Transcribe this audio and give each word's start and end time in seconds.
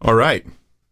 All 0.00 0.14
right. 0.14 0.46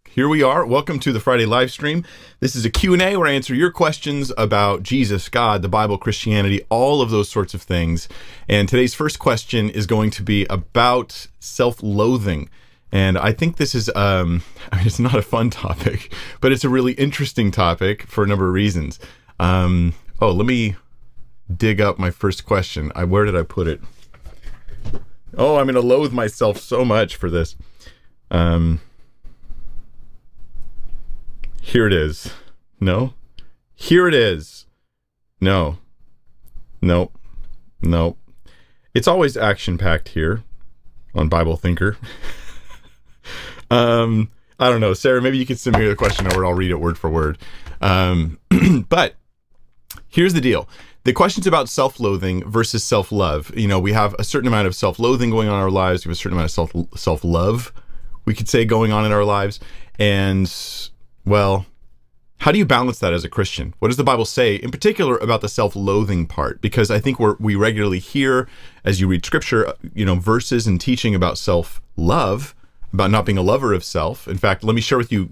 Here 0.09 0.29
we 0.29 0.43
are. 0.43 0.67
Welcome 0.67 0.99
to 0.99 1.12
the 1.12 1.21
Friday 1.21 1.47
live 1.47 1.71
stream. 1.71 2.05
This 2.41 2.57
is 2.57 2.64
a 2.64 2.71
Q&A 2.71 3.17
where 3.17 3.29
I 3.29 3.35
answer 3.35 3.55
your 3.55 3.71
questions 3.71 4.32
about 4.37 4.82
Jesus, 4.82 5.29
God, 5.29 5.62
the 5.62 5.69
Bible, 5.69 5.96
Christianity, 5.96 6.62
all 6.71 7.01
of 7.01 7.11
those 7.11 7.29
sorts 7.29 7.55
of 7.55 7.62
things. 7.62 8.09
And 8.48 8.69
today's 8.69 8.95
first 8.95 9.21
question 9.21 9.71
is 9.71 9.87
going 9.87 10.11
to 10.11 10.25
be 10.25 10.45
about 10.50 11.29
self-loathing. 11.39 12.50
And 12.91 13.16
I 13.16 13.30
think 13.30 13.59
this 13.59 13.77
is 13.77 13.89
um 13.95 14.43
I 14.73 14.79
mean, 14.79 14.89
it's 14.89 14.98
not 14.98 15.14
a 15.14 15.23
fun 15.23 15.50
topic, 15.50 16.12
but 16.41 16.50
it's 16.50 16.64
a 16.64 16.68
really 16.68 16.95
interesting 16.95 17.52
topic 17.52 18.09
for 18.09 18.25
a 18.25 18.27
number 18.27 18.48
of 18.48 18.54
reasons. 18.54 18.98
Um 19.38 19.95
oh, 20.20 20.32
let 20.32 20.46
me 20.46 20.75
dig 21.57 21.80
up 21.80 21.96
my 21.96 22.11
first 22.11 22.45
question. 22.45 22.91
I 22.96 23.04
where 23.04 23.25
did 23.25 23.36
I 23.36 23.45
put 23.45 23.68
it? 23.68 23.80
Oh, 25.38 25.59
I'm 25.59 25.66
going 25.66 25.77
to 25.77 25.80
loathe 25.80 26.13
myself 26.13 26.59
so 26.59 26.85
much 26.85 27.14
for 27.14 27.31
this. 27.31 27.54
Um 28.32 28.81
here 31.66 31.84
it 31.84 31.93
is. 31.93 32.33
No. 32.78 33.14
Here 33.75 34.06
it 34.06 34.14
is. 34.14 34.66
No. 35.41 35.78
Nope. 36.80 37.19
Nope. 37.83 38.19
It's 38.94 39.08
always 39.08 39.36
action 39.36 39.77
packed 39.77 40.11
here 40.11 40.44
on 41.12 41.28
Bible 41.28 41.56
Thinker. 41.56 41.97
um, 43.70 44.30
I 44.61 44.70
don't 44.70 44.80
know, 44.80 44.94
Sarah. 44.94 45.20
Maybe 45.20 45.39
you 45.39 45.44
could 45.44 45.58
send 45.58 45.77
me 45.77 45.89
the 45.89 45.97
question 45.97 46.28
over. 46.28 46.47
I'll 46.47 46.55
read 46.55 46.70
it 46.70 46.78
word 46.78 46.97
for 46.97 47.11
word. 47.11 47.36
Um, 47.80 48.39
but 48.89 49.17
here's 50.06 50.34
the 50.34 50.41
deal: 50.41 50.69
the 51.03 51.12
question's 51.12 51.48
about 51.48 51.69
self-loathing 51.69 52.48
versus 52.48 52.84
self-love. 52.84 53.53
You 53.56 53.67
know, 53.67 53.80
we 53.80 53.92
have 53.92 54.14
a 54.20 54.25
certain 54.25 54.47
amount 54.47 54.69
of 54.69 54.75
self-loathing 54.77 55.30
going 55.30 55.48
on 55.48 55.56
in 55.56 55.62
our 55.62 55.70
lives. 55.70 56.06
We 56.06 56.11
have 56.11 56.17
a 56.17 56.19
certain 56.19 56.39
amount 56.39 56.47
of 56.47 56.53
self 56.53 56.72
self-love, 56.94 57.72
we 58.25 58.34
could 58.34 58.48
say, 58.48 58.64
going 58.64 58.92
on 58.92 59.05
in 59.05 59.11
our 59.11 59.25
lives, 59.25 59.58
and 59.98 60.48
well, 61.27 61.67
how 62.39 62.53
do 62.53 62.59
you 62.59 62.67
balance 62.67 62.99
that 63.01 63.13
as 63.13 63.25
a 63.25 63.29
Christian? 63.29 63.75
What 63.79 63.89
does 63.89 63.97
the 63.97 64.05
Bible 64.05 64.25
say, 64.25 64.57
in 64.57 64.71
particular, 64.71 65.17
about 65.17 65.41
the 65.41 65.49
self-loathing 65.49 66.27
part? 66.27 66.61
Because 66.61 66.91
I 66.91 67.01
think 67.01 67.19
we 67.19 67.57
regularly 67.57 67.99
hear, 67.99 68.47
as 68.85 69.01
you 69.01 69.09
read 69.09 69.25
Scripture, 69.25 69.73
you 69.95 70.05
know, 70.05 70.17
verses 70.17 70.67
and 70.67 70.81
teaching 70.81 71.15
about 71.15 71.39
self-love, 71.39 72.55
about 72.93 73.11
not 73.11 73.25
being 73.27 73.39
a 73.39 73.43
lover 73.43 73.73
of 73.73 73.83
self. 73.83 74.29
In 74.29 74.39
fact, 74.39 74.63
let 74.65 74.75
me 74.75 74.83
share 74.83 74.99
with 74.99 75.11
you 75.11 75.31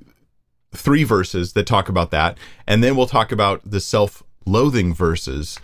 three 0.73 1.05
verses 1.05 1.53
that 1.53 1.67
talk 1.67 1.89
about 1.89 2.11
that, 2.11 2.37
and 2.67 2.83
then 2.83 2.97
we'll 2.97 3.07
talk 3.07 3.31
about 3.31 3.61
the 3.65 3.81
self-loathing 3.81 4.95
verses, 4.95 5.61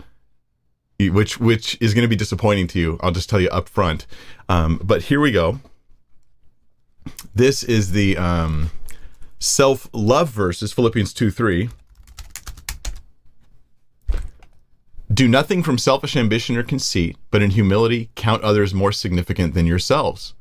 which 0.99 1.39
which 1.39 1.77
is 1.81 1.93
going 1.93 2.03
to 2.03 2.07
be 2.07 2.15
disappointing 2.15 2.67
to 2.67 2.79
you. 2.79 2.99
I'll 3.01 3.11
just 3.11 3.29
tell 3.29 3.41
you 3.41 3.49
up 3.49 3.67
front. 3.67 4.05
Um, 4.47 4.79
but 4.83 5.03
here 5.03 5.19
we 5.19 5.31
go. 5.31 5.59
This 7.33 7.63
is 7.63 7.91
the 7.91 8.15
um, 8.15 8.69
self 9.41 9.89
love 9.91 10.29
verses, 10.29 10.71
Philippians 10.71 11.13
2 11.13 11.31
3. 11.31 11.69
Do 15.13 15.27
nothing 15.27 15.61
from 15.61 15.77
selfish 15.77 16.15
ambition 16.15 16.55
or 16.55 16.63
conceit, 16.63 17.17
but 17.31 17.41
in 17.41 17.51
humility 17.51 18.09
count 18.15 18.43
others 18.43 18.73
more 18.73 18.93
significant 18.93 19.53
than 19.53 19.65
yourselves. 19.65 20.33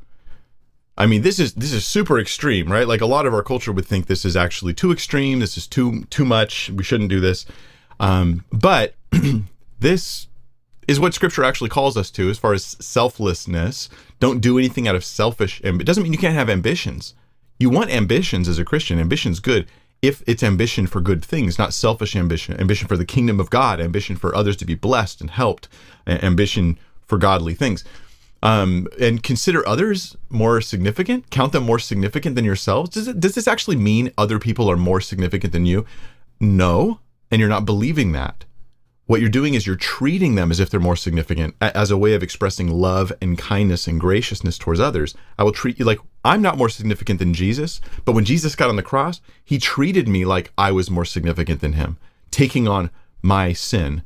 I 0.97 1.07
mean, 1.07 1.23
this 1.23 1.41
is 1.41 1.55
this 1.55 1.73
is 1.73 1.85
super 1.85 2.21
extreme, 2.21 2.71
right? 2.71 2.87
Like 2.87 3.01
a 3.01 3.07
lot 3.07 3.27
of 3.27 3.35
our 3.35 3.43
culture 3.43 3.73
would 3.73 3.87
think 3.87 4.07
this 4.07 4.25
is 4.25 4.37
actually 4.37 4.75
too 4.75 4.93
extreme. 4.93 5.41
This 5.41 5.57
is 5.57 5.67
too 5.67 6.05
too 6.05 6.25
much. 6.25 6.71
We 6.71 6.85
shouldn't 6.85 7.11
do 7.11 7.21
this. 7.21 7.47
Um, 7.99 8.45
but 8.53 8.95
this 9.81 10.29
is 10.87 11.01
what 11.01 11.15
Scripture 11.15 11.43
actually 11.43 11.71
calls 11.71 11.97
us 11.97 12.11
to, 12.13 12.31
as 12.31 12.39
far 12.39 12.53
as 12.53 12.77
selflessness. 12.81 13.89
Don't 14.21 14.41
do 14.41 14.59
anything 14.59 14.87
out 14.87 14.95
of 14.95 15.05
selfish. 15.05 15.61
It 15.65 15.85
doesn't 15.85 16.03
mean 16.03 16.13
you 16.13 16.19
can't 16.19 16.35
have 16.35 16.51
ambitions. 16.51 17.15
You 17.61 17.69
want 17.71 17.91
ambitions 17.91 18.49
as 18.49 18.59
a 18.59 18.65
Christian. 18.65 18.99
Ambition's 18.99 19.39
good 19.39 19.69
if 20.03 20.23
it's 20.27 20.43
ambition 20.43 20.87
for 20.87 21.03
good 21.03 21.23
things, 21.23 21.59
not 21.59 21.75
selfish 21.75 22.17
ambition, 22.17 22.59
ambition 22.59 22.89
for 22.89 22.97
the 22.97 23.05
kingdom 23.05 23.39
of 23.39 23.51
God, 23.51 23.81
ambition 23.81 24.17
for 24.17 24.35
others 24.35 24.57
to 24.57 24.65
be 24.65 24.75
blessed 24.75 25.21
and 25.21 25.31
helped, 25.31 25.69
ambition 26.07 26.79
for 27.07 27.19
godly 27.19 27.55
things. 27.55 27.85
Um, 28.43 28.89
and 28.99 29.23
consider 29.23 29.67
others 29.69 30.17
more 30.31 30.63
significant, 30.63 31.29
count 31.29 31.53
them 31.53 31.65
more 31.65 31.79
significant 31.79 32.35
than 32.35 32.47
yourselves. 32.47 32.89
Does, 32.89 33.09
it, 33.09 33.21
does 33.21 33.35
this 33.35 33.47
actually 33.47 33.77
mean 33.77 34.11
other 34.17 34.39
people 34.39 34.71
are 34.71 34.79
more 34.79 35.03
significant 35.03 35.53
than 35.53 35.67
you? 35.67 35.85
No, 36.41 37.01
and 37.31 37.39
you're 37.39 37.51
not 37.51 37.67
believing 37.67 38.13
that. 38.13 38.47
What 39.05 39.21
you're 39.21 39.29
doing 39.29 39.53
is 39.53 39.67
you're 39.67 39.77
treating 39.77 40.37
them 40.37 40.51
as 40.51 40.61
if 40.61 40.71
they're 40.71 40.81
more 40.81 40.97
significant 40.97 41.55
as 41.61 41.91
a 41.91 41.99
way 41.99 42.15
of 42.15 42.23
expressing 42.23 42.69
love 42.69 43.13
and 43.21 43.37
kindness 43.37 43.87
and 43.87 44.01
graciousness 44.01 44.57
towards 44.57 44.81
others. 44.81 45.15
I 45.39 45.43
will 45.43 45.53
treat 45.53 45.79
you 45.79 45.85
like 45.85 45.99
I'm 46.25 46.43
not 46.43 46.59
more 46.59 46.69
significant 46.69 47.19
than 47.19 47.35
Jesus, 47.35 47.81
but 48.05 48.13
when 48.13 48.25
Jesus 48.25 48.55
got 48.55 48.69
on 48.69 48.77
the 48.77 48.83
cross, 48.83 49.21
he 49.45 49.59
treated 49.59 50.07
me 50.07 50.25
like 50.25 50.53
I 50.59 50.71
was 50.71 50.91
more 50.91 51.05
significant 51.05 51.61
than 51.61 51.75
him, 51.75 51.97
taking 52.31 52.69
on 52.69 52.91
my 53.23 53.53
sin 53.53 54.03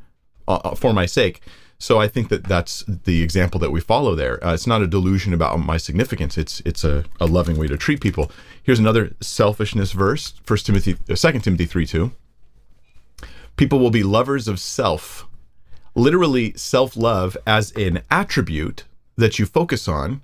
uh, 0.47 0.61
uh 0.65 0.75
for 0.75 0.93
my 0.93 1.07
sake. 1.07 1.41
So 1.79 2.01
I 2.01 2.09
think 2.09 2.29
that 2.29 2.45
that's 2.45 2.85
the 2.87 3.23
example 3.23 3.59
that 3.61 3.73
we 3.73 3.81
follow 3.81 4.15
there. 4.15 4.43
Uh, 4.45 4.55
it's 4.55 4.67
not 4.67 4.81
a 4.81 4.87
delusion 4.87 5.35
about 5.35 5.59
my 5.59 5.77
significance. 5.77 6.39
It's 6.39 6.61
it's 6.65 6.85
a, 6.85 7.05
a 7.21 7.27
loving 7.27 7.59
way 7.59 7.67
to 7.67 7.77
treat 7.77 8.01
people. 8.01 8.31
Here's 8.63 8.79
another 8.79 9.15
selfishness 9.21 9.93
verse: 9.93 10.35
First 10.45 10.67
Timothy, 10.67 10.97
uh, 11.11 11.15
Second 11.17 11.43
Timothy 11.43 11.67
three 11.67 11.87
two. 11.87 12.13
People 13.57 13.79
will 13.79 13.91
be 13.91 14.03
lovers 14.03 14.49
of 14.49 14.61
self. 14.61 15.27
Literally, 15.95 16.55
self 16.55 16.97
love 16.97 17.37
as 17.47 17.73
an 17.73 18.03
attribute 18.11 18.85
that 19.17 19.39
you 19.39 19.47
focus 19.47 19.87
on 19.87 20.23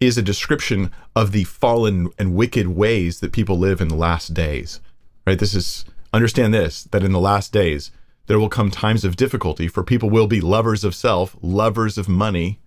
is 0.00 0.16
a 0.16 0.22
description 0.22 0.90
of 1.14 1.32
the 1.32 1.44
fallen 1.44 2.08
and 2.18 2.34
wicked 2.34 2.68
ways 2.68 3.20
that 3.20 3.32
people 3.32 3.58
live 3.58 3.80
in 3.80 3.88
the 3.88 3.94
last 3.94 4.32
days. 4.32 4.80
Right? 5.26 5.38
This 5.38 5.54
is, 5.54 5.84
understand 6.12 6.54
this, 6.54 6.84
that 6.84 7.04
in 7.04 7.12
the 7.12 7.20
last 7.20 7.52
days, 7.52 7.90
there 8.26 8.38
will 8.38 8.48
come 8.48 8.70
times 8.70 9.04
of 9.04 9.16
difficulty 9.16 9.68
for 9.68 9.82
people 9.82 10.08
will 10.08 10.26
be 10.26 10.40
lovers 10.40 10.84
of 10.84 10.94
self, 10.94 11.36
lovers 11.42 11.98
of 11.98 12.08
money. 12.08 12.60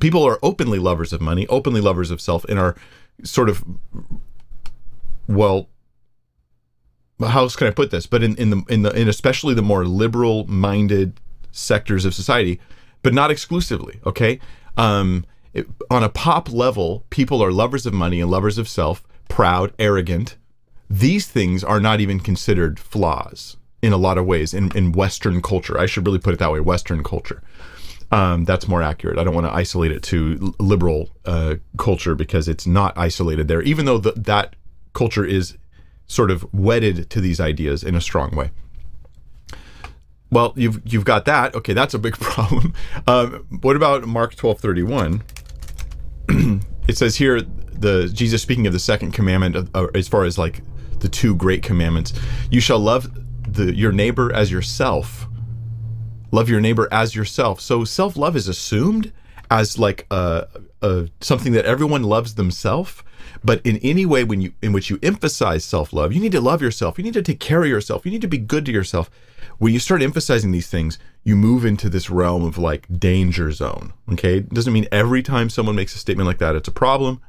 People 0.00 0.24
are 0.24 0.38
openly 0.42 0.78
lovers 0.78 1.12
of 1.12 1.20
money, 1.20 1.46
openly 1.48 1.80
lovers 1.80 2.10
of 2.10 2.20
self, 2.20 2.44
and 2.46 2.58
are 2.58 2.74
sort 3.22 3.48
of, 3.48 3.64
well, 5.28 5.68
how 7.20 7.40
else 7.40 7.56
can 7.56 7.66
I 7.66 7.70
put 7.70 7.90
this? 7.90 8.06
But 8.06 8.22
in, 8.22 8.36
in 8.36 8.50
the 8.50 8.62
in 8.68 8.82
the 8.82 8.90
in 8.90 9.08
especially 9.08 9.54
the 9.54 9.62
more 9.62 9.86
liberal 9.86 10.46
minded 10.46 11.20
sectors 11.50 12.04
of 12.04 12.14
society, 12.14 12.60
but 13.02 13.14
not 13.14 13.30
exclusively. 13.30 14.00
Okay, 14.04 14.38
um, 14.76 15.24
it, 15.56 15.66
on 15.90 16.04
a 16.04 16.08
pop 16.08 16.52
level, 16.52 17.04
people 17.10 17.42
are 17.42 17.50
lovers 17.50 17.86
of 17.86 17.94
money 17.94 18.20
and 18.20 18.30
lovers 18.30 18.58
of 18.58 18.68
self, 18.68 19.02
proud, 19.28 19.72
arrogant. 19.78 20.36
These 20.90 21.26
things 21.26 21.64
are 21.64 21.80
not 21.80 22.00
even 22.00 22.20
considered 22.20 22.78
flaws 22.78 23.56
in 23.82 23.92
a 23.92 23.96
lot 23.96 24.18
of 24.18 24.26
ways 24.26 24.52
in, 24.52 24.76
in 24.76 24.92
Western 24.92 25.40
culture. 25.40 25.78
I 25.78 25.86
should 25.86 26.06
really 26.06 26.18
put 26.18 26.34
it 26.34 26.38
that 26.40 26.52
way: 26.52 26.60
Western 26.60 27.02
culture. 27.02 27.42
Um, 28.12 28.44
that's 28.44 28.68
more 28.68 28.82
accurate. 28.82 29.18
I 29.18 29.24
don't 29.24 29.34
want 29.34 29.46
to 29.46 29.52
isolate 29.52 29.90
it 29.90 30.02
to 30.04 30.54
liberal 30.60 31.10
uh, 31.24 31.56
culture 31.76 32.14
because 32.14 32.48
it's 32.48 32.66
not 32.66 32.96
isolated 32.96 33.48
there, 33.48 33.62
even 33.62 33.86
though 33.86 33.98
the, 33.98 34.12
that 34.12 34.54
culture 34.92 35.24
is 35.24 35.56
sort 36.06 36.30
of 36.30 36.46
wedded 36.52 37.10
to 37.10 37.20
these 37.20 37.40
ideas 37.40 37.82
in 37.82 37.94
a 37.96 38.00
strong 38.00 38.36
way. 38.36 38.50
Well, 40.30 40.52
you've 40.54 40.82
you've 40.84 41.06
got 41.06 41.24
that. 41.24 41.54
Okay, 41.54 41.72
that's 41.72 41.94
a 41.94 41.98
big 41.98 42.14
problem. 42.20 42.74
Um, 43.06 43.46
what 43.62 43.74
about 43.74 44.06
Mark 44.06 44.34
twelve 44.34 44.60
thirty 44.60 44.82
one? 44.82 45.22
it 46.88 46.96
says 46.96 47.16
here 47.16 47.40
the 47.40 48.08
Jesus 48.12 48.42
speaking 48.42 48.66
of 48.66 48.72
the 48.72 48.78
second 48.78 49.12
commandment 49.12 49.56
of, 49.56 49.70
uh, 49.74 49.86
as 49.94 50.08
far 50.08 50.24
as 50.24 50.38
like 50.38 50.62
the 51.00 51.08
two 51.08 51.34
great 51.34 51.62
commandments. 51.62 52.12
You 52.50 52.60
shall 52.60 52.78
love 52.78 53.10
the 53.46 53.74
your 53.74 53.92
neighbor 53.92 54.32
as 54.32 54.50
yourself. 54.50 55.26
Love 56.32 56.48
your 56.48 56.60
neighbor 56.60 56.88
as 56.90 57.14
yourself. 57.14 57.60
So 57.60 57.84
self 57.84 58.16
love 58.16 58.36
is 58.36 58.48
assumed 58.48 59.12
as 59.50 59.78
like 59.78 60.06
a, 60.10 60.48
a 60.82 61.08
something 61.20 61.52
that 61.52 61.64
everyone 61.64 62.02
loves 62.02 62.34
themselves 62.34 63.02
but 63.44 63.60
in 63.64 63.76
any 63.78 64.06
way 64.06 64.24
when 64.24 64.40
you 64.40 64.52
in 64.62 64.72
which 64.72 64.90
you 64.90 64.98
emphasize 65.02 65.64
self-love, 65.64 66.12
you 66.12 66.20
need 66.20 66.32
to 66.32 66.40
love 66.40 66.62
yourself. 66.62 66.98
You 66.98 67.04
need 67.04 67.14
to 67.14 67.22
take 67.22 67.40
care 67.40 67.62
of 67.62 67.68
yourself. 67.68 68.04
You 68.04 68.12
need 68.12 68.22
to 68.22 68.28
be 68.28 68.38
good 68.38 68.66
to 68.66 68.72
yourself. 68.72 69.10
When 69.58 69.72
you 69.72 69.78
start 69.78 70.02
emphasizing 70.02 70.50
these 70.50 70.68
things, 70.68 70.98
you 71.26 71.34
move 71.34 71.64
into 71.64 71.90
this 71.90 72.08
realm 72.08 72.44
of 72.44 72.56
like 72.56 72.86
danger 73.00 73.50
zone. 73.50 73.92
Okay? 74.12 74.38
It 74.38 74.50
doesn't 74.50 74.72
mean 74.72 74.86
every 74.92 75.24
time 75.24 75.50
someone 75.50 75.74
makes 75.74 75.96
a 75.96 75.98
statement 75.98 76.28
like 76.28 76.38
that 76.38 76.54
it's 76.54 76.68
a 76.68 76.72
problem, 76.72 77.20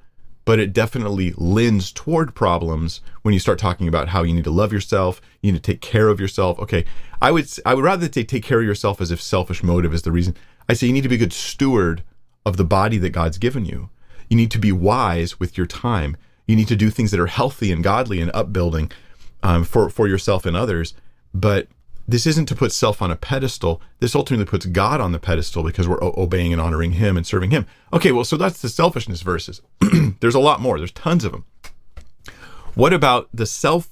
but 0.45 0.59
it 0.59 0.71
definitely 0.71 1.33
lends 1.35 1.91
toward 1.91 2.35
problems 2.35 3.01
when 3.23 3.33
you 3.33 3.39
start 3.39 3.57
talking 3.57 3.87
about 3.87 4.09
how 4.09 4.21
you 4.21 4.35
need 4.35 4.43
to 4.43 4.51
love 4.51 4.71
yourself, 4.71 5.19
you 5.41 5.51
need 5.51 5.63
to 5.63 5.71
take 5.71 5.81
care 5.81 6.09
of 6.09 6.19
yourself. 6.19 6.59
Okay, 6.59 6.85
I 7.23 7.31
would 7.31 7.49
I 7.65 7.73
would 7.73 7.83
rather 7.83 8.05
say 8.05 8.23
take 8.23 8.43
care 8.43 8.59
of 8.59 8.67
yourself 8.67 9.01
as 9.01 9.09
if 9.09 9.19
selfish 9.19 9.63
motive 9.63 9.95
is 9.95 10.03
the 10.03 10.11
reason. 10.11 10.35
I 10.69 10.73
say 10.73 10.85
you 10.85 10.93
need 10.93 11.01
to 11.01 11.09
be 11.09 11.15
a 11.15 11.17
good 11.17 11.33
steward 11.33 12.03
of 12.45 12.55
the 12.55 12.63
body 12.63 12.99
that 12.99 13.09
God's 13.09 13.39
given 13.39 13.65
you. 13.65 13.89
You 14.29 14.37
need 14.37 14.51
to 14.51 14.59
be 14.59 14.71
wise 14.71 15.39
with 15.39 15.57
your 15.57 15.65
time. 15.65 16.17
You 16.45 16.55
need 16.55 16.67
to 16.67 16.75
do 16.75 16.91
things 16.91 17.09
that 17.09 17.19
are 17.19 17.27
healthy 17.27 17.71
and 17.71 17.83
godly 17.83 18.21
and 18.21 18.29
upbuilding 18.35 18.91
um, 19.41 19.63
for 19.63 19.89
for 19.89 20.07
yourself 20.07 20.45
and 20.45 20.55
others. 20.55 20.93
But 21.33 21.67
this 22.07 22.25
isn't 22.25 22.45
to 22.47 22.55
put 22.55 22.71
self 22.71 23.01
on 23.01 23.11
a 23.11 23.15
pedestal. 23.15 23.81
This 23.99 24.15
ultimately 24.15 24.45
puts 24.45 24.65
God 24.65 25.01
on 25.01 25.11
the 25.11 25.19
pedestal 25.19 25.63
because 25.63 25.87
we're 25.87 26.01
obeying 26.01 26.53
and 26.53 26.61
honoring 26.61 26.93
Him 26.93 27.17
and 27.17 27.27
serving 27.27 27.51
Him. 27.51 27.65
Okay, 27.91 28.11
well, 28.11 28.23
so 28.23 28.37
that's 28.37 28.61
the 28.61 28.69
selfishness 28.69 29.21
verses. 29.21 29.61
There's 30.19 30.35
a 30.35 30.39
lot 30.39 30.61
more. 30.61 30.77
There's 30.77 30.91
tons 30.91 31.25
of 31.25 31.31
them. 31.33 31.45
What 32.75 32.93
about 32.93 33.27
the 33.33 33.45
self 33.45 33.89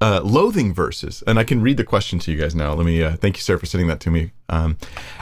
uh, 0.00 0.20
loathing 0.24 0.74
verses? 0.74 1.22
And 1.26 1.38
I 1.38 1.44
can 1.44 1.60
read 1.60 1.76
the 1.76 1.84
question 1.84 2.18
to 2.20 2.32
you 2.32 2.38
guys 2.38 2.54
now. 2.54 2.74
Let 2.74 2.86
me 2.86 3.02
uh, 3.02 3.16
thank 3.16 3.36
you, 3.36 3.42
Sarah, 3.42 3.58
for 3.58 3.66
sending 3.66 3.88
that 3.88 4.00
to 4.00 4.10
me. 4.10 4.32
Um, 4.48 4.76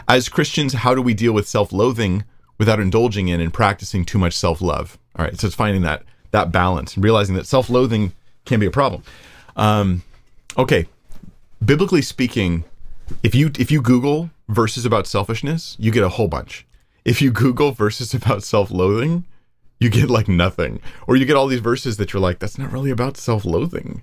as 0.09 0.29
Christians, 0.29 0.73
how 0.73 0.95
do 0.95 1.03
we 1.03 1.13
deal 1.13 1.33
with 1.33 1.47
self 1.47 1.73
loathing 1.73 2.25
without 2.59 2.81
indulging 2.81 3.29
in 3.29 3.41
and 3.41 3.53
practicing 3.53 4.05
too 4.05 4.19
much 4.19 4.35
self 4.35 4.63
love? 4.63 4.99
All 5.17 5.25
right, 5.25 5.39
so 5.39 5.47
it's 5.47 5.57
finding 5.57 5.83
that 5.83 6.05
that 6.31 6.51
balance 6.51 6.95
and 6.95 7.05
realizing 7.05 7.35
that 7.35 7.47
self 7.47 7.69
loathing 7.69 8.15
can 8.47 8.59
be 8.59 8.67
a 8.67 8.71
problem. 8.71 9.03
Um, 9.57 10.03
okay, 10.57 10.87
biblically 11.65 12.03
speaking, 12.03 12.65
if 13.23 13.35
you 13.35 13.51
if 13.59 13.71
you 13.71 13.83
Google 13.83 14.31
verses 14.49 14.85
about 14.85 15.07
selfishness, 15.07 15.77
you 15.79 15.91
get 15.91 16.03
a 16.03 16.09
whole 16.11 16.29
bunch. 16.29 16.67
If 17.05 17.21
you 17.21 17.31
Google 17.31 17.73
verses 17.73 18.15
about 18.21 18.43
self 18.43 18.71
loathing, 18.71 19.25
you 19.79 19.91
get 19.91 20.11
like 20.11 20.29
nothing. 20.29 20.81
Or 21.07 21.17
you 21.17 21.25
get 21.25 21.37
all 21.37 21.47
these 21.47 21.61
verses 21.61 21.97
that 21.97 22.13
you're 22.13 22.23
like, 22.23 22.39
that's 22.39 22.59
not 22.59 22.73
really 22.73 22.91
about 22.91 23.17
self 23.17 23.45
loathing. 23.45 24.03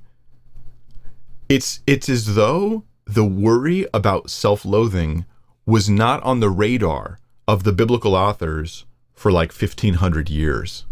It's 1.47 1.81
it's 1.87 2.09
as 2.09 2.35
though 2.35 2.83
the 3.05 3.25
worry 3.25 3.87
about 3.93 4.29
self 4.29 4.65
loathing 4.65 5.25
was 5.65 5.89
not 5.89 6.21
on 6.23 6.39
the 6.39 6.49
radar 6.49 7.19
of 7.47 7.63
the 7.63 7.71
biblical 7.71 8.15
authors 8.15 8.85
for 9.13 9.31
like 9.31 9.51
1500 9.51 10.29
years. 10.29 10.85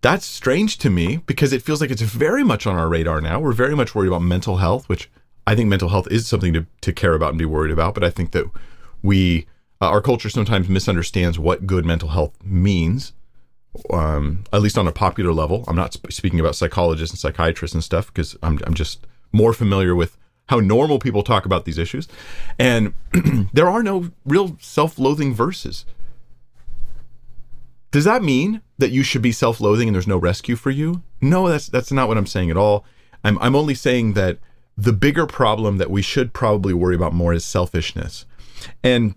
That's 0.00 0.26
strange 0.26 0.76
to 0.78 0.90
me 0.90 1.18
because 1.26 1.52
it 1.52 1.62
feels 1.62 1.80
like 1.80 1.90
it's 1.90 2.02
very 2.02 2.44
much 2.44 2.66
on 2.66 2.76
our 2.76 2.88
radar 2.88 3.20
now. 3.20 3.40
We're 3.40 3.52
very 3.52 3.74
much 3.74 3.94
worried 3.94 4.08
about 4.08 4.22
mental 4.22 4.58
health, 4.58 4.86
which 4.88 5.10
I 5.46 5.54
think 5.54 5.68
mental 5.68 5.90
health 5.90 6.08
is 6.10 6.26
something 6.26 6.52
to, 6.54 6.66
to 6.80 6.92
care 6.92 7.14
about 7.14 7.30
and 7.30 7.38
be 7.38 7.44
worried 7.44 7.72
about. 7.72 7.94
But 7.94 8.04
I 8.04 8.10
think 8.10 8.32
that 8.32 8.50
we, 9.02 9.46
uh, 9.80 9.88
our 9.88 10.00
culture 10.00 10.30
sometimes 10.30 10.68
misunderstands 10.68 11.38
what 11.38 11.66
good 11.66 11.84
mental 11.84 12.10
health 12.10 12.32
means, 12.42 13.12
um, 13.90 14.44
at 14.52 14.62
least 14.62 14.78
on 14.78 14.88
a 14.88 14.92
popular 14.92 15.32
level. 15.32 15.64
I'm 15.68 15.76
not 15.76 15.92
sp- 15.96 16.12
speaking 16.12 16.40
about 16.40 16.56
psychologists 16.56 17.12
and 17.12 17.18
psychiatrists 17.18 17.74
and 17.74 17.84
stuff 17.84 18.06
because 18.06 18.36
I'm, 18.42 18.58
I'm 18.66 18.74
just 18.74 19.06
more 19.32 19.52
familiar 19.52 19.94
with 19.94 20.16
how 20.48 20.60
normal 20.60 20.98
people 20.98 21.22
talk 21.22 21.46
about 21.46 21.64
these 21.64 21.78
issues. 21.78 22.08
And 22.58 22.94
there 23.52 23.68
are 23.68 23.82
no 23.82 24.10
real 24.24 24.56
self 24.60 24.98
loathing 24.98 25.34
verses. 25.34 25.84
Does 27.90 28.04
that 28.04 28.22
mean 28.22 28.60
that 28.78 28.90
you 28.90 29.02
should 29.02 29.22
be 29.22 29.32
self 29.32 29.60
loathing 29.60 29.88
and 29.88 29.94
there's 29.94 30.06
no 30.06 30.16
rescue 30.16 30.56
for 30.56 30.70
you? 30.70 31.02
No, 31.20 31.48
that's, 31.48 31.66
that's 31.66 31.92
not 31.92 32.08
what 32.08 32.18
I'm 32.18 32.26
saying 32.26 32.50
at 32.50 32.56
all. 32.56 32.84
I'm, 33.22 33.38
I'm 33.38 33.54
only 33.56 33.74
saying 33.74 34.14
that 34.14 34.38
the 34.76 34.92
bigger 34.92 35.26
problem 35.26 35.78
that 35.78 35.90
we 35.90 36.02
should 36.02 36.32
probably 36.32 36.74
worry 36.74 36.94
about 36.94 37.12
more 37.12 37.32
is 37.32 37.44
selfishness. 37.44 38.26
And 38.82 39.14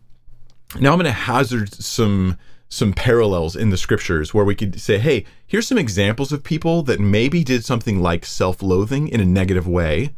now 0.80 0.92
I'm 0.92 1.00
going 1.00 1.06
to 1.06 1.12
hazard 1.12 1.74
some 1.74 2.38
some 2.70 2.92
parallels 2.92 3.56
in 3.56 3.70
the 3.70 3.78
scriptures 3.78 4.34
where 4.34 4.44
we 4.44 4.54
could 4.54 4.82
say, 4.82 4.98
hey, 4.98 5.24
here's 5.46 5.66
some 5.66 5.78
examples 5.78 6.34
of 6.34 6.44
people 6.44 6.84
that 6.84 7.00
maybe 7.00 7.42
did 7.42 7.64
something 7.64 8.02
like 8.02 8.26
self-loathing 8.26 9.08
in 9.08 9.22
a 9.22 9.26
negative 9.26 9.66
way 9.66 10.14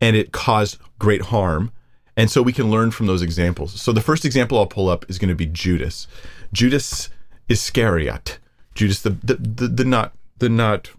and 0.00 0.16
it 0.16 0.32
caused 0.32 0.78
great 0.98 1.22
harm. 1.22 1.70
And 2.16 2.30
so 2.30 2.40
we 2.40 2.54
can 2.54 2.70
learn 2.70 2.90
from 2.90 3.06
those 3.06 3.20
examples. 3.20 3.78
So 3.80 3.92
the 3.92 4.00
first 4.00 4.24
example 4.24 4.58
I'll 4.58 4.66
pull 4.66 4.88
up 4.88 5.04
is 5.10 5.18
going 5.18 5.28
to 5.28 5.34
be 5.34 5.46
Judas. 5.46 6.06
Judas 6.52 7.10
Iscariot. 7.48 8.38
Judas 8.74 9.02
the 9.02 9.10
the, 9.10 9.34
the, 9.34 9.68
the 9.68 9.84
not 9.84 10.14
the 10.38 10.48
not 10.48 10.90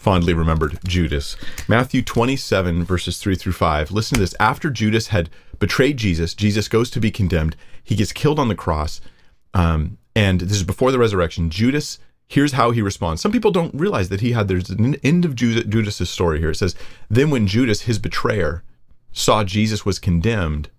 fondly 0.00 0.32
remembered 0.32 0.78
Judas. 0.84 1.36
Matthew 1.68 2.00
27, 2.00 2.84
verses 2.84 3.18
3 3.18 3.36
through 3.36 3.52
5. 3.52 3.90
Listen 3.90 4.14
to 4.14 4.20
this. 4.20 4.34
After 4.40 4.70
Judas 4.70 5.08
had 5.08 5.28
betrayed 5.58 5.98
Jesus, 5.98 6.32
Jesus 6.32 6.68
goes 6.68 6.88
to 6.90 7.00
be 7.00 7.10
condemned. 7.10 7.54
He 7.84 7.96
gets 7.96 8.12
killed 8.12 8.38
on 8.38 8.48
the 8.48 8.54
cross. 8.54 9.02
Um, 9.52 9.98
and 10.16 10.40
this 10.40 10.56
is 10.56 10.64
before 10.64 10.90
the 10.90 10.98
resurrection. 10.98 11.50
Judas, 11.50 11.98
here's 12.28 12.52
how 12.52 12.70
he 12.70 12.80
responds. 12.80 13.20
Some 13.20 13.30
people 13.30 13.50
don't 13.50 13.74
realize 13.74 14.08
that 14.08 14.22
he 14.22 14.32
had, 14.32 14.48
there's 14.48 14.70
an 14.70 14.94
end 15.04 15.26
of 15.26 15.34
Judas' 15.34 16.08
story 16.08 16.40
here. 16.40 16.50
It 16.50 16.56
says, 16.56 16.74
Then 17.10 17.28
when 17.28 17.46
Judas, 17.46 17.82
his 17.82 17.98
betrayer, 17.98 18.62
saw 19.12 19.44
Jesus 19.44 19.84
was 19.84 19.98
condemned, 19.98 20.70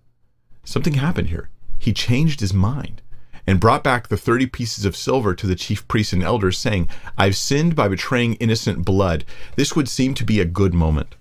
something 0.64 0.94
happened 0.94 1.28
here. 1.28 1.48
He 1.78 1.92
changed 1.92 2.40
his 2.40 2.52
mind 2.52 3.02
and 3.46 3.60
brought 3.60 3.82
back 3.82 4.08
the 4.08 4.16
30 4.16 4.46
pieces 4.46 4.84
of 4.84 4.96
silver 4.96 5.34
to 5.34 5.46
the 5.46 5.56
chief 5.56 5.86
priests 5.88 6.12
and 6.12 6.22
elders, 6.22 6.58
saying, 6.58 6.88
I've 7.18 7.36
sinned 7.36 7.74
by 7.74 7.88
betraying 7.88 8.34
innocent 8.34 8.84
blood. 8.84 9.24
This 9.56 9.74
would 9.74 9.88
seem 9.88 10.14
to 10.14 10.24
be 10.24 10.40
a 10.40 10.44
good 10.44 10.74
moment. 10.74 11.14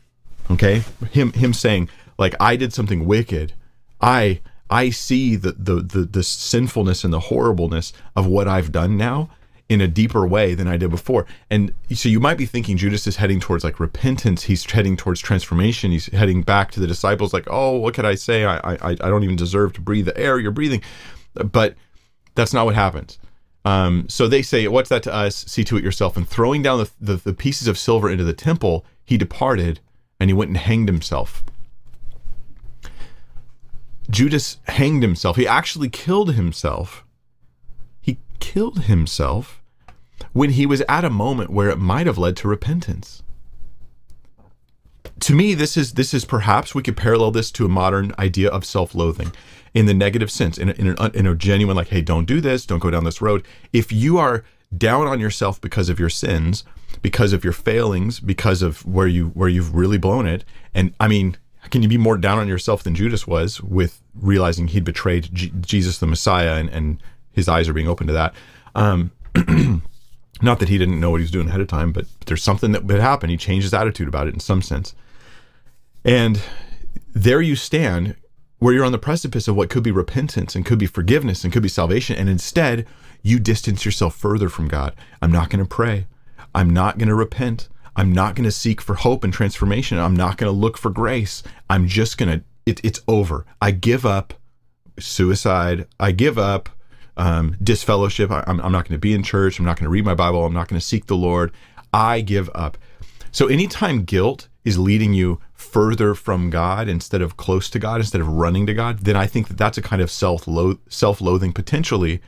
Okay? 0.50 0.84
Him 1.12 1.34
him 1.34 1.54
saying, 1.54 1.90
like, 2.18 2.36
I 2.40 2.56
did 2.56 2.74
something 2.74 3.06
wicked. 3.06 3.54
I 4.02 4.42
I 4.70 4.90
see 4.90 5.36
the 5.36 5.54
the 5.54 5.76
the, 5.76 6.06
the 6.06 6.24
sinfulness 6.24 7.04
and 7.04 7.14
the 7.14 7.20
horribleness 7.20 7.94
of 8.16 8.28
what 8.28 8.48
I've 8.48 8.72
done 8.72 8.98
now 8.98 9.30
in 9.70 9.80
a 9.80 9.88
deeper 9.88 10.28
way 10.28 10.54
than 10.54 10.68
I 10.68 10.76
did 10.76 10.90
before. 10.90 11.26
And 11.50 11.74
so 11.94 12.10
you 12.10 12.20
might 12.20 12.38
be 12.38 12.46
thinking 12.46 12.76
Judas 12.76 13.08
is 13.08 13.16
heading 13.16 13.40
towards 13.40 13.64
like 13.64 13.80
repentance. 13.80 14.44
He's 14.44 14.70
heading 14.70 14.98
towards 14.98 15.22
transformation. 15.22 15.92
He's 15.92 16.08
heading 16.08 16.42
back 16.42 16.72
to 16.72 16.82
the 16.82 16.88
disciples, 16.88 17.34
like, 17.34 17.48
oh, 17.50 17.78
what 17.78 17.94
could 17.94 18.06
I 18.06 18.16
say? 18.16 18.44
I 18.44 18.58
I 18.58 18.78
I 18.90 18.96
don't 18.96 19.24
even 19.24 19.38
deserve 19.38 19.74
to 19.74 19.82
breathe 19.82 20.06
the 20.06 20.18
air 20.18 20.40
you're 20.40 20.52
breathing. 20.52 20.82
But 21.34 21.76
that's 22.36 22.54
not 22.54 22.66
what 22.66 22.76
happens. 22.76 23.20
Um, 23.64 24.10
so 24.10 24.28
they 24.28 24.42
say, 24.42 24.68
What's 24.68 24.90
that 24.90 25.04
to 25.04 25.14
us? 25.14 25.36
See 25.48 25.64
to 25.66 25.78
it 25.78 25.84
yourself. 25.84 26.18
And 26.18 26.28
throwing 26.28 26.62
down 26.62 26.80
the, 26.80 26.92
the, 27.00 27.16
the 27.18 27.34
pieces 27.34 27.68
of 27.68 27.78
silver 27.78 28.10
into 28.10 28.24
the 28.24 28.34
temple, 28.34 28.86
he 29.06 29.18
departed 29.18 29.80
and 30.20 30.30
he 30.30 30.34
went 30.34 30.50
and 30.50 30.58
hanged 30.58 30.88
himself. 30.88 31.44
Judas 34.10 34.58
hanged 34.64 35.04
himself. 35.04 35.36
He 35.38 35.48
actually 35.48 35.90
killed 35.90 36.34
himself. 36.34 37.06
He 38.02 38.20
killed 38.40 38.84
himself 38.84 39.62
when 40.34 40.52
he 40.52 40.66
was 40.66 40.82
at 40.82 41.06
a 41.06 41.10
moment 41.10 41.50
where 41.50 41.70
it 41.70 41.78
might 41.78 42.08
have 42.08 42.18
led 42.18 42.36
to 42.38 42.48
repentance. 42.48 43.24
To 45.22 45.36
me, 45.36 45.54
this 45.54 45.78
is 45.78 45.94
this 45.94 46.14
is 46.14 46.26
perhaps 46.26 46.74
we 46.74 46.82
could 46.82 46.98
parallel 46.98 47.32
this 47.32 47.52
to 47.52 47.66
a 47.66 47.70
modern 47.70 48.14
idea 48.18 48.50
of 48.50 48.66
self-loathing 48.66 49.32
in 49.74 49.86
the 49.86 49.94
negative 49.94 50.32
sense, 50.32 50.58
in 50.58 50.70
a, 50.70 50.74
in, 50.74 50.88
in 51.14 51.28
a 51.28 51.36
genuine, 51.36 51.78
like, 51.78 51.90
hey, 51.90 52.02
don't 52.02 52.26
do 52.26 52.42
this, 52.42 52.66
don't 52.66 52.80
go 52.80 52.90
down 52.90 53.04
this 53.04 53.22
road. 53.22 53.46
If 53.72 53.92
you 53.92 54.18
are 54.18 54.44
down 54.76 55.08
on 55.08 55.20
yourself 55.20 55.62
because 55.62 55.90
of 55.90 56.00
your 56.00 56.10
sins, 56.10 56.64
because 57.02 57.34
of 57.34 57.44
your 57.44 57.54
failings, 57.54 58.20
because 58.20 58.62
of 58.62 58.86
where 58.86 59.08
you 59.08 59.28
where 59.30 59.48
you've 59.48 59.76
really 59.76 60.00
blown 60.00 60.26
it, 60.26 60.44
and 60.74 60.94
I 61.00 61.08
mean, 61.08 61.38
can 61.70 61.84
you 61.84 61.88
be 61.88 61.98
more 61.98 62.18
down 62.18 62.40
on 62.40 62.48
yourself 62.48 62.84
than 62.84 62.96
Judas 62.96 63.28
was 63.28 63.62
with 63.62 64.02
realizing 64.16 64.68
he'd 64.68 64.84
betrayed 64.84 65.30
G- 65.34 65.54
Jesus 65.62 66.00
the 66.00 66.08
Messiah 66.08 66.56
and, 66.56 66.70
and 66.70 67.02
his 67.32 67.48
eyes 67.48 67.70
are 67.70 67.74
being 67.74 67.88
open 67.88 68.08
to 68.08 68.14
that? 68.14 68.34
Um, 68.74 69.12
not 70.42 70.60
that 70.60 70.70
he 70.70 70.80
didn't 70.80 71.00
know 71.00 71.12
what 71.12 71.20
he 71.20 71.26
was 71.26 71.32
doing 71.32 71.48
ahead 71.48 71.62
of 71.62 71.68
time, 71.68 71.92
but 71.92 72.08
there's 72.26 72.44
something 72.44 72.72
that 72.72 72.86
would 72.86 73.00
happen. 73.00 73.30
He 73.30 73.38
changed 73.38 73.66
his 73.66 73.74
attitude 73.74 74.08
about 74.08 74.28
it 74.28 74.34
in 74.34 74.40
some 74.40 74.62
sense. 74.62 74.96
And 76.04 76.42
there 77.14 77.42
you 77.42 77.56
stand 77.56 78.16
where 78.60 78.74
you're 78.74 78.86
on 78.86 78.92
the 78.92 78.98
precipice 78.98 79.48
of 79.48 79.56
what 79.56 79.70
could 79.70 79.84
be 79.84 79.92
repentance 79.92 80.56
and 80.56 80.66
could 80.66 80.80
be 80.80 80.86
forgiveness 80.86 81.44
and 81.44 81.52
could 81.52 81.64
be 81.64 81.70
salvation. 81.70 82.16
And 82.16 82.30
instead, 82.30 82.86
you 83.24 83.40
distance 83.40 83.86
yourself 83.86 84.16
further 84.16 84.50
from 84.50 84.68
God. 84.68 84.96
I'm 85.22 85.32
not 85.32 85.50
going 85.50 85.64
to 85.64 85.70
pray. 85.70 86.08
I'm 86.54 86.70
not 86.70 86.98
going 86.98 87.10
to 87.10 87.16
repent. 87.16 87.70
I'm 87.96 88.12
not 88.12 88.36
going 88.36 88.46
to 88.46 88.52
seek 88.52 88.82
for 88.82 88.96
hope 88.96 89.24
and 89.24 89.34
transformation. 89.34 89.98
I'm 89.98 90.16
not 90.16 90.38
going 90.38 90.52
to 90.52 90.58
look 90.58 90.78
for 90.78 90.90
grace. 90.90 91.44
I'm 91.70 91.88
just 91.88 92.18
going 92.18 92.40
to, 92.40 92.46
it, 92.66 92.80
it's 92.84 93.02
over. 93.08 93.46
I 93.62 93.72
give 93.72 94.06
up 94.06 94.34
suicide. 95.00 95.88
I 96.00 96.12
give 96.12 96.38
up 96.38 96.70
um, 97.18 97.58
disfellowship. 97.62 98.32
I, 98.32 98.44
I'm, 98.48 98.62
I'm 98.62 98.72
not 98.72 98.88
going 98.88 98.96
to 98.96 99.00
be 99.00 99.14
in 99.14 99.24
church. 99.24 99.60
I'm 99.60 99.66
not 99.66 99.78
going 99.78 99.86
to 99.86 99.92
read 99.92 100.06
my 100.06 100.16
Bible. 100.16 100.46
I'm 100.46 100.54
not 100.54 100.68
going 100.68 100.80
to 100.80 100.86
seek 100.86 101.08
the 101.08 101.16
Lord. 101.16 101.52
I 101.94 102.22
give 102.22 102.50
up. 102.54 102.78
So 103.32 103.48
anytime 103.48 104.04
guilt 104.04 104.48
is 104.64 104.78
leading 104.78 105.14
you 105.14 105.40
further 105.72 106.14
from 106.14 106.50
God 106.50 106.88
instead 106.88 107.22
of 107.22 107.38
close 107.38 107.70
to 107.70 107.80
God, 107.80 108.02
instead 108.02 108.22
of 108.22 108.28
running 108.28 108.66
to 108.68 108.74
God, 108.74 109.00
then 109.00 109.16
I 109.16 109.28
think 109.28 109.48
that 109.48 109.58
that's 109.58 109.78
a 109.78 109.82
kind 109.82 110.02
of 110.02 110.12
self 110.12 110.48
self 110.90 111.22
loathing 111.22 111.54
potentially 111.54 112.22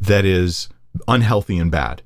that 0.00 0.24
is 0.24 0.68
unhealthy 1.06 1.58
and 1.58 1.70
bad. 1.70 2.02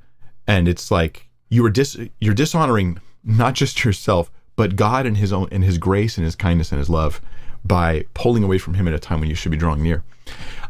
And 0.47 0.69
it's 0.69 0.90
like 0.90 1.28
you 1.49 1.64
are 1.64 1.71
dis 1.71 1.97
you're 2.21 2.35
dishonoring 2.35 2.99
not 3.23 3.54
just 3.54 3.85
yourself, 3.85 4.31
but 4.57 4.76
God 4.76 5.07
and 5.07 5.16
His 5.16 5.33
own 5.33 5.49
and 5.50 5.64
His 5.64 5.78
grace 5.78 6.16
and 6.19 6.25
His 6.25 6.37
kindness 6.37 6.73
and 6.73 6.78
His 6.78 6.90
love 6.90 7.21
by 7.64 8.04
pulling 8.14 8.45
away 8.45 8.59
from 8.59 8.75
Him 8.75 8.88
at 8.88 8.95
a 8.95 8.99
time 8.99 9.21
when 9.21 9.28
you 9.28 9.35
should 9.35 9.52
be 9.52 9.57
drawing 9.57 9.83
near. 9.83 10.02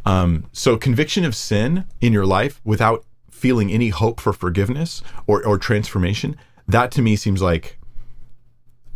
Um, 0.07 0.45
so 0.53 0.77
conviction 0.77 1.25
of 1.25 1.35
sin 1.35 1.87
in 2.01 2.13
your 2.13 2.27
life 2.27 2.61
without 2.65 3.05
feeling 3.31 3.71
any 3.71 3.89
hope 3.89 4.21
for 4.21 4.33
forgiveness 4.33 5.03
or, 5.27 5.45
or 5.45 5.59
transformation, 5.59 6.37
that 6.69 6.91
to 6.93 7.03
me 7.03 7.17
seems 7.17 7.43
like 7.43 7.79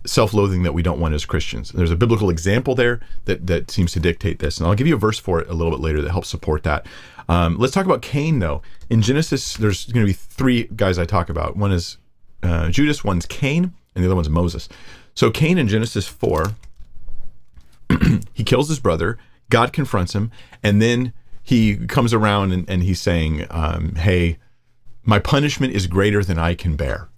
self-loathing 0.06 0.62
that 0.62 0.72
we 0.72 0.82
don't 0.82 1.00
want 1.00 1.14
as 1.14 1.24
Christians. 1.24 1.70
There's 1.70 1.90
a 1.90 1.96
biblical 1.96 2.30
example 2.30 2.74
there 2.74 3.00
that 3.26 3.46
that 3.46 3.70
seems 3.70 3.92
to 3.92 4.00
dictate 4.00 4.38
this, 4.38 4.58
and 4.58 4.66
I'll 4.66 4.74
give 4.74 4.86
you 4.86 4.94
a 4.94 4.98
verse 4.98 5.18
for 5.18 5.40
it 5.40 5.48
a 5.48 5.54
little 5.54 5.72
bit 5.72 5.80
later 5.80 6.00
that 6.02 6.10
helps 6.10 6.28
support 6.28 6.62
that. 6.62 6.86
Um, 7.28 7.58
let's 7.58 7.74
talk 7.74 7.84
about 7.84 8.02
Cain, 8.02 8.38
though. 8.38 8.62
In 8.88 9.02
Genesis, 9.02 9.54
there's 9.54 9.86
going 9.86 10.06
to 10.06 10.10
be 10.10 10.14
three 10.14 10.64
guys 10.64 10.98
I 10.98 11.04
talk 11.04 11.28
about. 11.28 11.56
One 11.56 11.72
is 11.72 11.98
uh, 12.42 12.70
Judas, 12.70 13.04
one's 13.04 13.26
Cain, 13.26 13.74
and 13.94 14.04
the 14.04 14.08
other 14.08 14.14
one's 14.14 14.30
Moses. 14.30 14.68
So 15.14 15.30
Cain 15.30 15.58
in 15.58 15.68
Genesis 15.68 16.06
four, 16.06 16.54
he 18.32 18.44
kills 18.44 18.68
his 18.68 18.78
brother. 18.78 19.18
God 19.50 19.72
confronts 19.72 20.14
him, 20.14 20.30
and 20.62 20.80
then 20.80 21.12
he 21.42 21.76
comes 21.76 22.12
around 22.12 22.52
and, 22.52 22.68
and 22.68 22.82
he's 22.82 23.00
saying, 23.00 23.46
um, 23.50 23.94
"Hey, 23.96 24.38
my 25.04 25.18
punishment 25.18 25.74
is 25.74 25.86
greater 25.86 26.22
than 26.22 26.38
I 26.38 26.54
can 26.54 26.76
bear." 26.76 27.08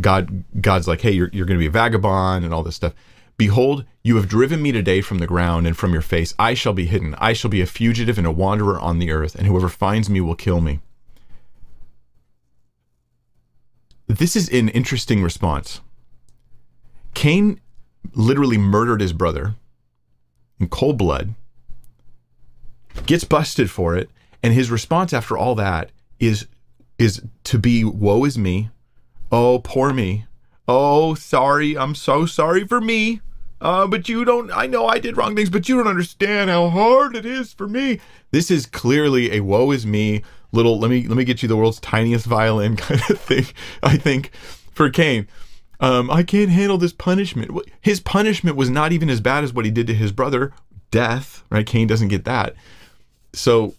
God 0.00 0.44
God's 0.60 0.88
like, 0.88 1.00
hey, 1.00 1.12
you're 1.12 1.30
you're 1.32 1.46
going 1.46 1.58
to 1.58 1.62
be 1.62 1.66
a 1.66 1.70
vagabond 1.70 2.44
and 2.44 2.52
all 2.52 2.62
this 2.62 2.76
stuff. 2.76 2.94
Behold, 3.38 3.84
you 4.02 4.16
have 4.16 4.28
driven 4.28 4.62
me 4.62 4.72
today 4.72 5.00
from 5.02 5.18
the 5.18 5.26
ground 5.26 5.66
and 5.66 5.76
from 5.76 5.92
your 5.92 6.02
face. 6.02 6.34
I 6.38 6.54
shall 6.54 6.72
be 6.72 6.86
hidden. 6.86 7.14
I 7.18 7.34
shall 7.34 7.50
be 7.50 7.60
a 7.60 7.66
fugitive 7.66 8.16
and 8.16 8.26
a 8.26 8.32
wanderer 8.32 8.78
on 8.78 8.98
the 8.98 9.10
earth, 9.10 9.34
and 9.34 9.46
whoever 9.46 9.68
finds 9.68 10.08
me 10.08 10.20
will 10.20 10.34
kill 10.34 10.60
me. 10.60 10.80
This 14.06 14.36
is 14.36 14.48
an 14.48 14.68
interesting 14.70 15.22
response. 15.22 15.80
Cain 17.14 17.60
literally 18.14 18.56
murdered 18.56 19.00
his 19.00 19.12
brother 19.12 19.54
in 20.58 20.68
cold 20.68 20.96
blood, 20.96 21.34
gets 23.04 23.24
busted 23.24 23.70
for 23.70 23.96
it, 23.96 24.10
and 24.42 24.54
his 24.54 24.70
response 24.70 25.12
after 25.12 25.36
all 25.36 25.54
that 25.56 25.90
is 26.18 26.46
is 26.98 27.22
to 27.44 27.58
be 27.58 27.84
woe 27.84 28.24
is 28.24 28.38
me. 28.38 28.70
Oh, 29.38 29.58
poor 29.58 29.92
me. 29.92 30.24
Oh, 30.66 31.14
sorry. 31.14 31.76
I'm 31.76 31.94
so 31.94 32.24
sorry 32.24 32.66
for 32.66 32.80
me. 32.80 33.20
Uh, 33.60 33.86
but 33.86 34.08
you 34.08 34.24
don't, 34.24 34.50
I 34.50 34.66
know 34.66 34.86
I 34.86 34.98
did 34.98 35.18
wrong 35.18 35.36
things, 35.36 35.50
but 35.50 35.68
you 35.68 35.76
don't 35.76 35.86
understand 35.86 36.48
how 36.48 36.70
hard 36.70 37.14
it 37.14 37.26
is 37.26 37.52
for 37.52 37.68
me. 37.68 38.00
This 38.30 38.50
is 38.50 38.64
clearly 38.64 39.32
a 39.32 39.40
woe 39.40 39.72
is 39.72 39.84
me 39.84 40.22
little, 40.52 40.78
let 40.78 40.90
me, 40.90 41.06
let 41.06 41.18
me 41.18 41.24
get 41.24 41.42
you 41.42 41.50
the 41.50 41.56
world's 41.56 41.80
tiniest 41.80 42.24
violin 42.24 42.76
kind 42.78 43.02
of 43.10 43.20
thing. 43.20 43.44
I 43.82 43.98
think 43.98 44.30
for 44.72 44.88
Cain, 44.88 45.28
um, 45.80 46.10
I 46.10 46.22
can't 46.22 46.50
handle 46.50 46.78
this 46.78 46.94
punishment. 46.94 47.50
His 47.82 48.00
punishment 48.00 48.56
was 48.56 48.70
not 48.70 48.92
even 48.92 49.10
as 49.10 49.20
bad 49.20 49.44
as 49.44 49.52
what 49.52 49.66
he 49.66 49.70
did 49.70 49.86
to 49.88 49.94
his 49.94 50.12
brother, 50.12 50.54
death, 50.90 51.44
right? 51.50 51.66
Cain 51.66 51.86
doesn't 51.86 52.08
get 52.08 52.24
that. 52.24 52.54
So 53.34 53.74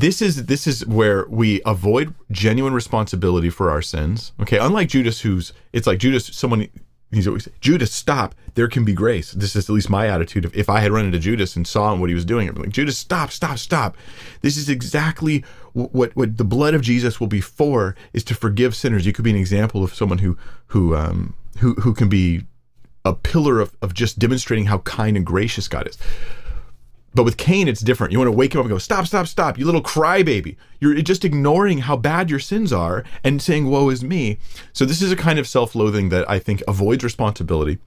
this 0.00 0.20
is 0.20 0.46
this 0.46 0.66
is 0.66 0.86
where 0.86 1.26
we 1.28 1.60
avoid 1.64 2.14
genuine 2.30 2.74
responsibility 2.74 3.50
for 3.50 3.70
our 3.70 3.82
sins. 3.82 4.32
Okay, 4.40 4.58
unlike 4.58 4.88
Judas, 4.88 5.20
who's 5.20 5.52
it's 5.72 5.86
like 5.86 5.98
Judas, 5.98 6.26
someone 6.26 6.68
he's 7.12 7.26
always 7.26 7.48
Judas, 7.60 7.92
stop. 7.92 8.34
There 8.54 8.68
can 8.68 8.84
be 8.84 8.92
grace. 8.92 9.32
This 9.32 9.54
is 9.54 9.68
at 9.68 9.72
least 9.72 9.90
my 9.90 10.08
attitude. 10.08 10.44
Of 10.44 10.54
if 10.54 10.68
I 10.68 10.80
had 10.80 10.92
run 10.92 11.06
into 11.06 11.18
Judas 11.18 11.56
and 11.56 11.66
saw 11.66 11.92
him 11.92 12.00
what 12.00 12.08
he 12.08 12.14
was 12.14 12.24
doing, 12.24 12.48
I'd 12.48 12.54
be 12.54 12.62
like, 12.62 12.70
Judas, 12.70 12.98
stop, 12.98 13.30
stop, 13.30 13.58
stop. 13.58 13.96
This 14.42 14.56
is 14.56 14.68
exactly 14.68 15.44
what 15.72 16.14
what 16.16 16.36
the 16.36 16.44
blood 16.44 16.74
of 16.74 16.82
Jesus 16.82 17.20
will 17.20 17.26
be 17.26 17.40
for 17.40 17.96
is 18.12 18.24
to 18.24 18.34
forgive 18.34 18.74
sinners. 18.74 19.06
You 19.06 19.12
could 19.12 19.24
be 19.24 19.30
an 19.30 19.36
example 19.36 19.82
of 19.82 19.94
someone 19.94 20.18
who 20.18 20.36
who 20.68 20.94
um 20.94 21.34
who 21.58 21.74
who 21.74 21.94
can 21.94 22.08
be 22.08 22.44
a 23.04 23.14
pillar 23.14 23.60
of, 23.60 23.76
of 23.80 23.94
just 23.94 24.18
demonstrating 24.18 24.66
how 24.66 24.78
kind 24.78 25.16
and 25.16 25.24
gracious 25.24 25.68
God 25.68 25.86
is. 25.88 25.96
But 27.16 27.24
with 27.24 27.38
Cain, 27.38 27.66
it's 27.66 27.80
different. 27.80 28.12
You 28.12 28.18
want 28.18 28.28
to 28.28 28.32
wake 28.32 28.54
him 28.54 28.60
up 28.60 28.66
and 28.66 28.72
go, 28.72 28.78
stop, 28.78 29.06
stop, 29.06 29.26
stop, 29.26 29.58
you 29.58 29.64
little 29.64 29.82
crybaby. 29.82 30.56
You're 30.80 31.00
just 31.00 31.24
ignoring 31.24 31.78
how 31.78 31.96
bad 31.96 32.28
your 32.28 32.38
sins 32.38 32.74
are 32.74 33.04
and 33.24 33.40
saying, 33.40 33.70
woe 33.70 33.88
is 33.88 34.04
me. 34.04 34.36
So 34.74 34.84
this 34.84 35.00
is 35.00 35.10
a 35.10 35.16
kind 35.16 35.38
of 35.38 35.48
self-loathing 35.48 36.10
that 36.10 36.28
I 36.30 36.38
think 36.38 36.62
avoids 36.68 37.02
responsibility. 37.02 37.78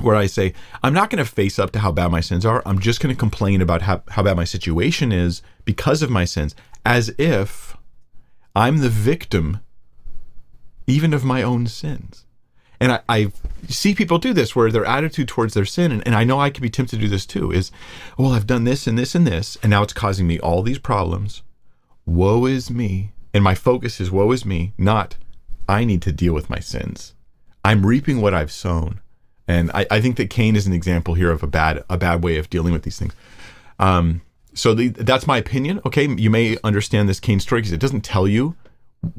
Where 0.00 0.16
I 0.16 0.26
say, 0.26 0.52
I'm 0.82 0.92
not 0.92 1.08
going 1.08 1.24
to 1.24 1.30
face 1.30 1.58
up 1.58 1.70
to 1.72 1.78
how 1.78 1.92
bad 1.92 2.10
my 2.10 2.20
sins 2.20 2.44
are. 2.44 2.62
I'm 2.66 2.78
just 2.78 3.00
going 3.00 3.14
to 3.14 3.18
complain 3.18 3.62
about 3.62 3.82
how, 3.82 4.02
how 4.10 4.22
bad 4.22 4.36
my 4.36 4.44
situation 4.44 5.12
is 5.12 5.42
because 5.64 6.02
of 6.02 6.10
my 6.10 6.26
sins, 6.26 6.54
as 6.84 7.14
if 7.18 7.76
I'm 8.54 8.78
the 8.78 8.90
victim 8.90 9.60
even 10.86 11.14
of 11.14 11.24
my 11.24 11.42
own 11.42 11.66
sins. 11.66 12.21
And 12.82 12.92
I, 12.92 13.00
I, 13.08 13.32
see 13.68 13.94
people 13.94 14.18
do 14.18 14.32
this 14.32 14.56
where 14.56 14.72
their 14.72 14.84
attitude 14.84 15.28
towards 15.28 15.54
their 15.54 15.64
sin, 15.64 15.92
and, 15.92 16.04
and 16.04 16.16
I 16.16 16.24
know 16.24 16.40
I 16.40 16.50
could 16.50 16.62
be 16.62 16.68
tempted 16.68 16.96
to 16.96 17.02
do 17.02 17.08
this 17.08 17.24
too, 17.24 17.52
is, 17.52 17.70
well, 18.18 18.32
I've 18.32 18.46
done 18.46 18.64
this 18.64 18.88
and 18.88 18.98
this 18.98 19.14
and 19.14 19.24
this, 19.24 19.56
and 19.62 19.70
now 19.70 19.84
it's 19.84 19.92
causing 19.92 20.26
me 20.26 20.40
all 20.40 20.62
these 20.62 20.80
problems. 20.80 21.42
Woe 22.04 22.44
is 22.46 22.70
me. 22.70 23.12
And 23.32 23.44
my 23.44 23.54
focus 23.54 24.00
is 24.00 24.10
woe 24.10 24.32
is 24.32 24.44
me, 24.44 24.72
not 24.76 25.16
I 25.68 25.84
need 25.84 26.02
to 26.02 26.12
deal 26.12 26.34
with 26.34 26.50
my 26.50 26.58
sins. 26.58 27.14
I'm 27.64 27.86
reaping 27.86 28.20
what 28.20 28.34
I've 28.34 28.50
sown. 28.50 29.00
And 29.46 29.70
I, 29.72 29.86
I 29.92 30.00
think 30.00 30.16
that 30.16 30.28
Cain 30.28 30.56
is 30.56 30.66
an 30.66 30.72
example 30.72 31.14
here 31.14 31.30
of 31.30 31.42
a 31.42 31.46
bad 31.46 31.84
a 31.88 31.96
bad 31.96 32.24
way 32.24 32.36
of 32.36 32.50
dealing 32.50 32.72
with 32.72 32.82
these 32.82 32.98
things. 32.98 33.14
Um, 33.78 34.22
so 34.54 34.74
the, 34.74 34.88
that's 34.88 35.26
my 35.26 35.38
opinion. 35.38 35.80
Okay, 35.86 36.08
you 36.08 36.30
may 36.30 36.58
understand 36.62 37.08
this 37.08 37.20
Cain 37.20 37.40
story 37.40 37.60
because 37.60 37.72
it 37.72 37.80
doesn't 37.80 38.02
tell 38.02 38.28
you 38.28 38.56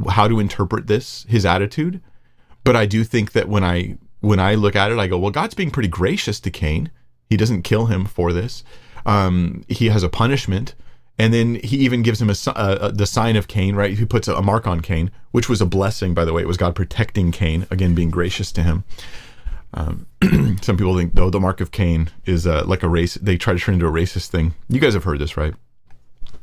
how 0.10 0.28
to 0.28 0.40
interpret 0.40 0.88
this 0.88 1.26
his 1.28 1.46
attitude 1.46 2.02
but 2.64 2.76
I 2.76 2.86
do 2.86 3.04
think 3.04 3.34
that 3.34 3.50
when 3.50 3.64
I 3.64 3.98
when 4.22 4.40
I 4.40 4.56
look 4.56 4.76
at 4.76 4.92
it, 4.92 4.98
I 4.98 5.08
go, 5.08 5.18
well, 5.18 5.32
God's 5.32 5.54
being 5.54 5.70
pretty 5.70 5.90
gracious 5.90 6.40
to 6.40 6.50
Cain. 6.50 6.90
He 7.30 7.36
doesn't 7.36 7.64
kill 7.64 7.88
him 7.88 8.06
for 8.06 8.32
this. 8.32 8.64
Um, 9.06 9.66
he 9.68 9.90
has 9.90 10.02
a 10.02 10.08
punishment, 10.08 10.76
and 11.20 11.34
then 11.34 11.56
he 11.56 11.78
even 11.78 12.04
gives 12.04 12.22
him 12.22 12.30
a, 12.30 12.36
a, 12.56 12.92
the 12.92 13.06
sign 13.06 13.36
of 13.36 13.50
Cain, 13.50 13.76
right? 13.76 13.98
He 13.98 14.06
puts 14.06 14.30
a, 14.30 14.36
a, 14.36 14.42
mark 14.42 14.66
on 14.66 14.80
Cain, 14.80 15.12
which 15.32 15.50
was 15.50 15.60
a 15.60 15.66
blessing, 15.66 16.14
by 16.14 16.24
the 16.24 16.32
way. 16.32 16.42
It 16.42 16.48
was 16.48 16.56
God 16.56 16.74
protecting 16.74 17.34
Cain, 17.34 17.68
again, 17.70 17.96
being 17.96 18.10
gracious 18.10 18.52
to 18.54 18.64
him. 18.64 18.86
Um, 19.74 20.08
some 20.62 20.78
people 20.78 20.96
think, 20.98 21.16
though, 21.16 21.30
the 21.30 21.40
mark 21.40 21.60
of 21.60 21.72
Cain 21.72 22.10
is 22.26 22.48
uh, 22.48 22.64
like 22.66 22.82
a 22.82 22.88
race. 22.88 23.16
They 23.16 23.38
try 23.38 23.54
to 23.54 23.60
turn 23.60 23.74
into 23.74 23.88
a 23.88 23.92
racist 23.92 24.28
thing. 24.28 24.54
You 24.70 24.80
guys 24.80 24.94
have 24.94 25.04
heard 25.04 25.20
this, 25.20 25.36
right? 25.36 25.54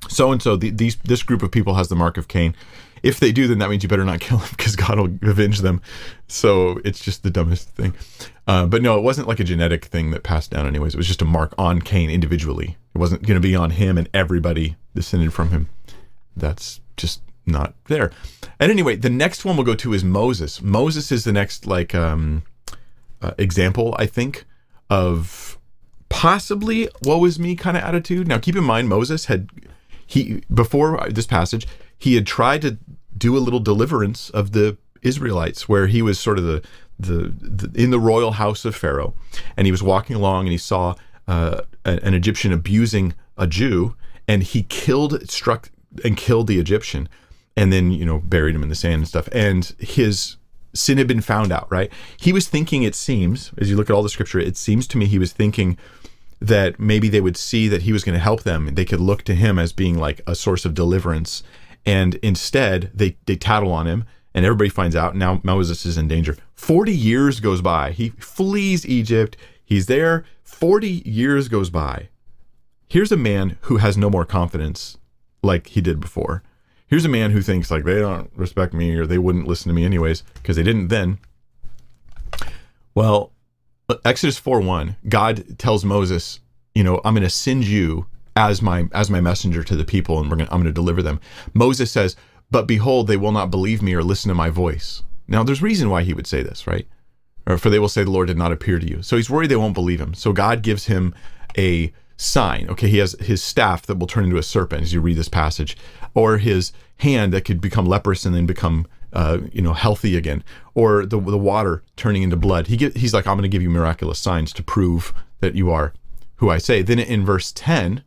So 0.08 0.32
and 0.32 0.42
so, 0.42 0.56
these 0.56 0.96
this 0.96 1.22
group 1.22 1.42
of 1.42 1.50
people 1.50 1.74
has 1.74 1.88
the 1.88 1.96
mark 1.96 2.16
of 2.16 2.26
Cain 2.28 2.54
if 3.02 3.21
they 3.21 3.33
do, 3.33 3.47
then 3.47 3.59
that 3.59 3.71
means 3.71 3.83
you 3.83 3.88
better 3.88 4.04
not 4.04 4.21
kill 4.21 4.38
them 4.38 4.49
because 4.50 4.76
God 4.76 4.99
will 4.99 5.19
avenge 5.28 5.61
them. 5.61 5.80
So 6.28 6.80
it's 6.85 7.00
just 7.00 7.23
the 7.23 7.30
dumbest 7.30 7.69
thing. 7.71 7.95
Uh, 8.47 8.66
but 8.66 8.83
no, 8.83 8.99
it 8.99 9.02
wasn't 9.02 9.28
like 9.28 9.40
a 9.40 9.45
genetic 9.45 9.87
thing 9.87 10.11
that 10.11 10.23
passed 10.23 10.50
down, 10.50 10.66
anyways. 10.66 10.95
It 10.95 10.99
was 10.99 11.07
just 11.07 11.23
a 11.23 11.26
mark 11.26 11.54
on 11.57 11.80
Cain 11.80 12.11
individually. 12.11 12.76
It 12.95 12.99
wasn't 12.99 13.23
going 13.23 13.40
to 13.40 13.47
be 13.47 13.54
on 13.54 13.71
him 13.71 13.97
and 13.97 14.09
everybody 14.12 14.76
descended 14.95 15.33
from 15.33 15.50
him. 15.50 15.69
That's 16.37 16.80
just 16.97 17.23
not 17.47 17.75
there. 17.87 18.12
And 18.59 18.71
anyway, 18.71 18.97
the 18.97 19.11
next 19.11 19.45
one 19.45 19.57
we'll 19.57 19.66
go 19.66 19.75
to 19.76 19.92
is 19.92 20.04
Moses. 20.04 20.61
Moses 20.61 21.11
is 21.11 21.25
the 21.25 21.33
next 21.33 21.66
like 21.66 21.95
um, 21.95 22.42
uh, 23.23 23.33
example, 23.38 23.95
I 23.99 24.07
think, 24.07 24.45
of 24.88 25.59
possibly 26.09 26.88
woe 27.04 27.25
is 27.25 27.38
me 27.38 27.57
kind 27.57 27.76
of 27.76 27.83
attitude. 27.83 28.28
Now, 28.28 28.38
keep 28.38 28.57
in 28.57 28.64
mind, 28.64 28.88
Moses 28.88 29.26
had 29.26 29.49
he 30.07 30.42
before 30.52 31.09
this 31.09 31.26
passage 31.26 31.69
he 32.00 32.14
had 32.14 32.26
tried 32.26 32.62
to 32.62 32.78
do 33.20 33.36
a 33.36 33.38
little 33.38 33.60
deliverance 33.60 34.30
of 34.30 34.50
the 34.50 34.76
Israelites, 35.02 35.68
where 35.68 35.86
he 35.86 36.02
was 36.02 36.18
sort 36.18 36.38
of 36.38 36.44
the, 36.44 36.62
the, 36.98 37.32
the 37.40 37.80
in 37.80 37.90
the 37.90 38.00
royal 38.00 38.32
house 38.32 38.64
of 38.64 38.74
Pharaoh, 38.74 39.14
and 39.56 39.66
he 39.66 39.70
was 39.70 39.82
walking 39.82 40.16
along 40.16 40.46
and 40.46 40.52
he 40.52 40.58
saw 40.58 40.94
uh, 41.28 41.62
an 41.84 42.14
Egyptian 42.14 42.52
abusing 42.52 43.14
a 43.38 43.46
Jew, 43.46 43.94
and 44.26 44.42
he 44.42 44.64
killed, 44.64 45.30
struck, 45.30 45.70
and 46.04 46.16
killed 46.16 46.48
the 46.48 46.58
Egyptian, 46.58 47.08
and 47.56 47.72
then 47.72 47.92
you 47.92 48.04
know 48.04 48.18
buried 48.18 48.56
him 48.56 48.62
in 48.62 48.68
the 48.68 48.74
sand 48.74 48.94
and 48.94 49.08
stuff. 49.08 49.28
And 49.30 49.64
his 49.78 50.36
sin 50.74 50.98
had 50.98 51.06
been 51.06 51.20
found 51.20 51.52
out. 51.52 51.70
Right? 51.70 51.92
He 52.16 52.32
was 52.32 52.48
thinking. 52.48 52.82
It 52.82 52.94
seems, 52.94 53.52
as 53.58 53.70
you 53.70 53.76
look 53.76 53.88
at 53.88 53.94
all 53.94 54.02
the 54.02 54.08
scripture, 54.08 54.40
it 54.40 54.56
seems 54.56 54.86
to 54.88 54.98
me 54.98 55.06
he 55.06 55.18
was 55.18 55.32
thinking 55.32 55.78
that 56.40 56.80
maybe 56.80 57.08
they 57.10 57.20
would 57.20 57.36
see 57.36 57.68
that 57.68 57.82
he 57.82 57.92
was 57.92 58.02
going 58.02 58.14
to 58.14 58.22
help 58.22 58.42
them. 58.42 58.74
They 58.74 58.86
could 58.86 59.00
look 59.00 59.22
to 59.24 59.34
him 59.34 59.58
as 59.58 59.72
being 59.72 59.98
like 59.98 60.22
a 60.26 60.34
source 60.34 60.64
of 60.64 60.74
deliverance 60.74 61.42
and 61.87 62.16
instead, 62.16 62.90
they, 62.94 63.16
they 63.26 63.37
tattle 63.37 63.72
on 63.72 63.87
him, 63.87 64.04
and 64.34 64.44
everybody 64.44 64.70
finds 64.70 64.94
out. 64.94 65.16
Now 65.16 65.40
Moses 65.42 65.84
is 65.87 65.99
in 65.99 66.08
danger. 66.08 66.37
40 66.54 66.92
years 66.92 67.40
goes 67.40 67.62
by. 67.62 67.92
He 67.92 68.10
flees 68.10 68.87
Egypt. 68.87 69.37
He's 69.64 69.87
there. 69.87 70.25
40 70.42 70.88
years 71.04 71.49
goes 71.49 71.70
by. 71.70 72.08
Here's 72.87 73.12
a 73.12 73.16
man 73.16 73.56
who 73.62 73.78
has 73.78 73.96
no 73.96 74.10
more 74.10 74.25
confidence 74.25 74.99
like 75.42 75.68
he 75.68 75.80
did 75.80 76.00
before. 76.00 76.42
Here's 76.87 77.04
a 77.04 77.08
man 77.08 77.30
who 77.30 77.40
thinks 77.40 77.70
like 77.70 77.84
they 77.84 78.00
don't 78.00 78.30
respect 78.34 78.75
me 78.75 78.96
or 78.96 79.06
they 79.06 79.18
wouldn't 79.18 79.46
listen 79.46 79.68
to 79.68 79.75
me 79.75 79.84
anyways 79.84 80.22
because 80.34 80.56
they 80.56 80.64
didn't 80.64 80.88
then. 80.88 81.18
Well, 82.94 83.32
Exodus 84.04 84.38
4 84.38 84.60
1, 84.60 84.96
God 85.08 85.58
tells 85.58 85.84
Moses, 85.84 86.40
you 86.75 86.82
know, 86.82 87.00
I'm 87.04 87.14
going 87.14 87.22
to 87.22 87.30
send 87.30 87.64
you 87.64 88.06
as 88.37 88.62
my 88.62 88.88
as 88.92 89.10
my 89.10 89.20
messenger 89.20 89.62
to 89.62 89.76
the 89.76 89.84
people 89.84 90.18
and 90.20 90.30
we're 90.30 90.37
gonna, 90.37 90.50
I'm 90.50 90.58
going 90.58 90.64
to 90.64 90.72
deliver 90.72 91.02
them. 91.02 91.20
Moses 91.54 91.90
says, 91.90 92.16
"But 92.50 92.66
behold, 92.66 93.06
they 93.06 93.16
will 93.16 93.32
not 93.32 93.50
believe 93.50 93.82
me 93.82 93.94
or 93.94 94.02
listen 94.02 94.28
to 94.28 94.34
my 94.34 94.50
voice." 94.50 95.02
Now, 95.28 95.44
there's 95.44 95.62
reason 95.62 95.90
why 95.90 96.02
he 96.02 96.12
would 96.12 96.26
say 96.26 96.42
this, 96.42 96.66
right? 96.66 96.87
Or 97.46 97.56
for 97.56 97.70
they 97.70 97.78
will 97.78 97.88
say 97.88 98.04
the 98.04 98.10
Lord 98.10 98.28
did 98.28 98.37
not 98.37 98.52
appear 98.52 98.78
to 98.78 98.88
you. 98.88 99.02
So 99.02 99.16
he's 99.16 99.30
worried 99.30 99.50
they 99.50 99.56
won't 99.56 99.75
believe 99.75 100.00
him. 100.00 100.12
So 100.14 100.32
God 100.32 100.62
gives 100.62 100.87
him 100.87 101.14
a 101.56 101.92
sign. 102.16 102.68
Okay, 102.68 102.88
he 102.88 102.99
has 102.99 103.12
his 103.20 103.42
staff 103.42 103.87
that 103.87 103.99
will 103.99 104.06
turn 104.06 104.25
into 104.25 104.37
a 104.37 104.42
serpent 104.42 104.82
as 104.82 104.92
you 104.92 105.00
read 105.00 105.16
this 105.16 105.28
passage, 105.28 105.76
or 106.14 106.38
his 106.38 106.72
hand 106.99 107.32
that 107.32 107.44
could 107.44 107.60
become 107.60 107.87
leprous 107.87 108.26
and 108.26 108.34
then 108.34 108.46
become 108.46 108.87
uh, 109.12 109.38
you 109.52 109.62
know 109.62 109.72
healthy 109.72 110.16
again, 110.16 110.44
or 110.75 111.06
the 111.06 111.18
the 111.18 111.38
water 111.38 111.82
turning 111.96 112.22
into 112.22 112.37
blood. 112.37 112.66
He 112.66 112.76
get, 112.76 112.96
he's 112.96 113.14
like, 113.14 113.26
I'm 113.26 113.37
going 113.37 113.42
to 113.42 113.49
give 113.49 113.62
you 113.62 113.70
miraculous 113.70 114.18
signs 114.18 114.52
to 114.54 114.62
prove 114.62 115.14
that 115.40 115.54
you 115.54 115.70
are 115.70 115.92
who 116.37 116.50
I 116.50 116.58
say. 116.58 116.82
Then 116.82 116.99
in 116.99 117.25
verse 117.25 117.52
10, 117.52 118.02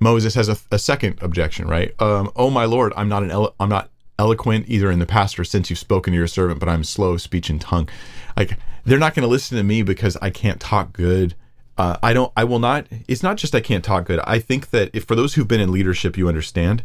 Moses 0.00 0.34
has 0.34 0.48
a, 0.48 0.56
a 0.70 0.78
second 0.78 1.18
objection, 1.22 1.68
right? 1.68 1.94
Um, 2.00 2.30
oh 2.34 2.50
my 2.50 2.64
Lord, 2.64 2.92
I'm 2.96 3.08
not 3.08 3.22
an 3.22 3.30
elo- 3.30 3.54
I'm 3.60 3.68
not 3.68 3.90
eloquent 4.18 4.66
either 4.68 4.90
in 4.90 4.98
the 4.98 5.06
past 5.06 5.38
or 5.38 5.44
since 5.44 5.70
you've 5.70 5.78
spoken 5.78 6.12
to 6.12 6.18
your 6.18 6.26
servant, 6.26 6.58
but 6.58 6.68
I'm 6.68 6.84
slow 6.84 7.16
speech 7.16 7.50
and 7.50 7.60
tongue. 7.60 7.88
Like 8.36 8.58
they're 8.84 8.98
not 8.98 9.14
going 9.14 9.22
to 9.22 9.28
listen 9.28 9.56
to 9.58 9.64
me 9.64 9.82
because 9.82 10.16
I 10.22 10.30
can't 10.30 10.60
talk 10.60 10.92
good. 10.92 11.34
Uh, 11.78 11.96
I 12.02 12.12
don't. 12.12 12.32
I 12.36 12.44
will 12.44 12.58
not. 12.58 12.86
It's 13.08 13.22
not 13.22 13.36
just 13.36 13.54
I 13.54 13.60
can't 13.60 13.84
talk 13.84 14.06
good. 14.06 14.20
I 14.24 14.38
think 14.38 14.70
that 14.70 14.90
if 14.92 15.04
for 15.04 15.14
those 15.14 15.34
who've 15.34 15.48
been 15.48 15.60
in 15.60 15.72
leadership, 15.72 16.16
you 16.18 16.28
understand. 16.28 16.82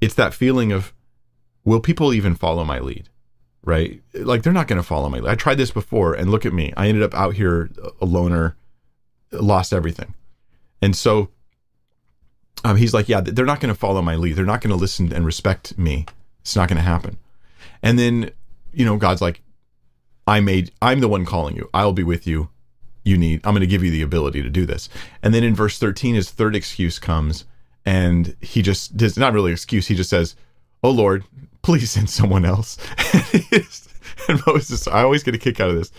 It's 0.00 0.14
that 0.14 0.32
feeling 0.32 0.70
of, 0.70 0.92
will 1.64 1.80
people 1.80 2.14
even 2.14 2.36
follow 2.36 2.64
my 2.64 2.78
lead? 2.78 3.08
right? 3.68 4.00
Like 4.14 4.42
they're 4.42 4.52
not 4.52 4.66
going 4.66 4.80
to 4.80 4.86
follow 4.86 5.10
my 5.10 5.18
lead. 5.18 5.30
I 5.30 5.34
tried 5.34 5.56
this 5.56 5.70
before 5.70 6.14
and 6.14 6.30
look 6.30 6.46
at 6.46 6.54
me. 6.54 6.72
I 6.76 6.88
ended 6.88 7.02
up 7.02 7.14
out 7.14 7.34
here 7.34 7.70
a 8.00 8.06
loner, 8.06 8.56
lost 9.30 9.74
everything. 9.74 10.14
And 10.80 10.96
so 10.96 11.28
um, 12.64 12.76
he's 12.76 12.94
like, 12.94 13.08
yeah, 13.08 13.20
they're 13.20 13.46
not 13.46 13.60
going 13.60 13.72
to 13.72 13.78
follow 13.78 14.02
my 14.02 14.16
lead. 14.16 14.34
They're 14.34 14.44
not 14.44 14.60
going 14.60 14.70
to 14.70 14.76
listen 14.76 15.12
and 15.12 15.24
respect 15.24 15.78
me. 15.78 16.06
It's 16.42 16.56
not 16.56 16.68
going 16.68 16.76
to 16.76 16.82
happen. 16.82 17.18
And 17.82 17.98
then, 17.98 18.30
you 18.72 18.84
know, 18.84 18.96
God's 18.96 19.22
like, 19.22 19.42
I 20.26 20.40
made, 20.40 20.72
I'm 20.82 21.00
the 21.00 21.08
one 21.08 21.24
calling 21.24 21.56
you. 21.56 21.70
I'll 21.72 21.92
be 21.92 22.02
with 22.02 22.26
you. 22.26 22.50
You 23.04 23.16
need, 23.16 23.40
I'm 23.44 23.54
going 23.54 23.60
to 23.60 23.66
give 23.66 23.82
you 23.82 23.90
the 23.90 24.02
ability 24.02 24.42
to 24.42 24.50
do 24.50 24.66
this. 24.66 24.88
And 25.22 25.32
then 25.32 25.44
in 25.44 25.54
verse 25.54 25.78
13, 25.78 26.14
his 26.14 26.30
third 26.30 26.54
excuse 26.54 26.98
comes 26.98 27.44
and 27.86 28.36
he 28.40 28.60
just 28.60 28.96
does 28.96 29.16
not 29.16 29.32
really 29.32 29.52
excuse. 29.52 29.86
He 29.86 29.94
just 29.94 30.10
says, 30.10 30.36
Oh 30.82 30.90
Lord, 30.90 31.24
please 31.62 31.90
send 31.92 32.10
someone 32.10 32.44
else. 32.44 32.76
and 34.28 34.40
Moses, 34.46 34.86
I 34.86 35.02
always 35.02 35.22
get 35.22 35.34
a 35.34 35.38
kick 35.38 35.60
out 35.60 35.70
of 35.70 35.76
this 35.76 35.92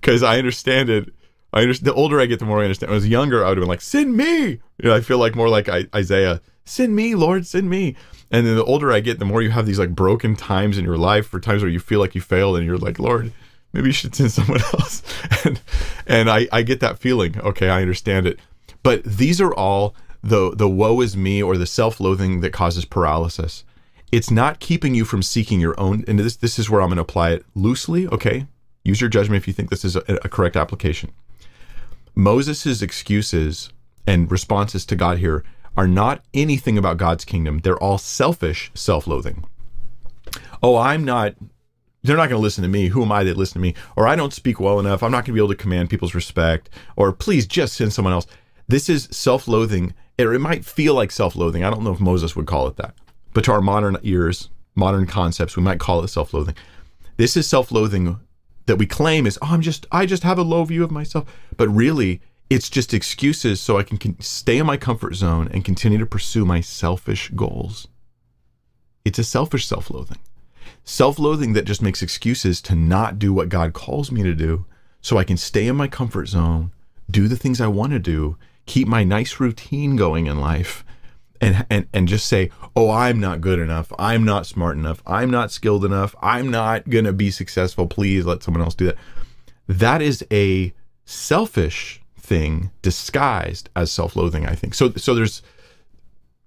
because 0.00 0.22
I 0.22 0.38
understand 0.38 0.88
it. 0.88 1.12
I 1.54 1.62
understand. 1.62 1.86
The 1.86 1.94
older 1.94 2.20
I 2.20 2.26
get, 2.26 2.40
the 2.40 2.44
more 2.44 2.60
I 2.60 2.64
understand. 2.64 2.90
When 2.90 2.96
I 2.96 2.96
was 2.96 3.08
younger, 3.08 3.44
I 3.44 3.48
would 3.48 3.58
have 3.58 3.62
been 3.62 3.68
like, 3.68 3.80
"Send 3.80 4.16
me." 4.16 4.42
You 4.48 4.60
know, 4.82 4.94
I 4.94 5.00
feel 5.00 5.18
like 5.18 5.36
more 5.36 5.48
like 5.48 5.68
I, 5.68 5.86
Isaiah, 5.94 6.40
"Send 6.64 6.94
me, 6.96 7.14
Lord, 7.14 7.46
send 7.46 7.70
me." 7.70 7.94
And 8.30 8.44
then 8.44 8.56
the 8.56 8.64
older 8.64 8.92
I 8.92 8.98
get, 8.98 9.20
the 9.20 9.24
more 9.24 9.40
you 9.40 9.50
have 9.50 9.64
these 9.64 9.78
like 9.78 9.94
broken 9.94 10.34
times 10.34 10.76
in 10.76 10.84
your 10.84 10.98
life, 10.98 11.32
or 11.32 11.38
times 11.38 11.62
where 11.62 11.70
you 11.70 11.78
feel 11.78 12.00
like 12.00 12.16
you 12.16 12.20
failed, 12.20 12.56
and 12.56 12.66
you're 12.66 12.76
like, 12.76 12.98
"Lord, 12.98 13.32
maybe 13.72 13.86
you 13.86 13.92
should 13.92 14.16
send 14.16 14.32
someone 14.32 14.60
else." 14.74 15.02
and 15.44 15.60
and 16.06 16.28
I 16.28 16.48
I 16.52 16.62
get 16.62 16.80
that 16.80 16.98
feeling. 16.98 17.38
Okay, 17.40 17.68
I 17.68 17.80
understand 17.80 18.26
it. 18.26 18.40
But 18.82 19.04
these 19.04 19.40
are 19.40 19.54
all 19.54 19.94
the 20.24 20.56
the 20.56 20.68
woe 20.68 21.00
is 21.02 21.16
me 21.16 21.40
or 21.40 21.56
the 21.56 21.66
self-loathing 21.66 22.40
that 22.40 22.52
causes 22.52 22.84
paralysis. 22.84 23.62
It's 24.10 24.30
not 24.30 24.58
keeping 24.58 24.94
you 24.96 25.04
from 25.04 25.22
seeking 25.22 25.60
your 25.60 25.78
own. 25.78 26.04
And 26.08 26.18
this 26.18 26.34
this 26.34 26.58
is 26.58 26.68
where 26.68 26.80
I'm 26.80 26.88
going 26.88 26.96
to 26.96 27.02
apply 27.02 27.30
it 27.30 27.44
loosely. 27.54 28.08
Okay, 28.08 28.48
use 28.82 29.00
your 29.00 29.10
judgment 29.10 29.40
if 29.40 29.46
you 29.46 29.52
think 29.52 29.70
this 29.70 29.84
is 29.84 29.94
a, 29.94 30.02
a 30.08 30.28
correct 30.28 30.56
application. 30.56 31.12
Moses's 32.14 32.82
excuses 32.82 33.70
and 34.06 34.30
responses 34.30 34.84
to 34.86 34.96
God 34.96 35.18
here 35.18 35.44
are 35.76 35.88
not 35.88 36.24
anything 36.32 36.78
about 36.78 36.96
God's 36.96 37.24
kingdom. 37.24 37.58
They're 37.58 37.82
all 37.82 37.98
selfish 37.98 38.70
self-loathing. 38.74 39.44
Oh, 40.62 40.76
I'm 40.76 41.04
not 41.04 41.34
they're 42.04 42.18
not 42.18 42.28
going 42.28 42.38
to 42.38 42.42
listen 42.42 42.62
to 42.62 42.68
me. 42.68 42.88
Who 42.88 43.02
am 43.02 43.10
I 43.10 43.24
that 43.24 43.38
listen 43.38 43.54
to 43.54 43.60
me? 43.60 43.74
Or 43.96 44.06
I 44.06 44.14
don't 44.14 44.32
speak 44.32 44.60
well 44.60 44.78
enough. 44.78 45.02
I'm 45.02 45.10
not 45.10 45.24
going 45.24 45.26
to 45.26 45.32
be 45.32 45.40
able 45.40 45.48
to 45.48 45.54
command 45.54 45.88
people's 45.88 46.14
respect. 46.14 46.68
Or 46.96 47.12
please 47.12 47.46
just 47.46 47.74
send 47.74 47.94
someone 47.94 48.12
else. 48.12 48.26
This 48.68 48.90
is 48.90 49.08
self-loathing. 49.10 49.94
Or 50.18 50.34
it 50.34 50.40
might 50.40 50.66
feel 50.66 50.94
like 50.94 51.10
self-loathing. 51.10 51.64
I 51.64 51.70
don't 51.70 51.82
know 51.82 51.92
if 51.92 52.00
Moses 52.00 52.36
would 52.36 52.46
call 52.46 52.68
it 52.68 52.76
that. 52.76 52.94
But 53.32 53.44
to 53.44 53.52
our 53.52 53.62
modern 53.62 53.96
ears, 54.02 54.50
modern 54.74 55.06
concepts, 55.06 55.56
we 55.56 55.62
might 55.62 55.80
call 55.80 56.04
it 56.04 56.08
self-loathing. 56.08 56.54
This 57.16 57.38
is 57.38 57.48
self-loathing 57.48 58.20
that 58.66 58.76
we 58.76 58.86
claim 58.86 59.26
is, 59.26 59.38
oh, 59.42 59.48
I'm 59.50 59.60
just, 59.60 59.86
I 59.92 60.06
just 60.06 60.22
have 60.22 60.38
a 60.38 60.42
low 60.42 60.64
view 60.64 60.84
of 60.84 60.90
myself. 60.90 61.24
But 61.56 61.68
really, 61.68 62.20
it's 62.50 62.70
just 62.70 62.94
excuses 62.94 63.60
so 63.60 63.78
I 63.78 63.82
can 63.82 64.20
stay 64.20 64.58
in 64.58 64.66
my 64.66 64.76
comfort 64.76 65.14
zone 65.14 65.48
and 65.52 65.64
continue 65.64 65.98
to 65.98 66.06
pursue 66.06 66.44
my 66.44 66.60
selfish 66.60 67.30
goals. 67.30 67.88
It's 69.04 69.18
a 69.18 69.24
selfish 69.24 69.66
self-loathing 69.66 70.18
self 70.84 71.18
loathing 71.18 71.54
that 71.54 71.64
just 71.64 71.82
makes 71.82 72.02
excuses 72.02 72.60
to 72.60 72.74
not 72.74 73.18
do 73.18 73.32
what 73.32 73.48
God 73.48 73.72
calls 73.72 74.12
me 74.12 74.22
to 74.22 74.34
do 74.34 74.66
so 75.00 75.18
I 75.18 75.24
can 75.24 75.36
stay 75.36 75.66
in 75.66 75.76
my 75.76 75.88
comfort 75.88 76.26
zone, 76.26 76.72
do 77.10 77.28
the 77.28 77.36
things 77.36 77.60
I 77.60 77.66
want 77.66 77.92
to 77.92 77.98
do, 77.98 78.36
keep 78.66 78.86
my 78.86 79.04
nice 79.04 79.40
routine 79.40 79.96
going 79.96 80.26
in 80.26 80.40
life. 80.40 80.84
And, 81.40 81.66
and, 81.68 81.86
and 81.92 82.08
just 82.08 82.26
say, 82.26 82.50
oh, 82.74 82.90
I'm 82.90 83.20
not 83.20 83.40
good 83.40 83.58
enough. 83.58 83.92
I'm 83.98 84.24
not 84.24 84.46
smart 84.46 84.76
enough. 84.76 85.02
I'm 85.06 85.30
not 85.30 85.50
skilled 85.50 85.84
enough. 85.84 86.14
I'm 86.22 86.50
not 86.50 86.88
going 86.88 87.04
to 87.04 87.12
be 87.12 87.30
successful. 87.30 87.86
Please 87.86 88.24
let 88.24 88.42
someone 88.42 88.62
else 88.62 88.74
do 88.74 88.86
that. 88.86 88.96
That 89.66 90.00
is 90.00 90.24
a 90.30 90.72
selfish 91.04 92.00
thing 92.16 92.70
disguised 92.80 93.68
as 93.76 93.92
self-loathing, 93.92 94.46
I 94.46 94.54
think. 94.54 94.74
So 94.74 94.92
so 94.92 95.14
there's 95.14 95.42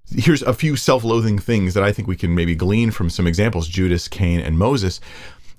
here's 0.10 0.42
a 0.42 0.54
few 0.54 0.76
self-loathing 0.76 1.38
things 1.38 1.74
that 1.76 1.84
I 1.84 1.92
think 1.92 2.08
we 2.08 2.16
can 2.16 2.34
maybe 2.34 2.56
glean 2.56 2.92
from 2.92 3.10
some 3.10 3.28
examples: 3.28 3.68
Judas, 3.68 4.08
Cain, 4.08 4.40
and 4.40 4.58
Moses. 4.58 5.00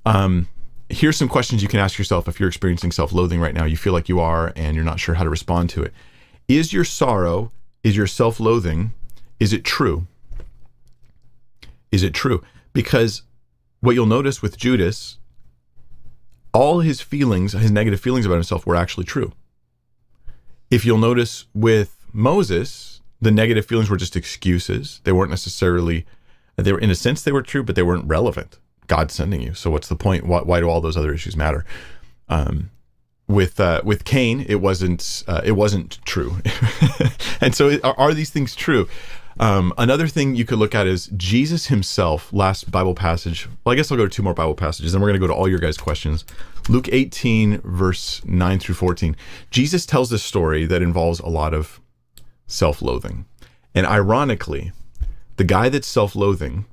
Um, 0.05 0.49
here's 0.89 1.17
some 1.17 1.29
questions 1.29 1.63
you 1.63 1.69
can 1.69 1.81
ask 1.81 1.99
yourself 1.99 2.29
if 2.29 2.41
you're 2.41 2.49
experiencing 2.49 2.93
self-loathing 2.93 3.41
right 3.41 3.55
now. 3.55 3.65
You 3.65 3.77
feel 3.77 3.93
like 3.93 4.09
you 4.09 4.21
are, 4.21 4.53
and 4.57 4.75
you're 4.75 4.85
not 4.85 4.99
sure 5.01 5.15
how 5.15 5.25
to 5.25 5.31
respond 5.31 5.71
to 5.71 5.83
it. 5.83 5.93
Is 6.49 6.73
your 6.73 6.85
sorrow, 6.85 7.53
is 7.85 7.97
your 7.97 8.07
self-loathing, 8.07 8.93
is 9.41 9.53
it 9.53 9.65
true? 9.65 10.07
Is 11.91 12.03
it 12.03 12.15
true? 12.15 12.43
Because 12.73 13.23
what 13.81 13.95
you'll 13.95 14.07
notice 14.07 14.43
with 14.43 14.57
Judas, 14.57 15.19
all 16.53 16.81
his 16.81 17.01
feelings, 17.01 17.53
his 17.53 17.71
negative 17.71 18.01
feelings 18.01 18.27
about 18.27 18.35
himself, 18.35 18.67
were 18.67 18.77
actually 18.77 19.05
true. 19.05 19.33
If 20.71 20.85
you'll 20.85 20.99
notice 20.99 21.47
with 21.55 21.97
Moses, 22.13 23.01
the 23.21 23.31
negative 23.31 23.65
feelings 23.67 23.89
were 23.89 23.97
just 23.97 24.17
excuses. 24.17 25.01
They 25.05 25.13
weren't 25.13 25.31
necessarily, 25.31 26.07
they 26.57 26.73
were 26.73 26.79
in 26.79 26.91
a 26.91 26.95
sense 26.95 27.23
they 27.23 27.33
were 27.33 27.43
true, 27.43 27.63
but 27.63 27.75
they 27.75 27.83
weren't 27.83 28.07
relevant. 28.07 28.59
God 28.87 29.11
sending 29.11 29.41
you. 29.41 29.55
So 29.55 29.71
what's 29.71 29.89
the 29.89 29.97
point? 29.97 30.27
Why, 30.27 30.41
why 30.41 30.61
do 30.61 30.69
all 30.69 30.81
those 30.81 30.97
other 30.97 31.13
issues 31.13 31.37
matter? 31.37 31.65
Um, 32.29 32.71
with 33.29 33.61
uh, 33.61 33.83
with 33.85 34.05
Cain, 34.05 34.45
it 34.49 34.57
wasn't 34.57 35.23
uh, 35.29 35.43
it 35.45 35.53
wasn't 35.53 35.99
true, 36.07 36.37
and 37.43 37.55
so 37.55 37.79
are, 37.85 37.95
are, 37.99 38.15
these 38.15 38.31
things 38.31 38.57
true? 38.57 38.89
Um, 39.41 39.73
another 39.79 40.09
thing 40.09 40.35
you 40.35 40.45
could 40.45 40.59
look 40.59 40.75
at 40.75 40.87
is 40.87 41.07
Jesus 41.17 41.67
himself. 41.67 42.33
Last 42.33 42.71
Bible 42.71 42.95
passage. 42.95 43.49
Well, 43.65 43.73
I 43.73 43.77
guess 43.77 43.91
I'll 43.91 43.99
go 43.99 44.05
to 44.05 44.11
two 44.11 44.23
more 44.23 44.35
Bible 44.35 44.55
passages, 44.55 44.95
and 44.95 45.03
we're 45.03 45.09
going 45.09 45.21
to 45.21 45.27
go 45.27 45.33
to 45.33 45.39
all 45.39 45.49
your 45.49 45.61
guys' 45.61 45.77
questions. 45.77 46.25
Luke 46.69 46.89
18, 46.91 47.61
verse 47.63 48.25
9 48.25 48.59
through 48.59 48.75
14. 48.75 49.17
Jesus 49.51 49.87
tells 49.87 50.11
this 50.11 50.25
story 50.25 50.67
that 50.67 50.83
involves 50.83 51.21
a 51.21 51.29
lot 51.29 51.55
of 51.55 51.81
self 52.47 52.83
loathing. 52.83 53.27
And 53.75 53.87
ironically, 53.87 54.73
the 55.37 55.45
guy 55.45 55.69
that's 55.69 55.87
self 55.87 56.17
loathing, 56.17 56.67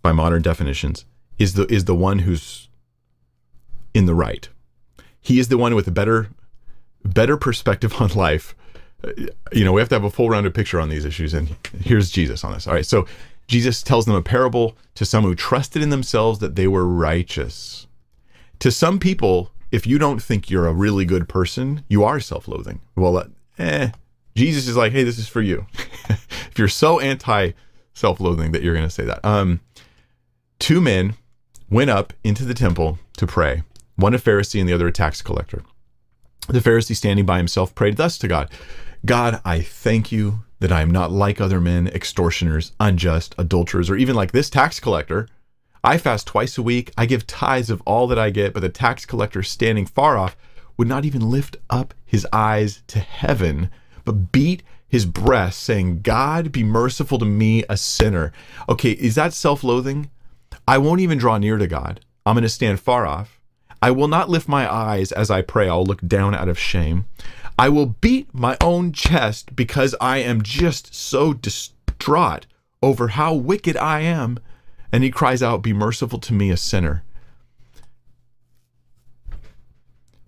by 0.00 0.12
modern 0.12 0.42
definitions, 0.42 1.04
is 1.38 1.54
the 1.54 1.66
is 1.72 1.86
the 1.86 1.94
one 1.94 2.20
who's 2.20 2.68
in 3.94 4.06
the 4.06 4.14
right. 4.14 4.48
He 5.20 5.40
is 5.40 5.48
the 5.48 5.58
one 5.58 5.74
with 5.74 5.88
a 5.88 5.92
better 5.92 6.28
better 7.04 7.36
perspective 7.36 7.94
on 8.00 8.10
life. 8.10 8.54
You 9.52 9.64
know, 9.64 9.72
we 9.72 9.80
have 9.80 9.88
to 9.90 9.94
have 9.94 10.04
a 10.04 10.10
full 10.10 10.28
rounded 10.28 10.54
picture 10.54 10.80
on 10.80 10.88
these 10.88 11.04
issues, 11.04 11.32
and 11.32 11.54
here's 11.80 12.10
Jesus 12.10 12.42
on 12.42 12.52
this. 12.52 12.66
All 12.66 12.74
right, 12.74 12.86
so 12.86 13.06
Jesus 13.46 13.82
tells 13.82 14.06
them 14.06 14.14
a 14.14 14.22
parable 14.22 14.76
to 14.94 15.04
some 15.04 15.24
who 15.24 15.34
trusted 15.34 15.82
in 15.82 15.90
themselves 15.90 16.40
that 16.40 16.56
they 16.56 16.66
were 16.66 16.86
righteous. 16.86 17.86
To 18.58 18.72
some 18.72 18.98
people, 18.98 19.52
if 19.70 19.86
you 19.86 19.98
don't 19.98 20.20
think 20.20 20.50
you're 20.50 20.66
a 20.66 20.72
really 20.72 21.04
good 21.04 21.28
person, 21.28 21.84
you 21.88 22.02
are 22.02 22.18
self 22.18 22.48
loathing. 22.48 22.80
Well, 22.96 23.28
eh, 23.58 23.90
Jesus 24.34 24.66
is 24.66 24.76
like, 24.76 24.92
hey, 24.92 25.04
this 25.04 25.18
is 25.18 25.28
for 25.28 25.42
you. 25.42 25.66
if 26.08 26.58
you're 26.58 26.68
so 26.68 26.98
anti 26.98 27.52
self 27.94 28.20
loathing 28.20 28.52
that 28.52 28.62
you're 28.62 28.74
going 28.74 28.86
to 28.86 28.90
say 28.90 29.04
that. 29.04 29.24
Um, 29.24 29.60
two 30.58 30.80
men 30.80 31.14
went 31.70 31.90
up 31.90 32.12
into 32.24 32.44
the 32.44 32.54
temple 32.54 32.98
to 33.16 33.26
pray, 33.26 33.62
one 33.96 34.14
a 34.14 34.18
Pharisee 34.18 34.58
and 34.58 34.68
the 34.68 34.72
other 34.72 34.88
a 34.88 34.92
tax 34.92 35.22
collector. 35.22 35.62
The 36.48 36.60
Pharisee, 36.60 36.96
standing 36.96 37.26
by 37.26 37.36
himself, 37.38 37.74
prayed 37.74 37.96
thus 37.96 38.18
to 38.18 38.28
God 38.28 38.50
God, 39.06 39.40
I 39.44 39.60
thank 39.60 40.12
you 40.12 40.40
that 40.60 40.72
I 40.72 40.82
am 40.82 40.90
not 40.90 41.12
like 41.12 41.40
other 41.40 41.60
men, 41.60 41.86
extortioners, 41.88 42.72
unjust, 42.80 43.34
adulterers, 43.38 43.88
or 43.88 43.96
even 43.96 44.16
like 44.16 44.32
this 44.32 44.50
tax 44.50 44.80
collector. 44.80 45.28
I 45.84 45.98
fast 45.98 46.26
twice 46.26 46.58
a 46.58 46.62
week. 46.62 46.92
I 46.98 47.06
give 47.06 47.26
tithes 47.26 47.70
of 47.70 47.80
all 47.82 48.06
that 48.08 48.18
I 48.18 48.30
get, 48.30 48.52
but 48.52 48.60
the 48.60 48.68
tax 48.68 49.06
collector, 49.06 49.42
standing 49.42 49.86
far 49.86 50.18
off, 50.18 50.36
would 50.76 50.88
not 50.88 51.04
even 51.04 51.30
lift 51.30 51.56
up 51.70 51.94
his 52.04 52.26
eyes 52.32 52.82
to 52.88 52.98
heaven 52.98 53.70
but 54.08 54.32
beat 54.32 54.62
his 54.88 55.04
breast, 55.04 55.62
saying, 55.62 56.00
God, 56.00 56.50
be 56.50 56.64
merciful 56.64 57.18
to 57.18 57.26
me, 57.26 57.62
a 57.68 57.76
sinner. 57.76 58.32
Okay, 58.70 58.92
is 58.92 59.16
that 59.16 59.34
self 59.34 59.62
loathing? 59.62 60.08
I 60.66 60.78
won't 60.78 61.02
even 61.02 61.18
draw 61.18 61.36
near 61.36 61.58
to 61.58 61.66
God. 61.66 62.00
I'm 62.24 62.34
going 62.34 62.42
to 62.42 62.48
stand 62.48 62.80
far 62.80 63.06
off. 63.06 63.38
I 63.82 63.90
will 63.90 64.08
not 64.08 64.30
lift 64.30 64.48
my 64.48 64.70
eyes 64.72 65.12
as 65.12 65.30
I 65.30 65.42
pray. 65.42 65.68
I'll 65.68 65.84
look 65.84 66.00
down 66.00 66.34
out 66.34 66.48
of 66.48 66.58
shame. 66.58 67.04
I 67.58 67.68
will 67.68 67.86
beat 67.86 68.32
my 68.32 68.56
own 68.60 68.92
chest 68.92 69.56
because 69.56 69.94
I 70.00 70.18
am 70.18 70.42
just 70.42 70.94
so 70.94 71.32
distraught 71.32 72.46
over 72.80 73.08
how 73.08 73.34
wicked 73.34 73.76
I 73.76 74.00
am. 74.00 74.38
And 74.92 75.02
he 75.02 75.10
cries 75.10 75.42
out, 75.42 75.62
Be 75.62 75.72
merciful 75.72 76.20
to 76.20 76.32
me, 76.32 76.50
a 76.50 76.56
sinner. 76.56 77.02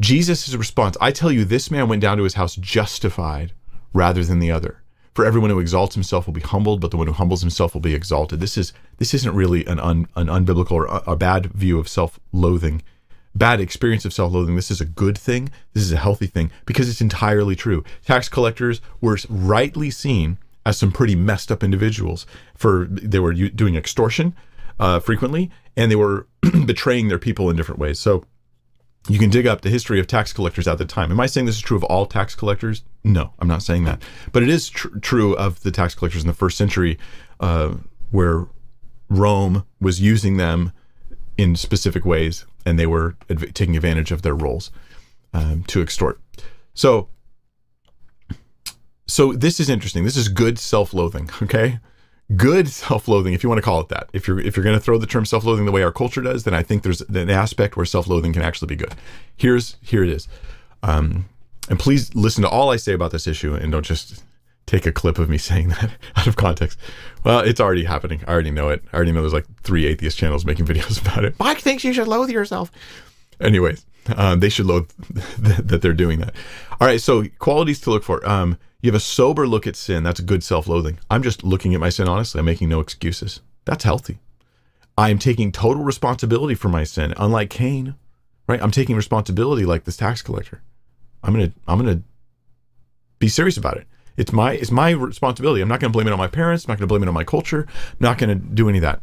Jesus' 0.00 0.54
response 0.54 0.96
I 1.00 1.12
tell 1.12 1.30
you, 1.30 1.44
this 1.44 1.70
man 1.70 1.88
went 1.88 2.02
down 2.02 2.16
to 2.16 2.24
his 2.24 2.34
house 2.34 2.56
justified 2.56 3.52
rather 3.92 4.24
than 4.24 4.38
the 4.38 4.50
other. 4.50 4.82
For 5.14 5.24
everyone 5.24 5.50
who 5.50 5.58
exalts 5.60 5.94
himself 5.94 6.26
will 6.26 6.32
be 6.32 6.40
humbled, 6.40 6.80
but 6.80 6.90
the 6.90 6.96
one 6.96 7.06
who 7.06 7.12
humbles 7.12 7.42
himself 7.42 7.74
will 7.74 7.80
be 7.80 7.94
exalted. 7.94 8.40
This 8.40 8.56
is 8.56 8.72
this 8.98 9.12
isn't 9.12 9.34
really 9.34 9.66
an 9.66 9.78
un, 9.78 10.06
an 10.16 10.28
unbiblical 10.28 10.72
or 10.72 10.86
a, 10.86 11.02
a 11.08 11.16
bad 11.16 11.46
view 11.46 11.78
of 11.78 11.88
self-loathing, 11.88 12.82
bad 13.34 13.60
experience 13.60 14.04
of 14.04 14.12
self-loathing. 14.12 14.56
This 14.56 14.70
is 14.70 14.80
a 14.80 14.86
good 14.86 15.16
thing. 15.16 15.50
This 15.72 15.82
is 15.82 15.92
a 15.92 15.96
healthy 15.96 16.26
thing 16.26 16.50
because 16.66 16.88
it's 16.88 17.00
entirely 17.00 17.56
true. 17.56 17.84
Tax 18.04 18.28
collectors 18.28 18.80
were 19.00 19.18
rightly 19.28 19.90
seen 19.90 20.38
as 20.66 20.76
some 20.76 20.92
pretty 20.92 21.14
messed 21.14 21.50
up 21.50 21.62
individuals. 21.62 22.26
For 22.54 22.86
they 22.90 23.18
were 23.18 23.32
doing 23.32 23.76
extortion 23.76 24.34
uh, 24.78 25.00
frequently, 25.00 25.50
and 25.76 25.90
they 25.90 25.96
were 25.96 26.26
betraying 26.66 27.08
their 27.08 27.18
people 27.18 27.48
in 27.50 27.56
different 27.56 27.80
ways. 27.80 27.98
So 27.98 28.24
you 29.08 29.18
can 29.18 29.30
dig 29.30 29.46
up 29.46 29.62
the 29.62 29.70
history 29.70 29.98
of 29.98 30.06
tax 30.06 30.32
collectors 30.32 30.68
at 30.68 30.78
the 30.78 30.84
time. 30.84 31.10
Am 31.10 31.20
I 31.20 31.26
saying 31.26 31.46
this 31.46 31.56
is 31.56 31.62
true 31.62 31.76
of 31.76 31.84
all 31.84 32.06
tax 32.06 32.34
collectors? 32.34 32.82
No, 33.02 33.32
I'm 33.38 33.48
not 33.48 33.62
saying 33.62 33.84
that. 33.84 34.02
But 34.32 34.42
it 34.42 34.48
is 34.48 34.68
tr- 34.68 34.98
true 34.98 35.34
of 35.36 35.62
the 35.62 35.70
tax 35.70 35.94
collectors 35.94 36.22
in 36.22 36.28
the 36.28 36.34
first 36.34 36.58
century, 36.58 36.98
uh, 37.40 37.76
where 38.10 38.46
Rome 39.08 39.64
was 39.80 40.00
using 40.00 40.36
them 40.36 40.72
in 41.38 41.56
specific 41.56 42.04
ways, 42.04 42.44
and 42.70 42.78
they 42.78 42.87
were 42.87 43.16
adv- 43.28 43.52
taking 43.52 43.76
advantage 43.76 44.12
of 44.12 44.22
their 44.22 44.35
roles 44.35 44.70
um, 45.35 45.64
to 45.64 45.83
extort. 45.83 46.20
So, 46.72 47.09
so 49.06 49.33
this 49.33 49.59
is 49.59 49.68
interesting. 49.68 50.04
This 50.04 50.16
is 50.16 50.28
good 50.28 50.59
self-loathing. 50.59 51.30
Okay, 51.42 51.80
good 52.37 52.68
self-loathing, 52.68 53.35
if 53.35 53.42
you 53.42 53.48
want 53.48 53.59
to 53.59 53.62
call 53.62 53.80
it 53.80 53.88
that. 53.88 54.09
If 54.12 54.28
you're 54.28 54.38
if 54.38 54.56
you're 54.56 54.64
going 54.64 54.76
to 54.76 54.80
throw 54.80 54.98
the 54.98 55.06
term 55.06 55.26
self-loathing 55.26 55.66
the 55.66 55.72
way 55.72 55.83
our 55.83 55.92
culture 55.92 56.22
does, 56.22 56.44
then 56.44 56.54
I 56.54 56.62
think 56.62 56.85
there's 56.85 57.00
an 57.00 57.28
aspect 57.28 57.76
where 57.76 57.85
self-loathing 57.85 58.33
can 58.33 58.42
actually 58.42 58.68
be 58.68 58.76
good. 58.76 58.94
Here's 59.37 59.76
here 59.83 60.04
it 60.04 60.11
is. 60.11 60.28
Um, 60.83 61.26
and 61.68 61.78
please 61.78 62.14
listen 62.14 62.42
to 62.42 62.48
all 62.48 62.70
I 62.70 62.76
say 62.76 62.92
about 62.92 63.11
this 63.11 63.26
issue 63.26 63.54
and 63.54 63.72
don't 63.72 63.85
just 63.85 64.22
take 64.70 64.87
a 64.87 64.92
clip 64.92 65.18
of 65.18 65.28
me 65.28 65.38
saying 65.50 65.68
that 65.68 65.90
out 66.16 66.26
of 66.26 66.37
context. 66.37 66.78
Well, 67.24 67.40
it's 67.40 67.61
already 67.61 67.85
happening. 67.85 68.22
I 68.26 68.33
already 68.33 68.50
know 68.50 68.68
it. 68.68 68.83
I 68.92 68.96
already 68.96 69.12
know 69.12 69.20
there's 69.20 69.33
like 69.33 69.46
three 69.62 69.87
atheist 69.87 70.16
channels 70.16 70.44
making 70.44 70.66
videos 70.70 71.00
about 71.00 71.24
it. 71.24 71.38
Mike 71.38 71.59
thinks 71.59 71.85
you 71.85 71.92
should 71.92 72.09
loathe 72.09 72.30
yourself. 72.30 72.70
Anyways, 73.40 73.85
um, 74.16 74.40
they 74.40 74.48
should 74.48 74.66
loathe 74.66 74.90
that 75.38 75.83
they're 75.83 75.92
doing 75.92 76.20
that. 76.20 76.35
All 76.80 76.87
right, 76.87 77.00
so 77.00 77.24
qualities 77.38 77.80
to 77.80 77.90
look 77.90 78.04
for. 78.04 78.26
Um, 78.28 78.59
you 78.80 78.88
have 78.88 78.96
a 78.96 79.00
sober 79.00 79.46
look 79.46 79.66
at 79.66 79.76
sin. 79.76 80.02
That's 80.02 80.20
good 80.20 80.42
self-loathing. 80.42 80.98
I'm 81.11 81.22
just 81.22 81.44
looking 81.44 81.74
at 81.74 81.80
my 81.80 81.90
sin 81.90 82.09
honestly. 82.09 82.38
I'm 82.38 82.46
making 82.46 82.68
no 82.68 82.80
excuses. 82.80 83.40
That's 83.66 83.85
healthy. 83.85 84.18
I 84.96 85.11
am 85.11 85.18
taking 85.18 85.52
total 85.52 85.83
responsibility 85.85 86.54
for 86.54 86.68
my 86.68 86.85
sin, 86.85 87.14
unlike 87.16 87.50
Cain. 87.50 87.94
Right? 88.46 88.62
I'm 88.62 88.70
taking 88.70 88.96
responsibility 88.96 89.64
like 89.64 89.85
this 89.85 89.96
tax 89.96 90.22
collector. 90.22 90.62
I'm 91.22 91.33
gonna 91.33 91.52
I'm 91.68 91.78
gonna 91.78 92.02
be 93.18 93.28
serious 93.28 93.56
about 93.56 93.76
it. 93.76 93.87
It's 94.20 94.35
my 94.35 94.52
it's 94.52 94.70
my 94.70 94.90
responsibility. 94.90 95.62
I'm 95.62 95.68
not 95.68 95.80
going 95.80 95.90
to 95.90 95.96
blame 95.96 96.06
it 96.06 96.12
on 96.12 96.18
my 96.18 96.28
parents. 96.28 96.66
I'm 96.66 96.72
not 96.72 96.78
going 96.78 96.87
to 96.87 96.92
blame 96.92 97.02
it 97.02 97.09
on 97.09 97.14
my 97.14 97.24
culture. 97.24 97.66
I'm 97.66 97.96
not 98.00 98.18
going 98.18 98.28
to 98.28 98.35
do 98.35 98.68
any 98.68 98.76
of 98.76 98.83
that. 98.83 99.00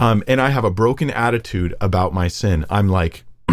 Um, 0.00 0.24
and 0.26 0.40
I 0.40 0.48
have 0.48 0.64
a 0.64 0.70
broken 0.70 1.10
attitude 1.10 1.76
about 1.80 2.12
my 2.12 2.26
sin. 2.26 2.66
I'm 2.68 2.88
like, 2.88 3.22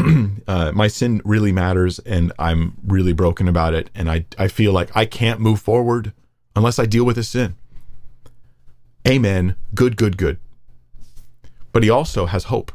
uh, 0.48 0.72
my 0.74 0.88
sin 0.88 1.22
really 1.24 1.52
matters, 1.52 2.00
and 2.00 2.34
I'm 2.40 2.78
really 2.84 3.14
broken 3.14 3.48
about 3.48 3.76
it. 3.76 3.92
And 3.94 4.10
I 4.10 4.26
I 4.40 4.48
feel 4.48 4.74
like 4.74 4.90
I 4.98 5.06
can't 5.06 5.40
move 5.40 5.62
forward 5.62 6.12
unless 6.56 6.80
I 6.80 6.88
deal 6.88 7.04
with 7.04 7.18
this 7.18 7.30
sin. 7.30 7.54
Amen. 9.08 9.56
Good, 9.76 9.98
good, 9.98 10.18
good. 10.18 10.40
But 11.72 11.84
he 11.84 11.90
also 11.92 12.26
has 12.26 12.46
hope. 12.46 12.72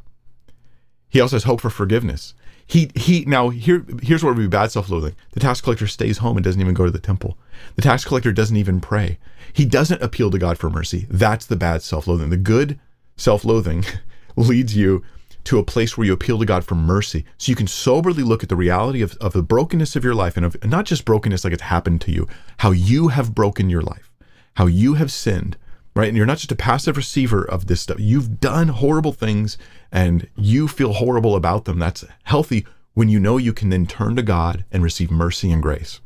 He 1.08 1.20
also 1.20 1.34
has 1.34 1.44
hope 1.44 1.60
for 1.60 1.70
forgiveness. 1.70 2.34
He 2.70 2.88
he 2.94 3.24
now 3.24 3.48
here 3.48 3.84
here's 4.00 4.22
what 4.22 4.36
would 4.36 4.40
be 4.40 4.46
bad 4.46 4.70
self-loathing. 4.70 5.16
The 5.32 5.40
tax 5.40 5.60
collector 5.60 5.88
stays 5.88 6.18
home 6.18 6.36
and 6.36 6.44
doesn't 6.44 6.60
even 6.60 6.72
go 6.72 6.84
to 6.84 6.90
the 6.92 7.00
temple. 7.00 7.36
The 7.74 7.82
tax 7.82 8.04
collector 8.04 8.30
doesn't 8.30 8.56
even 8.56 8.80
pray. 8.80 9.18
He 9.52 9.64
doesn't 9.64 10.00
appeal 10.00 10.30
to 10.30 10.38
God 10.38 10.56
for 10.56 10.70
mercy. 10.70 11.08
That's 11.10 11.46
the 11.46 11.56
bad 11.56 11.82
self-loathing. 11.82 12.30
The 12.30 12.36
good 12.36 12.78
self-loathing 13.16 13.86
leads 14.36 14.76
you 14.76 15.02
to 15.42 15.58
a 15.58 15.64
place 15.64 15.98
where 15.98 16.06
you 16.06 16.12
appeal 16.12 16.38
to 16.38 16.46
God 16.46 16.64
for 16.64 16.76
mercy. 16.76 17.24
So 17.38 17.50
you 17.50 17.56
can 17.56 17.66
soberly 17.66 18.22
look 18.22 18.44
at 18.44 18.48
the 18.48 18.54
reality 18.54 19.02
of, 19.02 19.16
of 19.16 19.32
the 19.32 19.42
brokenness 19.42 19.96
of 19.96 20.04
your 20.04 20.14
life 20.14 20.36
and 20.36 20.46
of 20.46 20.56
not 20.64 20.84
just 20.84 21.04
brokenness 21.04 21.42
like 21.42 21.52
it's 21.52 21.62
happened 21.62 22.00
to 22.02 22.12
you, 22.12 22.28
how 22.58 22.70
you 22.70 23.08
have 23.08 23.34
broken 23.34 23.68
your 23.68 23.82
life, 23.82 24.12
how 24.54 24.66
you 24.66 24.94
have 24.94 25.10
sinned, 25.10 25.56
right? 26.00 26.08
And 26.08 26.16
you're 26.16 26.26
not 26.26 26.38
just 26.38 26.50
a 26.50 26.56
passive 26.56 26.96
receiver 26.96 27.44
of 27.44 27.66
this 27.66 27.82
stuff. 27.82 28.00
You've 28.00 28.40
done 28.40 28.68
horrible 28.68 29.12
things 29.12 29.58
and 29.92 30.26
you 30.34 30.66
feel 30.66 30.94
horrible 30.94 31.36
about 31.36 31.66
them. 31.66 31.78
That's 31.78 32.06
healthy 32.24 32.66
when 32.94 33.10
you 33.10 33.20
know 33.20 33.36
you 33.36 33.52
can 33.52 33.68
then 33.68 33.86
turn 33.86 34.16
to 34.16 34.22
God 34.22 34.64
and 34.72 34.82
receive 34.82 35.10
mercy 35.10 35.52
and 35.52 35.62
grace. 35.62 36.00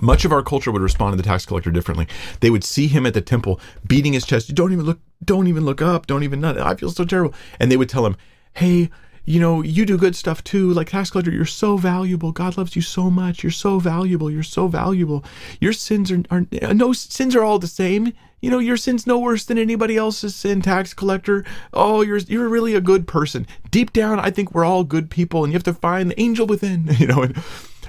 Much 0.00 0.24
of 0.24 0.32
our 0.32 0.42
culture 0.42 0.72
would 0.72 0.80
respond 0.80 1.12
to 1.12 1.16
the 1.18 1.28
tax 1.28 1.44
collector 1.44 1.70
differently. 1.70 2.08
They 2.40 2.48
would 2.48 2.64
see 2.64 2.86
him 2.86 3.04
at 3.04 3.12
the 3.12 3.20
temple 3.20 3.60
beating 3.86 4.14
his 4.14 4.24
chest. 4.24 4.48
You 4.48 4.54
don't 4.54 4.72
even 4.72 4.86
look, 4.86 5.00
don't 5.22 5.46
even 5.46 5.66
look 5.66 5.82
up. 5.82 6.06
Don't 6.06 6.22
even, 6.22 6.42
I 6.42 6.74
feel 6.74 6.90
so 6.90 7.04
terrible. 7.04 7.34
And 7.60 7.70
they 7.70 7.76
would 7.76 7.90
tell 7.90 8.06
him, 8.06 8.16
Hey, 8.54 8.90
you 9.24 9.38
know, 9.38 9.62
you 9.62 9.86
do 9.86 9.96
good 9.96 10.16
stuff 10.16 10.42
too. 10.42 10.72
Like 10.72 10.90
tax 10.90 11.10
collector, 11.10 11.30
you're 11.30 11.44
so 11.44 11.76
valuable. 11.76 12.32
God 12.32 12.56
loves 12.56 12.74
you 12.74 12.82
so 12.82 13.08
much. 13.08 13.42
You're 13.42 13.52
so 13.52 13.78
valuable. 13.78 14.30
You're 14.30 14.42
so 14.42 14.66
valuable. 14.66 15.24
Your 15.60 15.72
sins 15.72 16.10
are, 16.10 16.22
are 16.30 16.46
uh, 16.60 16.72
no 16.72 16.92
sins 16.92 17.36
are 17.36 17.44
all 17.44 17.58
the 17.58 17.68
same. 17.68 18.12
You 18.40 18.50
know, 18.50 18.58
your 18.58 18.76
sin's 18.76 19.06
no 19.06 19.20
worse 19.20 19.44
than 19.44 19.58
anybody 19.58 19.96
else's 19.96 20.34
sin, 20.34 20.62
tax 20.62 20.92
collector. 20.92 21.44
Oh, 21.72 22.02
you're 22.02 22.18
you're 22.18 22.48
really 22.48 22.74
a 22.74 22.80
good 22.80 23.06
person. 23.06 23.46
Deep 23.70 23.92
down, 23.92 24.18
I 24.18 24.30
think 24.30 24.52
we're 24.52 24.64
all 24.64 24.82
good 24.82 25.08
people, 25.08 25.44
and 25.44 25.52
you 25.52 25.56
have 25.56 25.62
to 25.64 25.74
find 25.74 26.10
the 26.10 26.20
angel 26.20 26.46
within. 26.46 26.88
You 27.02 27.06
know, 27.08 27.22
and 27.22 27.40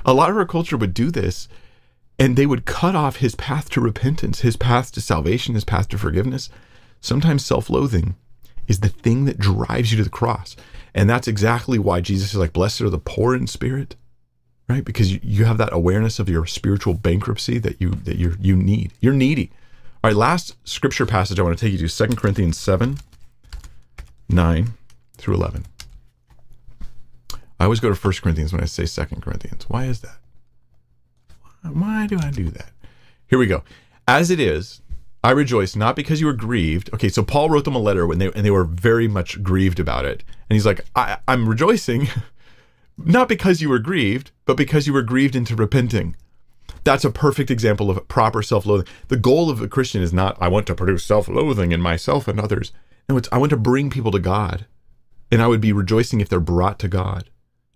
a 0.05 0.13
lot 0.13 0.29
of 0.29 0.37
our 0.37 0.45
culture 0.45 0.77
would 0.77 0.93
do 0.93 1.11
this, 1.11 1.47
and 2.17 2.35
they 2.35 2.45
would 2.45 2.65
cut 2.65 2.95
off 2.95 3.17
his 3.17 3.35
path 3.35 3.69
to 3.71 3.81
repentance, 3.81 4.41
his 4.41 4.55
path 4.55 4.91
to 4.93 5.01
salvation, 5.01 5.55
his 5.55 5.65
path 5.65 5.89
to 5.89 5.97
forgiveness. 5.97 6.49
Sometimes 7.01 7.45
self-loathing 7.45 8.15
is 8.67 8.79
the 8.79 8.89
thing 8.89 9.25
that 9.25 9.39
drives 9.39 9.91
you 9.91 9.97
to 9.97 10.03
the 10.03 10.09
cross. 10.09 10.55
And 10.95 11.09
that's 11.09 11.27
exactly 11.27 11.79
why 11.79 12.01
Jesus 12.01 12.31
is 12.31 12.37
like, 12.37 12.53
blessed 12.53 12.81
are 12.81 12.89
the 12.89 12.99
poor 12.99 13.35
in 13.35 13.47
spirit, 13.47 13.95
right? 14.69 14.85
Because 14.85 15.11
you, 15.11 15.19
you 15.23 15.45
have 15.45 15.57
that 15.57 15.73
awareness 15.73 16.19
of 16.19 16.29
your 16.29 16.45
spiritual 16.45 16.93
bankruptcy 16.93 17.57
that 17.59 17.81
you 17.81 17.91
that 17.91 18.17
you 18.17 18.35
you 18.39 18.55
need. 18.55 18.93
You're 18.99 19.13
needy. 19.13 19.51
All 20.03 20.09
right, 20.09 20.17
last 20.17 20.55
scripture 20.67 21.05
passage 21.05 21.39
I 21.39 21.43
want 21.43 21.57
to 21.57 21.65
take 21.65 21.79
you 21.79 21.87
to 21.87 22.07
2 22.07 22.15
Corinthians 22.17 22.57
7, 22.57 22.97
9 24.27 24.67
through 25.17 25.35
11. 25.35 25.65
I 27.59 27.63
always 27.63 27.79
go 27.79 27.93
to 27.93 27.95
1 27.95 28.13
Corinthians 28.21 28.51
when 28.51 28.61
I 28.61 28.65
say 28.65 28.85
2 28.85 29.21
Corinthians. 29.21 29.69
Why 29.69 29.85
is 29.85 30.01
that? 30.01 30.17
Why 31.61 32.07
do 32.07 32.19
I 32.19 32.31
do 32.31 32.49
that? 32.49 32.71
Here 33.27 33.39
we 33.39 33.47
go. 33.47 33.63
As 34.05 34.29
it 34.29 34.39
is, 34.41 34.81
I 35.23 35.31
rejoice 35.31 35.75
not 35.75 35.95
because 35.95 36.19
you 36.19 36.27
were 36.27 36.33
grieved. 36.33 36.93
Okay, 36.93 37.07
so 37.07 37.23
Paul 37.23 37.49
wrote 37.49 37.63
them 37.63 37.75
a 37.75 37.79
letter 37.79 38.05
when 38.05 38.19
they 38.19 38.31
and 38.33 38.45
they 38.45 38.51
were 38.51 38.65
very 38.65 39.07
much 39.07 39.41
grieved 39.41 39.79
about 39.79 40.05
it. 40.05 40.23
And 40.49 40.55
he's 40.55 40.65
like, 40.65 40.81
I, 40.95 41.17
I'm 41.27 41.47
rejoicing 41.47 42.09
not 42.97 43.29
because 43.29 43.61
you 43.61 43.69
were 43.69 43.79
grieved, 43.79 44.31
but 44.45 44.57
because 44.57 44.85
you 44.85 44.93
were 44.93 45.01
grieved 45.01 45.35
into 45.35 45.55
repenting. 45.55 46.15
That's 46.83 47.05
a 47.05 47.11
perfect 47.11 47.49
example 47.49 47.89
of 47.89 48.05
proper 48.09 48.43
self-loathing. 48.43 48.87
The 49.07 49.15
goal 49.15 49.49
of 49.49 49.61
a 49.61 49.69
Christian 49.69 50.01
is 50.01 50.11
not 50.11 50.37
I 50.41 50.49
want 50.49 50.67
to 50.67 50.75
produce 50.75 51.05
self-loathing 51.05 51.71
in 51.71 51.79
myself 51.81 52.27
and 52.27 52.39
others. 52.39 52.73
No, 53.07 53.15
it's 53.17 53.29
I 53.31 53.37
want 53.37 53.51
to 53.51 53.57
bring 53.57 53.89
people 53.89 54.11
to 54.11 54.19
God. 54.19 54.65
And 55.31 55.41
I 55.41 55.47
would 55.47 55.61
be 55.61 55.73
rejoicing 55.73 56.19
if 56.19 56.27
they're 56.27 56.39
brought 56.41 56.79
to 56.79 56.87
God. 56.87 57.29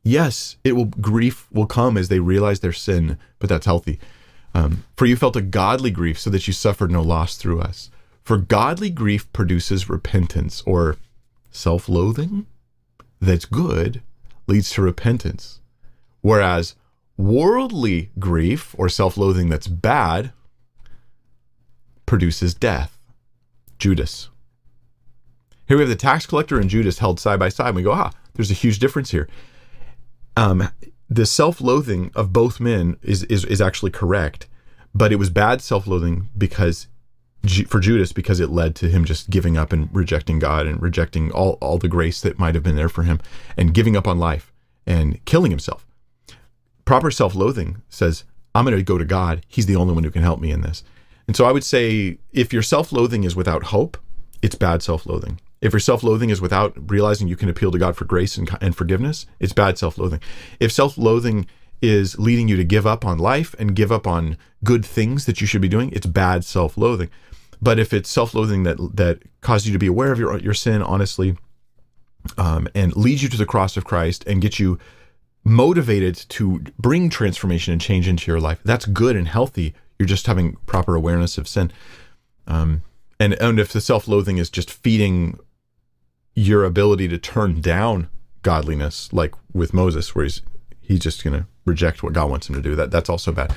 Yes, 0.04 0.58
it 0.64 0.74
will 0.74 0.86
grief 0.86 1.48
will 1.52 1.66
come 1.66 1.98
as 1.98 2.10
they 2.10 2.20
realize 2.20 2.60
their 2.60 2.74
sin, 2.74 3.18
but 3.40 3.50
that's 3.50 3.66
healthy. 3.66 4.00
Um, 4.58 4.86
for 4.96 5.06
you 5.06 5.16
felt 5.16 5.36
a 5.36 5.42
godly 5.42 5.92
grief 5.92 6.18
so 6.18 6.32
that 6.32 6.48
you 6.48 6.54
suffered 6.54 6.90
no 6.90 7.04
loss 7.04 7.38
through 7.38 7.62
us. 7.62 7.92
For 8.24 8.38
godly 8.38 8.90
grief 8.90 9.32
produces 9.32 9.88
repentance 9.88 10.64
or 10.66 10.98
self 11.52 11.88
loathing 11.88 12.48
that's 13.22 13.46
good 13.46 14.02
leads 14.48 14.72
to 14.72 14.82
repentance. 14.82 15.62
Whereas 16.22 16.74
worldly 17.18 18.10
grief 18.18 18.74
or 18.80 18.90
self 18.90 19.16
loathing 19.16 19.48
that's 19.50 19.68
bad 19.68 20.32
produces 22.08 22.56
death. 22.56 22.98
Judas. 23.78 24.30
Here 25.68 25.78
we 25.78 25.84
have 25.84 25.90
the 25.90 25.96
tax 25.96 26.26
collector 26.26 26.60
and 26.60 26.68
Judas 26.68 26.98
held 26.98 27.20
side 27.20 27.38
by 27.38 27.50
side. 27.50 27.68
And 27.68 27.76
we 27.76 27.84
go, 27.84 27.92
ah, 27.92 28.12
there's 28.34 28.50
a 28.50 28.56
huge 28.56 28.80
difference 28.80 29.12
here. 29.12 29.30
Um, 30.36 30.68
the 31.10 31.26
self-loathing 31.26 32.12
of 32.16 32.34
both 32.34 32.60
men 32.60 32.98
is, 33.02 33.24
is 33.24 33.46
is 33.46 33.62
actually 33.62 33.92
correct, 33.92 34.48
but 34.94 35.12
it 35.12 35.18
was 35.18 35.30
bad 35.30 35.62
self-loathing 35.62 36.30
because 36.38 36.88
for 37.68 37.80
Judas 37.80 38.12
because 38.12 38.40
it 38.40 38.50
led 38.50 38.76
to 38.76 38.90
him 38.90 39.06
just 39.06 39.30
giving 39.30 39.58
up 39.58 39.72
and 39.72 39.90
rejecting 39.94 40.40
God 40.40 40.68
and 40.68 40.82
rejecting 40.82 41.32
all 41.32 41.58
all 41.62 41.78
the 41.78 41.88
grace 41.88 42.20
that 42.22 42.40
might 42.40 42.56
have 42.56 42.64
been 42.64 42.76
there 42.76 42.90
for 42.90 43.04
him 43.04 43.20
and 43.56 43.74
giving 43.74 43.96
up 43.96 44.08
on 44.08 44.20
life 44.20 44.52
and 44.86 45.24
killing 45.26 45.52
himself. 45.52 45.86
Proper 46.84 47.12
self-loathing 47.12 47.82
says, 47.90 48.24
I'm 48.56 48.66
going 48.66 48.76
to 48.76 48.84
go 48.84 48.98
to 48.98 49.06
God. 49.06 49.46
He's 49.48 49.66
the 49.66 49.76
only 49.76 49.94
one 49.94 50.04
who 50.04 50.12
can 50.12 50.24
help 50.24 50.40
me 50.40 50.52
in 50.52 50.62
this. 50.62 50.84
And 51.28 51.36
so 51.36 51.46
I 51.46 51.52
would 51.52 51.66
say 51.66 52.18
if 52.32 52.54
your 52.54 52.62
self-loathing 52.62 53.24
is 53.26 53.36
without 53.36 53.64
hope, 53.64 53.98
it's 54.42 54.56
bad 54.56 54.82
self-loathing. 54.82 55.40
If 55.62 55.74
your 55.74 55.80
self 55.80 56.04
loathing 56.04 56.30
is 56.30 56.42
without 56.42 56.74
realizing 56.90 57.28
you 57.28 57.36
can 57.36 57.50
appeal 57.50 57.72
to 57.72 57.80
God 57.80 57.96
for 57.96 58.06
grace 58.06 58.38
and, 58.38 58.50
and 58.62 58.76
forgiveness, 58.76 59.26
it's 59.40 59.54
bad 59.54 59.78
self 59.78 59.98
loathing. 59.98 60.22
If 60.60 60.72
self 60.72 60.98
loathing 60.98 61.48
is 61.82 62.18
leading 62.18 62.48
you 62.48 62.58
to 62.58 62.64
give 62.64 62.88
up 62.88 63.06
on 63.06 63.18
life 63.18 63.56
and 63.60 63.76
give 63.76 63.92
up 63.92 64.08
on 64.08 64.38
good 64.64 64.86
things 64.86 65.26
that 65.26 65.42
you 65.42 65.48
should 65.48 65.62
be 65.62 65.68
doing, 65.68 65.92
it's 65.92 66.06
bad 66.06 66.44
self 66.46 66.78
loathing. 66.78 67.10
But 67.62 67.80
if 67.80 67.94
it's 67.94 68.10
self 68.10 68.34
loathing 68.34 68.64
that, 68.64 68.78
that 68.96 69.24
causes 69.42 69.68
you 69.68 69.74
to 69.74 69.80
be 69.80 69.88
aware 69.88 70.12
of 70.12 70.20
your, 70.20 70.38
your 70.40 70.54
sin 70.54 70.82
honestly 70.82 71.38
um, 72.38 72.68
and 72.76 72.96
leads 72.96 73.24
you 73.24 73.30
to 73.30 73.38
the 73.38 73.46
cross 73.46 73.78
of 73.78 73.86
Christ 73.86 74.24
and 74.28 74.42
gets 74.42 74.60
you 74.60 74.78
motivated 75.44 76.16
to 76.30 76.60
bring 76.78 77.10
transformation 77.10 77.72
and 77.72 77.82
change 77.82 78.08
into 78.08 78.30
your 78.30 78.40
life, 78.40 78.60
that's 78.64 78.86
good 78.86 79.16
and 79.16 79.28
healthy. 79.28 79.74
You're 79.98 80.08
just 80.08 80.28
having 80.28 80.58
proper 80.66 80.94
awareness 80.96 81.38
of 81.38 81.48
sin. 81.48 81.72
Um, 82.46 82.84
and 83.20 83.34
and 83.42 83.60
if 83.60 83.74
the 83.74 83.82
self-loathing 83.82 84.38
is 84.38 84.50
just 84.50 84.72
feeding 84.72 85.40
your 86.38 86.64
ability 86.64 87.08
to 87.08 87.18
turn 87.18 87.62
down 87.62 88.08
godliness, 88.44 89.12
like 89.12 89.34
with 89.54 89.74
Moses, 89.74 90.14
where 90.14 90.24
he's 90.24 90.44
he's 90.80 91.00
just 91.00 91.24
going 91.24 91.34
to 91.34 91.48
reject 91.66 92.04
what 92.04 92.14
God 92.14 92.30
wants 92.30 92.48
him 92.48 92.56
to 92.56 92.62
do. 92.62 92.76
That 92.76 92.92
that's 92.92 93.10
also 93.10 93.32
bad. 93.32 93.54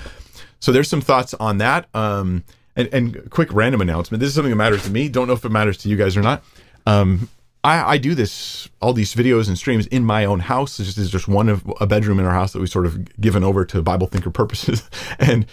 So 0.61 0.73
there's 0.73 0.89
some 0.89 1.03
thoughts 1.03 1.35
on 1.35 1.59
that. 1.59 1.95
Um, 1.95 2.43
and 2.75 2.89
and 2.93 3.31
quick 3.31 3.53
random 3.53 3.83
announcement. 3.83 4.21
This 4.21 4.29
is 4.29 4.35
something 4.35 4.51
that 4.51 4.57
matters 4.57 4.83
to 4.85 4.91
me. 4.91 5.11
Don't 5.11 5.27
know 5.27 5.35
if 5.35 5.45
it 5.45 5.51
matters 5.51 5.77
to 5.79 5.91
you 5.91 5.97
guys 5.97 6.17
or 6.17 6.23
not. 6.23 6.43
Um, 6.87 7.29
I, 7.63 7.83
I 7.83 7.99
do 7.99 8.15
this 8.15 8.71
all 8.81 8.95
these 8.95 9.15
videos 9.15 9.49
and 9.49 9.59
streams 9.59 9.87
in 9.89 10.03
my 10.03 10.25
own 10.25 10.41
house. 10.41 10.79
This 10.79 10.97
is 10.97 11.11
just 11.11 11.29
one 11.29 11.51
of 11.51 11.63
a 11.81 11.87
bedroom 11.87 12.19
in 12.19 12.25
our 12.25 12.33
house 12.33 12.55
that 12.55 12.61
we 12.61 12.67
sort 12.67 12.87
of 12.87 13.21
given 13.21 13.45
over 13.45 13.67
to 13.67 13.83
Bible 13.83 14.07
thinker 14.07 14.31
purposes. 14.31 14.89
and 15.19 15.45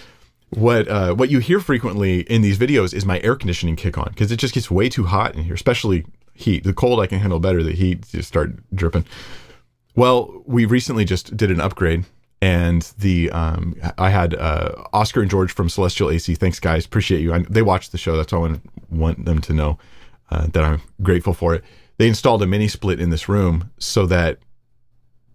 what 0.51 0.87
uh, 0.87 1.13
what 1.13 1.29
you 1.29 1.39
hear 1.39 1.59
frequently 1.59 2.21
in 2.21 2.41
these 2.41 2.57
videos 2.57 2.93
is 2.93 3.05
my 3.05 3.19
air 3.19 3.35
conditioning 3.35 3.75
kick 3.75 3.97
on 3.97 4.11
because 4.11 4.31
it 4.31 4.37
just 4.37 4.53
gets 4.53 4.71
way 4.71 4.87
too 4.87 5.03
hot 5.03 5.35
in 5.35 5.43
here, 5.43 5.55
especially 5.55 6.05
heat. 6.37 6.63
The 6.63 6.73
cold 6.73 6.99
I 6.99 7.07
can 7.07 7.19
handle 7.19 7.39
better. 7.39 7.63
The 7.63 7.73
heat 7.73 8.07
just 8.07 8.27
start 8.27 8.51
dripping. 8.73 9.05
Well, 9.95 10.43
we 10.45 10.65
recently 10.65 11.05
just 11.05 11.35
did 11.35 11.49
an 11.49 11.59
upgrade, 11.59 12.05
and 12.39 12.83
the 12.99 13.31
um, 13.31 13.75
I 13.97 14.11
had 14.11 14.35
uh, 14.35 14.83
Oscar 14.93 15.21
and 15.21 15.29
George 15.29 15.51
from 15.51 15.69
Celestial 15.69 16.11
AC. 16.11 16.35
Thanks, 16.35 16.59
guys. 16.59 16.85
Appreciate 16.85 17.21
you. 17.21 17.33
I, 17.33 17.39
they 17.49 17.63
watched 17.63 17.91
the 17.91 17.97
show. 17.97 18.15
That's 18.15 18.31
all 18.31 18.45
I 18.45 18.59
want, 18.89 19.25
them 19.25 19.41
to 19.41 19.53
know 19.53 19.79
uh, 20.29 20.45
that 20.53 20.63
I'm 20.63 20.81
grateful 21.01 21.33
for 21.33 21.55
it. 21.55 21.63
They 21.97 22.07
installed 22.07 22.43
a 22.43 22.45
mini 22.45 22.67
split 22.67 22.99
in 22.99 23.09
this 23.09 23.27
room 23.27 23.71
so 23.79 24.05
that 24.05 24.37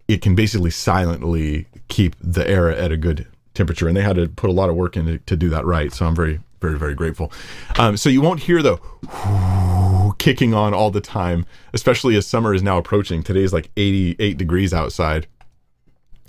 it 0.06 0.22
can 0.22 0.36
basically 0.36 0.70
silently 0.70 1.66
keep 1.88 2.14
the 2.20 2.48
air 2.48 2.70
at 2.70 2.92
a 2.92 2.96
good 2.96 3.26
temperature, 3.54 3.88
and 3.88 3.96
they 3.96 4.02
had 4.02 4.14
to 4.14 4.28
put 4.28 4.48
a 4.48 4.52
lot 4.52 4.70
of 4.70 4.76
work 4.76 4.96
in 4.96 5.20
to 5.26 5.36
do 5.36 5.48
that 5.48 5.64
right. 5.64 5.92
So 5.92 6.06
I'm 6.06 6.14
very, 6.14 6.38
very, 6.60 6.78
very 6.78 6.94
grateful. 6.94 7.32
Um, 7.78 7.96
so 7.96 8.08
you 8.08 8.20
won't 8.20 8.40
hear 8.40 8.62
the 8.62 8.78
kicking 10.22 10.54
on 10.54 10.72
all 10.72 10.92
the 10.92 11.00
time, 11.00 11.44
especially 11.72 12.14
as 12.14 12.24
summer 12.24 12.54
is 12.54 12.62
now 12.62 12.78
approaching. 12.78 13.24
Today 13.24 13.42
is 13.42 13.52
like 13.52 13.72
88 13.76 14.38
degrees 14.38 14.72
outside. 14.72 15.26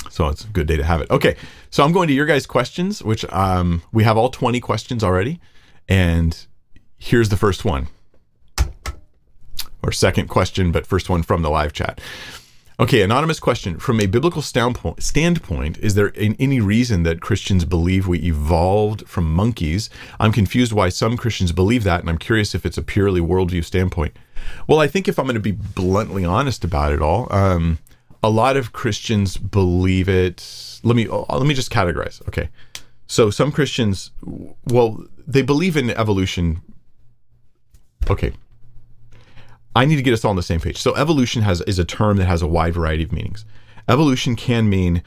So 0.09 0.29
it's 0.29 0.43
a 0.43 0.47
good 0.47 0.65
day 0.65 0.77
to 0.77 0.83
have 0.83 0.99
it. 0.99 1.11
Okay, 1.11 1.35
so 1.69 1.83
I'm 1.83 1.91
going 1.91 2.07
to 2.07 2.13
your 2.13 2.25
guys' 2.25 2.47
questions, 2.47 3.03
which 3.03 3.23
um, 3.31 3.83
we 3.91 4.03
have 4.03 4.17
all 4.17 4.29
20 4.29 4.59
questions 4.61 5.03
already. 5.03 5.39
And 5.87 6.35
here's 6.97 7.29
the 7.29 7.37
first 7.37 7.65
one, 7.65 7.87
or 9.83 9.91
second 9.91 10.27
question, 10.27 10.71
but 10.71 10.87
first 10.87 11.07
one 11.07 11.21
from 11.21 11.43
the 11.43 11.51
live 11.51 11.71
chat. 11.71 12.01
Okay, 12.79 13.03
anonymous 13.03 13.39
question. 13.39 13.77
From 13.77 13.99
a 13.99 14.07
biblical 14.07 14.41
standpoint, 14.41 15.77
is 15.77 15.93
there 15.93 16.11
any 16.15 16.59
reason 16.59 17.03
that 17.03 17.21
Christians 17.21 17.65
believe 17.65 18.07
we 18.07 18.19
evolved 18.19 19.07
from 19.07 19.31
monkeys? 19.31 19.91
I'm 20.19 20.31
confused 20.31 20.73
why 20.73 20.89
some 20.89 21.15
Christians 21.15 21.51
believe 21.51 21.83
that, 21.83 21.99
and 21.99 22.09
I'm 22.09 22.17
curious 22.17 22.55
if 22.55 22.65
it's 22.65 22.77
a 22.77 22.81
purely 22.81 23.21
worldview 23.21 23.63
standpoint. 23.63 24.17
Well, 24.67 24.79
I 24.79 24.87
think 24.87 25.07
if 25.07 25.19
I'm 25.19 25.25
going 25.25 25.35
to 25.35 25.39
be 25.39 25.51
bluntly 25.51 26.25
honest 26.25 26.63
about 26.63 26.91
it 26.91 27.01
all, 27.01 27.31
um, 27.31 27.77
a 28.23 28.31
lot 28.31 28.57
of 28.57 28.73
Christians 28.73 29.37
believe 29.37 30.09
it. 30.09 30.79
Let 30.81 30.95
me 30.95 31.07
uh, 31.07 31.37
let 31.37 31.45
me 31.45 31.53
just 31.53 31.71
categorize. 31.71 32.27
Okay, 32.27 32.49
so 33.05 33.29
some 33.29 33.51
Christians, 33.51 34.11
well, 34.65 35.05
they 35.27 35.43
believe 35.43 35.77
in 35.77 35.91
evolution. 35.91 36.61
Okay, 38.09 38.33
I 39.75 39.85
need 39.85 39.95
to 39.95 40.01
get 40.01 40.13
us 40.13 40.23
all 40.23 40.29
on 40.29 40.35
the 40.35 40.43
same 40.43 40.59
page. 40.59 40.77
So 40.77 40.95
evolution 40.95 41.41
has 41.41 41.61
is 41.61 41.79
a 41.79 41.85
term 41.85 42.17
that 42.17 42.25
has 42.25 42.41
a 42.41 42.47
wide 42.47 42.73
variety 42.73 43.03
of 43.03 43.11
meanings. 43.11 43.45
Evolution 43.87 44.35
can 44.35 44.69
mean 44.69 45.03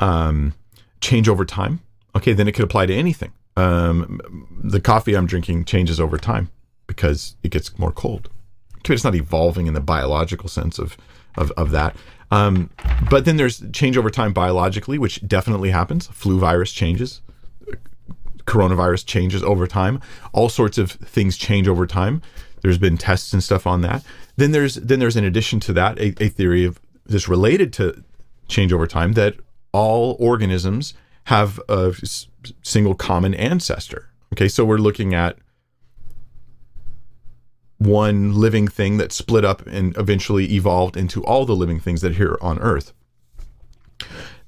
um, 0.00 0.54
change 1.00 1.28
over 1.28 1.44
time. 1.44 1.80
Okay, 2.14 2.32
then 2.32 2.48
it 2.48 2.52
could 2.52 2.64
apply 2.64 2.86
to 2.86 2.94
anything. 2.94 3.32
Um, 3.56 4.20
the 4.62 4.80
coffee 4.80 5.14
I'm 5.14 5.26
drinking 5.26 5.64
changes 5.64 6.00
over 6.00 6.18
time 6.18 6.50
because 6.86 7.36
it 7.42 7.50
gets 7.50 7.78
more 7.78 7.92
cold. 7.92 8.28
Okay, 8.78 8.94
it's 8.94 9.04
not 9.04 9.14
evolving 9.14 9.66
in 9.66 9.74
the 9.74 9.80
biological 9.80 10.48
sense 10.48 10.78
of 10.78 10.96
of, 11.36 11.50
of 11.52 11.70
that. 11.70 11.96
Um, 12.30 12.70
but 13.10 13.24
then 13.24 13.36
there's 13.36 13.62
change 13.72 13.96
over 13.96 14.10
time 14.10 14.32
biologically, 14.32 14.98
which 14.98 15.26
definitely 15.26 15.70
happens. 15.70 16.06
Flu 16.08 16.38
virus 16.38 16.72
changes, 16.72 17.20
coronavirus 18.46 19.06
changes 19.06 19.42
over 19.42 19.66
time. 19.66 20.00
All 20.32 20.48
sorts 20.48 20.78
of 20.78 20.90
things 20.90 21.36
change 21.36 21.68
over 21.68 21.86
time. 21.86 22.22
There's 22.66 22.78
been 22.78 22.98
tests 22.98 23.32
and 23.32 23.44
stuff 23.44 23.64
on 23.64 23.82
that. 23.82 24.04
Then 24.34 24.50
there's 24.50 24.74
then 24.74 24.98
there's 24.98 25.14
in 25.14 25.24
addition 25.24 25.60
to 25.60 25.72
that 25.74 26.00
a, 26.00 26.20
a 26.20 26.28
theory 26.28 26.64
of 26.64 26.80
this 27.04 27.28
related 27.28 27.72
to 27.74 28.02
change 28.48 28.72
over 28.72 28.88
time 28.88 29.12
that 29.12 29.36
all 29.70 30.16
organisms 30.18 30.92
have 31.26 31.60
a 31.68 31.94
s- 32.02 32.26
single 32.62 32.96
common 32.96 33.34
ancestor. 33.34 34.08
Okay, 34.32 34.48
so 34.48 34.64
we're 34.64 34.78
looking 34.78 35.14
at 35.14 35.38
one 37.78 38.34
living 38.34 38.66
thing 38.66 38.96
that 38.96 39.12
split 39.12 39.44
up 39.44 39.64
and 39.68 39.96
eventually 39.96 40.52
evolved 40.52 40.96
into 40.96 41.24
all 41.24 41.46
the 41.46 41.54
living 41.54 41.78
things 41.78 42.00
that 42.00 42.10
are 42.10 42.14
here 42.16 42.36
on 42.40 42.58
Earth. 42.58 42.92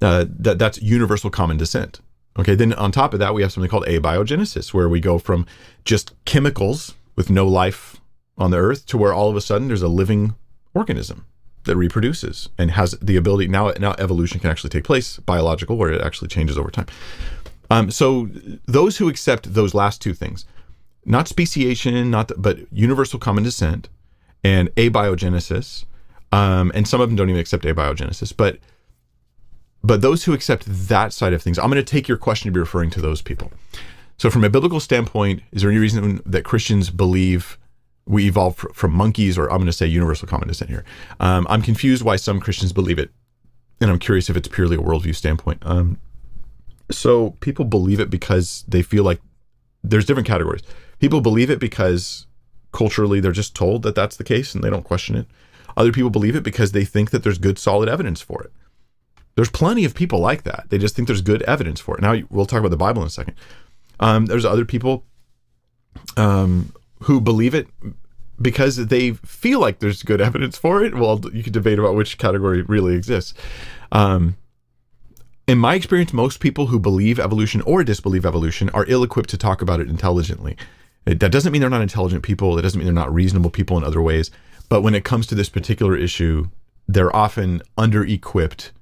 Uh, 0.02 0.24
that 0.28 0.58
that's 0.58 0.82
universal 0.82 1.30
common 1.30 1.56
descent. 1.56 2.00
Okay, 2.36 2.56
then 2.56 2.72
on 2.72 2.90
top 2.90 3.12
of 3.12 3.20
that, 3.20 3.32
we 3.32 3.42
have 3.42 3.52
something 3.52 3.70
called 3.70 3.86
abiogenesis, 3.86 4.74
where 4.74 4.88
we 4.88 4.98
go 4.98 5.20
from 5.20 5.46
just 5.84 6.14
chemicals 6.24 6.96
with 7.14 7.30
no 7.30 7.46
life 7.46 8.00
on 8.38 8.50
the 8.50 8.56
earth 8.56 8.86
to 8.86 8.96
where 8.96 9.12
all 9.12 9.28
of 9.28 9.36
a 9.36 9.40
sudden 9.40 9.68
there's 9.68 9.82
a 9.82 9.88
living 9.88 10.34
organism 10.74 11.26
that 11.64 11.76
reproduces 11.76 12.48
and 12.56 12.70
has 12.70 12.92
the 12.92 13.16
ability 13.16 13.48
now 13.48 13.70
now 13.78 13.94
evolution 13.98 14.40
can 14.40 14.50
actually 14.50 14.70
take 14.70 14.84
place 14.84 15.18
biological 15.18 15.76
where 15.76 15.92
it 15.92 16.00
actually 16.00 16.28
changes 16.28 16.56
over 16.56 16.70
time. 16.70 16.86
Um, 17.70 17.90
so 17.90 18.30
those 18.66 18.96
who 18.96 19.08
accept 19.08 19.52
those 19.52 19.74
last 19.74 20.00
two 20.00 20.14
things 20.14 20.46
not 21.04 21.28
speciation 21.28 22.10
not 22.10 22.28
the, 22.28 22.34
but 22.36 22.58
universal 22.72 23.18
common 23.18 23.44
descent 23.44 23.88
and 24.42 24.74
abiogenesis 24.76 25.84
um, 26.32 26.70
and 26.74 26.86
some 26.86 27.00
of 27.00 27.08
them 27.08 27.16
don't 27.16 27.28
even 27.28 27.40
accept 27.40 27.64
abiogenesis 27.64 28.34
but 28.34 28.58
but 29.84 30.00
those 30.00 30.24
who 30.24 30.32
accept 30.32 30.64
that 30.66 31.12
side 31.12 31.32
of 31.32 31.42
things 31.42 31.58
i'm 31.58 31.70
going 31.70 31.84
to 31.84 31.92
take 31.92 32.08
your 32.08 32.18
question 32.18 32.48
to 32.48 32.52
be 32.52 32.60
referring 32.60 32.90
to 32.90 33.00
those 33.00 33.20
people. 33.20 33.52
So 34.16 34.30
from 34.30 34.42
a 34.42 34.50
biblical 34.50 34.80
standpoint 34.80 35.42
is 35.52 35.62
there 35.62 35.70
any 35.70 35.80
reason 35.80 36.22
that 36.24 36.44
christians 36.44 36.88
believe 36.88 37.58
we 38.08 38.26
evolved 38.26 38.58
from 38.74 38.92
monkeys, 38.92 39.36
or 39.38 39.50
I'm 39.50 39.58
going 39.58 39.66
to 39.66 39.72
say 39.72 39.86
universal 39.86 40.26
common 40.26 40.48
descent 40.48 40.70
here. 40.70 40.84
Um, 41.20 41.46
I'm 41.48 41.62
confused 41.62 42.02
why 42.02 42.16
some 42.16 42.40
Christians 42.40 42.72
believe 42.72 42.98
it, 42.98 43.10
and 43.80 43.90
I'm 43.90 43.98
curious 43.98 44.30
if 44.30 44.36
it's 44.36 44.48
purely 44.48 44.76
a 44.76 44.80
worldview 44.80 45.14
standpoint. 45.14 45.62
Um, 45.64 45.98
so 46.90 47.30
people 47.40 47.64
believe 47.66 48.00
it 48.00 48.08
because 48.08 48.64
they 48.66 48.82
feel 48.82 49.04
like 49.04 49.20
there's 49.84 50.06
different 50.06 50.26
categories. 50.26 50.62
People 50.98 51.20
believe 51.20 51.50
it 51.50 51.60
because 51.60 52.26
culturally 52.72 53.20
they're 53.20 53.32
just 53.32 53.54
told 53.54 53.82
that 53.82 53.94
that's 53.94 54.16
the 54.16 54.24
case 54.24 54.54
and 54.54 54.64
they 54.64 54.70
don't 54.70 54.84
question 54.84 55.14
it. 55.14 55.26
Other 55.76 55.92
people 55.92 56.10
believe 56.10 56.34
it 56.34 56.42
because 56.42 56.72
they 56.72 56.84
think 56.84 57.10
that 57.10 57.22
there's 57.22 57.38
good, 57.38 57.58
solid 57.58 57.88
evidence 57.88 58.20
for 58.20 58.42
it. 58.42 58.52
There's 59.36 59.50
plenty 59.50 59.84
of 59.84 59.94
people 59.94 60.18
like 60.18 60.42
that. 60.42 60.66
They 60.70 60.78
just 60.78 60.96
think 60.96 61.06
there's 61.06 61.20
good 61.20 61.42
evidence 61.42 61.78
for 61.78 61.96
it. 61.96 62.02
Now 62.02 62.16
we'll 62.30 62.46
talk 62.46 62.58
about 62.58 62.70
the 62.70 62.76
Bible 62.76 63.02
in 63.02 63.06
a 63.06 63.10
second. 63.10 63.34
Um, 64.00 64.26
there's 64.26 64.44
other 64.44 64.64
people 64.64 65.04
um, 66.16 66.72
who 67.02 67.20
believe 67.20 67.54
it 67.54 67.68
because 68.40 68.86
they 68.86 69.12
feel 69.12 69.60
like 69.60 69.80
there's 69.80 70.02
good 70.02 70.20
evidence 70.20 70.56
for 70.56 70.82
it. 70.84 70.94
Well, 70.94 71.20
you 71.32 71.42
could 71.42 71.52
debate 71.52 71.78
about 71.78 71.94
which 71.94 72.18
category 72.18 72.62
really 72.62 72.94
exists. 72.94 73.34
Um, 73.90 74.36
in 75.46 75.58
my 75.58 75.74
experience, 75.74 76.12
most 76.12 76.40
people 76.40 76.66
who 76.66 76.78
believe 76.78 77.18
evolution 77.18 77.62
or 77.62 77.82
disbelieve 77.82 78.26
evolution 78.26 78.68
are 78.70 78.84
ill 78.86 79.02
equipped 79.02 79.30
to 79.30 79.38
talk 79.38 79.62
about 79.62 79.80
it 79.80 79.88
intelligently. 79.88 80.56
It, 81.06 81.20
that 81.20 81.32
doesn't 81.32 81.52
mean 81.52 81.60
they're 81.60 81.70
not 81.70 81.80
intelligent 81.80 82.22
people. 82.22 82.58
It 82.58 82.62
doesn't 82.62 82.78
mean 82.78 82.84
they're 82.86 82.92
not 82.92 83.12
reasonable 83.12 83.50
people 83.50 83.78
in 83.78 83.84
other 83.84 84.02
ways. 84.02 84.30
But 84.68 84.82
when 84.82 84.94
it 84.94 85.04
comes 85.04 85.26
to 85.28 85.34
this 85.34 85.48
particular 85.48 85.96
issue, 85.96 86.48
they're 86.86 87.14
often 87.14 87.62
under 87.78 88.04
equipped 88.04 88.72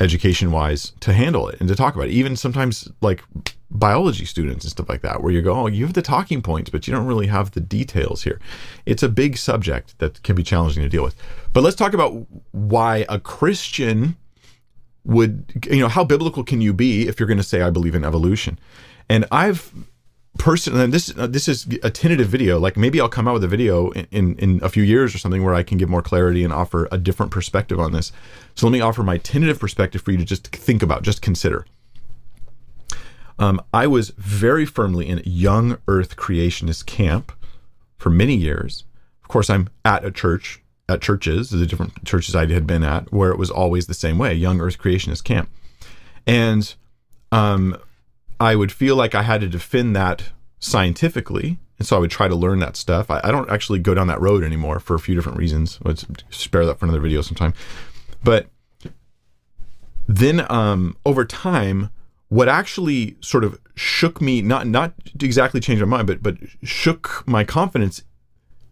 education 0.00 0.50
wise 0.50 0.92
to 1.00 1.12
handle 1.12 1.48
it 1.48 1.60
and 1.60 1.68
to 1.68 1.76
talk 1.76 1.94
about 1.94 2.08
it. 2.08 2.12
Even 2.12 2.36
sometimes 2.36 2.88
like 3.00 3.22
biology 3.74 4.24
students 4.24 4.64
and 4.64 4.70
stuff 4.70 4.88
like 4.88 5.02
that, 5.02 5.22
where 5.22 5.32
you 5.32 5.42
go, 5.42 5.52
oh, 5.54 5.66
you 5.66 5.84
have 5.84 5.94
the 5.94 6.02
talking 6.02 6.40
points, 6.40 6.70
but 6.70 6.86
you 6.86 6.94
don't 6.94 7.06
really 7.06 7.26
have 7.26 7.50
the 7.50 7.60
details 7.60 8.22
here. 8.22 8.40
It's 8.86 9.02
a 9.02 9.08
big 9.08 9.36
subject 9.36 9.98
that 9.98 10.22
can 10.22 10.36
be 10.36 10.44
challenging 10.44 10.82
to 10.84 10.88
deal 10.88 11.02
with. 11.02 11.16
But 11.52 11.62
let's 11.62 11.76
talk 11.76 11.92
about 11.92 12.26
why 12.52 13.04
a 13.08 13.18
Christian 13.18 14.16
would, 15.04 15.66
you 15.70 15.80
know, 15.80 15.88
how 15.88 16.04
biblical 16.04 16.44
can 16.44 16.60
you 16.60 16.72
be 16.72 17.08
if 17.08 17.18
you're 17.18 17.26
going 17.26 17.38
to 17.38 17.42
say, 17.42 17.62
I 17.62 17.70
believe 17.70 17.94
in 17.94 18.04
evolution? 18.04 18.58
And 19.08 19.26
I've 19.30 19.72
personally, 20.38 20.86
this 20.86 21.16
uh, 21.16 21.26
this 21.26 21.48
is 21.48 21.66
a 21.82 21.90
tentative 21.90 22.28
video. 22.28 22.58
Like 22.58 22.76
maybe 22.76 23.00
I'll 23.00 23.08
come 23.08 23.28
out 23.28 23.34
with 23.34 23.44
a 23.44 23.48
video 23.48 23.90
in, 23.90 24.06
in, 24.10 24.38
in 24.38 24.60
a 24.62 24.68
few 24.68 24.82
years 24.82 25.14
or 25.14 25.18
something 25.18 25.44
where 25.44 25.54
I 25.54 25.62
can 25.62 25.78
give 25.78 25.88
more 25.88 26.02
clarity 26.02 26.44
and 26.44 26.52
offer 26.52 26.88
a 26.90 26.98
different 26.98 27.32
perspective 27.32 27.78
on 27.78 27.92
this. 27.92 28.12
So 28.54 28.66
let 28.66 28.72
me 28.72 28.80
offer 28.80 29.02
my 29.02 29.18
tentative 29.18 29.58
perspective 29.58 30.00
for 30.02 30.12
you 30.12 30.18
to 30.18 30.24
just 30.24 30.48
think 30.48 30.82
about, 30.82 31.02
just 31.02 31.22
consider. 31.22 31.66
Um, 33.38 33.60
I 33.72 33.86
was 33.86 34.10
very 34.10 34.64
firmly 34.64 35.08
in 35.08 35.22
young 35.24 35.78
Earth 35.88 36.16
creationist 36.16 36.86
camp 36.86 37.32
for 37.98 38.10
many 38.10 38.34
years. 38.34 38.84
Of 39.22 39.28
course, 39.28 39.50
I'm 39.50 39.68
at 39.84 40.04
a 40.04 40.10
church, 40.10 40.62
at 40.88 41.00
churches, 41.00 41.50
the 41.50 41.66
different 41.66 42.04
churches 42.04 42.34
I 42.34 42.46
had 42.46 42.66
been 42.66 42.84
at, 42.84 43.12
where 43.12 43.30
it 43.30 43.38
was 43.38 43.50
always 43.50 43.86
the 43.86 43.94
same 43.94 44.18
way, 44.18 44.34
young 44.34 44.60
Earth 44.60 44.78
creationist 44.78 45.24
camp. 45.24 45.48
And 46.26 46.74
um, 47.32 47.76
I 48.38 48.54
would 48.54 48.70
feel 48.70 48.96
like 48.96 49.14
I 49.14 49.22
had 49.22 49.40
to 49.40 49.48
defend 49.48 49.96
that 49.96 50.30
scientifically. 50.58 51.58
And 51.78 51.88
so 51.88 51.96
I 51.96 51.98
would 51.98 52.10
try 52.10 52.28
to 52.28 52.36
learn 52.36 52.60
that 52.60 52.76
stuff. 52.76 53.10
I, 53.10 53.20
I 53.24 53.30
don't 53.32 53.50
actually 53.50 53.80
go 53.80 53.94
down 53.94 54.06
that 54.06 54.20
road 54.20 54.44
anymore 54.44 54.78
for 54.78 54.94
a 54.94 55.00
few 55.00 55.14
different 55.14 55.38
reasons. 55.38 55.80
Let's 55.82 56.06
spare 56.30 56.64
that 56.66 56.78
for 56.78 56.86
another 56.86 57.00
video 57.00 57.20
sometime. 57.20 57.52
But 58.22 58.46
then 60.06 60.50
um, 60.50 60.96
over 61.04 61.24
time, 61.24 61.90
what 62.28 62.48
actually 62.48 63.16
sort 63.20 63.44
of 63.44 63.58
shook 63.74 64.20
me 64.20 64.42
not 64.42 64.66
not 64.66 64.94
exactly 65.20 65.60
changed 65.60 65.82
my 65.82 65.88
mind, 65.88 66.06
but 66.06 66.22
but 66.22 66.36
shook 66.62 67.22
my 67.26 67.44
confidence 67.44 68.02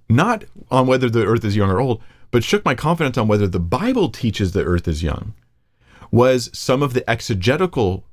not 0.09 0.45
on 0.71 0.87
whether 0.87 1.09
the 1.09 1.27
earth 1.27 1.45
is 1.45 1.57
young 1.57 1.71
or 1.71 1.81
old, 1.81 2.03
but 2.31 2.45
shook 2.45 2.65
my 2.65 2.75
confidence 2.75 3.17
on 3.17 3.29
whether 3.29 3.47
the 3.47 3.61
Bible 3.61 4.09
teaches 4.09 4.53
the 4.53 4.65
earth 4.65 4.89
is 4.89 5.03
young, 5.03 5.35
was 6.11 6.51
some 6.53 6.83
of 6.83 6.95
the 6.95 7.09
exegetical 7.09 8.05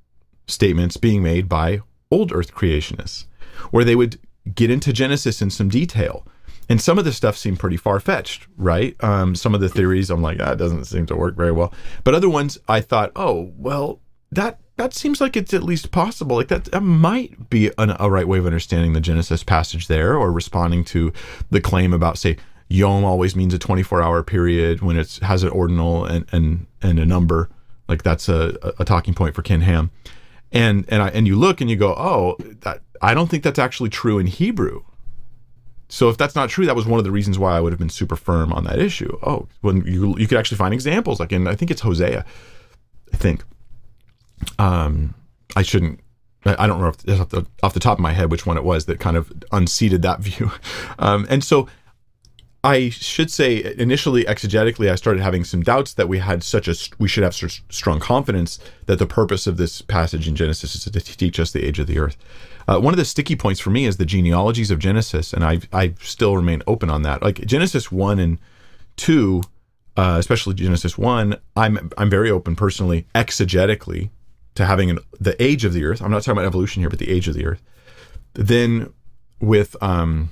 statements 0.47 0.97
being 0.97 1.21
made 1.21 1.47
by 1.47 1.81
old 2.11 2.31
earth 2.31 2.53
creationists, 2.53 3.25
where 3.71 3.83
they 3.83 3.95
would 3.95 4.19
get 4.55 4.71
into 4.71 4.93
Genesis 4.93 5.41
in 5.41 5.49
some 5.49 5.69
detail. 5.69 6.25
And 6.69 6.79
some 6.79 6.99
of 6.99 7.05
the 7.05 7.13
stuff 7.13 7.35
seemed 7.35 7.59
pretty 7.59 7.77
far 7.77 7.99
fetched, 7.99 8.47
right? 8.55 8.95
Um, 9.03 9.35
some 9.35 9.55
of 9.55 9.61
the 9.61 9.69
theories, 9.69 10.11
I'm 10.11 10.21
like, 10.21 10.37
that 10.37 10.47
ah, 10.49 10.55
doesn't 10.55 10.85
seem 10.85 11.07
to 11.07 11.15
work 11.15 11.35
very 11.35 11.51
well. 11.51 11.73
But 12.03 12.13
other 12.13 12.29
ones, 12.29 12.59
I 12.67 12.79
thought, 12.81 13.11
oh, 13.15 13.51
well, 13.57 14.01
that 14.31 14.59
that 14.77 14.93
seems 14.93 15.19
like 15.19 15.35
it's 15.35 15.53
at 15.53 15.63
least 15.63 15.91
possible. 15.91 16.37
Like 16.37 16.47
that, 16.47 16.65
that 16.65 16.81
might 16.81 17.49
be 17.49 17.69
an, 17.77 17.95
a 17.99 18.09
right 18.09 18.27
way 18.27 18.37
of 18.39 18.45
understanding 18.45 18.93
the 18.93 19.01
Genesis 19.01 19.43
passage 19.43 19.87
there, 19.87 20.15
or 20.15 20.31
responding 20.31 20.85
to 20.85 21.11
the 21.49 21.59
claim 21.59 21.93
about, 21.93 22.17
say, 22.17 22.37
Yom 22.69 23.03
always 23.03 23.35
means 23.35 23.53
a 23.53 23.59
24 23.59 24.01
hour 24.01 24.23
period 24.23 24.81
when 24.81 24.97
it 24.97 25.19
has 25.21 25.43
an 25.43 25.49
ordinal 25.49 26.05
and 26.05 26.25
and 26.31 26.67
and 26.81 26.99
a 26.99 27.05
number. 27.05 27.49
Like 27.87 28.03
that's 28.03 28.29
a, 28.29 28.57
a 28.77 28.85
talking 28.85 29.13
point 29.13 29.35
for 29.35 29.41
Ken 29.41 29.61
Ham. 29.61 29.91
And 30.51 30.85
and 30.87 31.01
I 31.01 31.09
and 31.09 31.27
you 31.27 31.35
look 31.35 31.61
and 31.61 31.69
you 31.69 31.75
go, 31.75 31.93
oh, 31.95 32.37
that, 32.61 32.81
I 33.01 33.13
don't 33.13 33.29
think 33.29 33.43
that's 33.43 33.59
actually 33.59 33.89
true 33.89 34.19
in 34.19 34.27
Hebrew. 34.27 34.83
So 35.89 36.09
if 36.09 36.17
that's 36.17 36.35
not 36.35 36.49
true, 36.49 36.67
that 36.67 36.75
was 36.75 36.85
one 36.85 36.99
of 36.99 37.03
the 37.03 37.11
reasons 37.11 37.39
why 37.39 37.57
I 37.57 37.59
would 37.59 37.73
have 37.73 37.79
been 37.79 37.89
super 37.89 38.15
firm 38.15 38.53
on 38.53 38.63
that 38.65 38.77
issue. 38.77 39.17
Oh, 39.23 39.47
when 39.61 39.83
you 39.85 40.15
you 40.17 40.27
could 40.27 40.37
actually 40.37 40.57
find 40.57 40.73
examples, 40.73 41.19
like 41.19 41.31
in 41.31 41.47
I 41.47 41.55
think 41.55 41.71
it's 41.71 41.81
Hosea, 41.81 42.23
I 43.11 43.17
think. 43.17 43.43
Um, 44.57 45.15
I 45.55 45.61
shouldn't. 45.61 45.99
I 46.45 46.67
don't 46.67 46.79
remember 46.79 47.21
off 47.21 47.29
the, 47.29 47.45
off 47.61 47.73
the 47.73 47.81
top 47.81 47.97
of 47.97 48.01
my 48.01 48.13
head 48.13 48.31
which 48.31 48.45
one 48.45 48.57
it 48.57 48.63
was 48.63 48.85
that 48.85 48.99
kind 48.99 49.17
of 49.17 49.31
unseated 49.51 50.01
that 50.03 50.19
view. 50.21 50.51
Um, 50.97 51.27
and 51.29 51.43
so 51.43 51.67
I 52.63 52.89
should 52.89 53.31
say 53.31 53.73
initially 53.77 54.25
exegetically 54.25 54.91
I 54.91 54.95
started 54.95 55.21
having 55.21 55.45
some 55.45 55.61
doubts 55.61 55.93
that 55.93 56.09
we 56.09 56.19
had 56.19 56.43
such 56.43 56.67
a 56.67 56.75
we 56.97 57.07
should 57.07 57.23
have 57.23 57.33
such 57.33 57.63
strong 57.69 57.99
confidence 57.99 58.59
that 58.85 58.99
the 58.99 59.05
purpose 59.05 59.47
of 59.47 59.55
this 59.55 59.81
passage 59.81 60.27
in 60.27 60.35
Genesis 60.35 60.75
is 60.75 60.83
to 60.83 60.91
teach 60.91 61.39
us 61.39 61.51
the 61.51 61.65
age 61.65 61.79
of 61.79 61.87
the 61.87 61.99
earth. 61.99 62.17
Uh, 62.67 62.77
one 62.79 62.93
of 62.93 62.97
the 62.97 63.05
sticky 63.05 63.35
points 63.35 63.61
for 63.61 63.69
me 63.69 63.85
is 63.85 63.97
the 63.97 64.05
genealogies 64.05 64.71
of 64.71 64.79
Genesis, 64.79 65.31
and 65.31 65.43
I 65.43 65.61
I 65.71 65.93
still 66.01 66.35
remain 66.35 66.61
open 66.67 66.89
on 66.89 67.03
that. 67.03 67.21
Like 67.21 67.45
Genesis 67.45 67.91
one 67.93 68.19
and 68.19 68.39
two, 68.97 69.41
uh, 69.95 70.17
especially 70.19 70.53
Genesis 70.53 70.97
one, 70.97 71.37
I'm 71.55 71.91
I'm 71.97 72.09
very 72.09 72.29
open 72.29 72.57
personally 72.57 73.07
exegetically 73.15 74.09
to 74.59 74.65
having 74.65 74.89
an, 74.89 74.99
the 75.21 75.41
age 75.41 75.63
of 75.63 75.71
the 75.71 75.85
earth. 75.85 76.01
I'm 76.01 76.11
not 76.11 76.21
talking 76.21 76.33
about 76.33 76.45
evolution 76.45 76.81
here, 76.81 76.89
but 76.89 76.99
the 76.99 77.09
age 77.09 77.29
of 77.29 77.33
the 77.33 77.45
earth. 77.45 77.61
Then 78.33 78.93
with 79.39 79.81
um, 79.81 80.31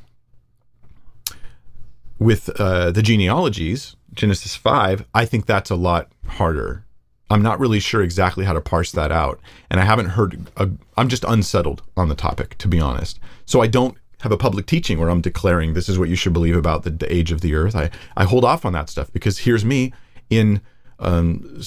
with 2.20 2.50
uh, 2.60 2.92
the 2.92 3.02
genealogies, 3.02 3.96
Genesis 4.14 4.54
5, 4.54 5.06
I 5.14 5.24
think 5.24 5.46
that's 5.46 5.70
a 5.70 5.76
lot 5.76 6.12
harder. 6.26 6.84
I'm 7.30 7.42
not 7.42 7.58
really 7.58 7.80
sure 7.80 8.02
exactly 8.02 8.44
how 8.44 8.52
to 8.52 8.60
parse 8.60 8.92
that 8.92 9.14
out. 9.14 9.40
And 9.70 9.80
I 9.80 9.86
haven't 9.86 10.10
heard, 10.10 10.50
i 10.58 10.68
am 10.98 11.08
just 11.08 11.24
unsettled 11.26 11.84
on 11.96 12.10
the 12.10 12.16
topic, 12.16 12.58
to 12.58 12.68
be 12.68 12.82
honest. 12.82 13.20
So 13.46 13.62
I 13.62 13.68
don't 13.68 13.98
have 14.22 14.32
a 14.34 14.38
public 14.38 14.66
teaching 14.66 15.00
where 15.00 15.10
I'm 15.10 15.22
declaring 15.22 15.74
this 15.74 15.88
is 15.88 15.98
what 15.98 16.10
you 16.10 16.16
should 16.16 16.34
believe 16.34 16.56
about 16.58 16.84
the, 16.84 16.90
the 16.90 17.14
age 17.14 17.32
of 17.32 17.40
the 17.40 17.56
earth. 17.56 17.76
I, 17.76 17.92
I 18.18 18.26
hold 18.26 18.44
off 18.44 18.66
on 18.66 18.74
that 18.74 18.90
stuff 18.90 19.12
because 19.14 19.40
here's 19.40 19.64
me 19.64 19.94
in 20.30 20.60
um, 21.00 21.62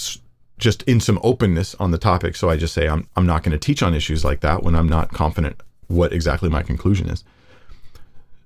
just 0.61 0.83
in 0.83 1.01
some 1.01 1.19
openness 1.23 1.75
on 1.77 1.91
the 1.91 1.99
topic. 1.99 2.37
So 2.37 2.49
I 2.49 2.57
just 2.57 2.75
say 2.75 2.89
I'm, 2.89 3.09
I'm 3.17 3.27
not 3.27 3.43
going 3.43 3.53
to 3.53 3.59
teach 3.59 3.83
on 3.83 3.95
issues 3.95 4.25
like 4.25 4.41
that 4.41 4.63
when 4.63 4.77
I'm 4.77 4.89
not 4.89 5.13
confident 5.13 5.61
what 5.89 6.13
exactly 6.13 6.49
my 6.49 6.63
conclusion 6.63 7.09
is. 7.09 7.25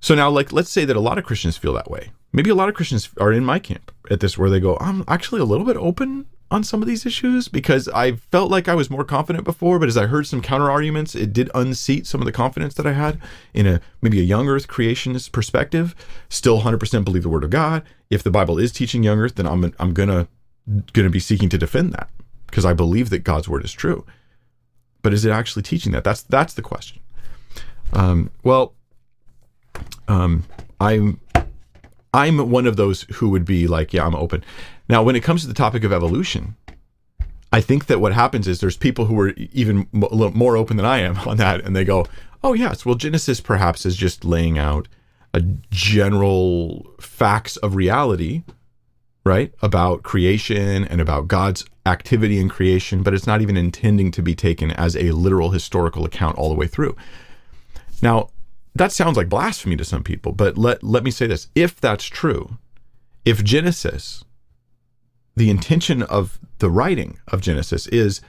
So 0.00 0.14
now, 0.14 0.30
like, 0.30 0.52
let's 0.52 0.70
say 0.70 0.84
that 0.84 0.96
a 0.96 1.00
lot 1.00 1.18
of 1.18 1.24
Christians 1.24 1.56
feel 1.56 1.72
that 1.74 1.90
way. 1.90 2.10
Maybe 2.32 2.50
a 2.50 2.54
lot 2.54 2.68
of 2.68 2.74
Christians 2.74 3.10
are 3.20 3.32
in 3.32 3.44
my 3.44 3.58
camp 3.58 3.92
at 4.10 4.20
this, 4.20 4.36
where 4.36 4.50
they 4.50 4.60
go, 4.60 4.76
I'm 4.80 5.04
actually 5.08 5.40
a 5.40 5.44
little 5.44 5.64
bit 5.64 5.76
open 5.76 6.26
on 6.50 6.62
some 6.62 6.82
of 6.82 6.88
these 6.88 7.06
issues 7.06 7.48
because 7.48 7.88
I 7.88 8.12
felt 8.12 8.50
like 8.50 8.68
I 8.68 8.74
was 8.74 8.90
more 8.90 9.04
confident 9.04 9.44
before, 9.44 9.78
but 9.78 9.88
as 9.88 9.96
I 9.96 10.06
heard 10.06 10.26
some 10.26 10.42
counter 10.42 10.70
arguments, 10.70 11.14
it 11.14 11.32
did 11.32 11.50
unseat 11.54 12.06
some 12.06 12.20
of 12.20 12.26
the 12.26 12.32
confidence 12.32 12.74
that 12.74 12.86
I 12.86 12.92
had 12.92 13.18
in 13.54 13.66
a 13.66 13.80
maybe 14.02 14.20
a 14.20 14.24
young 14.24 14.48
earth 14.48 14.68
creationist 14.68 15.32
perspective. 15.32 15.94
Still 16.28 16.60
100% 16.60 17.04
believe 17.04 17.22
the 17.22 17.28
word 17.28 17.44
of 17.44 17.50
God. 17.50 17.82
If 18.10 18.22
the 18.22 18.30
Bible 18.30 18.58
is 18.58 18.72
teaching 18.72 19.02
young 19.02 19.18
earth, 19.18 19.36
then 19.36 19.46
I'm 19.46 19.74
I'm 19.78 19.94
gonna 20.68 20.84
gonna 20.92 21.10
be 21.10 21.20
seeking 21.20 21.48
to 21.50 21.58
defend 21.58 21.92
that 21.92 22.08
because 22.46 22.64
I 22.64 22.72
believe 22.72 23.10
that 23.10 23.24
God's 23.24 23.48
word 23.48 23.64
is 23.64 23.72
true. 23.72 24.04
But 25.02 25.12
is 25.12 25.24
it 25.24 25.30
actually 25.30 25.62
teaching 25.62 25.92
that? 25.92 26.04
That's 26.04 26.22
that's 26.22 26.54
the 26.54 26.62
question. 26.62 27.00
Um, 27.92 28.30
well, 28.42 28.74
um, 30.08 30.44
I'm 30.80 31.20
I'm 32.12 32.50
one 32.50 32.66
of 32.66 32.76
those 32.76 33.02
who 33.14 33.28
would 33.30 33.44
be 33.44 33.66
like, 33.66 33.92
yeah, 33.92 34.06
I'm 34.06 34.14
open. 34.14 34.44
Now, 34.88 35.02
when 35.02 35.16
it 35.16 35.22
comes 35.22 35.42
to 35.42 35.48
the 35.48 35.54
topic 35.54 35.84
of 35.84 35.92
evolution, 35.92 36.56
I 37.52 37.60
think 37.60 37.86
that 37.86 38.00
what 38.00 38.12
happens 38.12 38.48
is 38.48 38.60
there's 38.60 38.76
people 38.76 39.06
who 39.06 39.18
are 39.20 39.30
even 39.30 39.88
more 39.92 40.56
open 40.56 40.76
than 40.76 40.86
I 40.86 40.98
am 40.98 41.18
on 41.26 41.36
that, 41.38 41.64
and 41.64 41.74
they 41.74 41.84
go, 41.84 42.06
oh 42.42 42.52
yes, 42.52 42.84
well 42.84 42.94
Genesis 42.94 43.40
perhaps 43.40 43.84
is 43.84 43.96
just 43.96 44.24
laying 44.24 44.58
out 44.58 44.88
a 45.32 45.40
general 45.70 46.94
facts 47.00 47.56
of 47.58 47.74
reality, 47.74 48.44
right, 49.24 49.52
about 49.62 50.02
creation 50.02 50.84
and 50.84 51.00
about 51.00 51.28
God's 51.28 51.64
activity 51.86 52.38
in 52.38 52.48
creation, 52.48 53.02
but 53.02 53.14
it's 53.14 53.26
not 53.26 53.40
even 53.40 53.56
intending 53.56 54.10
to 54.12 54.22
be 54.22 54.34
taken 54.34 54.70
as 54.70 54.96
a 54.96 55.10
literal 55.12 55.50
historical 55.50 56.04
account 56.04 56.36
all 56.36 56.48
the 56.48 56.54
way 56.54 56.66
through. 56.66 56.96
Now, 58.02 58.28
that 58.74 58.92
sounds 58.92 59.16
like 59.16 59.28
blasphemy 59.28 59.76
to 59.76 59.84
some 59.84 60.02
people, 60.02 60.32
but 60.32 60.58
let, 60.58 60.82
let 60.82 61.04
me 61.04 61.10
say 61.10 61.26
this. 61.26 61.48
If 61.54 61.80
that's 61.80 62.04
true, 62.04 62.58
if 63.24 63.42
Genesis, 63.42 64.24
the 65.36 65.50
intention 65.50 66.02
of 66.02 66.38
the 66.58 66.70
writing 66.70 67.18
of 67.28 67.40
Genesis 67.40 67.86
is 67.88 68.20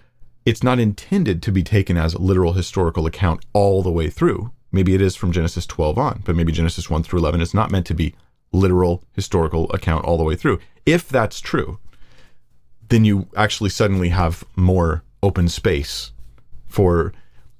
it's 0.45 0.63
not 0.63 0.79
intended 0.79 1.41
to 1.41 1.51
be 1.51 1.63
taken 1.63 1.97
as 1.97 2.13
a 2.13 2.21
literal 2.21 2.53
historical 2.53 3.05
account 3.05 3.43
all 3.53 3.81
the 3.81 3.91
way 3.91 4.09
through. 4.09 4.51
Maybe 4.71 4.93
it 4.93 5.01
is 5.01 5.15
from 5.15 5.31
Genesis 5.31 5.65
12 5.65 5.97
on, 5.97 6.21
but 6.25 6.35
maybe 6.35 6.51
Genesis 6.51 6.89
1 6.89 7.03
through 7.03 7.19
11 7.19 7.41
is 7.41 7.53
not 7.53 7.71
meant 7.71 7.87
to 7.87 7.93
be 7.93 8.13
literal 8.55 9.03
historical 9.13 9.71
account 9.71 10.05
all 10.05 10.17
the 10.17 10.23
way 10.23 10.35
through. 10.35 10.59
If 10.85 11.09
that's 11.09 11.39
true, 11.39 11.79
then 12.89 13.05
you 13.05 13.27
actually 13.35 13.69
suddenly 13.69 14.09
have 14.09 14.43
more 14.55 15.03
open 15.23 15.49
space 15.49 16.11
for 16.67 17.13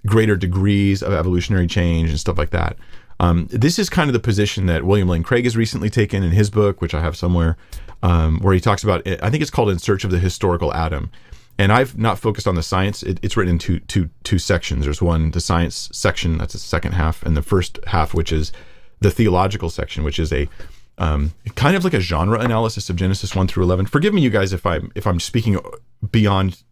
greater 0.05 0.35
degrees 0.35 1.01
of 1.01 1.13
evolutionary 1.13 1.67
change 1.67 2.09
and 2.09 2.19
stuff 2.19 2.37
like 2.37 2.51
that. 2.51 2.77
Um, 3.19 3.47
this 3.49 3.79
is 3.79 3.89
kind 3.89 4.09
of 4.09 4.13
the 4.13 4.19
position 4.19 4.65
that 4.65 4.83
William 4.83 5.07
Lane 5.07 5.23
Craig 5.23 5.45
has 5.45 5.55
recently 5.55 5.89
taken 5.89 6.21
in 6.21 6.31
his 6.31 6.49
book, 6.49 6.81
which 6.81 6.93
I 6.93 7.01
have 7.01 7.15
somewhere, 7.15 7.57
um, 8.03 8.39
where 8.39 8.53
he 8.53 8.59
talks 8.59 8.83
about. 8.83 9.07
I 9.07 9.29
think 9.29 9.41
it's 9.41 9.51
called 9.51 9.69
"In 9.69 9.79
Search 9.79 10.03
of 10.03 10.11
the 10.11 10.19
Historical 10.19 10.73
Adam." 10.73 11.09
And 11.57 11.71
I've 11.71 11.97
not 11.97 12.19
focused 12.19 12.47
on 12.47 12.55
the 12.55 12.63
science. 12.63 13.01
It, 13.01 13.17
it's 13.21 13.37
written 13.37 13.53
in 13.53 13.59
two, 13.59 13.79
two, 13.79 14.09
two 14.25 14.37
sections. 14.37 14.83
There's 14.83 15.01
one, 15.01 15.31
the 15.31 15.39
science 15.39 15.89
section, 15.93 16.37
that's 16.37 16.51
the 16.51 16.59
second 16.59 16.91
half, 16.91 17.23
and 17.23 17.37
the 17.37 17.41
first 17.41 17.79
half, 17.87 18.13
which 18.13 18.33
is 18.33 18.51
the 18.99 19.09
theological 19.09 19.69
section, 19.69 20.03
which 20.03 20.19
is 20.19 20.33
a 20.33 20.49
um, 20.97 21.33
kind 21.55 21.75
of 21.75 21.83
like 21.83 21.93
a 21.93 21.99
genre 21.99 22.39
analysis 22.39 22.89
of 22.89 22.95
Genesis 22.95 23.35
one 23.35 23.47
through 23.47 23.63
eleven. 23.63 23.85
Forgive 23.85 24.13
me, 24.13 24.21
you 24.21 24.29
guys, 24.29 24.53
if 24.53 24.65
I'm 24.65 24.91
if 24.95 25.05
I'm 25.05 25.19
speaking 25.19 25.59
beyond 26.11 26.63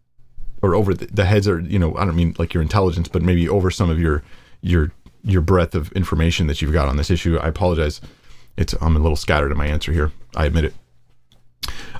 or 0.62 0.74
over 0.74 0.94
the, 0.94 1.06
the 1.06 1.24
heads 1.26 1.46
or 1.46 1.60
you 1.60 1.78
know 1.78 1.96
I 1.96 2.04
don't 2.04 2.16
mean 2.16 2.34
like 2.38 2.54
your 2.54 2.62
intelligence, 2.62 3.08
but 3.08 3.22
maybe 3.22 3.48
over 3.48 3.70
some 3.70 3.90
of 3.90 4.00
your 4.00 4.22
your 4.62 4.92
your 5.22 5.42
breadth 5.42 5.74
of 5.74 5.92
information 5.92 6.46
that 6.46 6.62
you've 6.62 6.72
got 6.72 6.88
on 6.88 6.96
this 6.96 7.10
issue. 7.10 7.36
I 7.36 7.48
apologize. 7.48 8.00
It's 8.56 8.74
I'm 8.80 8.96
a 8.96 9.00
little 9.00 9.16
scattered 9.16 9.52
in 9.52 9.58
my 9.58 9.66
answer 9.66 9.92
here. 9.92 10.12
I 10.34 10.46
admit 10.46 10.64
it. 10.64 10.74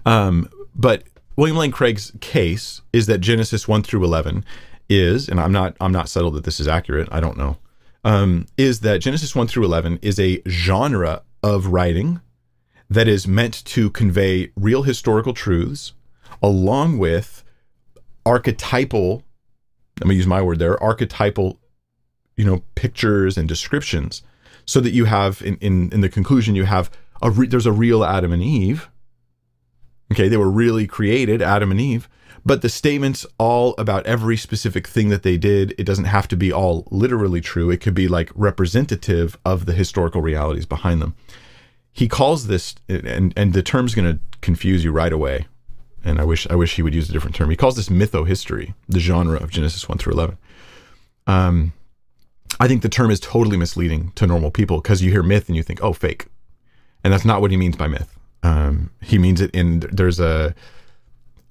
Um, 0.07 0.49
but 0.75 1.05
William 1.37 1.57
Lane 1.57 1.73
Craig's 1.73 2.13
case 2.21 2.81
is 2.93 3.07
that 3.07 3.19
Genesis 3.19 3.67
one 3.69 3.83
through 3.83 4.05
eleven 4.05 4.45
is, 4.89 5.29
and 5.29 5.41
I'm 5.41 5.53
not 5.53 5.77
I'm 5.81 5.93
not 5.93 6.09
settled 6.09 6.35
that 6.35 6.45
this 6.45 6.61
is 6.61 6.69
accurate. 6.69 7.09
I 7.11 7.21
don't 7.21 7.37
know. 7.37 7.59
Um, 8.05 8.47
is 8.59 8.81
that 8.81 8.99
Genesis 8.99 9.35
one 9.35 9.47
through 9.47 9.65
eleven 9.65 9.99
is 10.03 10.19
a 10.21 10.43
genre 10.47 11.23
of 11.45 11.67
writing 11.67 12.23
that 12.89 13.07
is 13.07 13.29
meant 13.29 13.63
to 13.67 13.91
convey 13.91 14.51
real 14.57 14.85
historical 14.85 15.35
truths 15.35 15.93
along 16.43 16.97
with 16.97 17.45
archetypal 18.25 19.23
let 20.01 20.09
me 20.09 20.15
use 20.15 20.27
my 20.27 20.41
word 20.41 20.59
there 20.59 20.83
archetypal 20.83 21.61
you 22.39 22.47
know 22.47 22.63
pictures 22.77 23.37
and 23.37 23.47
descriptions 23.47 24.23
so 24.65 24.81
that 24.81 24.93
you 24.93 25.05
have 25.05 25.43
in 25.43 25.57
in, 25.57 25.93
in 25.93 26.01
the 26.01 26.09
conclusion 26.09 26.55
you 26.55 26.65
have 26.65 26.91
a 27.21 27.31
re- 27.31 27.47
there's 27.47 27.67
a 27.67 27.73
real 27.73 28.03
adam 28.03 28.33
and 28.33 28.43
eve. 28.43 28.89
Okay 30.11 30.29
they 30.29 30.39
were 30.39 30.51
really 30.51 30.87
created 30.87 31.43
adam 31.43 31.71
and 31.71 31.81
eve 31.81 32.09
but 32.45 32.63
the 32.63 32.69
statements 32.69 33.27
all 33.39 33.75
about 33.79 34.07
every 34.07 34.37
specific 34.37 34.87
thing 34.87 35.09
that 35.09 35.23
they 35.23 35.37
did, 35.37 35.75
it 35.79 35.85
doesn't 35.85 36.05
have 36.05 36.29
to 36.29 36.37
be 36.37 36.53
all 36.53 36.87
literally 36.91 37.41
true. 37.41 37.71
It 37.71 37.81
could 37.81 37.95
be 37.95 38.09
like 38.09 38.31
representative 38.35 39.39
of 39.45 39.67
the 39.67 39.73
historical 39.73 40.21
realities 40.21 40.67
behind 40.67 41.01
them. 41.01 41.15
He 41.93 42.09
calls 42.09 42.47
this, 42.49 42.75
and 42.89 43.33
and 43.37 43.53
the 43.53 43.63
term's 43.63 43.95
going 43.95 44.13
to 44.13 44.21
confuse 44.41 44.85
you 44.85 44.93
right 44.93 45.13
away. 45.13 45.47
And 46.05 46.21
I 46.21 46.25
wish 46.25 46.47
I 46.51 46.55
wish 46.55 46.77
he 46.77 46.83
would 46.83 46.95
use 46.95 47.09
a 47.09 47.13
different 47.13 47.37
term. 47.37 47.51
He 47.51 47.57
calls 47.57 47.77
this 47.77 47.89
mytho-history, 47.89 48.75
the 48.89 49.01
genre 49.01 49.39
of 49.39 49.51
Genesis 49.51 49.89
one 49.89 49.99
through 49.99 50.13
eleven. 50.13 50.37
Um, 51.27 51.73
I 52.61 52.69
think 52.69 52.83
the 52.83 52.89
term 52.89 53.11
is 53.11 53.21
totally 53.21 53.57
misleading 53.57 54.13
to 54.17 54.27
normal 54.27 54.51
people 54.51 54.81
because 54.81 55.03
you 55.03 55.11
hear 55.11 55.23
myth 55.23 55.49
and 55.49 55.57
you 55.57 55.63
think, 55.63 55.83
oh, 55.83 55.93
fake, 55.93 56.27
and 57.03 57.13
that's 57.13 57.25
not 57.25 57.41
what 57.41 57.51
he 57.51 57.57
means 57.57 57.77
by 57.77 57.89
myth. 57.89 58.19
Um, 58.43 58.91
he 59.01 59.17
means 59.17 59.41
it 59.41 59.51
in 59.55 59.81
there's 59.91 60.21
a 60.21 60.55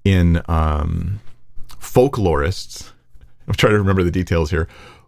in 0.03 0.41
um, 0.47 1.19
folklorists. 1.69 2.91
I'm 3.47 3.53
trying 3.55 3.73
to 3.73 3.79
remember 3.79 4.03
the 4.03 4.11
details 4.11 4.51
here. 4.51 4.67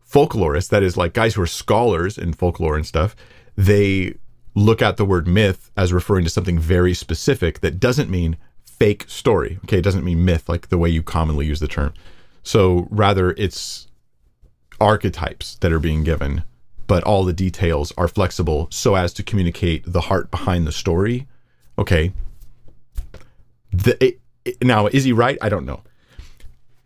Folklorists, 0.10 0.70
that 0.70 0.84
is 0.84 0.98
like 0.98 1.14
guys 1.14 1.34
who 1.36 1.42
are 1.42 1.48
scholars 1.48 2.18
in 2.18 2.34
folklore 2.34 2.76
and 2.76 2.86
stuff, 2.86 3.16
they 3.56 4.16
look 4.54 4.82
at 4.82 4.98
the 4.98 5.06
word 5.06 5.28
myth 5.28 5.72
as 5.76 5.92
referring 5.92 6.24
to 6.24 6.30
something 6.30 6.58
very 6.58 6.94
specific 6.94 7.60
that 7.60 7.80
doesn't 7.80 8.10
mean 8.10 8.38
fake 8.66 9.06
story. 9.08 9.60
Okay, 9.66 9.80
it 9.80 9.84
doesn't 9.84 10.04
mean 10.04 10.24
myth 10.24 10.48
like 10.48 10.70
the 10.70 10.78
way 10.78 10.90
you 10.90 11.04
commonly 11.04 11.46
use 11.46 11.60
the 11.60 11.68
term. 11.68 11.94
So 12.44 12.88
rather, 12.90 13.32
it's 13.32 13.88
archetypes 14.80 15.56
that 15.56 15.72
are 15.72 15.80
being 15.80 16.04
given, 16.04 16.44
but 16.88 17.04
all 17.04 17.24
the 17.24 17.34
details 17.34 17.92
are 17.98 18.08
flexible 18.08 18.68
so 18.72 18.96
as 18.96 19.14
to 19.14 19.24
communicate 19.24 19.84
the 19.86 20.02
heart 20.02 20.30
behind 20.32 20.68
the 20.68 20.72
story. 20.72 21.28
Okay. 21.78 22.14
The, 23.72 24.02
it, 24.04 24.20
now, 24.62 24.88
is 24.88 25.04
he 25.04 25.12
right? 25.12 25.38
I 25.42 25.50
don't 25.50 25.66
know. 25.66 25.82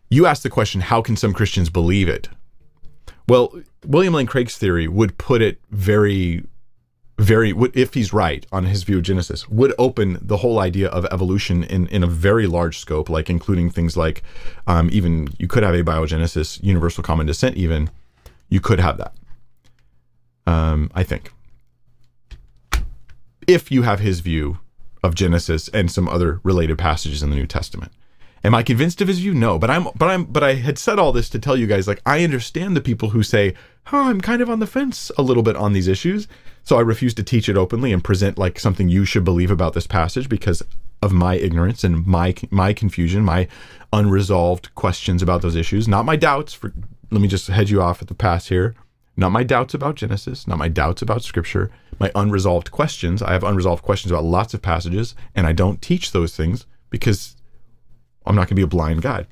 You 0.08 0.26
asked 0.26 0.42
the 0.42 0.50
question, 0.50 0.80
how 0.80 1.02
can 1.02 1.16
some 1.16 1.32
Christians 1.32 1.70
believe 1.70 2.08
it? 2.08 2.28
Well, 3.28 3.60
William 3.86 4.14
Lane 4.14 4.26
Craig's 4.26 4.58
theory 4.58 4.88
would 4.88 5.16
put 5.18 5.40
it 5.40 5.60
very, 5.70 6.44
very, 7.18 7.54
if 7.74 7.94
he's 7.94 8.12
right 8.12 8.44
on 8.50 8.64
his 8.64 8.82
view 8.82 8.96
of 8.98 9.04
Genesis, 9.04 9.48
would 9.48 9.72
open 9.78 10.18
the 10.20 10.38
whole 10.38 10.58
idea 10.58 10.88
of 10.88 11.04
evolution 11.06 11.62
in, 11.62 11.86
in 11.88 12.02
a 12.02 12.08
very 12.08 12.48
large 12.48 12.78
scope, 12.78 13.08
like 13.08 13.30
including 13.30 13.70
things 13.70 13.96
like 13.96 14.24
um, 14.66 14.90
even 14.92 15.28
you 15.38 15.46
could 15.46 15.62
have 15.62 15.74
abiogenesis, 15.74 16.60
universal 16.62 17.04
common 17.04 17.26
descent, 17.26 17.56
even. 17.56 17.90
You 18.48 18.60
could 18.60 18.80
have 18.80 18.98
that. 18.98 19.14
Um, 20.44 20.90
I 20.92 21.04
think. 21.04 21.32
If 23.46 23.70
you 23.70 23.82
have 23.82 24.00
his 24.00 24.20
view 24.20 24.58
of 25.02 25.14
Genesis 25.14 25.68
and 25.68 25.90
some 25.90 26.08
other 26.08 26.40
related 26.42 26.78
passages 26.78 27.22
in 27.22 27.30
the 27.30 27.36
New 27.36 27.46
Testament. 27.46 27.92
Am 28.42 28.54
I 28.54 28.62
convinced 28.62 29.00
of 29.02 29.08
his 29.08 29.18
view? 29.18 29.34
No, 29.34 29.58
but 29.58 29.70
I'm 29.70 29.88
but 29.94 30.08
I'm 30.08 30.24
but 30.24 30.42
I 30.42 30.54
had 30.54 30.78
said 30.78 30.98
all 30.98 31.12
this 31.12 31.28
to 31.30 31.38
tell 31.38 31.56
you 31.56 31.66
guys 31.66 31.86
like 31.86 32.00
I 32.06 32.24
understand 32.24 32.74
the 32.74 32.80
people 32.80 33.10
who 33.10 33.22
say, 33.22 33.54
"Oh, 33.92 34.08
I'm 34.08 34.20
kind 34.20 34.40
of 34.40 34.48
on 34.48 34.60
the 34.60 34.66
fence 34.66 35.12
a 35.18 35.22
little 35.22 35.42
bit 35.42 35.56
on 35.56 35.74
these 35.74 35.88
issues." 35.88 36.26
So 36.62 36.78
I 36.78 36.80
refuse 36.80 37.12
to 37.14 37.22
teach 37.22 37.48
it 37.48 37.56
openly 37.56 37.92
and 37.92 38.02
present 38.02 38.38
like 38.38 38.58
something 38.58 38.88
you 38.88 39.04
should 39.04 39.24
believe 39.24 39.50
about 39.50 39.74
this 39.74 39.86
passage 39.86 40.28
because 40.28 40.62
of 41.02 41.12
my 41.12 41.34
ignorance 41.34 41.84
and 41.84 42.06
my 42.06 42.34
my 42.50 42.72
confusion, 42.72 43.24
my 43.24 43.46
unresolved 43.92 44.74
questions 44.74 45.22
about 45.22 45.42
those 45.42 45.56
issues, 45.56 45.86
not 45.86 46.06
my 46.06 46.16
doubts 46.16 46.54
for 46.54 46.72
let 47.10 47.20
me 47.20 47.28
just 47.28 47.48
head 47.48 47.68
you 47.68 47.82
off 47.82 48.00
at 48.00 48.08
the 48.08 48.14
pass 48.14 48.48
here. 48.48 48.74
Not 49.16 49.32
my 49.32 49.42
doubts 49.42 49.74
about 49.74 49.96
Genesis, 49.96 50.46
not 50.46 50.56
my 50.56 50.68
doubts 50.68 51.02
about 51.02 51.22
scripture, 51.22 51.70
my 52.00 52.10
unresolved 52.14 52.70
questions. 52.70 53.22
I 53.22 53.32
have 53.32 53.44
unresolved 53.44 53.84
questions 53.84 54.10
about 54.10 54.24
lots 54.24 54.54
of 54.54 54.62
passages, 54.62 55.14
and 55.34 55.46
I 55.46 55.52
don't 55.52 55.82
teach 55.82 56.10
those 56.10 56.34
things 56.34 56.66
because 56.88 57.36
I'm 58.26 58.34
not 58.34 58.42
going 58.42 58.48
to 58.48 58.54
be 58.56 58.62
a 58.62 58.66
blind 58.66 59.02
guide. 59.02 59.26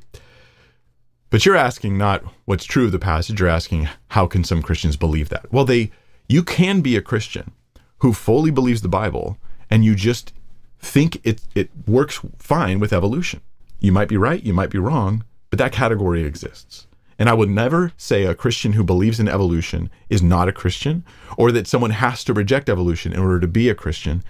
But 1.31 1.45
you're 1.45 1.57
asking 1.57 1.99
not 1.99 2.23
what's 2.45 2.65
true 2.65 2.87
of 2.87 2.93
the 2.93 2.99
passage, 2.99 3.41
you're 3.41 3.49
asking 3.49 3.89
how 4.09 4.27
can 4.27 4.45
some 4.45 4.63
Christians 4.63 4.97
believe 4.97 5.29
that? 5.31 5.51
Well, 5.53 5.65
they 5.65 5.91
you 6.29 6.43
can 6.43 6.81
be 6.81 6.97
a 6.97 7.03
Christian 7.03 7.53
who 7.99 8.13
fully 8.13 8.51
believes 8.51 8.83
the 8.83 8.89
Bible 8.89 9.39
and 9.71 9.85
you 9.85 9.95
just 9.95 10.33
think 10.79 11.21
it 11.25 11.43
it 11.55 11.71
works 11.87 12.21
fine 12.39 12.79
with 12.81 12.93
evolution. 12.93 13.41
You 13.81 13.93
might 13.93 14.09
be 14.09 14.17
right, 14.17 14.43
you 14.43 14.55
might 14.55 14.71
be 14.71 14.79
wrong, 14.79 15.25
but 15.51 15.59
that 15.59 15.73
category 15.73 16.25
exists. 16.25 16.87
And 17.19 17.29
I 17.29 17.35
would 17.35 17.51
never 17.51 17.93
say 17.97 18.25
a 18.25 18.35
Christian 18.35 18.75
who 18.75 18.85
believes 18.85 19.19
in 19.19 19.29
evolution 19.29 19.91
is 20.09 20.23
not 20.23 20.49
a 20.49 20.53
Christian, 20.53 21.05
or 21.37 21.51
that 21.51 21.67
someone 21.67 21.91
has 21.91 22.23
to 22.25 22.33
reject 22.33 22.69
evolution 22.69 23.13
in 23.13 23.19
order 23.19 23.41
to 23.41 23.49
be 23.49 23.69
a 23.69 23.75
Christian. 23.75 24.23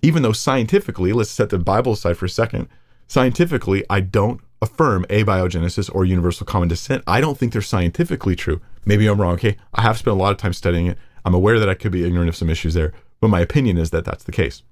Even 0.00 0.22
though 0.22 0.32
scientifically, 0.32 1.12
let's 1.12 1.30
set 1.30 1.50
the 1.50 1.58
Bible 1.58 1.92
aside 1.92 2.16
for 2.16 2.24
a 2.24 2.30
second, 2.30 2.68
scientifically, 3.08 3.84
I 3.90 4.00
don't 4.00 4.40
affirm 4.62 5.04
abiogenesis 5.10 5.94
or 5.94 6.04
universal 6.04 6.46
common 6.46 6.68
descent. 6.68 7.04
I 7.06 7.20
don't 7.20 7.36
think 7.36 7.52
they're 7.52 7.62
scientifically 7.62 8.34
true. 8.34 8.60
Maybe 8.84 9.06
I'm 9.06 9.20
wrong. 9.20 9.34
Okay. 9.34 9.56
I 9.74 9.82
have 9.82 9.98
spent 9.98 10.16
a 10.16 10.18
lot 10.18 10.32
of 10.32 10.38
time 10.38 10.52
studying 10.52 10.86
it. 10.86 10.98
I'm 11.24 11.34
aware 11.34 11.58
that 11.58 11.68
I 11.68 11.74
could 11.74 11.92
be 11.92 12.04
ignorant 12.04 12.28
of 12.28 12.36
some 12.36 12.48
issues 12.48 12.74
there, 12.74 12.92
but 13.20 13.28
my 13.28 13.40
opinion 13.40 13.76
is 13.76 13.90
that 13.90 14.04
that's 14.04 14.24
the 14.24 14.32
case. 14.32 14.62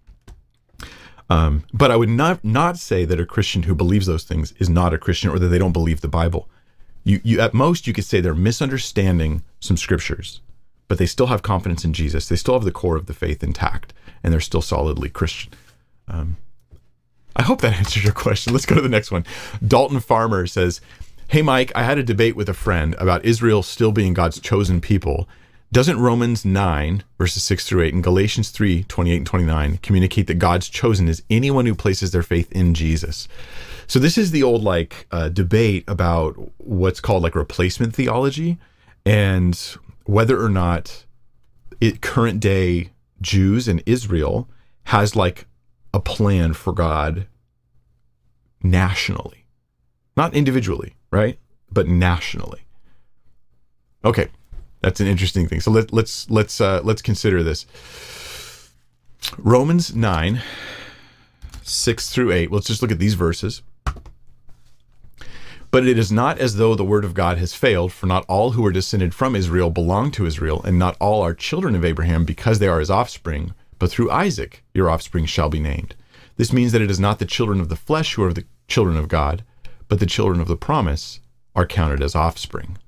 Um, 1.28 1.64
but 1.72 1.91
I 1.91 1.97
would 1.97 2.09
not 2.09 2.43
not 2.45 2.78
say 2.78 3.05
that 3.05 3.20
a 3.20 3.26
Christian 3.26 3.64
who 3.64 3.74
believes 3.74 4.07
those 4.07 4.24
things 4.24 4.53
is 4.59 4.70
not 4.70 4.95
a 4.95 4.99
Christian 4.99 5.30
or 5.30 5.39
that 5.39 5.49
they 5.49 5.59
don't 5.59 5.72
believe 5.72 6.01
the 6.01 6.09
Bible 6.09 6.49
you, 7.07 7.20
you 7.22 7.40
at 7.40 7.54
most 7.54 7.86
you 7.86 7.92
could 7.92 8.04
say 8.04 8.20
they're 8.20 8.34
misunderstanding 8.34 9.42
some 9.61 9.76
scriptures, 9.76 10.40
but 10.88 10.98
they 10.98 11.07
still 11.07 11.28
have 11.28 11.40
confidence 11.40 11.84
in 11.84 11.92
Jesus. 11.92 12.28
They 12.28 12.34
still 12.34 12.54
have 12.54 12.64
the 12.64 12.72
core 12.72 12.96
of 12.96 13.07
the 13.07 13.14
faith 13.14 13.44
intact, 13.44 13.94
and 14.24 14.32
they're 14.32 14.40
still 14.40 14.61
solidly 14.61 15.09
Christian. 15.09 15.52
Um, 16.09 16.36
I 17.36 17.42
hope 17.42 17.61
that 17.61 17.74
answers 17.78 18.02
your 18.02 18.12
question. 18.12 18.52
Let's 18.52 18.66
go 18.66 18.74
to 18.74 18.80
the 18.80 18.88
next 18.88 19.12
one. 19.12 19.24
Dalton 19.66 20.00
Farmer 20.00 20.48
says, 20.48 20.80
Hey, 21.28 21.42
Mike, 21.42 21.70
I 21.76 21.84
had 21.84 21.96
a 21.96 22.02
debate 22.02 22.34
with 22.34 22.48
a 22.48 22.54
friend 22.54 22.96
about 22.98 23.24
Israel 23.24 23.62
still 23.62 23.92
being 23.92 24.12
God's 24.12 24.40
chosen 24.40 24.80
people. 24.80 25.28
Doesn't 25.72 26.00
Romans 26.00 26.44
9, 26.44 27.04
verses 27.18 27.44
6 27.44 27.68
through 27.68 27.82
8, 27.82 27.94
and 27.94 28.02
Galatians 28.02 28.50
3, 28.50 28.82
28 28.84 29.16
and 29.16 29.26
29 29.26 29.78
communicate 29.78 30.26
that 30.26 30.40
God's 30.40 30.68
chosen 30.68 31.09
is 31.09 31.22
anyone 31.30 31.66
who 31.66 31.74
places 31.74 32.11
their 32.11 32.22
faith 32.22 32.50
in 32.50 32.74
Jesus? 32.74 33.28
So 33.89 33.99
this 33.99 34.18
is 34.18 34.30
the 34.30 34.43
old 34.43 34.62
like 34.62 35.07
uh, 35.11 35.28
debate 35.28 35.84
about 35.87 36.34
what's 36.59 37.01
called 37.01 37.22
like 37.22 37.34
replacement 37.34 37.95
theology 37.95 38.59
and 39.05 39.55
whether 40.05 40.43
or 40.43 40.49
not 40.49 41.05
it 41.80 42.01
current 42.01 42.41
day 42.41 42.91
Jews 43.20 43.68
and 43.68 43.82
Israel 43.87 44.49
has 44.84 45.16
like 45.16 45.47
a 45.95 46.01
plan 46.01 46.53
for 46.53 46.72
God 46.72 47.26
nationally, 48.62 49.47
not 50.16 50.34
individually, 50.34 50.97
right? 51.11 51.39
But 51.70 51.89
nationally. 51.89 52.62
Okay, 54.05 54.28
that's 54.80 55.01
an 55.01 55.07
interesting 55.07 55.49
thing. 55.49 55.61
So 55.61 55.70
let, 55.70 55.93
let's 55.93 56.30
let's 56.30 56.61
uh, 56.61 56.80
let's 56.84 57.03
consider 57.03 57.43
this. 57.43 57.66
Romans 59.39 59.95
nine, 59.95 60.43
six 61.62 62.11
through 62.11 62.32
eight. 62.32 62.53
Let's 62.53 62.66
just 62.66 62.82
look 62.82 62.93
at 62.93 62.99
these 62.99 63.14
verses. 63.14 63.62
But 65.70 65.86
it 65.86 65.98
is 65.98 66.12
not 66.12 66.38
as 66.38 66.56
though 66.56 66.74
the 66.74 66.84
word 66.84 67.04
of 67.04 67.14
God 67.14 67.38
has 67.38 67.54
failed, 67.54 67.92
for 67.92 68.06
not 68.06 68.24
all 68.28 68.52
who 68.52 68.64
are 68.64 68.72
descended 68.72 69.14
from 69.14 69.36
Israel 69.36 69.70
belong 69.70 70.10
to 70.12 70.26
Israel, 70.26 70.62
and 70.64 70.78
not 70.78 70.96
all 71.00 71.22
are 71.22 71.34
children 71.34 71.74
of 71.74 71.84
Abraham 71.84 72.24
because 72.24 72.58
they 72.58 72.68
are 72.68 72.80
his 72.80 72.90
offspring, 72.90 73.52
but 73.78 73.90
through 73.90 74.10
Isaac 74.10 74.62
your 74.74 74.88
offspring 74.88 75.26
shall 75.26 75.48
be 75.48 75.60
named. 75.60 75.94
This 76.36 76.52
means 76.52 76.72
that 76.72 76.82
it 76.82 76.90
is 76.90 77.00
not 77.00 77.18
the 77.18 77.24
children 77.24 77.60
of 77.60 77.68
the 77.68 77.76
flesh 77.76 78.14
who 78.14 78.22
are 78.24 78.32
the 78.32 78.44
children 78.68 78.96
of 78.96 79.08
God, 79.08 79.42
but 79.88 80.00
the 80.00 80.06
children 80.06 80.40
of 80.40 80.48
the 80.48 80.56
promise 80.56 81.20
are 81.54 81.66
counted 81.66 82.02
as 82.02 82.14
offspring. 82.14 82.78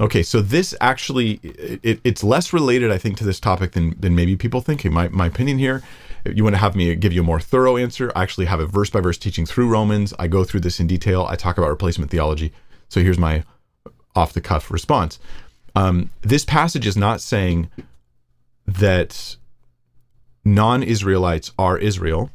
Okay, 0.00 0.22
so 0.22 0.40
this 0.40 0.74
actually 0.80 1.38
it, 1.44 2.00
it's 2.02 2.24
less 2.24 2.52
related, 2.52 2.90
I 2.90 2.98
think, 2.98 3.16
to 3.18 3.24
this 3.24 3.38
topic 3.38 3.72
than 3.72 3.94
than 3.98 4.14
maybe 4.16 4.36
people 4.36 4.60
think. 4.60 4.84
My 4.84 5.08
my 5.08 5.26
opinion 5.26 5.58
here 5.58 5.82
you 6.24 6.44
want 6.44 6.54
to 6.54 6.60
have 6.60 6.76
me 6.76 6.94
give 6.94 7.12
you 7.12 7.22
a 7.22 7.24
more 7.24 7.40
thorough 7.40 7.76
answer, 7.76 8.12
I 8.14 8.22
actually 8.22 8.46
have 8.46 8.60
a 8.60 8.66
verse 8.66 8.90
by 8.90 9.00
verse 9.00 9.18
teaching 9.18 9.46
through 9.46 9.68
Romans. 9.68 10.14
I 10.18 10.28
go 10.28 10.44
through 10.44 10.60
this 10.60 10.80
in 10.80 10.86
detail. 10.86 11.26
I 11.28 11.36
talk 11.36 11.58
about 11.58 11.70
replacement 11.70 12.10
theology. 12.10 12.52
So 12.88 13.00
here's 13.00 13.18
my 13.18 13.44
off 14.14 14.32
the 14.32 14.40
cuff 14.40 14.70
response. 14.70 15.18
Um, 15.74 16.10
this 16.20 16.44
passage 16.44 16.86
is 16.86 16.96
not 16.96 17.20
saying 17.20 17.70
that 18.66 19.36
non 20.44 20.82
Israelites 20.82 21.52
are 21.58 21.78
Israel. 21.78 22.30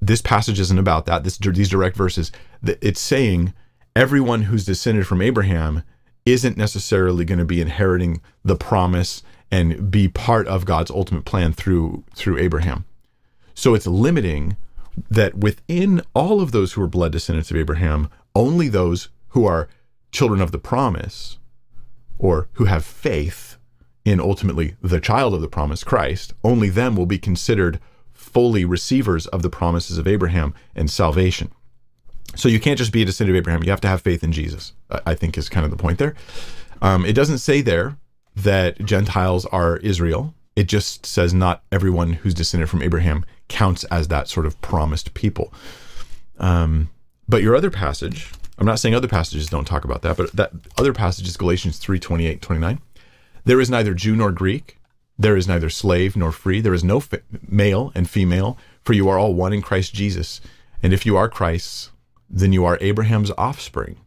This 0.00 0.22
passage 0.22 0.60
isn't 0.60 0.78
about 0.78 1.06
that. 1.06 1.24
This, 1.24 1.38
these 1.38 1.68
direct 1.68 1.96
verses, 1.96 2.32
it's 2.62 3.00
saying 3.00 3.52
everyone 3.94 4.42
who's 4.42 4.64
descended 4.64 5.06
from 5.06 5.20
Abraham 5.20 5.82
isn't 6.24 6.56
necessarily 6.56 7.24
going 7.24 7.38
to 7.38 7.44
be 7.44 7.60
inheriting 7.60 8.20
the 8.44 8.56
promise 8.56 9.22
and 9.50 9.90
be 9.90 10.08
part 10.08 10.46
of 10.46 10.64
God's 10.64 10.90
ultimate 10.90 11.24
plan 11.24 11.52
through 11.52 12.04
through 12.14 12.38
Abraham. 12.38 12.84
So 13.54 13.74
it's 13.74 13.86
limiting 13.86 14.56
that 15.10 15.36
within 15.36 16.02
all 16.14 16.40
of 16.40 16.52
those 16.52 16.72
who 16.72 16.82
are 16.82 16.88
blood 16.88 17.12
descendants 17.12 17.50
of 17.50 17.56
Abraham, 17.56 18.08
only 18.34 18.68
those 18.68 19.08
who 19.28 19.44
are 19.44 19.68
children 20.12 20.40
of 20.40 20.52
the 20.52 20.58
promise 20.58 21.38
or 22.18 22.48
who 22.54 22.64
have 22.64 22.84
faith 22.84 23.56
in 24.04 24.20
ultimately 24.20 24.76
the 24.82 25.00
child 25.00 25.34
of 25.34 25.40
the 25.40 25.48
promise, 25.48 25.84
Christ, 25.84 26.32
only 26.42 26.68
them 26.68 26.96
will 26.96 27.06
be 27.06 27.18
considered 27.18 27.80
fully 28.12 28.64
receivers 28.64 29.26
of 29.28 29.42
the 29.42 29.50
promises 29.50 29.98
of 29.98 30.06
Abraham 30.06 30.54
and 30.74 30.90
salvation. 30.90 31.50
So 32.36 32.48
you 32.48 32.60
can't 32.60 32.78
just 32.78 32.92
be 32.92 33.02
a 33.02 33.04
descendant 33.04 33.36
of 33.36 33.40
Abraham. 33.40 33.64
You 33.64 33.70
have 33.70 33.80
to 33.80 33.88
have 33.88 34.02
faith 34.02 34.22
in 34.22 34.32
Jesus. 34.32 34.72
I 35.04 35.14
think 35.14 35.36
is 35.36 35.48
kind 35.48 35.64
of 35.64 35.70
the 35.70 35.76
point 35.76 35.98
there. 35.98 36.14
Um, 36.80 37.04
it 37.04 37.14
doesn't 37.14 37.38
say 37.38 37.60
there 37.60 37.96
that 38.36 38.84
Gentiles 38.84 39.46
are 39.46 39.78
Israel. 39.78 40.34
It 40.56 40.64
just 40.64 41.06
says 41.06 41.32
not 41.32 41.62
everyone 41.72 42.14
who's 42.14 42.34
descended 42.34 42.68
from 42.68 42.82
Abraham 42.82 43.24
counts 43.48 43.84
as 43.84 44.08
that 44.08 44.28
sort 44.28 44.46
of 44.46 44.60
promised 44.60 45.14
people. 45.14 45.52
Um, 46.38 46.90
but 47.28 47.42
your 47.42 47.54
other 47.54 47.70
passage, 47.70 48.30
I'm 48.58 48.66
not 48.66 48.78
saying 48.80 48.94
other 48.94 49.08
passages 49.08 49.48
don't 49.48 49.66
talk 49.66 49.84
about 49.84 50.02
that, 50.02 50.16
but 50.16 50.32
that 50.32 50.52
other 50.76 50.92
passage 50.92 51.28
is 51.28 51.36
Galatians 51.36 51.78
3 51.78 51.98
28, 51.98 52.42
29. 52.42 52.80
There 53.44 53.60
is 53.60 53.70
neither 53.70 53.94
Jew 53.94 54.16
nor 54.16 54.32
Greek. 54.32 54.78
There 55.18 55.36
is 55.36 55.46
neither 55.46 55.70
slave 55.70 56.16
nor 56.16 56.32
free. 56.32 56.60
There 56.60 56.74
is 56.74 56.84
no 56.84 57.00
fa- 57.00 57.22
male 57.46 57.92
and 57.94 58.08
female, 58.08 58.56
for 58.82 58.94
you 58.94 59.08
are 59.08 59.18
all 59.18 59.34
one 59.34 59.52
in 59.52 59.62
Christ 59.62 59.94
Jesus. 59.94 60.40
And 60.82 60.92
if 60.92 61.04
you 61.04 61.16
are 61.16 61.28
Christ's, 61.28 61.90
then 62.28 62.52
you 62.52 62.64
are 62.64 62.78
Abraham's 62.80 63.30
offspring, 63.36 63.98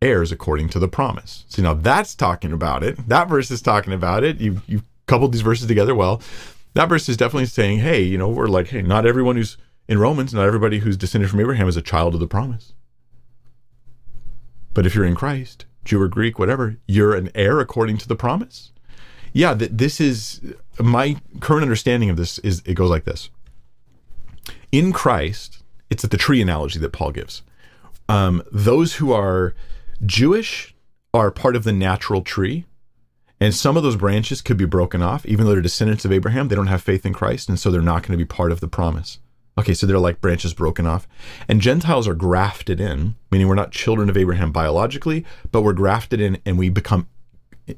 heirs 0.00 0.32
according 0.32 0.68
to 0.70 0.78
the 0.78 0.88
promise. 0.88 1.44
See, 1.48 1.62
now 1.62 1.74
that's 1.74 2.14
talking 2.14 2.52
about 2.52 2.82
it. 2.82 3.08
That 3.08 3.28
verse 3.28 3.50
is 3.50 3.62
talking 3.62 3.92
about 3.92 4.24
it. 4.24 4.40
You 4.40 4.62
you 4.66 4.82
coupled 5.06 5.32
these 5.32 5.40
verses 5.42 5.66
together 5.66 5.94
well. 5.94 6.22
That 6.74 6.88
verse 6.88 7.08
is 7.08 7.16
definitely 7.16 7.46
saying, 7.46 7.78
hey, 7.78 8.02
you 8.02 8.18
know, 8.18 8.28
we're 8.28 8.46
like, 8.46 8.68
hey, 8.68 8.82
not 8.82 9.06
everyone 9.06 9.36
who's 9.36 9.56
in 9.88 9.98
Romans, 9.98 10.34
not 10.34 10.46
everybody 10.46 10.80
who's 10.80 10.96
descended 10.96 11.30
from 11.30 11.40
Abraham 11.40 11.66
is 11.66 11.76
a 11.76 11.82
child 11.82 12.14
of 12.14 12.20
the 12.20 12.26
promise. 12.26 12.74
But 14.74 14.86
if 14.86 14.94
you're 14.94 15.06
in 15.06 15.14
Christ, 15.14 15.64
Jew 15.84 16.00
or 16.00 16.08
Greek, 16.08 16.38
whatever, 16.38 16.76
you're 16.86 17.14
an 17.14 17.30
heir 17.34 17.58
according 17.58 17.96
to 17.98 18.08
the 18.08 18.14
promise. 18.14 18.70
Yeah, 19.32 19.54
th- 19.54 19.70
this 19.72 20.00
is 20.00 20.40
my 20.78 21.16
current 21.40 21.62
understanding 21.62 22.10
of 22.10 22.16
this 22.16 22.38
is 22.40 22.62
it 22.64 22.74
goes 22.74 22.90
like 22.90 23.04
this. 23.04 23.30
In 24.70 24.92
Christ, 24.92 25.62
it's 25.90 26.04
at 26.04 26.10
the 26.10 26.16
tree 26.18 26.42
analogy 26.42 26.78
that 26.78 26.92
Paul 26.92 27.12
gives. 27.12 27.42
Um, 28.08 28.42
those 28.52 28.96
who 28.96 29.12
are 29.12 29.54
Jewish 30.04 30.74
are 31.12 31.30
part 31.30 31.56
of 31.56 31.64
the 31.64 31.72
natural 31.72 32.22
tree, 32.22 32.64
and 33.40 33.54
some 33.54 33.76
of 33.76 33.82
those 33.82 33.96
branches 33.96 34.40
could 34.40 34.56
be 34.56 34.64
broken 34.64 35.02
off, 35.02 35.24
even 35.26 35.44
though 35.44 35.52
they're 35.52 35.60
descendants 35.60 36.04
of 36.04 36.12
Abraham. 36.12 36.48
They 36.48 36.56
don't 36.56 36.66
have 36.66 36.82
faith 36.82 37.06
in 37.06 37.12
Christ, 37.12 37.48
and 37.48 37.58
so 37.58 37.70
they're 37.70 37.80
not 37.80 38.02
going 38.02 38.12
to 38.12 38.24
be 38.24 38.24
part 38.24 38.52
of 38.52 38.60
the 38.60 38.68
promise. 38.68 39.18
Okay, 39.56 39.74
so 39.74 39.86
they're 39.86 39.98
like 39.98 40.20
branches 40.20 40.54
broken 40.54 40.86
off. 40.86 41.08
And 41.48 41.60
Gentiles 41.60 42.06
are 42.06 42.14
grafted 42.14 42.80
in, 42.80 43.16
meaning 43.30 43.48
we're 43.48 43.56
not 43.56 43.72
children 43.72 44.08
of 44.08 44.16
Abraham 44.16 44.52
biologically, 44.52 45.24
but 45.50 45.62
we're 45.62 45.72
grafted 45.72 46.20
in 46.20 46.38
and 46.46 46.58
we 46.58 46.68
become 46.68 47.08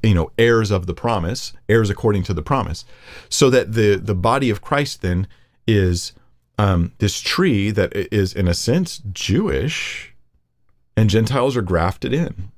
you 0.03 0.15
know 0.15 0.31
heirs 0.39 0.71
of 0.71 0.87
the 0.87 0.95
promise, 0.95 1.55
heirs 1.69 1.89
according 1.89 2.23
to 2.25 2.35
the 2.35 2.43
promise. 2.43 2.85
So 3.31 3.49
that 3.51 3.73
the 3.73 3.97
the 3.97 4.15
body 4.15 4.51
of 4.51 4.61
Christ 4.61 5.01
then 5.01 5.27
is 5.67 6.13
um, 6.59 6.93
this 6.99 7.21
tree 7.21 7.71
that 7.71 7.93
is 7.95 8.35
in 8.35 8.47
a 8.47 8.55
sense 8.55 9.03
Jewish 9.13 10.10
and 10.97 11.11
Gentiles 11.11 11.57
are 11.57 11.63
grafted 11.63 12.13
in. 12.13 12.51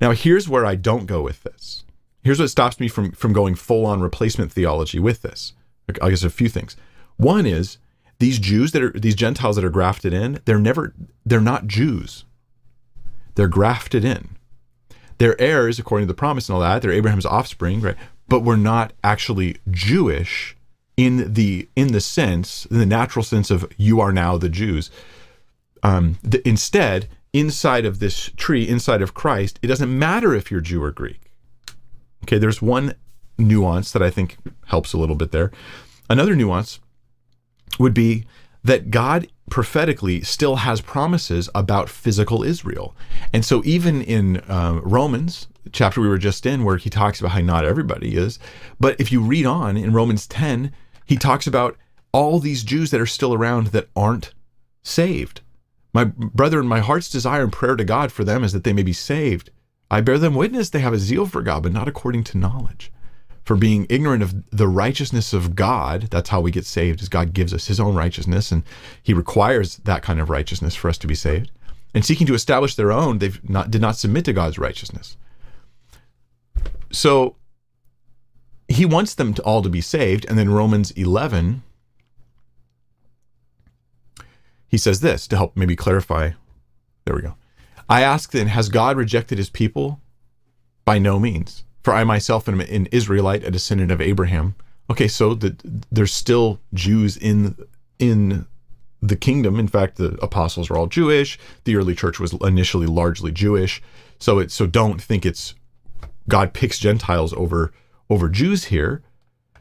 Now 0.00 0.12
here's 0.12 0.48
where 0.48 0.64
I 0.64 0.74
don't 0.74 1.06
go 1.06 1.22
with 1.22 1.42
this. 1.42 1.84
Here's 2.22 2.38
what 2.38 2.50
stops 2.50 2.80
me 2.80 2.88
from 2.88 3.12
from 3.12 3.32
going 3.32 3.54
full 3.54 3.86
on 3.86 4.00
replacement 4.00 4.52
theology 4.52 4.98
with 4.98 5.22
this. 5.22 5.54
I 6.00 6.10
guess 6.10 6.22
a 6.22 6.30
few 6.30 6.48
things. 6.48 6.76
One 7.16 7.46
is 7.46 7.78
these 8.18 8.38
Jews 8.38 8.72
that 8.72 8.82
are 8.82 8.90
these 8.90 9.14
Gentiles 9.14 9.56
that 9.56 9.64
are 9.64 9.70
grafted 9.70 10.12
in, 10.12 10.40
they're 10.44 10.58
never 10.58 10.94
they're 11.24 11.40
not 11.40 11.66
Jews. 11.66 12.24
They're 13.34 13.48
grafted 13.48 14.04
in. 14.04 14.36
They're 15.18 15.40
heirs 15.40 15.78
according 15.78 16.06
to 16.06 16.12
the 16.12 16.16
promise 16.16 16.48
and 16.48 16.54
all 16.54 16.62
that. 16.62 16.82
They're 16.82 16.92
Abraham's 16.92 17.26
offspring, 17.26 17.80
right? 17.80 17.96
But 18.28 18.40
we're 18.40 18.56
not 18.56 18.92
actually 19.02 19.56
Jewish 19.70 20.56
in 20.96 21.32
the 21.32 21.68
in 21.76 21.92
the 21.92 22.00
sense, 22.00 22.66
in 22.66 22.78
the 22.78 22.86
natural 22.86 23.22
sense 23.22 23.50
of 23.50 23.70
you 23.76 24.00
are 24.00 24.12
now 24.12 24.36
the 24.36 24.48
Jews. 24.48 24.90
Um, 25.82 26.18
the, 26.22 26.46
instead, 26.46 27.08
inside 27.32 27.84
of 27.84 27.98
this 27.98 28.30
tree, 28.36 28.68
inside 28.68 29.02
of 29.02 29.14
Christ, 29.14 29.58
it 29.62 29.66
doesn't 29.66 29.96
matter 29.96 30.34
if 30.34 30.50
you're 30.50 30.60
Jew 30.60 30.82
or 30.82 30.90
Greek. 30.90 31.30
Okay, 32.24 32.38
there's 32.38 32.60
one 32.60 32.94
nuance 33.38 33.92
that 33.92 34.02
I 34.02 34.10
think 34.10 34.36
helps 34.66 34.92
a 34.92 34.98
little 34.98 35.16
bit 35.16 35.32
there. 35.32 35.50
Another 36.08 36.34
nuance 36.34 36.80
would 37.78 37.94
be 37.94 38.24
that 38.62 38.90
God 38.90 39.28
prophetically 39.50 40.20
still 40.20 40.56
has 40.56 40.80
promises 40.80 41.48
about 41.54 41.88
physical 41.88 42.42
Israel. 42.42 42.94
And 43.32 43.44
so, 43.44 43.62
even 43.64 44.02
in 44.02 44.38
uh, 44.48 44.80
Romans, 44.82 45.48
chapter 45.72 46.00
we 46.00 46.08
were 46.08 46.18
just 46.18 46.46
in, 46.46 46.64
where 46.64 46.76
he 46.76 46.90
talks 46.90 47.20
about 47.20 47.32
how 47.32 47.40
not 47.40 47.64
everybody 47.64 48.16
is, 48.16 48.38
but 48.78 49.00
if 49.00 49.10
you 49.10 49.20
read 49.20 49.46
on 49.46 49.76
in 49.76 49.92
Romans 49.92 50.26
10, 50.26 50.72
he 51.06 51.16
talks 51.16 51.46
about 51.46 51.76
all 52.12 52.38
these 52.38 52.64
Jews 52.64 52.90
that 52.90 53.00
are 53.00 53.06
still 53.06 53.34
around 53.34 53.68
that 53.68 53.88
aren't 53.96 54.32
saved. 54.82 55.40
My 55.92 56.04
brother, 56.04 56.60
and 56.60 56.68
my 56.68 56.80
heart's 56.80 57.10
desire 57.10 57.42
and 57.42 57.52
prayer 57.52 57.76
to 57.76 57.84
God 57.84 58.12
for 58.12 58.24
them 58.24 58.44
is 58.44 58.52
that 58.52 58.64
they 58.64 58.72
may 58.72 58.82
be 58.82 58.92
saved. 58.92 59.50
I 59.90 60.00
bear 60.00 60.18
them 60.18 60.34
witness 60.34 60.70
they 60.70 60.80
have 60.80 60.92
a 60.92 60.98
zeal 60.98 61.26
for 61.26 61.42
God, 61.42 61.64
but 61.64 61.72
not 61.72 61.88
according 61.88 62.24
to 62.24 62.38
knowledge 62.38 62.92
for 63.42 63.56
being 63.56 63.86
ignorant 63.88 64.22
of 64.22 64.48
the 64.50 64.68
righteousness 64.68 65.32
of 65.32 65.56
God. 65.56 66.02
That's 66.10 66.28
how 66.28 66.40
we 66.40 66.52
get 66.52 66.66
saved, 66.66 67.02
is 67.02 67.08
God 67.08 67.32
gives 67.32 67.52
us 67.52 67.66
his 67.66 67.80
own 67.80 67.96
righteousness, 67.96 68.52
and 68.52 68.62
he 69.02 69.12
requires 69.12 69.78
that 69.78 70.02
kind 70.02 70.20
of 70.20 70.30
righteousness 70.30 70.76
for 70.76 70.88
us 70.88 70.98
to 70.98 71.08
be 71.08 71.16
saved. 71.16 71.50
And 71.92 72.04
seeking 72.04 72.26
to 72.28 72.34
establish 72.34 72.76
their 72.76 72.92
own, 72.92 73.18
they 73.18 73.32
not 73.42 73.70
did 73.70 73.80
not 73.80 73.96
submit 73.96 74.24
to 74.26 74.32
God's 74.32 74.58
righteousness. 74.58 75.16
So 76.92 77.34
he 78.68 78.86
wants 78.86 79.14
them 79.14 79.34
to 79.34 79.42
all 79.42 79.62
to 79.62 79.68
be 79.68 79.80
saved. 79.80 80.24
And 80.28 80.38
then 80.38 80.50
Romans 80.50 80.92
11, 80.92 81.64
he 84.70 84.78
says 84.78 85.00
this 85.00 85.26
to 85.26 85.36
help 85.36 85.56
maybe 85.56 85.74
clarify. 85.74 86.30
There 87.04 87.16
we 87.16 87.22
go. 87.22 87.34
I 87.88 88.02
ask 88.02 88.30
then, 88.30 88.46
has 88.46 88.68
God 88.68 88.96
rejected 88.96 89.36
his 89.36 89.50
people? 89.50 90.00
By 90.84 90.98
no 90.98 91.18
means. 91.18 91.64
For 91.82 91.92
I 91.92 92.04
myself 92.04 92.48
am 92.48 92.60
an 92.60 92.86
Israelite, 92.92 93.42
a 93.42 93.50
descendant 93.50 93.90
of 93.90 94.00
Abraham. 94.00 94.54
Okay, 94.88 95.08
so 95.08 95.34
the, 95.34 95.56
there's 95.90 96.12
still 96.12 96.60
Jews 96.72 97.16
in 97.16 97.56
in 97.98 98.46
the 99.02 99.16
kingdom. 99.16 99.58
In 99.58 99.66
fact, 99.66 99.96
the 99.96 100.16
apostles 100.22 100.70
are 100.70 100.76
all 100.76 100.86
Jewish. 100.86 101.38
The 101.64 101.76
early 101.76 101.94
church 101.94 102.20
was 102.20 102.32
initially 102.42 102.86
largely 102.86 103.32
Jewish. 103.32 103.82
So 104.18 104.38
it 104.38 104.52
so 104.52 104.66
don't 104.66 105.02
think 105.02 105.26
it's 105.26 105.54
God 106.28 106.52
picks 106.52 106.78
Gentiles 106.78 107.32
over 107.32 107.72
over 108.08 108.28
Jews 108.28 108.64
here. 108.66 109.02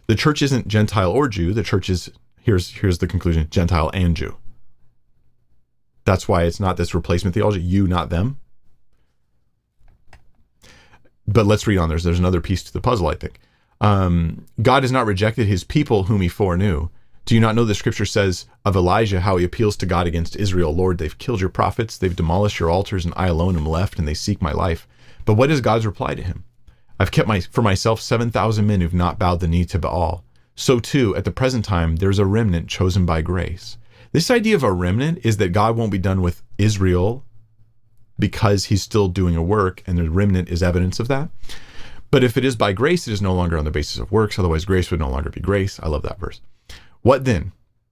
The 0.08 0.16
church 0.16 0.42
isn't 0.42 0.68
Gentile 0.68 1.12
or 1.12 1.28
Jew. 1.28 1.54
The 1.54 1.64
church 1.64 1.90
is 1.90 2.12
here's 2.42 2.72
here's 2.74 3.00
the 3.00 3.08
conclusion: 3.08 3.48
Gentile 3.50 3.90
and 3.94 4.16
Jew. 4.16 4.36
That's 6.10 6.28
why 6.28 6.44
it's 6.44 6.60
not 6.60 6.76
this 6.78 6.96
replacement 6.96 7.36
theology. 7.36 7.62
You, 7.62 7.88
not 7.88 8.10
them 8.10 8.38
but 11.34 11.46
let's 11.46 11.68
read 11.68 11.78
on. 11.78 11.90
There's 11.90 12.04
there's 12.04 12.20
another 12.20 12.42
piece 12.42 12.64
to 12.64 12.74
the 12.74 12.82
puzzle, 12.82 13.08
I 13.08 13.16
think. 13.16 13.40
Um, 13.82 14.46
God 14.62 14.84
has 14.84 14.92
not 14.92 15.06
rejected 15.06 15.48
his 15.48 15.64
people 15.64 16.04
whom 16.04 16.22
he 16.22 16.28
foreknew. 16.28 16.90
Do 17.26 17.36
you 17.36 17.42
not 17.42 17.56
know 17.56 17.64
the 17.64 17.76
scripture 17.76 18.06
says 18.06 18.48
of 18.66 18.76
Elijah 18.76 19.22
how 19.22 19.38
he 19.38 19.46
appeals 19.46 19.78
to 19.78 19.86
God 19.86 20.08
against 20.08 20.36
Israel? 20.36 20.74
Lord, 20.74 20.98
they've 20.98 21.18
killed 21.18 21.40
your 21.40 21.50
prophets, 21.50 21.98
they've 21.98 22.16
demolished 22.16 22.60
your 22.60 22.72
altars, 22.72 23.06
and 23.06 23.14
I 23.16 23.28
alone 23.28 23.56
am 23.56 23.68
left, 23.68 24.00
and 24.00 24.08
they 24.08 24.16
seek 24.16 24.42
my 24.42 24.52
life. 24.52 24.88
But 25.26 25.36
what 25.36 25.52
is 25.52 25.62
God's 25.62 25.86
reply 25.86 26.16
to 26.16 26.24
him? 26.24 26.44
I've 27.00 27.12
kept 27.12 27.28
my 27.28 27.40
for 27.40 27.62
myself 27.62 28.02
seven 28.02 28.32
thousand 28.32 28.68
men 28.68 28.82
who've 28.82 28.94
not 28.94 29.20
bowed 29.20 29.40
the 29.40 29.48
knee 29.48 29.66
to 29.66 29.80
Baal. 29.80 30.24
So 30.56 30.80
too, 30.80 31.16
at 31.16 31.24
the 31.24 31.32
present 31.32 31.64
time, 31.64 31.98
there's 31.98 32.20
a 32.20 32.26
remnant 32.26 32.68
chosen 32.68 33.06
by 33.06 33.22
grace. 33.22 33.78
This 34.12 34.32
idea 34.32 34.56
of 34.56 34.64
a 34.64 34.72
remnant 34.72 35.20
is 35.24 35.38
that 35.38 35.50
God 35.50 35.76
won't 35.76 35.92
be 35.92 35.98
done 36.00 36.22
with 36.22 36.42
Israel 36.58 37.26
because 38.18 38.66
he's 38.66 38.82
still 38.82 39.08
doing 39.08 39.36
a 39.36 39.44
work 39.44 39.84
and 39.86 39.98
the 39.98 40.10
remnant 40.10 40.50
is 40.50 40.64
evidence 40.64 41.00
of 41.00 41.08
that. 41.08 41.30
But 42.12 42.24
if 42.24 42.36
it 42.36 42.44
is 42.44 42.56
by 42.56 42.74
grace, 42.74 43.08
it 43.08 43.14
is 43.14 43.22
no 43.22 43.34
longer 43.34 43.58
on 43.58 43.66
the 43.66 43.72
basis 43.72 44.00
of 44.00 44.12
works. 44.12 44.40
Otherwise, 44.40 44.66
grace 44.66 44.90
would 44.90 45.00
no 45.00 45.10
longer 45.10 45.30
be 45.30 45.40
grace. 45.40 45.80
I 45.80 45.88
love 45.88 46.02
that 46.04 46.20
verse. 46.20 46.42
What 47.02 47.26
then? 47.26 47.52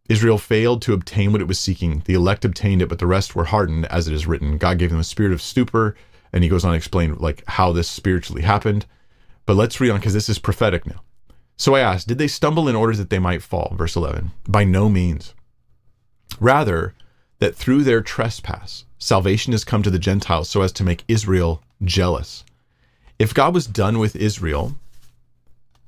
Israel 0.09 0.38
failed 0.38 0.82
to 0.84 0.93
obtain 0.93 1.32
what 1.32 1.41
it 1.41 1.47
was 1.47 1.59
seeking. 1.59 2.01
The 2.05 2.13
elect 2.13 2.45
obtained 2.45 2.82
it, 2.82 2.89
but 2.89 2.99
the 2.99 3.05
rest 3.05 3.36
were 3.36 3.45
hardened, 3.45 3.86
as 3.88 4.07
it 4.07 4.13
is 4.13 4.26
written. 4.26 4.57
God 4.57 4.80
gave 4.80 4.89
them 4.89 4.99
a 4.99 5.03
spirit 5.03 5.34
of 5.34 5.41
stupor, 5.41 5.95
and 6.34 6.43
he 6.43 6.49
goes 6.49 6.63
on 6.65 6.72
to 6.72 6.78
explain 6.78 7.15
like 7.15 7.43
how 7.47 7.74
this 7.74 7.89
spiritually 7.89 8.41
happened. 8.41 8.86
But 9.45 9.55
let's 9.55 9.80
read 9.80 9.91
on 9.91 9.99
because 9.99 10.13
this 10.13 10.30
is 10.30 10.39
prophetic 10.39 10.88
now. 10.88 11.01
So 11.57 11.76
I 11.76 11.82
asked, 11.82 12.07
did 12.07 12.18
they 12.18 12.28
stumble 12.28 12.68
in 12.68 12.76
order 12.76 12.95
that 12.95 13.09
they 13.09 13.20
might 13.20 13.43
fall? 13.43 13.74
Verse 13.76 13.95
11. 13.95 14.32
By 14.47 14.63
no 14.63 14.89
means. 14.89 15.34
Rather, 16.39 16.93
that 17.39 17.55
through 17.55 17.83
their 17.83 18.01
trespass, 18.01 18.85
salvation 18.97 19.51
has 19.51 19.63
come 19.63 19.83
to 19.83 19.89
the 19.89 19.99
Gentiles 19.99 20.49
so 20.49 20.61
as 20.61 20.71
to 20.73 20.83
make 20.83 21.03
Israel 21.07 21.61
jealous. 21.83 22.43
If 23.19 23.33
God 23.33 23.53
was 23.53 23.67
done 23.67 23.99
with 23.99 24.15
Israel, 24.15 24.75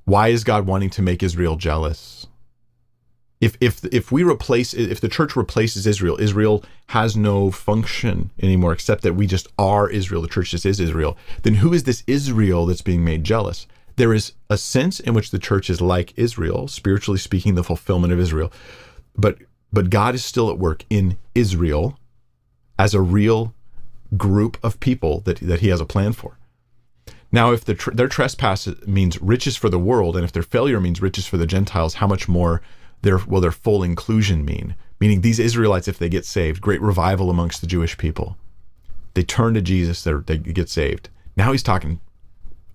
why 0.06 0.30
is 0.30 0.44
God 0.44 0.66
wanting 0.66 0.90
to 0.92 1.02
make 1.02 1.22
Israel 1.22 1.56
jealous? 1.56 2.28
If 3.40 3.56
if 3.62 3.86
if 3.86 4.12
we 4.12 4.24
replace 4.24 4.74
if 4.74 5.00
the 5.00 5.08
church 5.08 5.36
replaces 5.36 5.88
Israel, 5.88 6.20
Israel 6.20 6.64
has 6.88 7.16
no 7.16 7.52
function 7.52 8.32
anymore 8.42 8.74
except 8.74 9.02
that 9.04 9.14
we 9.14 9.28
just 9.28 9.48
are 9.58 9.90
Israel. 9.90 10.22
The 10.22 10.28
church 10.28 10.52
just 10.52 10.66
is 10.66 10.80
Israel. 10.80 11.18
Then 11.44 11.56
who 11.56 11.72
is 11.72 11.84
this 11.84 12.04
Israel 12.06 12.66
that's 12.66 12.82
being 12.82 13.04
made 13.04 13.24
jealous? 13.24 13.66
There 13.96 14.14
is 14.14 14.34
a 14.50 14.58
sense 14.58 15.00
in 15.00 15.14
which 15.14 15.32
the 15.32 15.40
church 15.40 15.70
is 15.70 15.80
like 15.80 16.14
Israel, 16.18 16.68
spiritually 16.68 17.20
speaking, 17.20 17.56
the 17.56 17.64
fulfillment 17.64 18.12
of 18.12 18.20
Israel. 18.20 18.52
But 19.16 19.38
but 19.72 19.90
God 19.90 20.16
is 20.16 20.26
still 20.26 20.50
at 20.50 20.58
work 20.58 20.86
in 20.90 21.18
Israel 21.36 21.98
as 22.78 22.94
a 22.94 23.02
real 23.02 23.54
group 24.18 24.58
of 24.64 24.80
people 24.80 25.20
that, 25.22 25.40
that 25.40 25.60
he 25.60 25.68
has 25.68 25.82
a 25.82 25.86
plan 25.86 26.14
for. 26.14 26.38
Now, 27.32 27.52
if 27.52 27.64
the 27.64 27.76
tr- 27.76 27.92
their 27.92 28.08
trespass 28.08 28.68
means 28.88 29.22
riches 29.22 29.56
for 29.56 29.70
the 29.70 29.78
world, 29.78 30.16
and 30.16 30.26
if 30.26 30.32
their 30.32 30.44
failure 30.44 30.80
means 30.80 31.02
riches 31.02 31.28
for 31.28 31.38
the 31.38 31.46
Gentiles, 31.46 31.96
how 31.96 32.08
much 32.08 32.28
more 32.28 32.62
their 33.02 33.20
will 33.20 33.42
their 33.42 33.52
full 33.52 33.84
inclusion 33.84 34.44
mean? 34.44 34.76
Meaning, 35.00 35.22
these 35.22 35.40
Israelites, 35.40 35.88
if 35.88 36.00
they 36.00 36.10
get 36.10 36.26
saved, 36.26 36.60
great 36.60 36.82
revival 36.82 37.30
amongst 37.30 37.62
the 37.62 37.68
Jewish 37.68 37.98
people. 37.98 38.36
They 39.14 39.24
turn 39.24 39.54
to 39.54 39.62
Jesus, 39.62 40.04
they 40.04 40.38
get 40.38 40.70
saved. 40.70 41.10
Now 41.36 41.52
he's 41.52 41.64
talking 41.64 42.00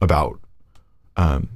about 0.01 0.39
um, 1.17 1.49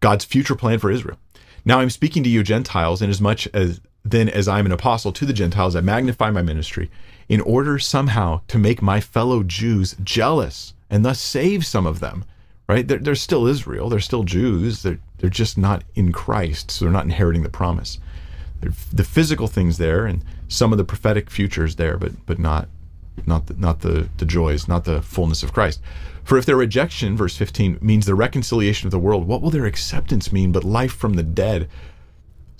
God's 0.00 0.24
future 0.24 0.54
plan 0.54 0.78
for 0.78 0.90
Israel. 0.90 1.18
Now 1.64 1.80
I'm 1.80 1.90
speaking 1.90 2.22
to 2.24 2.30
you 2.30 2.42
Gentiles, 2.42 3.02
and 3.02 3.10
as 3.10 3.20
much 3.20 3.48
as 3.54 3.80
then 4.04 4.28
as 4.28 4.48
I'm 4.48 4.66
an 4.66 4.72
apostle 4.72 5.12
to 5.12 5.26
the 5.26 5.32
Gentiles, 5.32 5.76
I 5.76 5.80
magnify 5.80 6.30
my 6.30 6.42
ministry 6.42 6.90
in 7.28 7.40
order 7.40 7.78
somehow 7.78 8.40
to 8.48 8.58
make 8.58 8.82
my 8.82 9.00
fellow 9.00 9.42
Jews 9.42 9.96
jealous 10.02 10.74
and 10.90 11.04
thus 11.04 11.20
save 11.20 11.64
some 11.64 11.86
of 11.86 12.00
them. 12.00 12.24
Right? 12.68 12.86
They're, 12.86 12.98
they're 12.98 13.14
still 13.14 13.46
Israel. 13.46 13.88
They're 13.88 14.00
still 14.00 14.22
Jews. 14.22 14.82
They're 14.82 14.98
they're 15.22 15.30
just 15.30 15.56
not 15.56 15.84
in 15.94 16.10
Christ, 16.10 16.72
so 16.72 16.84
they're 16.84 16.92
not 16.92 17.04
inheriting 17.04 17.44
the 17.44 17.48
promise. 17.48 17.98
They're, 18.60 18.72
the 18.92 19.04
physical 19.04 19.46
things 19.46 19.78
there, 19.78 20.04
and 20.04 20.24
some 20.48 20.72
of 20.72 20.78
the 20.78 20.84
prophetic 20.84 21.30
futures 21.30 21.76
there, 21.76 21.96
but 21.96 22.26
but 22.26 22.40
not 22.40 22.68
not 23.24 23.46
the, 23.46 23.54
not 23.54 23.80
the 23.80 24.08
the 24.16 24.24
joys, 24.24 24.66
not 24.66 24.84
the 24.84 25.00
fullness 25.00 25.44
of 25.44 25.52
Christ. 25.52 25.80
For 26.24 26.38
if 26.38 26.44
their 26.44 26.56
rejection, 26.56 27.16
verse 27.16 27.36
15, 27.36 27.78
means 27.80 28.06
the 28.06 28.14
reconciliation 28.14 28.88
of 28.88 28.90
the 28.90 28.98
world, 28.98 29.26
what 29.26 29.42
will 29.42 29.50
their 29.50 29.66
acceptance 29.66 30.32
mean 30.32 30.50
but 30.50 30.64
life 30.64 30.92
from 30.92 31.14
the 31.14 31.22
dead? 31.22 31.68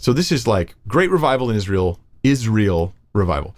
So 0.02 0.12
this 0.12 0.32
is 0.32 0.48
like 0.48 0.74
great 0.88 1.12
revival 1.12 1.48
in 1.48 1.54
Israel, 1.54 2.00
Israel 2.24 2.92
revival. 3.12 3.54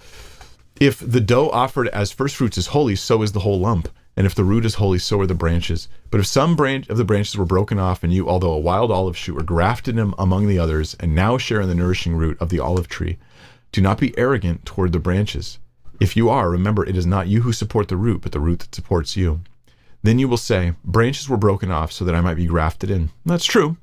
If 0.78 0.99
the 0.99 1.22
dough 1.22 1.49
offered 1.49 1.88
as 1.88 2.12
first 2.12 2.36
fruits 2.36 2.59
is 2.59 2.66
holy, 2.66 2.97
so 2.97 3.22
is 3.22 3.32
the 3.32 3.40
whole 3.40 3.59
lump. 3.59 3.88
And 4.14 4.26
if 4.26 4.34
the 4.34 4.45
root 4.45 4.66
is 4.66 4.74
holy, 4.74 4.99
so 4.99 5.18
are 5.20 5.26
the 5.26 5.34
branches. 5.34 5.88
But 6.11 6.20
if 6.20 6.26
some 6.26 6.55
branch 6.55 6.90
of 6.90 6.99
the 6.99 7.05
branches 7.05 7.38
were 7.38 7.47
broken 7.47 7.78
off, 7.78 8.05
and 8.05 8.12
you, 8.12 8.28
although 8.28 8.53
a 8.53 8.59
wild 8.59 8.92
olive 8.92 9.16
shoot, 9.16 9.34
were 9.34 9.42
grafted 9.42 9.97
in 9.97 10.12
among 10.18 10.47
the 10.47 10.59
others, 10.59 10.95
and 11.01 11.14
now 11.14 11.38
share 11.38 11.62
in 11.62 11.68
the 11.68 11.74
nourishing 11.74 12.14
root 12.14 12.36
of 12.42 12.51
the 12.51 12.61
olive 12.61 12.88
tree, 12.88 13.16
do 13.72 13.80
not 13.80 13.97
be 13.99 14.16
arrogant 14.18 14.66
toward 14.66 14.92
the 14.92 14.99
branches. 14.99 15.59
If 15.99 16.14
you 16.14 16.28
are, 16.28 16.51
remember 16.51 16.84
it 16.84 16.95
is 16.95 17.07
not 17.07 17.26
you 17.26 17.40
who 17.40 17.55
support 17.55 17.88
the 17.88 17.97
root, 17.97 18.20
but 18.20 18.32
the 18.32 18.38
root 18.38 18.59
that 18.59 18.74
supports 18.74 19.16
you. 19.16 19.40
Then 20.03 20.18
you 20.18 20.28
will 20.28 20.36
say, 20.36 20.74
Branches 20.84 21.26
were 21.26 21.38
broken 21.38 21.70
off 21.70 21.90
so 21.90 22.05
that 22.05 22.14
I 22.14 22.20
might 22.20 22.34
be 22.34 22.45
grafted 22.45 22.90
in. 22.90 23.09
That's 23.24 23.47
true. 23.47 23.78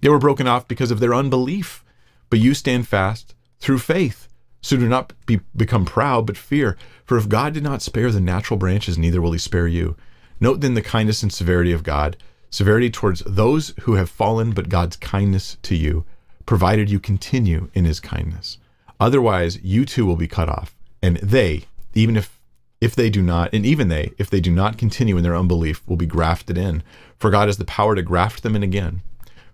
They 0.00 0.08
were 0.08 0.18
broken 0.18 0.46
off 0.46 0.68
because 0.68 0.90
of 0.90 1.00
their 1.00 1.14
unbelief. 1.14 1.84
But 2.28 2.38
you 2.38 2.54
stand 2.54 2.88
fast 2.88 3.34
through 3.58 3.78
faith. 3.78 4.28
So 4.62 4.76
do 4.76 4.88
not 4.88 5.12
be, 5.26 5.40
become 5.56 5.84
proud, 5.84 6.26
but 6.26 6.36
fear. 6.36 6.76
For 7.04 7.16
if 7.16 7.28
God 7.28 7.54
did 7.54 7.62
not 7.62 7.82
spare 7.82 8.10
the 8.10 8.20
natural 8.20 8.58
branches, 8.58 8.98
neither 8.98 9.20
will 9.20 9.32
he 9.32 9.38
spare 9.38 9.66
you. 9.66 9.96
Note 10.38 10.60
then 10.60 10.74
the 10.74 10.82
kindness 10.82 11.22
and 11.22 11.32
severity 11.32 11.72
of 11.72 11.82
God 11.82 12.16
severity 12.50 12.90
towards 12.90 13.22
those 13.26 13.72
who 13.82 13.94
have 13.94 14.10
fallen, 14.10 14.50
but 14.52 14.68
God's 14.68 14.96
kindness 14.96 15.56
to 15.62 15.76
you, 15.76 16.04
provided 16.46 16.90
you 16.90 16.98
continue 16.98 17.70
in 17.74 17.84
his 17.84 18.00
kindness. 18.00 18.58
Otherwise, 18.98 19.62
you 19.62 19.84
too 19.84 20.04
will 20.04 20.16
be 20.16 20.28
cut 20.28 20.48
off, 20.48 20.76
and 21.00 21.16
they, 21.18 21.64
even 21.94 22.16
if 22.16 22.38
if 22.80 22.94
they 22.94 23.10
do 23.10 23.20
not, 23.20 23.52
and 23.52 23.66
even 23.66 23.88
they, 23.88 24.10
if 24.16 24.30
they 24.30 24.40
do 24.40 24.50
not 24.50 24.78
continue 24.78 25.18
in 25.18 25.22
their 25.22 25.36
unbelief, 25.36 25.86
will 25.86 25.98
be 25.98 26.06
grafted 26.06 26.56
in. 26.56 26.82
For 27.18 27.30
God 27.30 27.48
has 27.48 27.58
the 27.58 27.66
power 27.66 27.94
to 27.94 28.00
graft 28.00 28.42
them 28.42 28.56
in 28.56 28.62
again. 28.62 29.02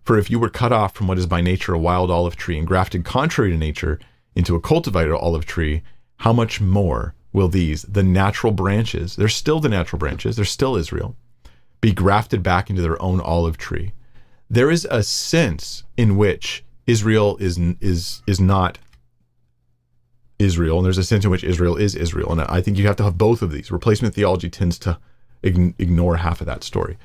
For 0.07 0.17
if 0.17 0.31
you 0.31 0.39
were 0.39 0.49
cut 0.49 0.73
off 0.73 0.95
from 0.95 1.09
what 1.09 1.19
is 1.19 1.27
by 1.27 1.41
nature 1.41 1.75
a 1.75 1.79
wild 1.79 2.13
olive 2.13 2.37
tree 2.37 2.57
and 2.57 2.65
grafted 2.67 3.05
contrary 3.05 3.51
to 3.51 3.57
nature 3.57 3.99
into 4.37 4.55
a 4.55 4.61
cultivated 4.61 5.13
olive 5.13 5.47
tree, 5.47 5.83
how 6.19 6.33
much 6.33 6.61
more 6.61 7.17
will 7.33 7.49
these, 7.49 7.83
the 7.83 8.05
natural 8.05 8.53
branches, 8.53 9.17
they're 9.17 9.27
still 9.27 9.59
the 9.59 9.69
natural 9.69 9.99
branches, 9.99 10.37
they're 10.37 10.45
still 10.45 10.77
Israel, 10.77 11.17
be 11.81 11.93
grafted 11.93 12.41
back 12.41 12.71
into 12.71 12.83
their 12.83 13.03
own 13.03 13.21
olive 13.21 13.59
tree? 13.59 13.91
There 14.49 14.71
is 14.71 14.87
a 14.93 15.03
sense 15.03 15.83
in 15.97 16.17
which 16.17 16.65
Israel 16.87 17.37
is 17.41 17.59
is 17.81 18.23
is 18.29 18.39
not 18.39 18.79
Israel, 20.39 20.79
and 20.79 20.87
there's 20.87 20.99
a 20.99 21.03
sense 21.03 21.25
in 21.25 21.33
which 21.33 21.43
Israel 21.43 21.77
is 21.77 21.97
Israel. 21.97 22.31
And 22.31 22.43
I 22.43 22.61
think 22.61 22.79
you 22.79 22.87
have 22.87 22.97
to 22.97 23.03
have 23.03 23.19
both 23.19 23.43
of 23.43 23.51
these. 23.51 23.73
Replacement 23.73 24.15
theology 24.15 24.51
tends 24.51 24.79
to 24.81 25.01
ignore 25.43 26.19
half 26.19 26.41
of 26.41 26.47
that 26.47 26.63
story. 26.63 26.97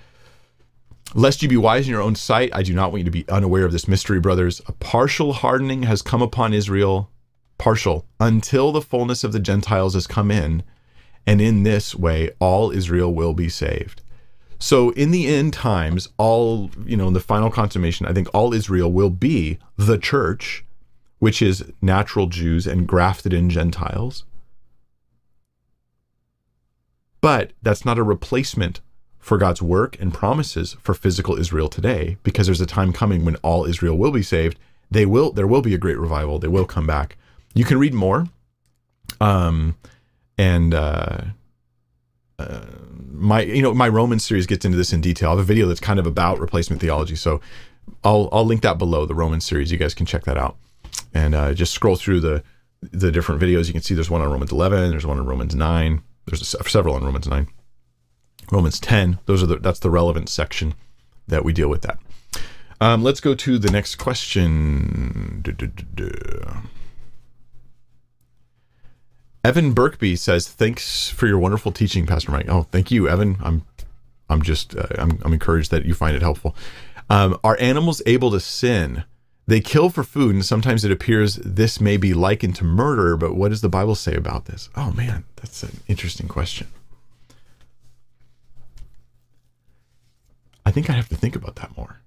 Lest 1.13 1.41
you 1.41 1.49
be 1.49 1.57
wise 1.57 1.85
in 1.85 1.91
your 1.91 2.01
own 2.01 2.15
sight, 2.15 2.51
I 2.53 2.63
do 2.63 2.73
not 2.73 2.91
want 2.91 2.99
you 2.99 3.05
to 3.05 3.11
be 3.11 3.27
unaware 3.27 3.65
of 3.65 3.73
this 3.73 3.87
mystery, 3.87 4.19
brothers. 4.19 4.61
A 4.67 4.71
partial 4.71 5.33
hardening 5.33 5.83
has 5.83 6.01
come 6.01 6.21
upon 6.21 6.53
Israel, 6.53 7.09
partial, 7.57 8.05
until 8.19 8.71
the 8.71 8.81
fullness 8.81 9.23
of 9.23 9.33
the 9.33 9.39
Gentiles 9.39 9.93
has 9.93 10.07
come 10.07 10.31
in, 10.31 10.63
and 11.27 11.41
in 11.41 11.63
this 11.63 11.93
way 11.93 12.31
all 12.39 12.71
Israel 12.71 13.13
will 13.13 13.33
be 13.33 13.49
saved. 13.49 14.01
So 14.57 14.91
in 14.91 15.11
the 15.11 15.27
end 15.27 15.53
times, 15.53 16.07
all, 16.17 16.69
you 16.85 16.95
know, 16.95 17.07
in 17.07 17.13
the 17.13 17.19
final 17.19 17.49
consummation, 17.49 18.05
I 18.05 18.13
think 18.13 18.29
all 18.33 18.53
Israel 18.53 18.91
will 18.91 19.09
be 19.09 19.57
the 19.75 19.97
church 19.97 20.63
which 21.19 21.41
is 21.41 21.63
natural 21.83 22.27
Jews 22.27 22.65
and 22.65 22.87
grafted 22.87 23.31
in 23.31 23.49
Gentiles. 23.49 24.23
But 27.21 27.51
that's 27.61 27.85
not 27.85 27.99
a 27.99 28.03
replacement 28.03 28.81
for 29.21 29.37
God's 29.37 29.61
work 29.61 29.97
and 29.99 30.13
promises 30.13 30.75
for 30.81 30.93
physical 30.93 31.37
Israel 31.37 31.69
today, 31.69 32.17
because 32.23 32.47
there's 32.47 32.59
a 32.59 32.65
time 32.65 32.91
coming 32.91 33.23
when 33.23 33.37
all 33.37 33.65
Israel 33.65 33.97
will 33.97 34.11
be 34.11 34.23
saved. 34.23 34.59
They 34.89 35.05
will 35.05 35.31
there 35.31 35.47
will 35.47 35.61
be 35.61 35.73
a 35.73 35.77
great 35.77 35.97
revival. 35.97 36.39
They 36.39 36.49
will 36.49 36.65
come 36.65 36.85
back. 36.85 37.17
You 37.53 37.63
can 37.63 37.79
read 37.79 37.93
more. 37.93 38.27
Um 39.21 39.77
and 40.37 40.73
uh, 40.73 41.21
uh 42.39 42.65
my 43.11 43.41
you 43.43 43.61
know 43.61 43.73
my 43.73 43.87
Roman 43.87 44.19
series 44.19 44.47
gets 44.47 44.65
into 44.65 44.77
this 44.77 44.91
in 44.91 44.99
detail. 44.99 45.29
I 45.29 45.31
have 45.33 45.39
a 45.39 45.43
video 45.43 45.67
that's 45.67 45.79
kind 45.79 45.99
of 45.99 46.07
about 46.07 46.39
replacement 46.39 46.81
theology, 46.81 47.15
so 47.15 47.39
I'll 48.03 48.27
I'll 48.31 48.45
link 48.45 48.63
that 48.63 48.77
below 48.77 49.05
the 49.05 49.15
Roman 49.15 49.39
series. 49.39 49.71
You 49.71 49.77
guys 49.77 49.93
can 49.93 50.05
check 50.05 50.23
that 50.25 50.37
out 50.37 50.57
and 51.13 51.35
uh, 51.35 51.53
just 51.53 51.73
scroll 51.73 51.95
through 51.95 52.21
the 52.21 52.43
the 52.81 53.11
different 53.11 53.41
videos. 53.41 53.67
You 53.67 53.73
can 53.73 53.81
see 53.81 53.93
there's 53.93 54.09
one 54.09 54.21
on 54.21 54.31
Romans 54.31 54.51
11, 54.51 54.89
there's 54.89 55.05
one 55.05 55.19
on 55.19 55.25
Romans 55.25 55.53
9, 55.53 56.01
there's 56.25 56.55
several 56.67 56.95
on 56.95 57.03
Romans 57.03 57.27
9, 57.27 57.47
Romans 58.51 58.79
10. 58.79 59.19
Those 59.25 59.41
are 59.41 59.47
the 59.47 59.57
that's 59.57 59.79
the 59.79 59.89
relevant 59.89 60.29
section 60.29 60.75
that 61.27 61.43
we 61.43 61.53
deal 61.53 61.69
with 61.69 61.81
that. 61.81 61.97
Um, 62.79 63.03
let's 63.03 63.19
go 63.19 63.33
to 63.35 63.57
the 63.57 63.71
next 63.71 63.95
question. 63.95 65.43
Evan 69.43 69.73
Berkby 69.73 70.17
says, 70.17 70.47
"Thanks 70.47 71.09
for 71.09 71.27
your 71.27 71.39
wonderful 71.39 71.71
teaching, 71.71 72.05
Pastor 72.05 72.31
Mike." 72.31 72.49
Oh, 72.49 72.63
thank 72.63 72.91
you, 72.91 73.07
Evan. 73.07 73.37
I'm, 73.41 73.65
I'm 74.29 74.41
just, 74.41 74.75
uh, 74.75 74.87
I'm, 74.97 75.19
I'm 75.23 75.33
encouraged 75.33 75.71
that 75.71 75.85
you 75.85 75.93
find 75.93 76.15
it 76.15 76.21
helpful. 76.21 76.55
Um, 77.09 77.39
are 77.43 77.57
animals 77.59 78.01
able 78.05 78.31
to 78.31 78.39
sin? 78.39 79.03
They 79.47 79.59
kill 79.59 79.89
for 79.89 80.03
food, 80.03 80.35
and 80.35 80.45
sometimes 80.45 80.85
it 80.85 80.91
appears 80.91 81.35
this 81.35 81.81
may 81.81 81.97
be 81.97 82.13
likened 82.13 82.55
to 82.57 82.63
murder, 82.63 83.17
but 83.17 83.35
what 83.35 83.49
does 83.49 83.61
the 83.61 83.69
Bible 83.69 83.95
say 83.95 84.15
about 84.15 84.45
this? 84.45 84.69
Oh 84.75 84.91
man, 84.91 85.25
that's 85.35 85.63
an 85.63 85.81
interesting 85.87 86.27
question. 86.27 86.67
I 90.71 90.73
think 90.73 90.89
I 90.89 90.93
have 90.93 91.09
to 91.09 91.17
think 91.17 91.35
about 91.35 91.57
that 91.57 91.75
more. 91.75 91.99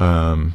Um, 0.00 0.54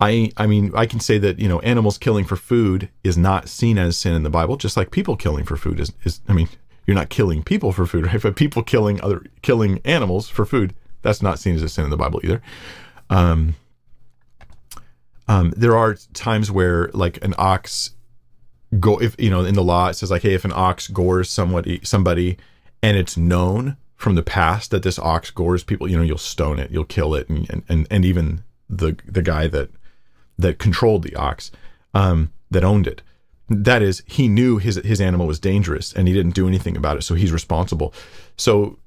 I 0.00 0.32
I 0.36 0.48
mean 0.48 0.72
I 0.74 0.84
can 0.84 0.98
say 0.98 1.16
that 1.18 1.38
you 1.38 1.48
know 1.48 1.60
animals 1.60 1.96
killing 1.96 2.24
for 2.24 2.34
food 2.34 2.88
is 3.04 3.16
not 3.16 3.48
seen 3.48 3.78
as 3.78 3.96
sin 3.96 4.14
in 4.14 4.24
the 4.24 4.30
Bible, 4.30 4.56
just 4.56 4.76
like 4.76 4.90
people 4.90 5.14
killing 5.14 5.44
for 5.44 5.56
food 5.56 5.78
is. 5.78 5.92
is 6.02 6.22
I 6.26 6.32
mean 6.32 6.48
you're 6.88 6.96
not 6.96 7.08
killing 7.08 7.44
people 7.44 7.70
for 7.70 7.86
food, 7.86 8.06
right? 8.12 8.20
But 8.20 8.34
people 8.34 8.64
killing 8.64 9.00
other 9.00 9.24
killing 9.42 9.80
animals 9.84 10.28
for 10.28 10.44
food 10.44 10.74
that's 11.02 11.22
not 11.22 11.38
seen 11.38 11.54
as 11.54 11.62
a 11.62 11.68
sin 11.68 11.84
in 11.84 11.90
the 11.90 11.96
Bible 11.96 12.20
either. 12.24 12.42
Um, 13.08 13.54
um, 15.28 15.54
there 15.56 15.76
are 15.76 15.94
times 16.14 16.50
where 16.50 16.90
like 16.94 17.24
an 17.24 17.32
ox 17.38 17.92
go 18.80 19.00
if 19.00 19.14
you 19.20 19.30
know 19.30 19.44
in 19.44 19.54
the 19.54 19.62
law 19.62 19.86
it 19.86 19.94
says 19.94 20.10
like 20.10 20.22
hey 20.22 20.34
if 20.34 20.44
an 20.44 20.52
ox 20.52 20.88
gores 20.88 21.30
somebody 21.30 21.78
somebody 21.84 22.36
and 22.82 22.96
it's 22.96 23.16
known 23.16 23.76
from 23.96 24.14
the 24.14 24.22
past 24.22 24.70
that 24.70 24.82
this 24.82 24.98
ox 24.98 25.30
gores 25.30 25.64
people 25.64 25.88
you 25.88 25.96
know 25.96 26.02
you'll 26.02 26.18
stone 26.18 26.58
it 26.58 26.70
you'll 26.70 26.84
kill 26.84 27.14
it 27.14 27.28
and 27.28 27.64
and 27.68 27.86
and 27.90 28.04
even 28.04 28.42
the 28.68 28.96
the 29.06 29.22
guy 29.22 29.46
that 29.46 29.70
that 30.38 30.58
controlled 30.58 31.02
the 31.02 31.16
ox 31.16 31.50
um, 31.94 32.30
that 32.50 32.64
owned 32.64 32.86
it 32.86 33.02
that 33.48 33.82
is 33.82 34.02
he 34.06 34.28
knew 34.28 34.58
his 34.58 34.76
his 34.76 35.00
animal 35.00 35.26
was 35.26 35.38
dangerous 35.38 35.92
and 35.92 36.08
he 36.08 36.14
didn't 36.14 36.34
do 36.34 36.48
anything 36.48 36.76
about 36.76 36.96
it 36.96 37.02
so 37.02 37.14
he's 37.14 37.32
responsible 37.32 37.94
so 38.36 38.78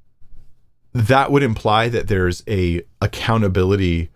that 0.94 1.32
would 1.32 1.44
imply 1.44 1.88
that 1.88 2.08
there's 2.08 2.44
a 2.48 2.82
accountability 3.02 4.10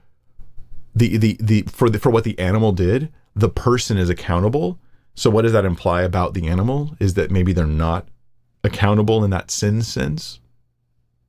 the 0.96 1.18
the 1.18 1.38
the 1.40 1.62
for 1.64 1.90
the 1.90 2.00
for 2.00 2.10
what 2.10 2.24
the 2.24 2.38
animal 2.40 2.72
did, 2.72 3.12
the 3.36 3.50
person 3.50 3.98
is 3.98 4.10
accountable. 4.10 4.80
So 5.16 5.30
what 5.30 5.44
does 5.44 5.54
that 5.54 5.66
imply 5.66 6.02
about 6.02 6.34
the 6.34 6.48
animal? 6.48 6.96
Is 7.00 7.14
that 7.16 7.32
maybe 7.32 7.54
they're 7.54 7.68
not 7.68 8.08
accountable 8.64 9.24
in 9.24 9.30
that 9.32 9.52
sin 9.52 9.82
sense? 9.82 10.40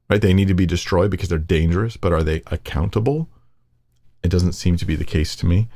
Right? 0.09 0.21
They 0.21 0.35
need 0.35 0.49
to 0.49 0.55
be 0.55 0.67
destroyed 0.67 1.11
because 1.11 1.29
they're 1.29 1.39
dangerous, 1.39 1.97
but 1.97 2.13
are 2.13 2.23
they 2.23 2.43
accountable? 2.47 3.29
It 4.23 4.31
doesn't 4.31 4.53
seem 4.53 4.77
to 4.77 4.85
be 4.85 4.97
the 4.97 5.05
case 5.05 5.35
to 5.37 5.47
me. 5.47 5.69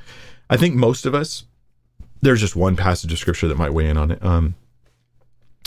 I 0.51 0.57
think 0.57 0.75
most 0.75 1.07
of 1.07 1.15
us 1.15 1.45
there's 2.21 2.41
just 2.41 2.57
one 2.57 2.77
passage 2.77 3.13
of 3.13 3.19
scripture 3.19 3.49
that 3.49 3.59
might 3.59 3.73
weigh 3.73 3.89
in 3.89 3.97
on 3.97 4.11
it. 4.11 4.25
Um, 4.25 4.55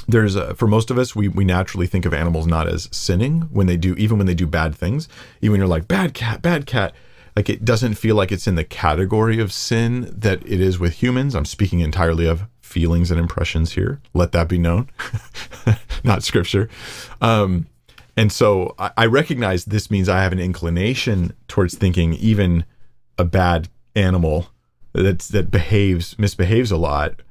there's 0.08 0.36
a, 0.36 0.56
for 0.56 0.68
most 0.68 0.90
of 0.90 0.98
us, 0.98 1.16
we 1.16 1.28
we 1.28 1.46
naturally 1.46 1.88
think 1.88 2.06
of 2.06 2.14
animals 2.14 2.48
not 2.48 2.68
as 2.68 2.90
sinning 2.92 3.42
when 3.52 3.68
they 3.68 3.78
do, 3.78 3.94
even 3.96 4.18
when 4.18 4.28
they 4.28 4.34
do 4.34 4.48
bad 4.48 4.76
things. 4.76 5.08
Even 5.42 5.52
when 5.52 5.60
you're 5.60 5.68
like 5.68 5.88
bad 5.88 6.14
cat, 6.14 6.42
bad 6.42 6.66
cat, 6.66 6.94
like 7.36 7.50
it 7.50 7.64
doesn't 7.64 7.96
feel 7.96 8.16
like 8.16 8.32
it's 8.32 8.48
in 8.48 8.56
the 8.56 8.64
category 8.64 9.40
of 9.40 9.54
sin 9.54 10.12
that 10.18 10.42
it 10.46 10.60
is 10.60 10.80
with 10.80 11.02
humans. 11.02 11.36
I'm 11.36 11.46
speaking 11.46 11.80
entirely 11.80 12.26
of 12.26 12.44
feelings 12.62 13.12
and 13.12 13.20
impressions 13.20 13.74
here. 13.74 14.02
Let 14.14 14.32
that 14.32 14.48
be 14.48 14.58
known, 14.58 14.90
not 16.04 16.24
scripture. 16.24 16.68
Um, 17.22 17.68
and 18.18 18.32
so 18.32 18.76
I, 18.78 18.92
I 18.98 19.06
recognize 19.06 19.66
this 19.66 19.90
means 19.90 20.10
I 20.10 20.24
have 20.24 20.32
an 20.32 20.40
inclination 20.40 21.34
towards 21.48 21.76
thinking 21.76 22.14
even 22.14 22.66
a 23.18 23.24
bad 23.24 23.70
animal 23.96 24.48
that 24.94 25.20
that 25.20 25.52
behaves 25.52 26.18
misbehaves 26.20 26.72
a 26.72 26.78
lot, 26.78 27.22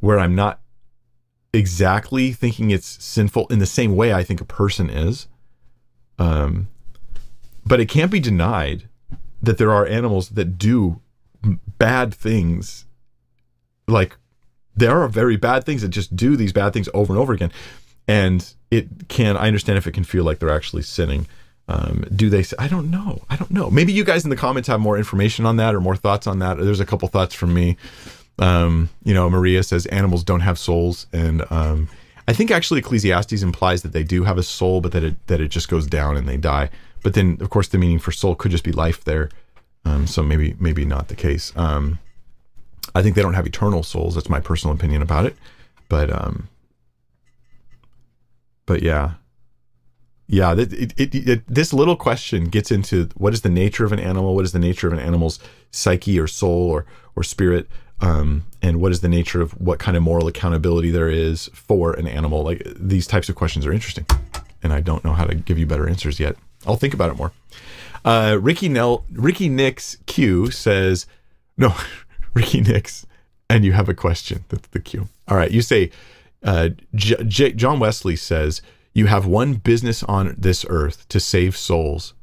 where 0.00 0.18
I'm 0.18 0.34
not 0.34 0.60
exactly 1.52 2.32
thinking 2.32 2.70
it's 2.70 3.02
sinful 3.02 3.46
in 3.48 3.58
the 3.58 3.66
same 3.66 3.96
way 3.96 4.12
I 4.12 4.22
think 4.22 4.40
a 4.40 4.44
person 4.44 4.88
is. 4.88 5.26
Um, 6.18 6.68
but 7.66 7.80
it 7.80 7.86
can't 7.86 8.10
be 8.10 8.20
denied 8.20 8.88
that 9.42 9.58
there 9.58 9.72
are 9.72 9.86
animals 9.86 10.30
that 10.30 10.58
do 10.58 11.00
bad 11.78 12.14
things. 12.14 12.86
Like 13.88 14.16
there 14.76 15.02
are 15.02 15.08
very 15.08 15.36
bad 15.36 15.64
things 15.64 15.82
that 15.82 15.88
just 15.88 16.14
do 16.14 16.36
these 16.36 16.52
bad 16.52 16.72
things 16.72 16.88
over 16.94 17.12
and 17.12 17.20
over 17.20 17.32
again. 17.32 17.52
And 18.06 18.54
it 18.70 19.08
can, 19.08 19.36
I 19.36 19.46
understand 19.46 19.78
if 19.78 19.86
it 19.86 19.92
can 19.92 20.04
feel 20.04 20.24
like 20.24 20.38
they're 20.38 20.54
actually 20.54 20.82
sinning. 20.82 21.26
Um, 21.68 22.04
do 22.14 22.28
they? 22.30 22.44
I 22.58 22.66
don't 22.66 22.90
know. 22.90 23.22
I 23.30 23.36
don't 23.36 23.50
know. 23.50 23.70
Maybe 23.70 23.92
you 23.92 24.02
guys 24.04 24.24
in 24.24 24.30
the 24.30 24.36
comments 24.36 24.68
have 24.68 24.80
more 24.80 24.98
information 24.98 25.46
on 25.46 25.56
that 25.56 25.74
or 25.74 25.80
more 25.80 25.94
thoughts 25.94 26.26
on 26.26 26.40
that. 26.40 26.58
There's 26.58 26.80
a 26.80 26.86
couple 26.86 27.06
thoughts 27.08 27.34
from 27.34 27.54
me. 27.54 27.76
Um, 28.40 28.88
you 29.04 29.14
know, 29.14 29.30
Maria 29.30 29.62
says 29.62 29.86
animals 29.86 30.24
don't 30.24 30.40
have 30.40 30.58
souls, 30.58 31.06
and 31.12 31.44
um, 31.50 31.88
I 32.26 32.32
think 32.32 32.50
actually 32.50 32.80
Ecclesiastes 32.80 33.42
implies 33.42 33.82
that 33.82 33.92
they 33.92 34.02
do 34.02 34.24
have 34.24 34.38
a 34.38 34.42
soul, 34.42 34.80
but 34.80 34.92
that 34.92 35.04
it 35.04 35.26
that 35.28 35.40
it 35.40 35.48
just 35.48 35.68
goes 35.68 35.86
down 35.86 36.16
and 36.16 36.28
they 36.28 36.36
die. 36.36 36.70
But 37.02 37.14
then, 37.14 37.38
of 37.40 37.50
course, 37.50 37.68
the 37.68 37.78
meaning 37.78 37.98
for 37.98 38.12
soul 38.12 38.34
could 38.34 38.50
just 38.50 38.64
be 38.64 38.72
life 38.72 39.04
there. 39.04 39.30
Um, 39.84 40.06
so 40.06 40.22
maybe 40.22 40.56
maybe 40.58 40.84
not 40.84 41.08
the 41.08 41.16
case. 41.16 41.52
Um, 41.56 41.98
I 42.94 43.02
think 43.02 43.14
they 43.14 43.22
don't 43.22 43.34
have 43.34 43.46
eternal 43.46 43.82
souls. 43.82 44.14
That's 44.14 44.28
my 44.28 44.40
personal 44.40 44.74
opinion 44.74 45.02
about 45.02 45.24
it. 45.26 45.36
But 45.88 46.10
um, 46.12 46.48
but 48.70 48.82
yeah, 48.82 49.12
yeah. 50.26 50.52
It, 50.52 50.72
it, 50.98 51.14
it, 51.14 51.42
this 51.48 51.72
little 51.72 51.96
question 51.96 52.44
gets 52.44 52.70
into 52.70 53.08
what 53.16 53.34
is 53.34 53.42
the 53.42 53.48
nature 53.48 53.84
of 53.84 53.92
an 53.92 53.98
animal? 53.98 54.34
What 54.34 54.44
is 54.44 54.52
the 54.52 54.58
nature 54.58 54.86
of 54.86 54.92
an 54.92 55.00
animal's 55.00 55.40
psyche 55.70 56.20
or 56.20 56.26
soul 56.26 56.70
or 56.70 56.86
or 57.16 57.22
spirit? 57.22 57.68
um, 58.00 58.44
and 58.62 58.80
what 58.80 58.92
is 58.92 59.00
the 59.00 59.08
nature 59.08 59.40
of 59.40 59.52
what 59.60 59.78
kind 59.78 59.96
of 59.96 60.02
moral 60.02 60.26
accountability 60.26 60.90
there 60.90 61.08
is 61.08 61.50
for 61.52 61.92
an 61.94 62.06
animal. 62.06 62.42
Like 62.42 62.62
these 62.76 63.06
types 63.06 63.28
of 63.28 63.34
questions 63.34 63.66
are 63.66 63.72
interesting, 63.72 64.06
and 64.62 64.72
I 64.72 64.80
don't 64.80 65.04
know 65.04 65.12
how 65.12 65.24
to 65.24 65.34
give 65.34 65.58
you 65.58 65.66
better 65.66 65.88
answers 65.88 66.18
yet. 66.18 66.36
I'll 66.66 66.76
think 66.76 66.94
about 66.94 67.10
it 67.10 67.16
more. 67.16 67.32
Uh, 68.04 68.38
Ricky 68.40 68.68
Nell, 68.68 69.04
Ricky 69.12 69.48
Nix 69.48 69.98
Q 70.06 70.50
says, 70.50 71.06
no, 71.56 71.74
Ricky 72.34 72.60
Nix, 72.60 73.06
and 73.48 73.64
you 73.64 73.72
have 73.72 73.88
a 73.88 73.94
question. 73.94 74.44
That's 74.48 74.68
the 74.68 74.80
Q. 74.80 75.08
All 75.28 75.36
right, 75.36 75.50
you 75.50 75.62
say, 75.62 75.90
uh, 76.42 76.70
J- 76.94 77.24
J- 77.24 77.52
John 77.52 77.80
Wesley 77.80 78.16
says, 78.16 78.62
you 78.92 79.06
have 79.06 79.26
one 79.26 79.54
business 79.54 80.02
on 80.02 80.34
this 80.36 80.64
earth 80.68 81.08
to 81.08 81.20
save 81.20 81.56
souls. 81.56 82.14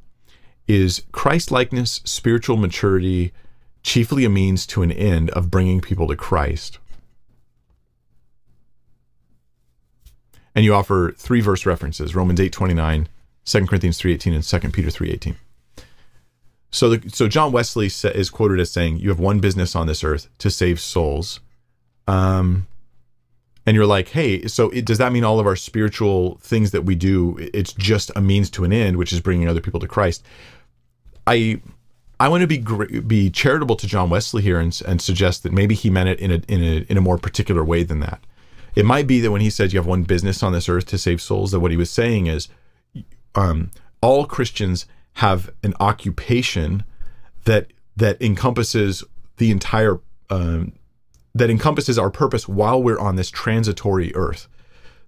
Is 0.67 1.03
Christ 1.11 1.49
likeness, 1.49 2.01
spiritual 2.03 2.57
maturity, 2.57 3.31
chiefly 3.83 4.25
a 4.25 4.29
means 4.29 4.67
to 4.67 4.83
an 4.83 4.91
end 4.91 5.29
of 5.29 5.49
bringing 5.49 5.79
people 5.79 6.07
to 6.09 6.15
Christ. 6.15 6.77
And 10.53 10.65
you 10.65 10.73
offer 10.73 11.13
three 11.17 11.39
verse 11.39 11.65
references 11.65 12.15
Romans 12.15 12.39
8 12.39 12.51
29, 12.51 13.07
2 13.45 13.65
Corinthians 13.65 13.97
3 13.97 14.13
18, 14.13 14.33
and 14.33 14.43
2 14.43 14.59
Peter 14.71 14.89
3 14.89 15.11
18. 15.11 15.35
So, 16.69 16.89
the, 16.89 17.09
so 17.09 17.29
John 17.29 17.53
Wesley 17.53 17.87
is 17.87 18.29
quoted 18.29 18.59
as 18.59 18.71
saying, 18.71 18.97
"You 18.97 19.09
have 19.09 19.19
one 19.19 19.39
business 19.39 19.75
on 19.75 19.87
this 19.87 20.03
earth 20.03 20.27
to 20.39 20.49
save 20.49 20.81
souls." 20.81 21.39
Um, 22.07 22.67
and 23.67 23.75
you're 23.75 23.85
like, 23.85 24.09
"Hey, 24.09 24.47
so 24.47 24.69
it, 24.71 24.85
does 24.85 24.97
that 24.97 25.11
mean 25.11 25.23
all 25.23 25.39
of 25.39 25.45
our 25.45 25.55
spiritual 25.55 26.39
things 26.41 26.71
that 26.71 26.85
we 26.85 26.95
do, 26.95 27.37
it's 27.53 27.73
just 27.73 28.11
a 28.15 28.21
means 28.21 28.49
to 28.51 28.63
an 28.63 28.73
end, 28.73 28.97
which 28.97 29.13
is 29.13 29.19
bringing 29.19 29.47
other 29.47 29.61
people 29.61 29.79
to 29.81 29.87
Christ?" 29.87 30.25
I 31.27 31.61
I 32.19 32.29
want 32.29 32.41
to 32.41 32.47
be 32.47 33.01
be 33.01 33.29
charitable 33.29 33.75
to 33.75 33.85
John 33.85 34.09
Wesley 34.09 34.41
here 34.41 34.59
and, 34.59 34.81
and 34.87 35.01
suggest 35.01 35.43
that 35.43 35.53
maybe 35.53 35.75
he 35.75 35.91
meant 35.91 36.09
it 36.09 36.19
in 36.19 36.31
a, 36.31 36.41
in 36.47 36.63
a 36.63 36.85
in 36.89 36.97
a 36.97 37.01
more 37.01 37.17
particular 37.17 37.63
way 37.63 37.83
than 37.83 37.99
that. 37.99 38.23
It 38.75 38.85
might 38.85 39.07
be 39.07 39.19
that 39.21 39.31
when 39.31 39.41
he 39.41 39.49
says 39.49 39.73
you 39.73 39.79
have 39.79 39.87
one 39.87 40.03
business 40.03 40.41
on 40.41 40.53
this 40.53 40.69
earth 40.69 40.85
to 40.87 40.97
save 40.97 41.21
souls, 41.21 41.51
that 41.51 41.59
what 41.59 41.71
he 41.71 41.77
was 41.77 41.89
saying 41.89 42.27
is, 42.27 42.47
um, 43.35 43.71
all 44.01 44.25
Christians 44.25 44.85
have 45.13 45.49
an 45.63 45.73
occupation 45.79 46.83
that 47.45 47.67
that 47.95 48.21
encompasses 48.21 49.03
the 49.37 49.51
entire 49.51 49.99
um, 50.29 50.73
that 51.37 51.49
encompasses 51.49 51.97
our 51.97 52.09
purpose 52.09 52.47
while 52.47 52.81
we're 52.81 52.99
on 52.99 53.15
this 53.15 53.29
transitory 53.29 54.13
earth. 54.15 54.47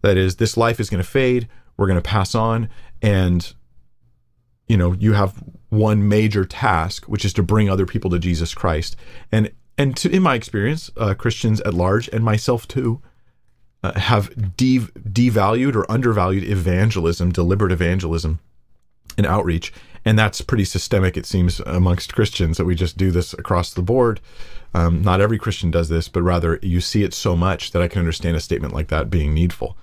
That 0.01 0.17
is, 0.17 0.38
this 0.38 0.55
life 0.55 0.80
is 0.80 0.89
going 0.89 1.03
to 1.03 1.09
fade. 1.09 1.47
We're 1.75 1.88
going 1.88 2.01
to 2.01 2.09
pass 2.09 2.36
on, 2.36 2.69
and 3.01 3.53
you 4.67 4.77
know 4.77 4.93
you 4.93 5.13
have 5.13 5.43
one 5.69 6.07
major 6.07 6.45
task, 6.45 7.05
which 7.05 7.25
is 7.25 7.34
to 7.34 7.43
bring 7.43 7.69
other 7.69 7.86
people 7.86 8.09
to 8.11 8.19
Jesus 8.19 8.53
Christ. 8.53 8.95
And 9.32 9.51
and 9.77 9.95
to, 9.97 10.09
in 10.09 10.21
my 10.21 10.36
experience, 10.36 10.91
uh, 10.97 11.13
Christians 11.13 11.61
at 11.61 11.73
large 11.73 12.09
and 12.09 12.23
myself 12.23 12.67
too 12.67 13.01
uh, 13.82 13.97
have 13.97 14.57
de- 14.57 14.80
devalued 14.80 15.75
or 15.75 15.89
undervalued 15.89 16.43
evangelism, 16.43 17.32
deliberate 17.32 17.71
evangelism, 17.71 18.39
and 19.18 19.26
outreach. 19.26 19.74
And 20.05 20.18
that's 20.18 20.41
pretty 20.41 20.66
systemic, 20.66 21.18
it 21.18 21.26
seems, 21.26 21.60
amongst 21.62 22.14
Christians 22.14 22.57
that 22.57 22.66
we 22.66 22.76
just 22.76 22.97
do 22.97 23.12
this 23.12 23.34
across 23.34 23.74
the 23.74 23.82
board. 23.82 24.22
Um, 24.74 25.01
not 25.01 25.22
every 25.22 25.38
Christian 25.38 25.72
does 25.72 25.89
this, 25.89 26.07
but 26.07 26.22
rather 26.22 26.60
you 26.62 26.80
see 26.80 27.03
it 27.03 27.14
so 27.14 27.36
much 27.36 27.72
that 27.72 27.82
I 27.82 27.88
can 27.88 27.99
understand 27.99 28.38
a 28.38 28.39
statement 28.39 28.74
like 28.74 28.88
that 28.88 29.10
being 29.10 29.34
needful. 29.34 29.78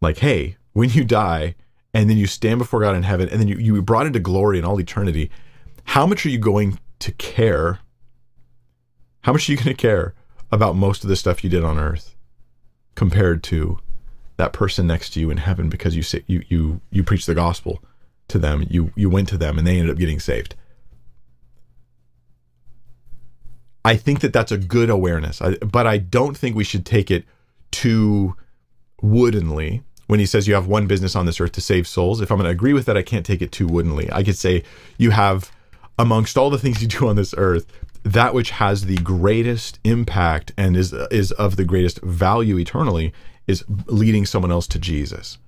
Like, 0.00 0.18
hey, 0.18 0.56
when 0.72 0.90
you 0.90 1.04
die, 1.04 1.54
and 1.94 2.10
then 2.10 2.18
you 2.18 2.26
stand 2.26 2.58
before 2.58 2.80
God 2.80 2.96
in 2.96 3.04
heaven, 3.04 3.28
and 3.28 3.40
then 3.40 3.48
you, 3.48 3.56
you 3.56 3.80
brought 3.80 4.06
into 4.06 4.18
glory 4.18 4.58
in 4.58 4.64
all 4.64 4.80
eternity, 4.80 5.30
how 5.84 6.06
much 6.06 6.26
are 6.26 6.30
you 6.30 6.38
going 6.38 6.78
to 6.98 7.12
care? 7.12 7.78
How 9.22 9.32
much 9.32 9.48
are 9.48 9.52
you 9.52 9.58
going 9.58 9.68
to 9.68 9.74
care 9.74 10.14
about 10.50 10.76
most 10.76 11.04
of 11.04 11.08
the 11.08 11.16
stuff 11.16 11.42
you 11.42 11.50
did 11.50 11.64
on 11.64 11.78
earth 11.78 12.14
compared 12.94 13.42
to 13.44 13.78
that 14.36 14.52
person 14.52 14.86
next 14.86 15.10
to 15.10 15.20
you 15.20 15.30
in 15.30 15.36
heaven 15.36 15.68
because 15.68 15.94
you 15.94 16.02
say 16.02 16.22
you 16.26 16.42
you 16.48 16.80
you 16.90 17.02
preach 17.02 17.26
the 17.26 17.34
gospel 17.34 17.82
to 18.28 18.38
them, 18.38 18.66
you 18.68 18.92
you 18.96 19.10
went 19.10 19.28
to 19.28 19.38
them 19.38 19.58
and 19.58 19.66
they 19.66 19.78
ended 19.78 19.90
up 19.90 19.98
getting 19.98 20.20
saved. 20.20 20.54
I 23.84 23.96
think 23.96 24.20
that 24.20 24.32
that's 24.32 24.52
a 24.52 24.58
good 24.58 24.88
awareness, 24.88 25.42
I, 25.42 25.56
but 25.56 25.86
I 25.86 25.98
don't 25.98 26.36
think 26.36 26.56
we 26.56 26.64
should 26.64 26.86
take 26.86 27.10
it 27.10 27.24
too 27.70 28.34
woodenly 29.02 29.82
when 30.06 30.20
he 30.20 30.26
says 30.26 30.48
you 30.48 30.54
have 30.54 30.66
one 30.66 30.86
business 30.86 31.14
on 31.14 31.26
this 31.26 31.40
earth 31.40 31.52
to 31.52 31.60
save 31.60 31.86
souls. 31.86 32.20
If 32.20 32.30
I'm 32.30 32.38
going 32.38 32.46
to 32.46 32.50
agree 32.50 32.72
with 32.72 32.86
that, 32.86 32.96
I 32.96 33.02
can't 33.02 33.26
take 33.26 33.42
it 33.42 33.52
too 33.52 33.66
woodenly. 33.66 34.10
I 34.10 34.22
could 34.22 34.38
say 34.38 34.62
you 34.96 35.10
have, 35.10 35.52
amongst 35.98 36.38
all 36.38 36.50
the 36.50 36.58
things 36.58 36.80
you 36.80 36.88
do 36.88 37.08
on 37.08 37.16
this 37.16 37.34
earth, 37.36 37.66
that 38.04 38.34
which 38.34 38.50
has 38.50 38.84
the 38.84 38.96
greatest 38.96 39.78
impact 39.84 40.52
and 40.56 40.76
is 40.76 40.92
is 41.10 41.32
of 41.32 41.56
the 41.56 41.64
greatest 41.64 42.00
value 42.02 42.58
eternally 42.58 43.12
is 43.46 43.64
leading 43.86 44.26
someone 44.26 44.52
else 44.52 44.66
to 44.68 44.78
Jesus. 44.78 45.38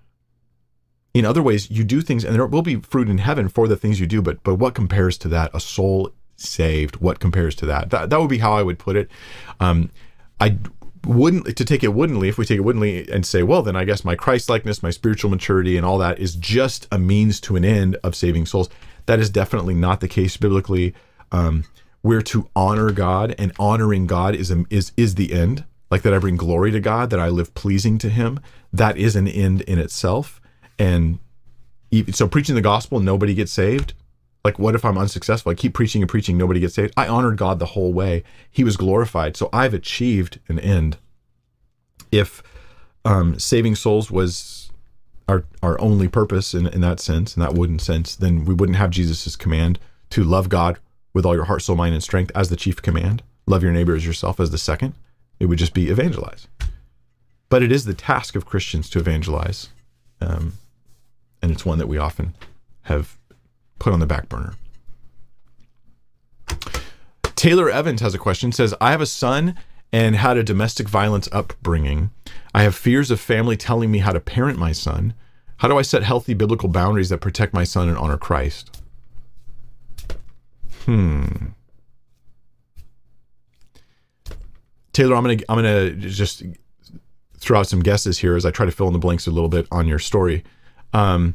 In 1.16 1.24
other 1.24 1.42
ways, 1.42 1.70
you 1.70 1.82
do 1.82 2.02
things, 2.02 2.24
and 2.24 2.34
there 2.34 2.44
will 2.44 2.60
be 2.60 2.76
fruit 2.76 3.08
in 3.08 3.16
heaven 3.16 3.48
for 3.48 3.66
the 3.68 3.76
things 3.76 3.98
you 3.98 4.06
do. 4.06 4.20
But 4.20 4.42
but 4.42 4.56
what 4.56 4.74
compares 4.74 5.16
to 5.18 5.28
that? 5.28 5.50
A 5.54 5.60
soul 5.60 6.12
saved. 6.36 6.96
What 6.96 7.20
compares 7.20 7.54
to 7.54 7.66
that? 7.66 7.88
That, 7.88 8.10
that 8.10 8.20
would 8.20 8.28
be 8.28 8.36
how 8.36 8.52
I 8.52 8.62
would 8.62 8.78
put 8.78 8.96
it. 8.96 9.10
Um, 9.58 9.90
I 10.38 10.58
wouldn't 11.06 11.56
to 11.56 11.64
take 11.64 11.82
it 11.82 11.94
woodenly 11.94 12.28
if 12.28 12.36
we 12.36 12.44
take 12.44 12.58
it 12.58 12.64
woodenly 12.64 13.10
and 13.12 13.24
say 13.24 13.44
well 13.44 13.62
then 13.62 13.76
i 13.76 13.84
guess 13.84 14.04
my 14.04 14.16
christ 14.16 14.50
likeness 14.50 14.82
my 14.82 14.90
spiritual 14.90 15.30
maturity 15.30 15.76
and 15.76 15.86
all 15.86 15.98
that 15.98 16.18
is 16.18 16.34
just 16.34 16.88
a 16.90 16.98
means 16.98 17.38
to 17.38 17.54
an 17.54 17.64
end 17.64 17.96
of 18.02 18.16
saving 18.16 18.44
souls 18.44 18.68
that 19.04 19.20
is 19.20 19.30
definitely 19.30 19.72
not 19.72 20.00
the 20.00 20.08
case 20.08 20.36
biblically 20.36 20.92
um, 21.30 21.62
we're 22.02 22.22
to 22.22 22.50
honor 22.56 22.90
god 22.90 23.36
and 23.38 23.52
honoring 23.56 24.08
god 24.08 24.34
is 24.34 24.50
a, 24.50 24.64
is 24.68 24.90
is 24.96 25.14
the 25.14 25.32
end 25.32 25.64
like 25.92 26.02
that 26.02 26.12
i 26.12 26.18
bring 26.18 26.36
glory 26.36 26.72
to 26.72 26.80
god 26.80 27.08
that 27.10 27.20
i 27.20 27.28
live 27.28 27.54
pleasing 27.54 27.98
to 27.98 28.08
him 28.08 28.40
that 28.72 28.96
is 28.96 29.14
an 29.14 29.28
end 29.28 29.60
in 29.62 29.78
itself 29.78 30.40
and 30.78 31.18
so 32.10 32.28
preaching 32.28 32.54
the 32.54 32.60
gospel 32.60 33.00
nobody 33.00 33.34
gets 33.34 33.52
saved. 33.52 33.94
Like 34.44 34.58
what 34.58 34.74
if 34.74 34.84
i'm 34.84 34.98
unsuccessful? 34.98 35.50
I 35.50 35.54
keep 35.54 35.74
preaching 35.74 36.02
and 36.02 36.08
preaching 36.08 36.36
nobody 36.36 36.60
gets 36.60 36.74
saved. 36.74 36.94
I 36.96 37.08
honored 37.08 37.36
god 37.36 37.58
the 37.58 37.66
whole 37.66 37.92
way. 37.92 38.22
He 38.50 38.64
was 38.64 38.76
glorified. 38.76 39.36
So 39.36 39.48
i've 39.52 39.74
achieved 39.74 40.40
an 40.48 40.58
end. 40.58 40.98
If 42.12 42.42
um, 43.04 43.38
saving 43.38 43.76
souls 43.76 44.10
was 44.10 44.70
our 45.28 45.44
our 45.62 45.80
only 45.80 46.08
purpose 46.08 46.54
in, 46.54 46.66
in 46.66 46.80
that 46.82 47.00
sense 47.00 47.36
in 47.36 47.40
that 47.40 47.54
wooden 47.54 47.80
sense 47.80 48.14
then 48.14 48.44
we 48.44 48.54
wouldn't 48.54 48.78
have 48.78 48.90
jesus' 48.90 49.34
command 49.34 49.78
to 50.10 50.22
love 50.22 50.48
god 50.48 50.78
with 51.16 51.24
all 51.24 51.34
your 51.34 51.46
heart 51.46 51.62
soul 51.62 51.76
mind 51.76 51.94
and 51.94 52.02
strength 52.02 52.30
as 52.34 52.50
the 52.50 52.56
chief 52.56 52.82
command. 52.82 53.22
Love 53.46 53.62
your 53.62 53.72
neighbor 53.72 53.94
as 53.94 54.04
yourself 54.04 54.38
as 54.38 54.50
the 54.50 54.58
second. 54.58 54.92
It 55.40 55.46
would 55.46 55.58
just 55.58 55.72
be 55.72 55.88
evangelize. 55.88 56.46
But 57.48 57.62
it 57.62 57.72
is 57.72 57.86
the 57.86 57.94
task 57.94 58.36
of 58.36 58.44
Christians 58.44 58.90
to 58.90 58.98
evangelize. 58.98 59.70
Um, 60.20 60.58
and 61.42 61.50
it's 61.50 61.64
one 61.64 61.78
that 61.78 61.88
we 61.88 61.98
often 61.98 62.34
have 62.82 63.18
put 63.78 63.92
on 63.92 64.00
the 64.00 64.06
back 64.06 64.28
burner. 64.28 64.54
Taylor 67.34 67.70
Evans 67.70 68.00
has 68.00 68.14
a 68.14 68.18
question 68.18 68.50
says, 68.52 68.74
I 68.80 68.90
have 68.90 69.00
a 69.00 69.06
son 69.06 69.54
and 69.92 70.16
had 70.16 70.36
a 70.36 70.42
domestic 70.42 70.88
violence 70.88 71.28
upbringing. 71.32 72.10
I 72.54 72.62
have 72.62 72.74
fears 72.74 73.10
of 73.10 73.20
family 73.20 73.56
telling 73.56 73.90
me 73.90 73.98
how 73.98 74.12
to 74.12 74.20
parent 74.20 74.58
my 74.58 74.72
son. 74.72 75.14
How 75.58 75.68
do 75.68 75.78
I 75.78 75.82
set 75.82 76.02
healthy 76.02 76.34
biblical 76.34 76.68
boundaries 76.68 77.08
that 77.10 77.18
protect 77.18 77.54
my 77.54 77.64
son 77.64 77.88
and 77.88 77.96
honor 77.96 78.16
Christ? 78.16 78.82
Hmm. 80.84 81.26
Taylor, 84.92 85.16
I'm 85.16 85.24
gonna 85.24 85.38
I'm 85.48 85.56
gonna 85.56 85.90
just 85.90 86.42
throw 87.38 87.60
out 87.60 87.66
some 87.66 87.80
guesses 87.80 88.18
here 88.18 88.34
as 88.34 88.46
I 88.46 88.50
try 88.50 88.64
to 88.64 88.72
fill 88.72 88.86
in 88.86 88.92
the 88.92 88.98
blanks 88.98 89.26
a 89.26 89.30
little 89.30 89.50
bit 89.50 89.66
on 89.70 89.86
your 89.86 89.98
story. 89.98 90.42
Um, 90.92 91.34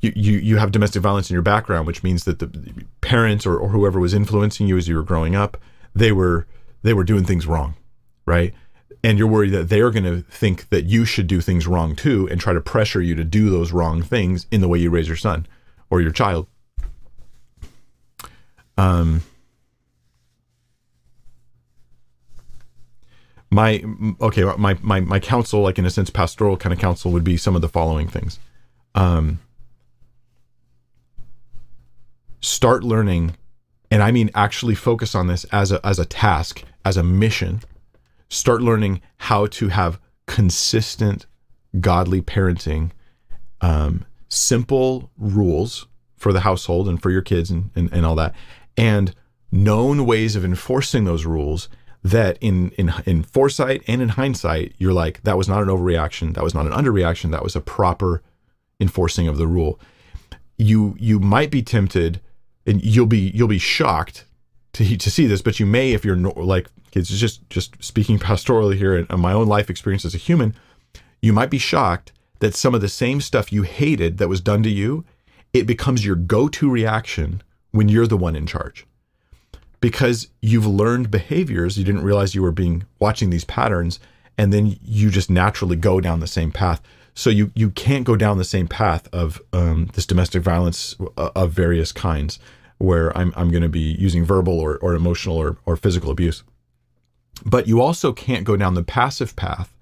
you, 0.00 0.12
you 0.16 0.38
you 0.38 0.56
have 0.56 0.72
domestic 0.72 1.00
violence 1.02 1.30
in 1.30 1.34
your 1.34 1.42
background, 1.42 1.86
which 1.86 2.02
means 2.02 2.24
that 2.24 2.40
the 2.40 2.50
parents 3.00 3.46
or, 3.46 3.56
or 3.56 3.68
whoever 3.68 4.00
was 4.00 4.14
influencing 4.14 4.66
you 4.66 4.76
as 4.76 4.88
you 4.88 4.96
were 4.96 5.02
growing 5.02 5.36
up, 5.36 5.56
they 5.94 6.12
were 6.12 6.46
they 6.82 6.92
were 6.92 7.04
doing 7.04 7.24
things 7.24 7.46
wrong, 7.46 7.74
right? 8.26 8.52
And 9.04 9.18
you're 9.18 9.28
worried 9.28 9.50
that 9.50 9.68
they're 9.68 9.90
going 9.90 10.04
to 10.04 10.22
think 10.22 10.68
that 10.70 10.84
you 10.84 11.04
should 11.04 11.26
do 11.26 11.40
things 11.40 11.66
wrong 11.66 11.94
too, 11.94 12.28
and 12.30 12.40
try 12.40 12.52
to 12.52 12.60
pressure 12.60 13.00
you 13.00 13.14
to 13.14 13.24
do 13.24 13.50
those 13.50 13.72
wrong 13.72 14.02
things 14.02 14.46
in 14.50 14.60
the 14.60 14.68
way 14.68 14.78
you 14.78 14.90
raise 14.90 15.08
your 15.08 15.16
son 15.16 15.46
or 15.90 16.00
your 16.00 16.12
child. 16.12 16.46
Um, 18.76 19.22
my 23.52 23.84
okay, 24.18 24.44
my 24.56 24.78
my 24.80 25.00
my 25.00 25.20
counsel, 25.20 25.60
like 25.60 25.78
in 25.78 25.84
a 25.84 25.90
sense, 25.90 26.08
pastoral 26.08 26.56
kind 26.56 26.72
of 26.72 26.78
counsel, 26.78 27.12
would 27.12 27.22
be 27.22 27.36
some 27.36 27.54
of 27.54 27.60
the 27.60 27.68
following 27.68 28.08
things. 28.08 28.38
Um, 28.94 29.40
start 32.40 32.82
learning, 32.82 33.36
and 33.90 34.02
I 34.02 34.10
mean 34.10 34.30
actually 34.34 34.74
focus 34.74 35.14
on 35.14 35.26
this 35.26 35.44
as 35.52 35.70
a 35.70 35.86
as 35.86 35.98
a 35.98 36.06
task, 36.06 36.64
as 36.86 36.96
a 36.96 37.02
mission. 37.02 37.60
Start 38.30 38.62
learning 38.62 39.02
how 39.18 39.44
to 39.48 39.68
have 39.68 40.00
consistent, 40.26 41.26
godly 41.78 42.22
parenting, 42.22 42.92
um, 43.60 44.06
simple 44.30 45.10
rules 45.18 45.86
for 46.16 46.32
the 46.32 46.40
household 46.40 46.88
and 46.88 47.02
for 47.02 47.10
your 47.10 47.20
kids 47.20 47.50
and, 47.50 47.68
and, 47.74 47.92
and 47.92 48.06
all 48.06 48.14
that, 48.14 48.34
and 48.78 49.14
known 49.50 50.06
ways 50.06 50.36
of 50.36 50.42
enforcing 50.42 51.04
those 51.04 51.26
rules 51.26 51.68
that 52.04 52.36
in 52.40 52.70
in 52.72 52.92
in 53.06 53.22
foresight 53.22 53.82
and 53.86 54.02
in 54.02 54.10
hindsight 54.10 54.74
you're 54.78 54.92
like 54.92 55.22
that 55.22 55.38
was 55.38 55.48
not 55.48 55.62
an 55.62 55.68
overreaction. 55.68 56.34
That 56.34 56.44
was 56.44 56.54
not 56.54 56.66
an 56.66 56.72
underreaction. 56.72 57.30
That 57.30 57.44
was 57.44 57.54
a 57.54 57.60
proper 57.60 58.22
enforcing 58.80 59.28
of 59.28 59.38
the 59.38 59.46
rule. 59.46 59.78
You 60.58 60.96
you 60.98 61.20
might 61.20 61.50
be 61.50 61.62
tempted 61.62 62.20
and 62.66 62.82
you'll 62.82 63.06
be 63.06 63.30
you'll 63.34 63.48
be 63.48 63.58
shocked 63.58 64.24
to 64.74 64.96
to 64.96 65.10
see 65.10 65.26
this 65.26 65.42
but 65.42 65.60
you 65.60 65.66
may 65.66 65.92
if 65.92 66.04
you're 66.04 66.16
like 66.16 66.68
it's 66.92 67.08
just 67.08 67.48
just 67.50 67.82
speaking 67.82 68.18
pastorally 68.28 68.76
here 68.76 68.96
and 68.96 69.20
my 69.20 69.32
own 69.32 69.46
life 69.46 69.70
experience 69.70 70.04
as 70.04 70.14
a 70.14 70.18
human 70.18 70.54
you 71.20 71.32
might 71.32 71.50
be 71.50 71.58
shocked 71.58 72.12
that 72.40 72.54
some 72.54 72.74
of 72.74 72.80
the 72.80 72.88
same 72.88 73.20
stuff 73.20 73.52
you 73.52 73.62
hated 73.62 74.18
that 74.18 74.28
was 74.28 74.40
done 74.40 74.62
to 74.62 74.70
you 74.70 75.04
it 75.52 75.66
becomes 75.66 76.04
your 76.04 76.16
go-to 76.16 76.70
reaction 76.70 77.42
when 77.70 77.88
you're 77.88 78.06
the 78.06 78.16
one 78.16 78.34
in 78.34 78.46
charge 78.46 78.86
because 79.82 80.28
you've 80.40 80.66
learned 80.66 81.10
behaviors 81.10 81.76
you 81.76 81.84
didn't 81.84 82.04
realize 82.04 82.34
you 82.34 82.40
were 82.40 82.52
being 82.52 82.84
watching 82.98 83.28
these 83.28 83.44
patterns 83.44 84.00
and 84.38 84.52
then 84.52 84.76
you 84.82 85.10
just 85.10 85.30
naturally 85.30 85.76
go 85.76 86.00
down 86.00 86.20
the 86.20 86.26
same 86.26 86.50
path. 86.50 86.80
So 87.14 87.28
you 87.28 87.52
you 87.54 87.70
can't 87.70 88.04
go 88.04 88.16
down 88.16 88.38
the 88.38 88.44
same 88.44 88.66
path 88.66 89.08
of 89.12 89.42
um, 89.52 89.90
this 89.94 90.06
domestic 90.06 90.42
violence 90.42 90.96
uh, 91.18 91.30
of 91.36 91.52
various 91.52 91.92
kinds 91.92 92.38
where 92.78 93.16
i'm, 93.16 93.32
I'm 93.36 93.52
going 93.52 93.62
to 93.62 93.68
be 93.68 93.94
using 93.96 94.24
verbal 94.24 94.58
or, 94.58 94.76
or 94.78 94.94
emotional 94.94 95.36
or, 95.36 95.56
or 95.66 95.76
physical 95.76 96.10
abuse. 96.10 96.42
But 97.44 97.68
you 97.68 97.80
also 97.80 98.12
can't 98.12 98.42
go 98.44 98.56
down 98.56 98.74
the 98.74 98.82
passive 98.82 99.36
path 99.36 99.72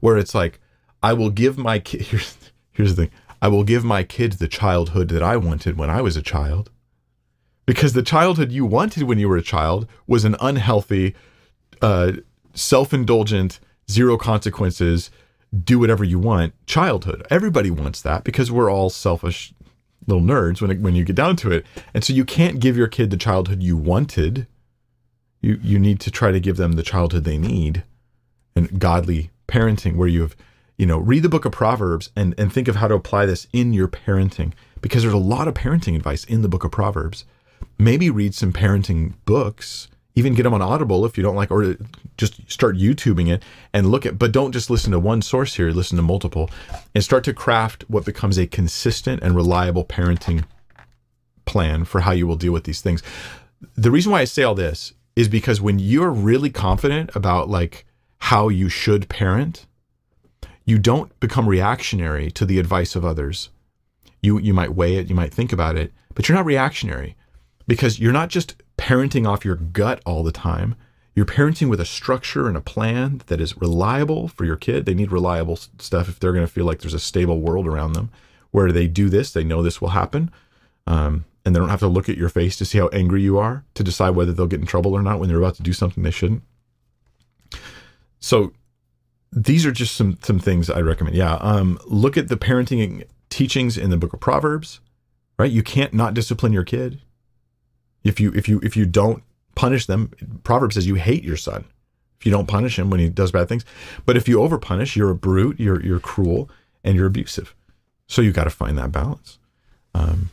where 0.00 0.16
it's 0.16 0.34
like 0.34 0.58
i 1.02 1.12
will 1.12 1.30
give 1.30 1.58
my 1.58 1.78
kid 1.78 2.00
here's, 2.10 2.36
here's 2.72 2.96
the 2.96 3.02
thing. 3.04 3.12
I 3.40 3.46
will 3.46 3.62
give 3.62 3.84
my 3.84 4.02
kid 4.02 4.32
the 4.32 4.48
childhood 4.48 5.08
that 5.10 5.22
i 5.22 5.36
wanted 5.36 5.76
when 5.76 5.90
i 5.90 6.00
was 6.00 6.16
a 6.16 6.22
child 6.22 6.70
because 7.68 7.92
the 7.92 8.02
childhood 8.02 8.50
you 8.50 8.64
wanted 8.64 9.02
when 9.02 9.18
you 9.18 9.28
were 9.28 9.36
a 9.36 9.42
child 9.42 9.86
was 10.06 10.24
an 10.24 10.34
unhealthy, 10.40 11.14
uh, 11.82 12.12
self-indulgent, 12.54 13.60
zero 13.90 14.16
consequences, 14.16 15.10
do 15.52 15.78
whatever 15.78 16.02
you 16.02 16.18
want 16.18 16.54
childhood. 16.64 17.26
Everybody 17.28 17.70
wants 17.70 18.00
that 18.00 18.24
because 18.24 18.50
we're 18.50 18.70
all 18.70 18.88
selfish 18.88 19.52
little 20.06 20.22
nerds 20.22 20.62
when 20.62 20.70
it, 20.70 20.80
when 20.80 20.94
you 20.94 21.04
get 21.04 21.14
down 21.16 21.36
to 21.36 21.52
it. 21.52 21.66
And 21.92 22.02
so 22.02 22.14
you 22.14 22.24
can't 22.24 22.58
give 22.58 22.74
your 22.74 22.88
kid 22.88 23.10
the 23.10 23.18
childhood 23.18 23.62
you 23.62 23.76
wanted. 23.76 24.46
You 25.42 25.60
you 25.62 25.78
need 25.78 26.00
to 26.00 26.10
try 26.10 26.32
to 26.32 26.40
give 26.40 26.56
them 26.56 26.72
the 26.72 26.82
childhood 26.82 27.24
they 27.24 27.36
need, 27.36 27.84
and 28.56 28.80
godly 28.80 29.30
parenting 29.46 29.96
where 29.96 30.08
you 30.08 30.22
have, 30.22 30.34
you 30.78 30.86
know, 30.86 30.96
read 30.96 31.22
the 31.22 31.28
book 31.28 31.44
of 31.44 31.52
Proverbs 31.52 32.10
and 32.16 32.34
and 32.38 32.50
think 32.50 32.66
of 32.66 32.76
how 32.76 32.88
to 32.88 32.94
apply 32.94 33.26
this 33.26 33.46
in 33.52 33.74
your 33.74 33.88
parenting 33.88 34.54
because 34.80 35.02
there's 35.02 35.12
a 35.12 35.18
lot 35.18 35.48
of 35.48 35.52
parenting 35.52 35.96
advice 35.96 36.24
in 36.24 36.40
the 36.40 36.48
book 36.48 36.64
of 36.64 36.70
Proverbs 36.70 37.26
maybe 37.78 38.10
read 38.10 38.34
some 38.34 38.52
parenting 38.52 39.14
books 39.24 39.88
even 40.14 40.34
get 40.34 40.42
them 40.42 40.54
on 40.54 40.60
audible 40.60 41.06
if 41.06 41.16
you 41.16 41.22
don't 41.22 41.36
like 41.36 41.50
or 41.50 41.76
just 42.16 42.40
start 42.50 42.76
youtubing 42.76 43.30
it 43.30 43.42
and 43.72 43.86
look 43.86 44.04
at 44.04 44.18
but 44.18 44.32
don't 44.32 44.52
just 44.52 44.68
listen 44.68 44.90
to 44.90 44.98
one 44.98 45.22
source 45.22 45.54
here 45.54 45.70
listen 45.70 45.96
to 45.96 46.02
multiple 46.02 46.50
and 46.94 47.04
start 47.04 47.22
to 47.22 47.32
craft 47.32 47.84
what 47.88 48.04
becomes 48.04 48.36
a 48.36 48.46
consistent 48.46 49.22
and 49.22 49.36
reliable 49.36 49.84
parenting 49.84 50.44
plan 51.48 51.84
for 51.84 52.00
how 52.00 52.12
you 52.12 52.26
will 52.26 52.36
deal 52.36 52.52
with 52.52 52.64
these 52.64 52.80
things. 52.80 53.02
The 53.74 53.90
reason 53.90 54.12
why 54.12 54.20
i 54.20 54.24
say 54.24 54.42
all 54.42 54.54
this 54.54 54.92
is 55.16 55.28
because 55.28 55.60
when 55.60 55.78
you're 55.78 56.10
really 56.10 56.50
confident 56.50 57.10
about 57.16 57.48
like 57.48 57.86
how 58.18 58.48
you 58.48 58.68
should 58.68 59.08
parent 59.08 59.66
you 60.64 60.78
don't 60.78 61.18
become 61.18 61.48
reactionary 61.48 62.30
to 62.32 62.44
the 62.44 62.58
advice 62.58 62.94
of 62.94 63.04
others. 63.04 63.48
You 64.20 64.38
you 64.38 64.52
might 64.52 64.74
weigh 64.74 64.96
it 64.96 65.08
you 65.08 65.14
might 65.14 65.32
think 65.32 65.52
about 65.52 65.76
it 65.76 65.92
but 66.14 66.28
you're 66.28 66.36
not 66.36 66.44
reactionary 66.44 67.16
because 67.68 68.00
you're 68.00 68.12
not 68.12 68.30
just 68.30 68.56
parenting 68.76 69.28
off 69.28 69.44
your 69.44 69.54
gut 69.54 70.00
all 70.04 70.24
the 70.24 70.32
time. 70.32 70.74
You're 71.14 71.26
parenting 71.26 71.68
with 71.68 71.80
a 71.80 71.84
structure 71.84 72.48
and 72.48 72.56
a 72.56 72.60
plan 72.60 73.22
that 73.26 73.40
is 73.40 73.56
reliable 73.56 74.26
for 74.26 74.44
your 74.44 74.56
kid. 74.56 74.86
They 74.86 74.94
need 74.94 75.12
reliable 75.12 75.56
stuff 75.56 76.08
if 76.08 76.18
they're 76.18 76.32
going 76.32 76.46
to 76.46 76.52
feel 76.52 76.64
like 76.64 76.80
there's 76.80 76.94
a 76.94 76.98
stable 76.98 77.40
world 77.40 77.66
around 77.66 77.92
them 77.92 78.10
where 78.50 78.72
they 78.72 78.88
do 78.88 79.08
this, 79.08 79.32
they 79.32 79.44
know 79.44 79.62
this 79.62 79.80
will 79.80 79.90
happen. 79.90 80.30
Um, 80.86 81.26
and 81.44 81.54
they 81.54 81.60
don't 81.60 81.68
have 81.68 81.80
to 81.80 81.88
look 81.88 82.08
at 82.08 82.16
your 82.16 82.28
face 82.28 82.56
to 82.56 82.64
see 82.64 82.78
how 82.78 82.88
angry 82.88 83.22
you 83.22 83.38
are 83.38 83.64
to 83.74 83.84
decide 83.84 84.10
whether 84.10 84.32
they'll 84.32 84.46
get 84.46 84.60
in 84.60 84.66
trouble 84.66 84.94
or 84.94 85.02
not 85.02 85.18
when 85.18 85.28
they're 85.28 85.38
about 85.38 85.54
to 85.56 85.62
do 85.62 85.72
something 85.72 86.02
they 86.02 86.10
shouldn't. 86.10 86.42
So 88.20 88.52
these 89.32 89.66
are 89.66 89.72
just 89.72 89.96
some 89.96 90.18
some 90.22 90.38
things 90.38 90.70
I 90.70 90.80
recommend. 90.80 91.16
Yeah, 91.16 91.34
um, 91.34 91.78
look 91.86 92.16
at 92.16 92.28
the 92.28 92.36
parenting 92.36 93.04
teachings 93.30 93.76
in 93.76 93.90
the 93.90 93.96
book 93.96 94.12
of 94.12 94.20
Proverbs. 94.20 94.80
Right, 95.38 95.50
you 95.50 95.62
can't 95.62 95.94
not 95.94 96.14
discipline 96.14 96.52
your 96.52 96.64
kid. 96.64 97.00
If 98.04 98.20
you 98.20 98.32
if 98.34 98.48
you 98.48 98.60
if 98.62 98.76
you 98.76 98.86
don't 98.86 99.22
punish 99.54 99.86
them, 99.86 100.12
Proverbs 100.44 100.74
says 100.74 100.86
you 100.86 100.94
hate 100.94 101.24
your 101.24 101.36
son 101.36 101.64
if 102.18 102.26
you 102.26 102.32
don't 102.32 102.48
punish 102.48 102.78
him 102.78 102.90
when 102.90 103.00
he 103.00 103.08
does 103.08 103.32
bad 103.32 103.48
things. 103.48 103.64
But 104.04 104.16
if 104.16 104.28
you 104.28 104.40
over 104.42 104.58
punish, 104.58 104.96
you're 104.96 105.10
a 105.10 105.14
brute, 105.14 105.60
you're 105.60 105.82
you're 105.84 106.00
cruel, 106.00 106.50
and 106.82 106.96
you're 106.96 107.06
abusive. 107.06 107.54
So 108.06 108.22
you 108.22 108.32
got 108.32 108.44
to 108.44 108.50
find 108.50 108.76
that 108.78 108.92
balance. 108.92 109.38
Um, 109.94 110.30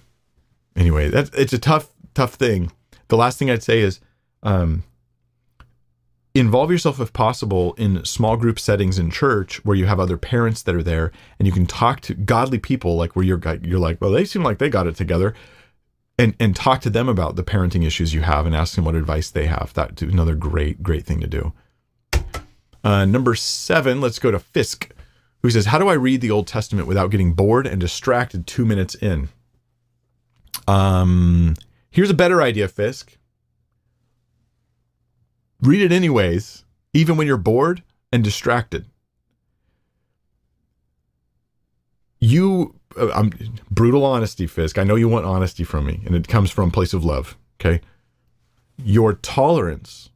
anyway, 0.76 1.09
that's 1.09 1.30
it's 1.32 1.53
a 1.53 1.59
tough 1.59 1.89
tough 2.13 2.36
thing. 2.36 2.72
The 3.07 3.18
last 3.18 3.38
thing 3.38 3.51
I'd 3.51 3.61
say 3.61 3.82
is 3.82 3.99
um, 4.41 4.84
involve 6.34 6.72
yourself 6.72 6.99
if 6.99 7.13
possible 7.13 7.74
in 7.78 8.03
small 8.03 8.36
group 8.36 8.59
settings 8.59 8.97
in 8.97 9.11
church 9.11 9.63
where 9.63 9.76
you 9.76 9.86
have 9.86 9.99
other 9.99 10.18
parents 10.18 10.63
that 10.63 10.76
are 10.76 10.84
there 10.84 11.11
and 11.38 11.47
you 11.47 11.53
can 11.53 11.66
talk 11.68 12.01
to 12.01 12.13
godly 12.16 12.57
people 12.57 12.95
like 12.95 13.16
where 13.16 13.24
you're 13.24 13.41
you're 13.61 13.80
like 13.80 14.01
well 14.01 14.11
they 14.11 14.26
seem 14.26 14.43
like 14.43 14.57
they 14.57 14.70
got 14.70 14.88
it 14.88 14.95
together 14.95 15.34
and 16.18 16.36
and 16.39 16.55
talk 16.55 16.82
to 16.82 16.89
them 16.89 17.09
about 17.09 17.36
the 17.36 17.43
parenting 17.43 17.86
issues 17.86 18.13
you 18.13 18.22
have 18.22 18.45
and 18.45 18.55
ask 18.55 18.76
them 18.76 18.86
what 18.86 18.95
advice 18.95 19.30
they 19.30 19.47
have. 19.47 19.74
That's 19.74 20.01
another 20.01 20.36
great 20.36 20.82
great 20.82 21.05
thing 21.05 21.20
to 21.22 21.28
do. 21.28 21.53
Uh, 22.84 23.05
number 23.05 23.36
seven, 23.36 23.99
let's 23.99 24.20
go 24.20 24.32
to 24.32 24.39
Fisk, 24.39 24.91
who 25.41 25.49
says, 25.49 25.66
"How 25.68 25.80
do 25.80 25.88
I 25.88 25.93
read 25.93 26.22
the 26.22 26.32
Old 26.32 26.47
Testament 26.47 26.88
without 26.88 27.11
getting 27.11 27.34
bored 27.34 27.68
and 27.68 27.82
distracted 27.82 28.47
two 28.47 28.66
minutes 28.66 28.95
in?" 28.95 29.30
Um, 30.68 31.55
here's 31.89 32.09
a 32.09 32.16
better 32.16 32.41
idea, 32.41 32.68
Fisk. 32.68 33.18
Read 35.61 35.82
it 35.82 35.91
anyways, 35.91 36.63
even 36.93 37.18
when 37.18 37.28
you're 37.28 37.38
bored 37.38 37.84
and 38.11 38.24
distracted. 38.24 38.86
You 42.20 42.76
Uh, 42.97 43.11
I'm 43.13 43.31
brutal 43.69 44.05
honesty, 44.05 44.47
Fisk. 44.47 44.77
I 44.77 44.83
know 44.83 44.95
you 44.95 45.09
want 45.09 45.25
honesty 45.25 45.63
from 45.63 45.85
me, 45.85 46.01
and 46.05 46.15
it 46.15 46.27
comes 46.27 46.51
from 46.51 46.71
place 46.71 46.93
of 46.93 47.03
love. 47.03 47.37
Okay, 47.59 47.81
your 48.77 49.13
tolerance 49.13 50.09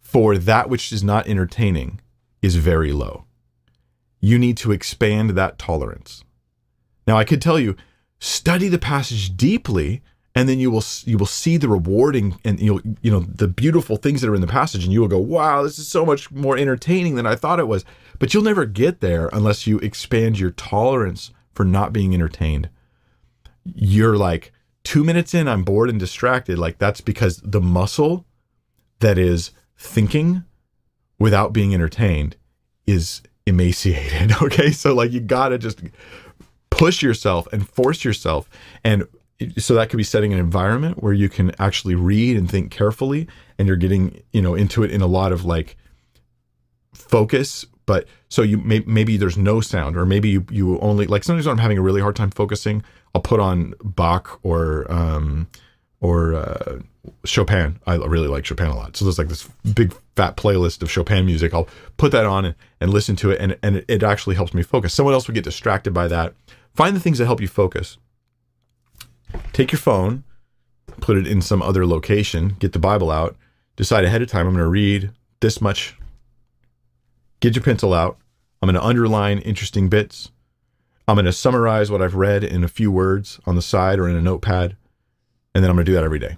for 0.00 0.36
that 0.36 0.68
which 0.68 0.92
is 0.92 1.04
not 1.04 1.28
entertaining 1.28 2.00
is 2.42 2.56
very 2.56 2.92
low. 2.92 3.24
You 4.20 4.38
need 4.38 4.56
to 4.58 4.72
expand 4.72 5.30
that 5.30 5.58
tolerance. 5.58 6.24
Now, 7.06 7.16
I 7.16 7.24
could 7.24 7.40
tell 7.40 7.58
you, 7.58 7.76
study 8.18 8.68
the 8.68 8.78
passage 8.78 9.36
deeply, 9.36 10.02
and 10.34 10.48
then 10.48 10.58
you 10.58 10.70
will 10.70 10.84
you 11.04 11.18
will 11.18 11.26
see 11.26 11.56
the 11.56 11.68
rewarding 11.68 12.38
and 12.44 12.60
you'll 12.60 12.80
you 13.02 13.10
know 13.10 13.20
the 13.20 13.48
beautiful 13.48 13.96
things 13.96 14.20
that 14.20 14.30
are 14.30 14.34
in 14.34 14.40
the 14.40 14.46
passage, 14.46 14.84
and 14.84 14.92
you 14.92 15.00
will 15.00 15.08
go, 15.08 15.18
"Wow, 15.18 15.62
this 15.62 15.78
is 15.78 15.88
so 15.88 16.04
much 16.04 16.30
more 16.30 16.56
entertaining 16.56 17.14
than 17.14 17.26
I 17.26 17.34
thought 17.34 17.60
it 17.60 17.68
was." 17.68 17.84
But 18.18 18.32
you'll 18.32 18.42
never 18.42 18.66
get 18.66 19.00
there 19.00 19.28
unless 19.32 19.66
you 19.66 19.78
expand 19.78 20.38
your 20.38 20.50
tolerance 20.50 21.30
for 21.52 21.64
not 21.64 21.92
being 21.92 22.14
entertained. 22.14 22.68
You're 23.64 24.16
like 24.16 24.52
two 24.84 25.04
minutes 25.04 25.34
in, 25.34 25.48
I'm 25.48 25.64
bored 25.64 25.90
and 25.90 25.98
distracted. 25.98 26.58
Like 26.58 26.78
that's 26.78 27.00
because 27.00 27.38
the 27.38 27.60
muscle 27.60 28.26
that 29.00 29.18
is 29.18 29.50
thinking 29.76 30.44
without 31.18 31.52
being 31.52 31.74
entertained 31.74 32.36
is 32.86 33.22
emaciated. 33.46 34.32
Okay. 34.42 34.70
So, 34.70 34.94
like, 34.94 35.12
you 35.12 35.20
got 35.20 35.50
to 35.50 35.58
just 35.58 35.82
push 36.70 37.02
yourself 37.02 37.46
and 37.52 37.68
force 37.68 38.04
yourself. 38.04 38.48
And 38.84 39.06
so 39.58 39.74
that 39.74 39.90
could 39.90 39.96
be 39.96 40.02
setting 40.02 40.32
an 40.32 40.38
environment 40.38 41.02
where 41.02 41.12
you 41.12 41.28
can 41.28 41.52
actually 41.58 41.94
read 41.94 42.36
and 42.36 42.50
think 42.50 42.70
carefully 42.70 43.26
and 43.58 43.68
you're 43.68 43.76
getting, 43.76 44.22
you 44.32 44.40
know, 44.42 44.54
into 44.54 44.82
it 44.82 44.90
in 44.90 45.02
a 45.02 45.06
lot 45.06 45.32
of 45.32 45.44
like 45.44 45.76
focus. 46.94 47.66
But 47.90 48.06
so 48.28 48.42
you 48.42 48.58
may, 48.58 48.84
maybe 48.86 49.16
there's 49.16 49.36
no 49.36 49.60
sound, 49.60 49.96
or 49.96 50.06
maybe 50.06 50.28
you, 50.28 50.46
you 50.48 50.78
only 50.78 51.08
like 51.08 51.24
sometimes 51.24 51.46
when 51.46 51.54
I'm 51.54 51.58
having 51.58 51.76
a 51.76 51.82
really 51.82 52.00
hard 52.00 52.14
time 52.14 52.30
focusing, 52.30 52.84
I'll 53.16 53.20
put 53.20 53.40
on 53.40 53.74
Bach 53.82 54.38
or, 54.44 54.86
um, 54.92 55.48
or 56.00 56.36
uh, 56.36 56.78
Chopin. 57.24 57.80
I 57.88 57.96
really 57.96 58.28
like 58.28 58.44
Chopin 58.46 58.68
a 58.68 58.76
lot. 58.76 58.96
So 58.96 59.04
there's 59.04 59.18
like 59.18 59.26
this 59.26 59.48
big 59.74 59.92
fat 60.14 60.36
playlist 60.36 60.82
of 60.82 60.88
Chopin 60.88 61.26
music. 61.26 61.52
I'll 61.52 61.66
put 61.96 62.12
that 62.12 62.26
on 62.26 62.44
and, 62.44 62.54
and 62.80 62.92
listen 62.92 63.16
to 63.16 63.32
it, 63.32 63.40
and, 63.40 63.58
and 63.60 63.84
it 63.88 64.04
actually 64.04 64.36
helps 64.36 64.54
me 64.54 64.62
focus. 64.62 64.94
Someone 64.94 65.12
else 65.12 65.26
would 65.26 65.34
get 65.34 65.42
distracted 65.42 65.92
by 65.92 66.06
that. 66.06 66.34
Find 66.76 66.94
the 66.94 67.00
things 67.00 67.18
that 67.18 67.26
help 67.26 67.40
you 67.40 67.48
focus. 67.48 67.98
Take 69.52 69.72
your 69.72 69.80
phone, 69.80 70.22
put 71.00 71.16
it 71.16 71.26
in 71.26 71.42
some 71.42 71.60
other 71.60 71.84
location, 71.84 72.54
get 72.60 72.72
the 72.72 72.78
Bible 72.78 73.10
out, 73.10 73.34
decide 73.74 74.04
ahead 74.04 74.22
of 74.22 74.28
time 74.28 74.46
I'm 74.46 74.52
going 74.52 74.62
to 74.62 74.70
read 74.70 75.10
this 75.40 75.60
much. 75.60 75.96
Get 77.40 77.56
your 77.56 77.64
pencil 77.64 77.94
out. 77.94 78.18
I'm 78.62 78.68
going 78.68 78.80
to 78.80 78.86
underline 78.86 79.38
interesting 79.38 79.88
bits. 79.88 80.30
I'm 81.08 81.16
going 81.16 81.24
to 81.24 81.32
summarize 81.32 81.90
what 81.90 82.02
I've 82.02 82.14
read 82.14 82.44
in 82.44 82.62
a 82.62 82.68
few 82.68 82.92
words 82.92 83.40
on 83.46 83.56
the 83.56 83.62
side 83.62 83.98
or 83.98 84.08
in 84.08 84.16
a 84.16 84.20
notepad. 84.20 84.76
And 85.54 85.64
then 85.64 85.70
I'm 85.70 85.76
going 85.76 85.86
to 85.86 85.90
do 85.90 85.96
that 85.96 86.04
every 86.04 86.18
day 86.18 86.36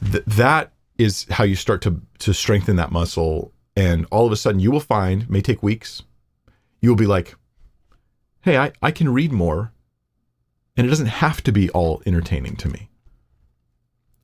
th- 0.00 0.24
that 0.26 0.72
is 0.98 1.26
how 1.30 1.44
you 1.44 1.56
start 1.56 1.82
to 1.82 2.00
to 2.18 2.34
strengthen 2.34 2.76
that 2.76 2.92
muscle 2.92 3.52
and 3.76 4.06
all 4.10 4.26
of 4.26 4.32
a 4.32 4.36
sudden 4.36 4.60
you 4.60 4.70
will 4.70 4.80
find 4.80 5.28
may 5.30 5.40
take 5.40 5.62
weeks 5.62 6.02
you 6.80 6.88
will 6.88 6.96
be 6.96 7.06
like 7.06 7.34
hey 8.42 8.56
I, 8.56 8.72
I 8.82 8.90
can 8.90 9.12
read 9.12 9.32
more 9.32 9.72
and 10.76 10.86
it 10.86 10.90
doesn't 10.90 11.06
have 11.06 11.42
to 11.44 11.52
be 11.52 11.70
all 11.70 12.02
entertaining 12.06 12.56
to 12.56 12.68
me 12.68 12.90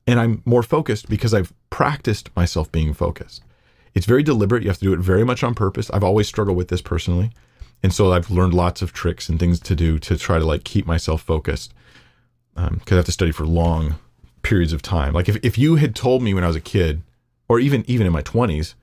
and 0.05 0.19
i'm 0.19 0.41
more 0.45 0.63
focused 0.63 1.09
because 1.09 1.33
i've 1.33 1.53
practiced 1.69 2.35
myself 2.35 2.71
being 2.71 2.93
focused 2.93 3.43
it's 3.93 4.05
very 4.05 4.23
deliberate 4.23 4.63
you 4.63 4.69
have 4.69 4.77
to 4.77 4.85
do 4.85 4.93
it 4.93 4.99
very 4.99 5.23
much 5.23 5.43
on 5.43 5.53
purpose 5.53 5.89
i've 5.91 6.03
always 6.03 6.27
struggled 6.27 6.57
with 6.57 6.67
this 6.67 6.81
personally 6.81 7.31
and 7.83 7.93
so 7.93 8.11
i've 8.11 8.29
learned 8.29 8.53
lots 8.53 8.81
of 8.81 8.93
tricks 8.93 9.29
and 9.29 9.39
things 9.39 9.59
to 9.59 9.75
do 9.75 9.99
to 9.99 10.17
try 10.17 10.39
to 10.39 10.45
like 10.45 10.63
keep 10.63 10.85
myself 10.85 11.21
focused 11.21 11.73
because 12.55 12.71
um, 12.71 12.81
i 12.91 12.95
have 12.95 13.05
to 13.05 13.11
study 13.11 13.31
for 13.31 13.45
long 13.45 13.95
periods 14.47 14.71
of 14.71 14.81
time. 14.81 15.13
Like 15.13 15.27
if, 15.27 15.35
if 15.43 15.57
you 15.57 15.75
had 15.75 15.93
told 15.93 16.23
me 16.23 16.33
when 16.33 16.45
I 16.45 16.47
was 16.47 16.55
a 16.55 16.61
kid, 16.61 17.01
or 17.49 17.59
even 17.59 17.83
even 17.87 18.07
in 18.07 18.13
my 18.13 18.21
twenties, 18.21 18.75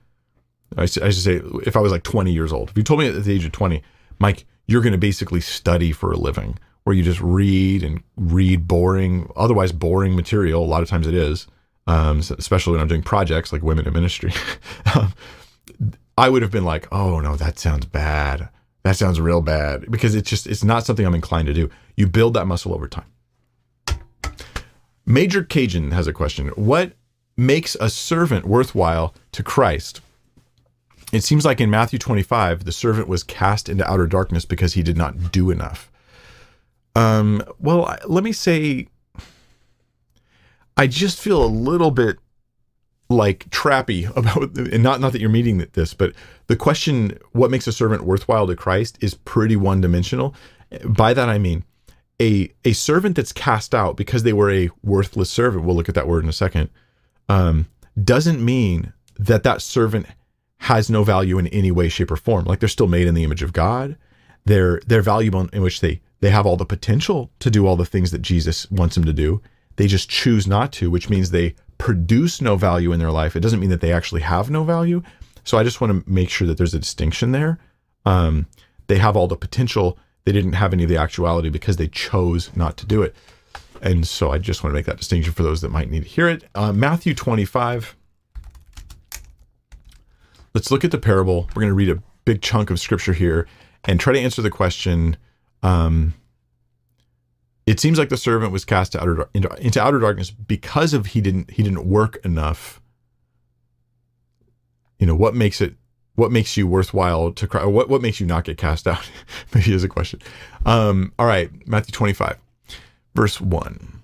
I 0.77 0.85
should, 0.85 1.03
I 1.03 1.09
should 1.09 1.23
say 1.23 1.41
if 1.65 1.75
I 1.75 1.79
was 1.79 1.91
like 1.91 2.03
20 2.03 2.31
years 2.31 2.53
old, 2.53 2.69
if 2.69 2.77
you 2.77 2.83
told 2.83 2.99
me 2.99 3.07
at 3.07 3.23
the 3.23 3.33
age 3.33 3.45
of 3.45 3.51
20, 3.51 3.81
Mike, 4.19 4.45
you're 4.67 4.81
going 4.81 4.93
to 4.93 4.97
basically 4.99 5.41
study 5.41 5.91
for 5.91 6.11
a 6.11 6.17
living, 6.17 6.57
where 6.83 6.95
you 6.95 7.03
just 7.03 7.21
read 7.21 7.83
and 7.83 8.03
read 8.15 8.67
boring, 8.67 9.31
otherwise 9.35 9.71
boring 9.71 10.15
material. 10.15 10.63
A 10.63 10.65
lot 10.65 10.83
of 10.83 10.89
times 10.89 11.07
it 11.07 11.13
is, 11.15 11.47
um, 11.87 12.19
especially 12.19 12.73
when 12.73 12.81
I'm 12.81 12.87
doing 12.87 13.03
projects 13.03 13.51
like 13.53 13.61
women 13.61 13.87
in 13.87 13.93
ministry. 13.93 14.33
Um, 14.93 15.13
I 16.17 16.29
would 16.29 16.41
have 16.41 16.51
been 16.51 16.63
like, 16.63 16.87
oh 16.91 17.19
no, 17.19 17.35
that 17.35 17.59
sounds 17.59 17.85
bad. 17.85 18.47
That 18.83 18.95
sounds 18.95 19.19
real 19.19 19.41
bad 19.41 19.89
because 19.91 20.15
it's 20.15 20.29
just 20.29 20.47
it's 20.47 20.63
not 20.63 20.85
something 20.85 21.05
I'm 21.05 21.15
inclined 21.15 21.47
to 21.47 21.53
do. 21.53 21.69
You 21.97 22.07
build 22.07 22.35
that 22.35 22.45
muscle 22.45 22.73
over 22.73 22.87
time. 22.87 23.11
Major 25.05 25.43
Cajun 25.43 25.91
has 25.91 26.07
a 26.07 26.13
question. 26.13 26.49
What 26.49 26.93
makes 27.35 27.75
a 27.75 27.89
servant 27.89 28.45
worthwhile 28.45 29.13
to 29.33 29.43
Christ? 29.43 30.01
It 31.11 31.23
seems 31.23 31.45
like 31.45 31.61
in 31.61 31.69
Matthew 31.69 31.99
25, 31.99 32.65
the 32.65 32.71
servant 32.71 33.07
was 33.07 33.23
cast 33.23 33.69
into 33.69 33.89
outer 33.89 34.07
darkness 34.07 34.45
because 34.45 34.73
he 34.73 34.83
did 34.83 34.97
not 34.97 35.31
do 35.31 35.51
enough. 35.51 35.91
Um, 36.95 37.43
well, 37.59 37.95
let 38.05 38.23
me 38.23 38.31
say, 38.31 38.87
I 40.77 40.87
just 40.87 41.19
feel 41.19 41.43
a 41.43 41.47
little 41.47 41.91
bit 41.91 42.17
like 43.09 43.49
trappy 43.49 44.09
about, 44.17 44.57
and 44.57 44.83
not 44.83 44.99
not 44.99 45.11
that 45.11 45.21
you're 45.21 45.29
meeting 45.29 45.65
this, 45.73 45.93
but 45.93 46.13
the 46.47 46.55
question, 46.55 47.17
what 47.31 47.51
makes 47.51 47.67
a 47.67 47.71
servant 47.71 48.03
worthwhile 48.03 48.47
to 48.47 48.55
Christ, 48.55 48.97
is 49.01 49.13
pretty 49.13 49.55
one 49.55 49.81
dimensional. 49.81 50.35
By 50.83 51.13
that 51.13 51.29
I 51.29 51.37
mean, 51.37 51.63
a 52.21 52.51
a 52.63 52.73
servant 52.73 53.15
that's 53.15 53.31
cast 53.31 53.75
out 53.75 53.97
because 53.97 54.23
they 54.23 54.33
were 54.33 54.51
a 54.51 54.69
worthless 54.83 55.29
servant 55.29 55.65
we'll 55.65 55.75
look 55.75 55.89
at 55.89 55.95
that 55.95 56.07
word 56.07 56.23
in 56.23 56.29
a 56.29 56.33
second 56.33 56.69
um, 57.27 57.67
doesn't 58.01 58.43
mean 58.43 58.93
that 59.17 59.43
that 59.43 59.61
servant 59.61 60.07
has 60.59 60.89
no 60.89 61.03
value 61.03 61.37
in 61.37 61.47
any 61.47 61.71
way 61.71 61.89
shape 61.89 62.11
or 62.11 62.15
form. 62.15 62.45
Like 62.45 62.59
they're 62.59 62.69
still 62.69 62.87
made 62.87 63.07
in 63.07 63.13
the 63.13 63.23
image 63.23 63.43
of 63.43 63.53
god. 63.53 63.97
They're 64.45 64.79
they're 64.85 65.01
valuable 65.01 65.47
in 65.51 65.61
which 65.61 65.81
they 65.81 66.01
they 66.21 66.29
have 66.29 66.45
all 66.45 66.57
the 66.57 66.65
potential 66.65 67.31
to 67.39 67.51
do 67.51 67.67
all 67.67 67.75
the 67.75 67.85
things 67.85 68.11
that 68.11 68.21
jesus 68.21 68.69
wants 68.71 68.95
them 68.95 69.05
to 69.05 69.13
do 69.13 69.41
they 69.77 69.87
just 69.87 70.09
choose 70.09 70.47
not 70.47 70.71
to 70.71 70.89
which 70.89 71.09
means 71.09 71.31
they 71.31 71.55
produce 71.77 72.41
no 72.41 72.55
value 72.55 72.91
in 72.91 72.99
their 72.99 73.11
life 73.11 73.35
it 73.35 73.41
doesn't 73.41 73.59
mean 73.59 73.69
that 73.69 73.81
they 73.81 73.91
actually 73.91 74.21
have 74.21 74.49
no 74.49 74.63
value 74.63 75.01
so 75.43 75.57
i 75.57 75.63
just 75.63 75.81
want 75.81 75.91
to 75.91 76.09
make 76.09 76.29
sure 76.29 76.47
that 76.47 76.57
there's 76.57 76.73
a 76.73 76.79
distinction 76.79 77.31
there 77.31 77.59
um, 78.05 78.45
they 78.87 78.97
have 78.97 79.17
all 79.17 79.27
the 79.27 79.35
potential 79.35 79.97
they 80.25 80.31
didn't 80.31 80.53
have 80.53 80.73
any 80.73 80.83
of 80.83 80.89
the 80.89 80.97
actuality 80.97 81.49
because 81.49 81.77
they 81.77 81.87
chose 81.87 82.53
not 82.55 82.77
to 82.77 82.85
do 82.85 83.01
it. 83.03 83.15
And 83.81 84.07
so 84.07 84.31
I 84.31 84.39
just 84.39 84.63
want 84.63 84.71
to 84.71 84.75
make 84.75 84.87
that 84.87 84.97
distinction 84.97 85.31
for 85.33 85.43
those 85.43 85.61
that 85.61 85.69
might 85.69 85.89
need 85.89 86.03
to 86.03 86.09
hear 86.09 86.27
it. 86.27 86.43
Uh, 86.55 86.73
Matthew 86.73 87.13
25. 87.13 87.95
Let's 90.53 90.71
look 90.71 90.83
at 90.83 90.91
the 90.91 90.97
parable. 90.97 91.47
We're 91.55 91.61
going 91.61 91.69
to 91.69 91.75
read 91.75 91.89
a 91.89 92.01
big 92.25 92.41
chunk 92.41 92.71
of 92.71 92.79
scripture 92.79 93.13
here 93.13 93.47
and 93.83 93.99
try 93.99 94.13
to 94.13 94.19
answer 94.19 94.41
the 94.41 94.49
question. 94.49 95.17
Um, 95.61 96.15
it 97.65 97.79
seems 97.79 97.97
like 97.97 98.09
the 98.09 98.17
servant 98.17 98.51
was 98.51 98.65
cast 98.65 98.95
outer, 98.95 99.27
into, 99.33 99.49
into 99.55 99.81
outer 99.81 99.99
darkness 99.99 100.29
because 100.29 100.93
of 100.93 101.07
he 101.07 101.21
didn't 101.21 101.51
he 101.51 101.63
didn't 101.63 101.85
work 101.85 102.17
enough. 102.23 102.81
You 104.99 105.07
know 105.07 105.15
what 105.15 105.35
makes 105.35 105.61
it 105.61 105.75
what 106.15 106.31
makes 106.31 106.55
you 106.55 106.67
worthwhile 106.67 107.31
to 107.33 107.47
cry? 107.47 107.65
What 107.65 107.89
what 107.89 108.01
makes 108.01 108.19
you 108.19 108.27
not 108.27 108.43
get 108.43 108.57
cast 108.57 108.87
out? 108.87 109.09
Maybe 109.53 109.73
is 109.73 109.83
a 109.83 109.89
question. 109.89 110.21
Um, 110.65 111.11
all 111.19 111.25
right, 111.25 111.49
Matthew 111.67 111.91
25, 111.91 112.37
verse 113.15 113.41
1. 113.41 114.01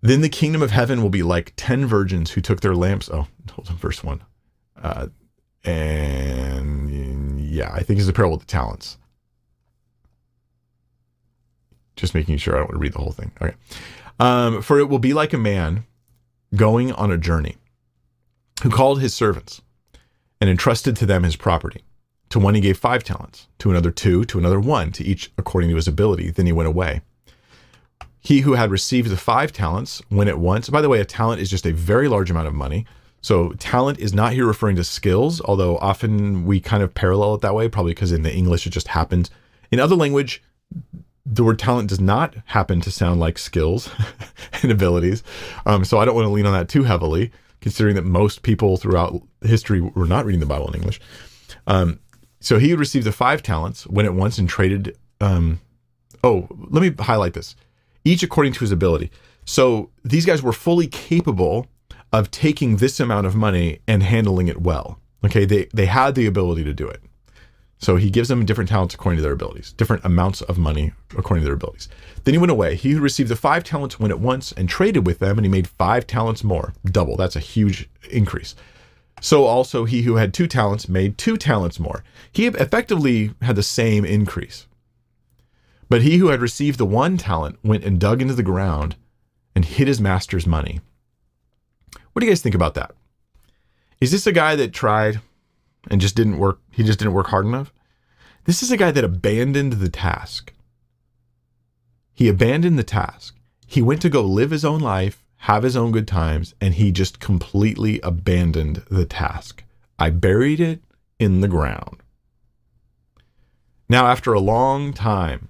Then 0.00 0.20
the 0.20 0.28
kingdom 0.28 0.62
of 0.62 0.72
heaven 0.72 1.00
will 1.00 1.10
be 1.10 1.22
like 1.22 1.52
ten 1.56 1.86
virgins 1.86 2.32
who 2.32 2.40
took 2.40 2.60
their 2.60 2.74
lamps. 2.74 3.08
Oh, 3.08 3.28
hold 3.52 3.68
on, 3.70 3.76
verse 3.76 4.02
one. 4.02 4.22
Uh, 4.82 5.06
and 5.64 7.40
yeah, 7.40 7.70
I 7.72 7.84
think 7.84 8.00
it's 8.00 8.08
a 8.08 8.12
parable 8.12 8.34
of 8.34 8.40
the 8.40 8.46
talents. 8.46 8.98
Just 11.96 12.14
making 12.14 12.38
sure 12.38 12.54
I 12.54 12.58
don't 12.58 12.68
want 12.68 12.76
to 12.76 12.78
read 12.78 12.92
the 12.92 12.98
whole 12.98 13.12
thing. 13.12 13.32
Okay. 13.40 13.54
Um, 14.18 14.62
for 14.62 14.78
it 14.78 14.88
will 14.88 14.98
be 14.98 15.14
like 15.14 15.32
a 15.32 15.38
man 15.38 15.84
going 16.54 16.92
on 16.92 17.10
a 17.10 17.18
journey 17.18 17.56
who 18.62 18.70
called 18.70 19.00
his 19.00 19.14
servants 19.14 19.62
and 20.40 20.48
entrusted 20.48 20.96
to 20.96 21.06
them 21.06 21.22
his 21.22 21.36
property. 21.36 21.82
To 22.30 22.38
one 22.38 22.54
he 22.54 22.60
gave 22.60 22.78
five 22.78 23.04
talents, 23.04 23.48
to 23.58 23.70
another 23.70 23.90
two, 23.90 24.24
to 24.26 24.38
another 24.38 24.60
one, 24.60 24.90
to 24.92 25.04
each 25.04 25.32
according 25.36 25.70
to 25.70 25.76
his 25.76 25.88
ability. 25.88 26.30
Then 26.30 26.46
he 26.46 26.52
went 26.52 26.68
away. 26.68 27.02
He 28.20 28.40
who 28.40 28.54
had 28.54 28.70
received 28.70 29.10
the 29.10 29.16
five 29.16 29.52
talents 29.52 30.00
went 30.10 30.30
at 30.30 30.38
once. 30.38 30.70
By 30.70 30.80
the 30.80 30.88
way, 30.88 31.00
a 31.00 31.04
talent 31.04 31.42
is 31.42 31.50
just 31.50 31.66
a 31.66 31.72
very 31.72 32.08
large 32.08 32.30
amount 32.30 32.46
of 32.46 32.54
money. 32.54 32.86
So 33.20 33.52
talent 33.52 33.98
is 33.98 34.14
not 34.14 34.32
here 34.32 34.46
referring 34.46 34.76
to 34.76 34.84
skills, 34.84 35.40
although 35.42 35.76
often 35.78 36.44
we 36.44 36.60
kind 36.60 36.82
of 36.82 36.94
parallel 36.94 37.34
it 37.34 37.40
that 37.42 37.54
way, 37.54 37.68
probably 37.68 37.92
because 37.92 38.12
in 38.12 38.22
the 38.22 38.32
English 38.34 38.66
it 38.66 38.70
just 38.70 38.88
happens. 38.88 39.30
In 39.70 39.78
other 39.78 39.96
language, 39.96 40.42
the 41.24 41.44
word 41.44 41.58
talent 41.58 41.88
does 41.88 42.00
not 42.00 42.34
happen 42.46 42.80
to 42.80 42.90
sound 42.90 43.20
like 43.20 43.38
skills 43.38 43.90
and 44.62 44.72
abilities. 44.72 45.22
Um, 45.66 45.84
so 45.84 45.98
I 45.98 46.04
don't 46.04 46.14
want 46.14 46.26
to 46.26 46.30
lean 46.30 46.46
on 46.46 46.52
that 46.52 46.68
too 46.68 46.82
heavily 46.82 47.30
considering 47.62 47.94
that 47.94 48.04
most 48.04 48.42
people 48.42 48.76
throughout 48.76 49.22
history 49.40 49.80
were 49.80 50.06
not 50.06 50.26
reading 50.26 50.40
the 50.40 50.46
Bible 50.46 50.68
in 50.68 50.74
English. 50.74 51.00
Um, 51.66 52.00
so 52.40 52.58
he 52.58 52.74
received 52.74 53.06
the 53.06 53.12
five 53.12 53.42
talents, 53.42 53.86
went 53.86 54.06
at 54.06 54.14
once 54.14 54.36
and 54.36 54.48
traded. 54.48 54.98
Um, 55.20 55.60
oh, 56.24 56.48
let 56.50 56.82
me 56.82 56.92
highlight 57.04 57.34
this. 57.34 57.54
Each 58.04 58.24
according 58.24 58.52
to 58.54 58.60
his 58.60 58.72
ability. 58.72 59.10
So 59.44 59.90
these 60.04 60.26
guys 60.26 60.42
were 60.42 60.52
fully 60.52 60.88
capable 60.88 61.68
of 62.12 62.30
taking 62.32 62.76
this 62.76 62.98
amount 62.98 63.26
of 63.26 63.36
money 63.36 63.78
and 63.86 64.02
handling 64.02 64.48
it 64.48 64.60
well. 64.60 64.98
Okay, 65.24 65.44
they 65.44 65.68
they 65.72 65.86
had 65.86 66.16
the 66.16 66.26
ability 66.26 66.64
to 66.64 66.74
do 66.74 66.88
it. 66.88 67.00
So 67.82 67.96
he 67.96 68.10
gives 68.10 68.28
them 68.28 68.46
different 68.46 68.70
talents 68.70 68.94
according 68.94 69.16
to 69.16 69.22
their 69.22 69.32
abilities, 69.32 69.72
different 69.72 70.04
amounts 70.04 70.40
of 70.40 70.56
money 70.56 70.92
according 71.18 71.42
to 71.42 71.46
their 71.46 71.56
abilities. 71.56 71.88
Then 72.22 72.32
he 72.32 72.38
went 72.38 72.52
away. 72.52 72.76
He 72.76 72.92
who 72.92 73.00
received 73.00 73.28
the 73.28 73.34
five 73.34 73.64
talents 73.64 73.98
went 73.98 74.12
at 74.12 74.20
once 74.20 74.52
and 74.52 74.68
traded 74.68 75.04
with 75.04 75.18
them, 75.18 75.36
and 75.36 75.44
he 75.44 75.50
made 75.50 75.66
five 75.66 76.06
talents 76.06 76.44
more, 76.44 76.74
double. 76.84 77.16
That's 77.16 77.34
a 77.34 77.40
huge 77.40 77.90
increase. 78.08 78.54
So 79.20 79.46
also 79.46 79.84
he 79.84 80.02
who 80.02 80.14
had 80.14 80.32
two 80.32 80.46
talents 80.46 80.88
made 80.88 81.18
two 81.18 81.36
talents 81.36 81.80
more. 81.80 82.04
He 82.30 82.46
effectively 82.46 83.34
had 83.42 83.56
the 83.56 83.64
same 83.64 84.04
increase. 84.04 84.68
But 85.88 86.02
he 86.02 86.18
who 86.18 86.28
had 86.28 86.40
received 86.40 86.78
the 86.78 86.86
one 86.86 87.16
talent 87.16 87.58
went 87.64 87.82
and 87.82 87.98
dug 87.98 88.22
into 88.22 88.34
the 88.34 88.44
ground 88.44 88.94
and 89.56 89.64
hid 89.64 89.88
his 89.88 90.00
master's 90.00 90.46
money. 90.46 90.80
What 92.12 92.20
do 92.20 92.26
you 92.26 92.30
guys 92.30 92.42
think 92.42 92.54
about 92.54 92.74
that? 92.74 92.94
Is 94.00 94.12
this 94.12 94.28
a 94.28 94.32
guy 94.32 94.54
that 94.54 94.72
tried 94.72 95.20
and 95.90 96.00
just 96.00 96.16
didn't 96.16 96.38
work? 96.38 96.60
He 96.70 96.82
just 96.82 96.98
didn't 96.98 97.14
work 97.14 97.28
hard 97.28 97.46
enough? 97.46 97.72
This 98.44 98.62
is 98.62 98.70
a 98.70 98.76
guy 98.76 98.90
that 98.90 99.04
abandoned 99.04 99.74
the 99.74 99.88
task. 99.88 100.52
He 102.14 102.28
abandoned 102.28 102.78
the 102.78 102.84
task. 102.84 103.36
He 103.66 103.82
went 103.82 104.02
to 104.02 104.10
go 104.10 104.22
live 104.22 104.50
his 104.50 104.64
own 104.64 104.80
life, 104.80 105.24
have 105.38 105.62
his 105.62 105.76
own 105.76 105.92
good 105.92 106.06
times, 106.06 106.54
and 106.60 106.74
he 106.74 106.92
just 106.92 107.20
completely 107.20 108.00
abandoned 108.00 108.82
the 108.90 109.06
task. 109.06 109.64
I 109.98 110.10
buried 110.10 110.60
it 110.60 110.82
in 111.18 111.40
the 111.40 111.48
ground. 111.48 112.02
Now, 113.88 114.06
after 114.06 114.32
a 114.32 114.40
long 114.40 114.92
time, 114.92 115.48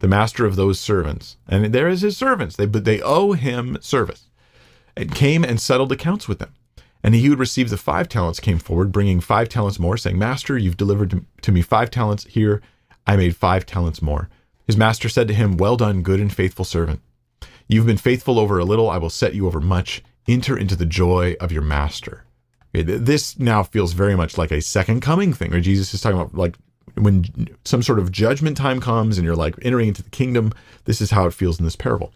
the 0.00 0.08
master 0.08 0.44
of 0.44 0.56
those 0.56 0.80
servants, 0.80 1.36
and 1.48 1.72
there 1.72 1.88
is 1.88 2.02
his 2.02 2.16
servants, 2.16 2.56
they, 2.56 2.66
but 2.66 2.84
they 2.84 3.00
owe 3.00 3.32
him 3.32 3.78
service, 3.80 4.28
and 4.96 5.14
came 5.14 5.44
and 5.44 5.60
settled 5.60 5.92
accounts 5.92 6.28
with 6.28 6.38
them. 6.38 6.54
And 7.04 7.14
he 7.14 7.24
who 7.24 7.30
had 7.30 7.38
received 7.38 7.68
the 7.68 7.76
five 7.76 8.08
talents 8.08 8.40
came 8.40 8.58
forward, 8.58 8.90
bringing 8.90 9.20
five 9.20 9.50
talents 9.50 9.78
more, 9.78 9.98
saying, 9.98 10.18
Master, 10.18 10.56
you've 10.56 10.78
delivered 10.78 11.22
to 11.42 11.52
me 11.52 11.60
five 11.60 11.90
talents. 11.90 12.24
Here, 12.24 12.62
I 13.06 13.16
made 13.16 13.36
five 13.36 13.66
talents 13.66 14.00
more. 14.00 14.30
His 14.66 14.78
master 14.78 15.10
said 15.10 15.28
to 15.28 15.34
him, 15.34 15.58
Well 15.58 15.76
done, 15.76 16.02
good 16.02 16.18
and 16.18 16.32
faithful 16.32 16.64
servant. 16.64 17.00
You've 17.68 17.84
been 17.84 17.98
faithful 17.98 18.38
over 18.38 18.58
a 18.58 18.64
little, 18.64 18.88
I 18.88 18.96
will 18.96 19.10
set 19.10 19.34
you 19.34 19.46
over 19.46 19.60
much. 19.60 20.02
Enter 20.26 20.56
into 20.56 20.76
the 20.76 20.86
joy 20.86 21.36
of 21.40 21.52
your 21.52 21.60
master. 21.62 22.24
This 22.72 23.38
now 23.38 23.62
feels 23.62 23.92
very 23.92 24.16
much 24.16 24.38
like 24.38 24.50
a 24.50 24.62
second 24.62 25.02
coming 25.02 25.34
thing, 25.34 25.50
where 25.50 25.60
Jesus 25.60 25.92
is 25.92 26.00
talking 26.00 26.18
about 26.18 26.34
like 26.34 26.56
when 26.94 27.26
some 27.64 27.82
sort 27.82 27.98
of 27.98 28.12
judgment 28.12 28.56
time 28.56 28.80
comes 28.80 29.18
and 29.18 29.26
you're 29.26 29.36
like 29.36 29.54
entering 29.60 29.88
into 29.88 30.02
the 30.02 30.10
kingdom. 30.10 30.52
This 30.86 31.02
is 31.02 31.10
how 31.10 31.26
it 31.26 31.34
feels 31.34 31.58
in 31.58 31.66
this 31.66 31.76
parable. 31.76 32.12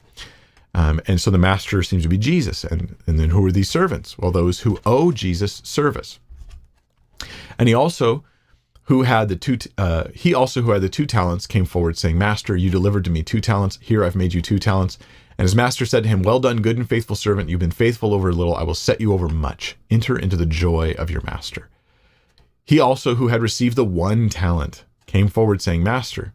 Um, 0.79 1.01
and 1.09 1.21
so 1.21 1.33
the 1.33 1.39
master 1.39 1.83
seems 1.83 2.05
to 2.05 2.09
be 2.09 2.17
Jesus. 2.17 2.63
And, 2.63 2.95
and 3.05 3.19
then 3.19 3.31
who 3.31 3.45
are 3.45 3.51
these 3.51 3.69
servants? 3.69 4.17
Well, 4.17 4.31
those 4.31 4.61
who 4.61 4.79
owe 4.87 5.11
Jesus 5.11 5.61
service. 5.65 6.21
And 7.59 7.69
he 7.69 7.75
also, 7.75 8.23
who 8.85 9.03
had 9.03 9.29
the 9.29 9.35
two, 9.35 9.59
uh, 9.77 10.05
he 10.15 10.33
also 10.33 10.63
who 10.63 10.71
had 10.71 10.83
the 10.83 10.89
two 10.89 11.05
talents 11.05 11.49
came 11.49 11.65
forward 11.65 11.99
saying, 11.99 12.17
Master, 12.17 12.55
you 12.55 12.71
delivered 12.71 13.05
to 13.07 13.11
me 13.11 13.25
two 13.25 13.41
talents. 13.41 13.81
Here 13.83 14.05
I've 14.05 14.15
made 14.15 14.35
you 14.35 14.41
two 14.41 14.61
talents. 14.61 14.99
And 15.37 15.45
his 15.45 15.57
master 15.57 15.85
said 15.85 16.05
to 16.05 16.09
him, 16.09 16.23
Well 16.23 16.39
done, 16.39 16.63
good 16.63 16.77
and 16.77 16.89
faithful 16.89 17.17
servant. 17.17 17.49
You've 17.49 17.59
been 17.59 17.73
faithful 17.73 18.15
over 18.15 18.29
a 18.29 18.33
little. 18.33 18.55
I 18.55 18.63
will 18.63 18.75
set 18.75 19.01
you 19.01 19.13
over 19.13 19.29
much. 19.29 19.77
Enter 19.91 20.17
into 20.17 20.37
the 20.37 20.47
joy 20.47 20.95
of 20.97 21.11
your 21.11 21.23
master. 21.23 21.69
He 22.65 22.79
also, 22.79 23.17
who 23.17 23.29
had 23.29 23.43
received 23.43 23.75
the 23.75 23.85
one 23.85 24.29
talent, 24.29 24.85
came 25.07 25.27
forward 25.27 25.61
saying, 25.61 25.83
Master, 25.83 26.35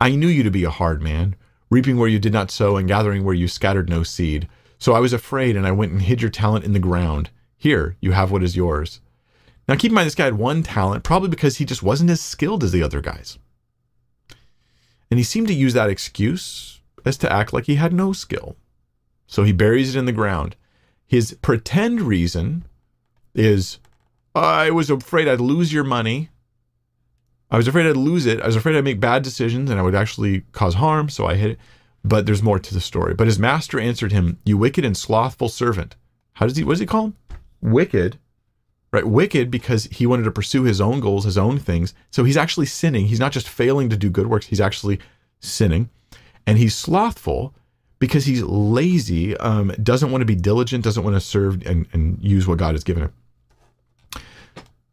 I 0.00 0.10
knew 0.10 0.28
you 0.28 0.44
to 0.44 0.50
be 0.50 0.62
a 0.62 0.70
hard 0.70 1.02
man 1.02 1.34
reaping 1.70 1.96
where 1.96 2.08
you 2.08 2.18
did 2.18 2.32
not 2.32 2.50
sow 2.50 2.76
and 2.76 2.88
gathering 2.88 3.24
where 3.24 3.34
you 3.34 3.48
scattered 3.48 3.88
no 3.88 4.02
seed. 4.02 4.48
So 4.78 4.92
I 4.92 5.00
was 5.00 5.12
afraid 5.12 5.56
and 5.56 5.66
I 5.66 5.72
went 5.72 5.92
and 5.92 6.02
hid 6.02 6.20
your 6.20 6.30
talent 6.30 6.64
in 6.64 6.72
the 6.72 6.78
ground. 6.78 7.30
Here, 7.56 7.96
you 8.00 8.12
have 8.12 8.30
what 8.30 8.42
is 8.42 8.56
yours. 8.56 9.00
Now 9.68 9.76
keep 9.76 9.90
in 9.90 9.94
mind, 9.94 10.06
this 10.06 10.14
guy 10.14 10.24
had 10.24 10.34
one 10.34 10.62
talent, 10.62 11.04
probably 11.04 11.28
because 11.28 11.58
he 11.58 11.64
just 11.64 11.82
wasn't 11.82 12.10
as 12.10 12.20
skilled 12.20 12.64
as 12.64 12.72
the 12.72 12.82
other 12.82 13.00
guys. 13.00 13.38
And 15.10 15.18
he 15.18 15.24
seemed 15.24 15.48
to 15.48 15.54
use 15.54 15.74
that 15.74 15.90
excuse 15.90 16.80
as 17.04 17.16
to 17.18 17.32
act 17.32 17.52
like 17.52 17.66
he 17.66 17.76
had 17.76 17.92
no 17.92 18.12
skill. 18.12 18.56
So 19.26 19.44
he 19.44 19.52
buries 19.52 19.94
it 19.94 19.98
in 19.98 20.06
the 20.06 20.12
ground. 20.12 20.56
His 21.06 21.34
pretend 21.42 22.00
reason 22.00 22.64
is 23.34 23.78
I 24.34 24.70
was 24.70 24.90
afraid 24.90 25.28
I'd 25.28 25.40
lose 25.40 25.72
your 25.72 25.84
money 25.84 26.30
I 27.50 27.56
was 27.56 27.66
afraid 27.66 27.86
I'd 27.86 27.96
lose 27.96 28.26
it. 28.26 28.40
I 28.40 28.46
was 28.46 28.56
afraid 28.56 28.76
I'd 28.76 28.84
make 28.84 29.00
bad 29.00 29.22
decisions 29.22 29.70
and 29.70 29.78
I 29.78 29.82
would 29.82 29.94
actually 29.94 30.42
cause 30.52 30.74
harm, 30.74 31.08
so 31.08 31.26
I 31.26 31.34
hid 31.34 31.52
it. 31.52 31.58
But 32.04 32.24
there's 32.24 32.42
more 32.42 32.58
to 32.58 32.74
the 32.74 32.80
story. 32.80 33.14
But 33.14 33.26
his 33.26 33.38
master 33.38 33.78
answered 33.78 34.12
him, 34.12 34.38
You 34.44 34.56
wicked 34.56 34.84
and 34.84 34.96
slothful 34.96 35.48
servant. 35.48 35.96
How 36.34 36.46
does 36.46 36.56
he, 36.56 36.64
what 36.64 36.74
does 36.74 36.80
he 36.80 36.86
call 36.86 37.06
him? 37.06 37.16
Wicked. 37.60 38.18
Right? 38.92 39.06
Wicked 39.06 39.50
because 39.50 39.84
he 39.84 40.06
wanted 40.06 40.24
to 40.24 40.30
pursue 40.30 40.62
his 40.62 40.80
own 40.80 41.00
goals, 41.00 41.24
his 41.24 41.36
own 41.36 41.58
things. 41.58 41.92
So 42.10 42.24
he's 42.24 42.36
actually 42.36 42.66
sinning. 42.66 43.06
He's 43.06 43.20
not 43.20 43.32
just 43.32 43.48
failing 43.48 43.90
to 43.90 43.96
do 43.96 44.10
good 44.10 44.28
works, 44.28 44.46
he's 44.46 44.60
actually 44.60 44.98
sinning. 45.40 45.90
And 46.46 46.56
he's 46.56 46.74
slothful 46.74 47.54
because 47.98 48.24
he's 48.24 48.42
lazy, 48.42 49.36
um, 49.36 49.72
doesn't 49.82 50.10
want 50.10 50.22
to 50.22 50.26
be 50.26 50.34
diligent, 50.34 50.82
doesn't 50.82 51.04
want 51.04 51.14
to 51.14 51.20
serve 51.20 51.64
and, 51.66 51.86
and 51.92 52.18
use 52.22 52.48
what 52.48 52.58
God 52.58 52.74
has 52.74 52.82
given 52.82 53.04
him. 53.04 53.12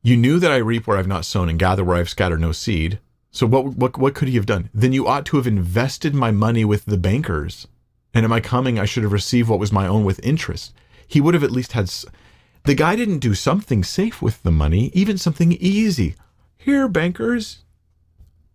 You 0.07 0.15
knew 0.15 0.39
that 0.39 0.53
I 0.53 0.55
reap 0.55 0.87
where 0.87 0.97
I've 0.97 1.05
not 1.05 1.25
sown 1.25 1.49
and 1.49 1.59
gather 1.59 1.83
where 1.83 1.97
I've 1.97 2.07
scattered 2.07 2.39
no 2.39 2.53
seed. 2.53 2.99
So 3.29 3.45
what, 3.45 3.75
what, 3.75 3.97
what 3.97 4.15
could 4.15 4.29
he 4.29 4.35
have 4.35 4.45
done? 4.45 4.69
Then 4.73 4.93
you 4.93 5.05
ought 5.05 5.25
to 5.25 5.35
have 5.35 5.45
invested 5.45 6.15
my 6.15 6.31
money 6.31 6.63
with 6.63 6.85
the 6.85 6.97
bankers. 6.97 7.67
And 8.13 8.23
at 8.23 8.29
my 8.29 8.39
coming, 8.39 8.79
I 8.79 8.85
should 8.85 9.03
have 9.03 9.11
received 9.11 9.49
what 9.49 9.59
was 9.59 9.73
my 9.73 9.85
own 9.85 10.05
with 10.05 10.25
interest. 10.25 10.73
He 11.05 11.19
would 11.19 11.33
have 11.33 11.43
at 11.43 11.51
least 11.51 11.73
had. 11.73 11.91
The 12.63 12.73
guy 12.73 12.95
didn't 12.95 13.19
do 13.19 13.33
something 13.33 13.83
safe 13.83 14.21
with 14.21 14.43
the 14.43 14.49
money, 14.51 14.91
even 14.93 15.17
something 15.17 15.51
easy. 15.51 16.15
Here, 16.55 16.87
bankers, 16.87 17.65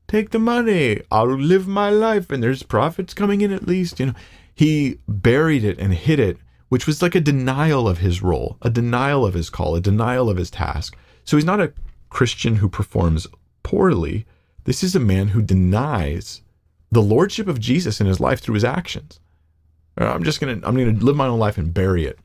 take 0.09 0.31
the 0.31 0.39
money. 0.39 1.03
I'll 1.11 1.37
live 1.37 1.69
my 1.69 1.91
life, 1.91 2.31
and 2.31 2.43
there's 2.43 2.63
profits 2.63 3.13
coming 3.13 3.43
in 3.43 3.53
at 3.53 3.67
least. 3.69 4.01
You 4.01 4.07
know, 4.07 4.15
he 4.55 5.01
buried 5.07 5.65
it 5.65 5.79
and 5.79 5.93
hid 5.93 6.19
it, 6.19 6.39
which 6.71 6.87
was 6.87 7.03
like 7.03 7.15
a 7.15 7.21
denial 7.21 7.87
of 7.87 7.99
his 7.99 8.23
role, 8.23 8.57
a 8.63 8.71
denial 8.71 9.27
of 9.27 9.35
his 9.35 9.51
call, 9.51 9.77
a 9.77 9.83
denial 9.83 10.31
of 10.31 10.39
his 10.39 10.51
task. 10.51 10.97
So 11.25 11.37
he's 11.37 11.45
not 11.45 11.61
a 11.61 11.73
Christian 12.11 12.57
who 12.57 12.69
performs 12.69 13.27
poorly. 13.63 14.27
This 14.65 14.83
is 14.83 14.95
a 14.95 15.01
man 15.01 15.29
who 15.29 15.43
denies 15.43 16.43
the 16.91 17.03
lordship 17.03 17.49
of 17.49 17.61
Jesus 17.61 18.01
in 18.01 18.07
his 18.07 18.21
life 18.21 18.41
through 18.41 18.55
his 18.55 18.65
actions. 18.65 19.19
Uh, 20.01 20.07
I'm 20.07 20.25
just 20.25 20.41
going 20.41 20.61
to 20.61 20.67
I'm 20.67 20.77
going 20.77 20.99
to 20.99 21.05
live 21.05 21.17
my 21.17 21.27
own 21.27 21.39
life 21.39 21.59
and 21.59 21.73
bury 21.73 22.05
it. 22.05 22.19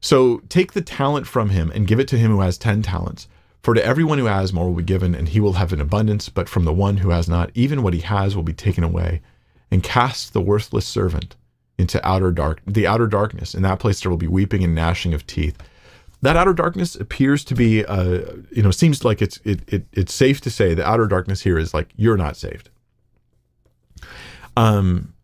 So 0.00 0.38
take 0.48 0.72
the 0.72 0.82
talent 0.82 1.26
from 1.26 1.50
him 1.50 1.70
and 1.74 1.86
give 1.86 1.98
it 1.98 2.08
to 2.08 2.18
him 2.18 2.30
who 2.30 2.40
has 2.40 2.58
10 2.58 2.82
talents. 2.82 3.28
For 3.62 3.74
to 3.74 3.84
everyone 3.84 4.18
who 4.18 4.26
has 4.26 4.52
more 4.52 4.66
will 4.66 4.76
be 4.76 4.82
given 4.84 5.14
and 5.14 5.28
he 5.28 5.40
will 5.40 5.54
have 5.54 5.72
an 5.72 5.80
abundance, 5.80 6.28
but 6.28 6.48
from 6.48 6.64
the 6.64 6.72
one 6.72 6.98
who 6.98 7.10
has 7.10 7.28
not, 7.28 7.50
even 7.54 7.82
what 7.82 7.94
he 7.94 8.00
has 8.00 8.36
will 8.36 8.44
be 8.44 8.52
taken 8.52 8.84
away. 8.84 9.22
And 9.70 9.82
cast 9.82 10.32
the 10.32 10.40
worthless 10.40 10.86
servant 10.86 11.34
into 11.76 12.04
outer 12.06 12.30
dark 12.30 12.60
the 12.66 12.86
outer 12.86 13.06
darkness. 13.06 13.54
In 13.54 13.62
that 13.62 13.80
place 13.80 14.00
there 14.00 14.10
will 14.10 14.16
be 14.16 14.28
weeping 14.28 14.62
and 14.62 14.74
gnashing 14.74 15.14
of 15.14 15.26
teeth 15.26 15.58
that 16.22 16.36
outer 16.36 16.54
darkness 16.54 16.96
appears 16.96 17.44
to 17.44 17.54
be, 17.54 17.84
uh, 17.84 18.20
you 18.50 18.62
know, 18.62 18.70
seems 18.70 19.04
like 19.04 19.20
it's 19.20 19.38
it, 19.44 19.60
it 19.72 19.86
it's 19.92 20.14
safe 20.14 20.40
to 20.42 20.50
say 20.50 20.74
the 20.74 20.86
outer 20.86 21.06
darkness 21.06 21.42
here 21.42 21.58
is 21.58 21.74
like 21.74 21.90
you're 21.96 22.16
not 22.16 22.36
saved. 22.36 22.70
Um, 24.56 25.14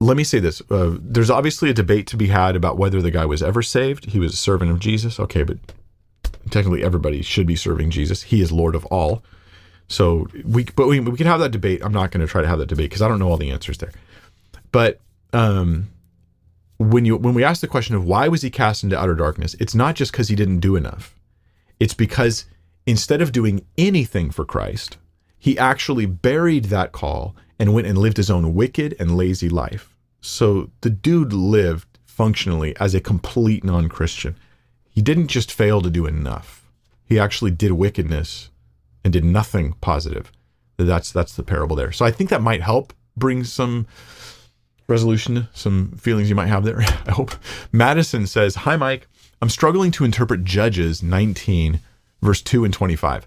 let 0.00 0.16
me 0.16 0.24
say 0.24 0.38
this: 0.38 0.62
uh, 0.70 0.96
there's 1.00 1.30
obviously 1.30 1.70
a 1.70 1.74
debate 1.74 2.06
to 2.08 2.16
be 2.16 2.28
had 2.28 2.56
about 2.56 2.78
whether 2.78 3.02
the 3.02 3.10
guy 3.10 3.26
was 3.26 3.42
ever 3.42 3.62
saved. 3.62 4.06
He 4.06 4.18
was 4.18 4.34
a 4.34 4.36
servant 4.36 4.70
of 4.70 4.80
Jesus, 4.80 5.20
okay, 5.20 5.42
but 5.42 5.58
technically 6.50 6.82
everybody 6.82 7.22
should 7.22 7.46
be 7.46 7.56
serving 7.56 7.90
Jesus. 7.90 8.22
He 8.22 8.40
is 8.40 8.52
Lord 8.52 8.74
of 8.74 8.84
all. 8.86 9.22
So 9.88 10.26
we, 10.44 10.64
but 10.64 10.88
we, 10.88 11.00
we 11.00 11.16
can 11.16 11.26
have 11.26 11.40
that 11.40 11.50
debate. 11.50 11.80
I'm 11.84 11.92
not 11.92 12.10
going 12.10 12.22
to 12.22 12.30
try 12.30 12.42
to 12.42 12.48
have 12.48 12.58
that 12.58 12.68
debate 12.68 12.90
because 12.90 13.02
I 13.02 13.08
don't 13.08 13.18
know 13.18 13.28
all 13.28 13.36
the 13.36 13.50
answers 13.50 13.78
there. 13.78 13.92
But 14.72 15.00
um, 15.32 15.88
when 16.78 17.04
you 17.04 17.16
when 17.16 17.34
we 17.34 17.44
ask 17.44 17.60
the 17.60 17.68
question 17.68 17.94
of 17.94 18.04
why 18.04 18.28
was 18.28 18.42
he 18.42 18.50
cast 18.50 18.82
into 18.82 18.98
outer 18.98 19.14
darkness, 19.14 19.54
it's 19.60 19.74
not 19.74 19.94
just 19.94 20.12
because 20.12 20.28
he 20.28 20.36
didn't 20.36 20.60
do 20.60 20.76
enough. 20.76 21.14
It's 21.78 21.94
because 21.94 22.46
instead 22.86 23.22
of 23.22 23.32
doing 23.32 23.64
anything 23.78 24.30
for 24.30 24.44
Christ, 24.44 24.98
he 25.38 25.58
actually 25.58 26.06
buried 26.06 26.66
that 26.66 26.92
call 26.92 27.34
and 27.58 27.74
went 27.74 27.86
and 27.86 27.98
lived 27.98 28.16
his 28.16 28.30
own 28.30 28.54
wicked 28.54 28.96
and 28.98 29.16
lazy 29.16 29.48
life. 29.48 29.94
So 30.20 30.70
the 30.80 30.90
dude 30.90 31.32
lived 31.32 31.86
functionally 32.04 32.76
as 32.78 32.94
a 32.94 33.00
complete 33.00 33.64
non-Christian. 33.64 34.36
He 34.88 35.02
didn't 35.02 35.28
just 35.28 35.52
fail 35.52 35.82
to 35.82 35.90
do 35.90 36.06
enough. 36.06 36.64
He 37.04 37.18
actually 37.18 37.50
did 37.50 37.72
wickedness 37.72 38.50
and 39.02 39.12
did 39.12 39.24
nothing 39.24 39.74
positive. 39.80 40.32
That's 40.76 41.12
that's 41.12 41.36
the 41.36 41.42
parable 41.42 41.76
there. 41.76 41.92
So 41.92 42.04
I 42.04 42.10
think 42.10 42.30
that 42.30 42.42
might 42.42 42.62
help 42.62 42.92
bring 43.16 43.44
some 43.44 43.86
resolution, 44.86 45.48
some 45.52 45.92
feelings 45.92 46.28
you 46.28 46.34
might 46.34 46.46
have 46.46 46.64
there. 46.64 46.80
I 47.06 47.12
hope. 47.12 47.32
Madison 47.72 48.26
says, 48.26 48.54
Hi, 48.56 48.76
Mike. 48.76 49.06
I'm 49.42 49.50
struggling 49.50 49.90
to 49.92 50.04
interpret 50.04 50.44
Judges 50.44 51.02
19, 51.02 51.80
verse 52.22 52.40
2 52.40 52.64
and 52.64 52.72
25. 52.72 53.26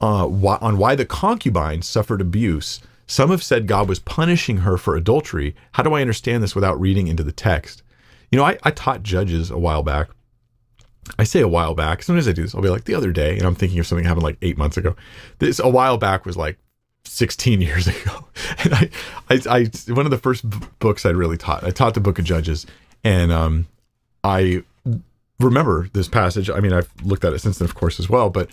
Uh, 0.00 0.26
why, 0.26 0.58
on 0.60 0.76
why 0.76 0.94
the 0.94 1.06
concubine 1.06 1.82
suffered 1.82 2.20
abuse. 2.20 2.80
Some 3.06 3.30
have 3.30 3.42
said 3.42 3.66
God 3.66 3.88
was 3.88 3.98
punishing 3.98 4.58
her 4.58 4.76
for 4.76 4.96
adultery. 4.96 5.54
How 5.72 5.82
do 5.82 5.94
I 5.94 6.00
understand 6.00 6.42
this 6.42 6.54
without 6.54 6.80
reading 6.80 7.06
into 7.06 7.22
the 7.22 7.32
text? 7.32 7.82
You 8.30 8.38
know, 8.38 8.44
I, 8.44 8.58
I 8.62 8.70
taught 8.70 9.02
Judges 9.02 9.50
a 9.50 9.58
while 9.58 9.82
back, 9.82 10.08
I 11.18 11.24
say 11.24 11.40
a 11.40 11.48
while 11.48 11.74
back. 11.74 12.02
Sometimes 12.02 12.28
I 12.28 12.32
do 12.32 12.42
this. 12.42 12.54
I'll 12.54 12.62
be 12.62 12.68
like 12.68 12.84
the 12.84 12.94
other 12.94 13.12
day, 13.12 13.36
and 13.36 13.46
I'm 13.46 13.54
thinking 13.54 13.78
of 13.78 13.86
something 13.86 14.06
happened 14.06 14.24
like 14.24 14.38
eight 14.42 14.58
months 14.58 14.76
ago. 14.76 14.96
This 15.38 15.58
a 15.58 15.68
while 15.68 15.98
back 15.98 16.24
was 16.24 16.36
like 16.36 16.58
16 17.04 17.60
years 17.60 17.86
ago. 17.88 18.26
And 18.64 18.74
I, 18.74 18.90
I, 19.30 19.40
I 19.48 19.92
one 19.92 20.06
of 20.06 20.10
the 20.10 20.18
first 20.18 20.48
b- 20.48 20.58
books 20.78 21.06
I 21.06 21.10
really 21.10 21.36
taught. 21.36 21.64
I 21.64 21.70
taught 21.70 21.94
the 21.94 22.00
Book 22.00 22.18
of 22.18 22.24
Judges, 22.24 22.66
and 23.02 23.32
um, 23.32 23.66
I 24.22 24.62
remember 25.38 25.88
this 25.92 26.08
passage. 26.08 26.50
I 26.50 26.60
mean, 26.60 26.72
I've 26.72 26.90
looked 27.02 27.24
at 27.24 27.32
it 27.32 27.40
since 27.40 27.58
then, 27.58 27.66
of 27.66 27.74
course, 27.74 27.98
as 27.98 28.08
well. 28.08 28.30
But 28.30 28.50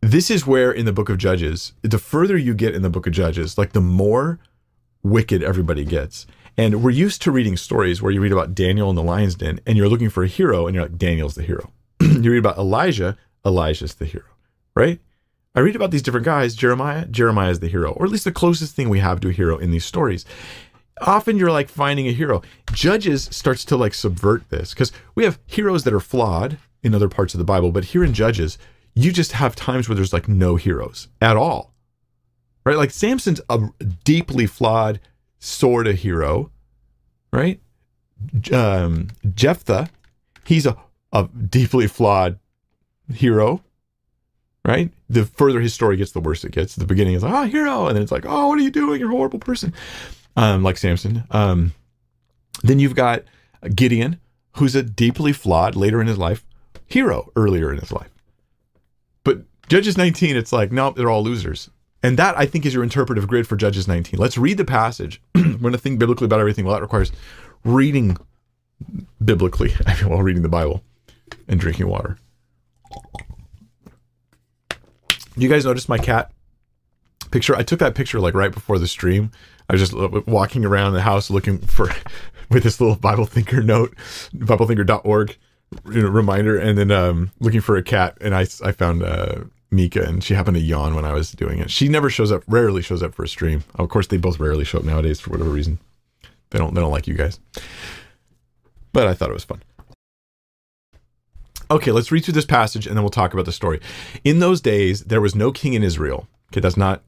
this 0.00 0.30
is 0.30 0.46
where 0.46 0.72
in 0.72 0.86
the 0.86 0.92
Book 0.92 1.08
of 1.08 1.18
Judges, 1.18 1.72
the 1.82 1.98
further 1.98 2.36
you 2.36 2.54
get 2.54 2.74
in 2.74 2.82
the 2.82 2.90
Book 2.90 3.06
of 3.06 3.12
Judges, 3.12 3.58
like 3.58 3.72
the 3.72 3.80
more 3.80 4.38
wicked 5.02 5.42
everybody 5.42 5.84
gets. 5.84 6.26
And 6.56 6.82
we're 6.82 6.90
used 6.90 7.22
to 7.22 7.30
reading 7.30 7.56
stories 7.56 8.02
where 8.02 8.12
you 8.12 8.20
read 8.20 8.32
about 8.32 8.54
Daniel 8.54 8.90
in 8.90 8.96
the 8.96 9.02
lion's 9.02 9.34
den 9.34 9.60
and 9.66 9.78
you're 9.78 9.88
looking 9.88 10.10
for 10.10 10.22
a 10.22 10.28
hero 10.28 10.66
and 10.66 10.74
you're 10.74 10.84
like, 10.84 10.98
Daniel's 10.98 11.34
the 11.34 11.42
hero. 11.42 11.70
you 12.00 12.30
read 12.30 12.38
about 12.38 12.58
Elijah, 12.58 13.16
Elijah's 13.46 13.94
the 13.94 14.04
hero, 14.04 14.26
right? 14.74 15.00
I 15.54 15.60
read 15.60 15.74
about 15.74 15.90
these 15.90 16.02
different 16.02 16.26
guys, 16.26 16.54
Jeremiah, 16.54 17.06
Jeremiah 17.06 17.50
is 17.50 17.60
the 17.60 17.68
hero, 17.68 17.92
or 17.92 18.06
at 18.06 18.12
least 18.12 18.24
the 18.24 18.32
closest 18.32 18.76
thing 18.76 18.88
we 18.88 19.00
have 19.00 19.20
to 19.20 19.28
a 19.30 19.32
hero 19.32 19.58
in 19.58 19.72
these 19.72 19.84
stories. 19.84 20.24
Often 21.00 21.38
you're 21.38 21.50
like 21.50 21.68
finding 21.68 22.06
a 22.06 22.12
hero. 22.12 22.42
Judges 22.72 23.24
starts 23.32 23.64
to 23.66 23.76
like 23.76 23.94
subvert 23.94 24.48
this 24.50 24.72
because 24.72 24.92
we 25.14 25.24
have 25.24 25.40
heroes 25.46 25.84
that 25.84 25.94
are 25.94 26.00
flawed 26.00 26.58
in 26.82 26.94
other 26.94 27.08
parts 27.08 27.34
of 27.34 27.38
the 27.38 27.44
Bible, 27.44 27.72
but 27.72 27.86
here 27.86 28.04
in 28.04 28.14
Judges, 28.14 28.58
you 28.94 29.12
just 29.12 29.32
have 29.32 29.56
times 29.56 29.88
where 29.88 29.96
there's 29.96 30.12
like 30.12 30.28
no 30.28 30.56
heroes 30.56 31.08
at 31.20 31.36
all. 31.36 31.74
Right? 32.64 32.76
Like 32.76 32.90
Samson's 32.90 33.40
a 33.48 33.70
deeply 34.04 34.46
flawed 34.46 35.00
sort 35.40 35.86
of 35.86 35.96
hero, 35.96 36.50
right? 37.32 37.60
Um, 38.52 39.08
Jephthah, 39.34 39.88
he's 40.44 40.66
a, 40.66 40.76
a 41.12 41.28
deeply 41.28 41.86
flawed 41.86 42.38
hero, 43.12 43.62
right? 44.70 44.92
The 45.08 45.24
further 45.24 45.60
his 45.60 45.74
story 45.74 45.96
gets, 45.96 46.12
the 46.12 46.20
worse 46.20 46.44
it 46.44 46.52
gets. 46.52 46.76
the 46.76 46.86
beginning 46.86 47.14
is 47.14 47.22
like, 47.22 47.32
oh, 47.32 47.44
hero. 47.44 47.86
And 47.86 47.96
then 47.96 48.02
it's 48.02 48.12
like, 48.12 48.24
oh, 48.26 48.48
what 48.48 48.58
are 48.58 48.62
you 48.62 48.70
doing? 48.70 49.00
You're 49.00 49.10
a 49.10 49.14
horrible 49.16 49.38
person. 49.38 49.74
Um, 50.36 50.62
like 50.62 50.78
Samson. 50.78 51.24
Um, 51.30 51.74
then 52.62 52.78
you've 52.78 52.94
got 52.94 53.24
Gideon, 53.74 54.20
who's 54.56 54.74
a 54.74 54.82
deeply 54.82 55.32
flawed 55.32 55.76
later 55.76 56.00
in 56.00 56.06
his 56.06 56.18
life 56.18 56.44
hero 56.86 57.30
earlier 57.36 57.72
in 57.72 57.78
his 57.78 57.92
life. 57.92 58.10
But 59.24 59.42
Judges 59.68 59.96
19, 59.96 60.36
it's 60.36 60.52
like, 60.52 60.72
nope, 60.72 60.96
they're 60.96 61.10
all 61.10 61.22
losers. 61.22 61.70
And 62.02 62.16
that 62.18 62.36
I 62.38 62.46
think 62.46 62.64
is 62.64 62.74
your 62.74 62.82
interpretive 62.82 63.28
grid 63.28 63.46
for 63.46 63.56
Judges 63.56 63.86
19. 63.86 64.18
Let's 64.18 64.38
read 64.38 64.56
the 64.56 64.64
passage. 64.64 65.20
We're 65.34 65.56
going 65.56 65.72
to 65.72 65.78
think 65.78 65.98
biblically 65.98 66.24
about 66.24 66.40
everything. 66.40 66.64
Well, 66.64 66.74
that 66.74 66.82
requires 66.82 67.12
reading 67.64 68.16
biblically 69.22 69.72
I 69.86 69.94
mean, 70.00 70.10
while 70.10 70.22
reading 70.22 70.42
the 70.42 70.48
Bible 70.48 70.82
and 71.46 71.60
drinking 71.60 71.88
water. 71.88 72.18
You 75.36 75.48
guys 75.48 75.64
notice 75.64 75.88
my 75.88 75.98
cat 75.98 76.32
picture? 77.30 77.54
I 77.54 77.62
took 77.62 77.78
that 77.80 77.94
picture 77.94 78.20
like 78.20 78.34
right 78.34 78.52
before 78.52 78.78
the 78.78 78.88
stream. 78.88 79.30
I 79.68 79.74
was 79.74 79.88
just 79.88 80.26
walking 80.26 80.64
around 80.64 80.94
the 80.94 81.02
house 81.02 81.30
looking 81.30 81.58
for 81.58 81.90
with 82.50 82.64
this 82.64 82.80
little 82.80 82.96
Bible 82.96 83.26
Thinker 83.26 83.62
note, 83.62 83.94
BibleThinker.org 84.34 85.36
you 85.86 86.02
know, 86.02 86.08
reminder, 86.08 86.58
and 86.58 86.76
then 86.76 86.90
um, 86.90 87.30
looking 87.40 87.60
for 87.60 87.76
a 87.76 87.82
cat, 87.82 88.18
and 88.20 88.34
I 88.34 88.42
I 88.62 88.72
found 88.72 89.02
uh, 89.02 89.44
Mika, 89.70 90.02
and 90.02 90.22
she 90.22 90.34
happened 90.34 90.56
to 90.56 90.62
yawn 90.62 90.94
when 90.94 91.04
I 91.04 91.12
was 91.12 91.32
doing 91.32 91.58
it. 91.58 91.70
She 91.70 91.88
never 91.88 92.10
shows 92.10 92.32
up, 92.32 92.42
rarely 92.48 92.82
shows 92.82 93.02
up 93.02 93.14
for 93.14 93.24
a 93.24 93.28
stream. 93.28 93.64
Of 93.76 93.88
course, 93.88 94.08
they 94.08 94.16
both 94.16 94.40
rarely 94.40 94.64
show 94.64 94.78
up 94.78 94.84
nowadays 94.84 95.20
for 95.20 95.30
whatever 95.30 95.50
reason. 95.50 95.78
They 96.50 96.58
don't 96.58 96.74
they 96.74 96.80
don't 96.80 96.90
like 96.90 97.06
you 97.06 97.14
guys. 97.14 97.38
But 98.92 99.06
I 99.06 99.14
thought 99.14 99.30
it 99.30 99.34
was 99.34 99.44
fun. 99.44 99.62
Okay, 101.70 101.92
let's 101.92 102.10
read 102.10 102.24
through 102.24 102.34
this 102.34 102.46
passage 102.46 102.86
and 102.86 102.96
then 102.96 103.02
we'll 103.02 103.10
talk 103.10 103.32
about 103.32 103.46
the 103.46 103.52
story. 103.52 103.80
In 104.24 104.40
those 104.40 104.60
days, 104.60 105.04
there 105.04 105.20
was 105.20 105.34
no 105.34 105.52
king 105.52 105.74
in 105.74 105.82
Israel. 105.82 106.26
Okay, 106.50 106.60
that's 106.60 106.76
not 106.76 107.02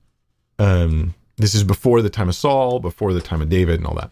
um 0.59 1.15
this 1.37 1.55
is 1.55 1.65
before 1.65 2.03
the 2.03 2.11
time 2.11 2.29
of 2.29 2.35
Saul, 2.35 2.79
before 2.79 3.13
the 3.13 3.21
time 3.21 3.43
of 3.43 3.49
David 3.49 3.77
and 3.77 3.87
all 3.87 3.97
that. 3.97 4.11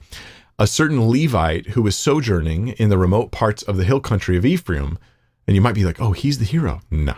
A 0.59 0.67
certain 0.67 1.09
Levite 1.09 1.69
who 1.69 1.83
was 1.83 1.97
sojourning 1.97 2.69
in 2.69 2.89
the 2.89 2.99
remote 2.99 3.31
parts 3.31 3.63
of 3.63 3.77
the 3.77 3.85
hill 3.85 4.01
country 4.01 4.37
of 4.37 4.45
Ephraim, 4.45 4.99
and 5.47 5.55
you 5.55 5.63
might 5.63 5.75
be 5.75 5.85
like, 5.85 6.01
"Oh, 6.01 6.13
he's 6.13 6.39
the 6.39 6.45
hero." 6.45 6.81
No 6.91 7.15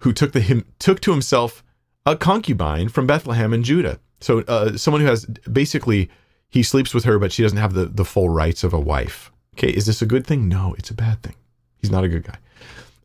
who 0.00 0.12
took 0.12 0.32
the 0.32 0.40
him 0.40 0.64
took 0.78 1.00
to 1.00 1.10
himself 1.10 1.64
a 2.06 2.16
concubine 2.16 2.88
from 2.88 3.06
Bethlehem 3.06 3.52
in 3.52 3.62
Judah. 3.62 3.98
So 4.20 4.40
uh, 4.40 4.76
someone 4.76 5.00
who 5.00 5.08
has 5.08 5.24
basically 5.24 6.10
he 6.48 6.62
sleeps 6.62 6.94
with 6.94 7.04
her, 7.04 7.18
but 7.18 7.32
she 7.32 7.42
doesn't 7.42 7.58
have 7.58 7.74
the 7.74 7.86
the 7.86 8.04
full 8.04 8.28
rights 8.28 8.64
of 8.64 8.72
a 8.72 8.80
wife. 8.80 9.30
Okay, 9.54 9.70
is 9.70 9.86
this 9.86 10.02
a 10.02 10.06
good 10.06 10.26
thing? 10.26 10.48
No, 10.48 10.74
it's 10.78 10.90
a 10.90 10.94
bad 10.94 11.22
thing. 11.22 11.34
He's 11.78 11.90
not 11.90 12.04
a 12.04 12.08
good 12.08 12.24
guy. 12.24 12.38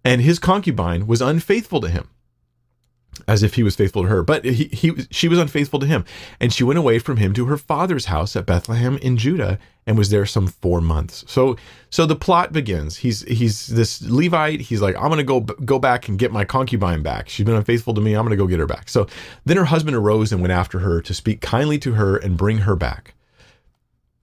And 0.06 0.22
his 0.22 0.40
concubine 0.40 1.08
was 1.08 1.22
unfaithful 1.22 1.82
to 1.82 1.90
him 1.90 2.10
as 3.28 3.44
if 3.44 3.54
he 3.54 3.64
was 3.64 3.76
faithful 3.76 4.04
to 4.04 4.10
her. 4.10 4.24
But 4.24 4.44
he, 4.46 4.66
he, 4.66 4.92
she 5.12 5.28
was 5.28 5.40
unfaithful 5.40 5.80
to 5.80 5.86
him. 5.86 6.04
And 6.40 6.52
she 6.52 6.64
went 6.64 6.80
away 6.80 7.00
from 7.00 7.18
him 7.18 7.34
to 7.34 7.46
her 7.46 7.58
father's 7.58 8.06
house 8.06 8.36
at 8.36 8.46
Bethlehem 8.46 8.98
in 8.98 9.18
Judah 9.18 9.60
and 9.86 9.98
was 9.98 10.10
there 10.10 10.26
some 10.26 10.48
four 10.48 10.82
months. 10.82 11.24
So, 11.28 11.58
so 11.90 12.06
the 12.06 12.16
plot 12.16 12.54
begins. 12.54 12.98
He's, 12.98 13.22
he's 13.24 13.68
this 13.68 14.02
Levite. 14.02 14.62
He's 14.62 14.82
like, 14.82 14.96
I'm 14.96 15.10
going 15.10 15.18
to 15.18 15.24
go, 15.24 15.42
go 15.42 15.80
back 15.80 16.08
and 16.08 16.18
get 16.18 16.32
my 16.32 16.46
concubine 16.46 17.04
back. 17.04 17.30
She's 17.30 17.46
been 17.46 17.56
unfaithful 17.56 17.94
to 17.94 18.02
me. 18.02 18.14
I'm 18.14 18.26
going 18.26 18.38
to 18.38 18.44
go 18.44 18.48
get 18.48 18.60
her 18.60 18.66
back. 18.66 18.90
So 18.90 19.08
then 19.46 19.58
her 19.58 19.66
husband 19.66 19.96
arose 19.96 20.32
and 20.32 20.42
went 20.42 20.54
after 20.54 20.80
her 20.80 21.02
to 21.02 21.14
speak 21.14 21.42
kindly 21.42 21.78
to 21.80 21.94
her 21.94 22.18
and 22.18 22.38
bring 22.38 22.60
her 22.60 22.76
back. 22.76 23.14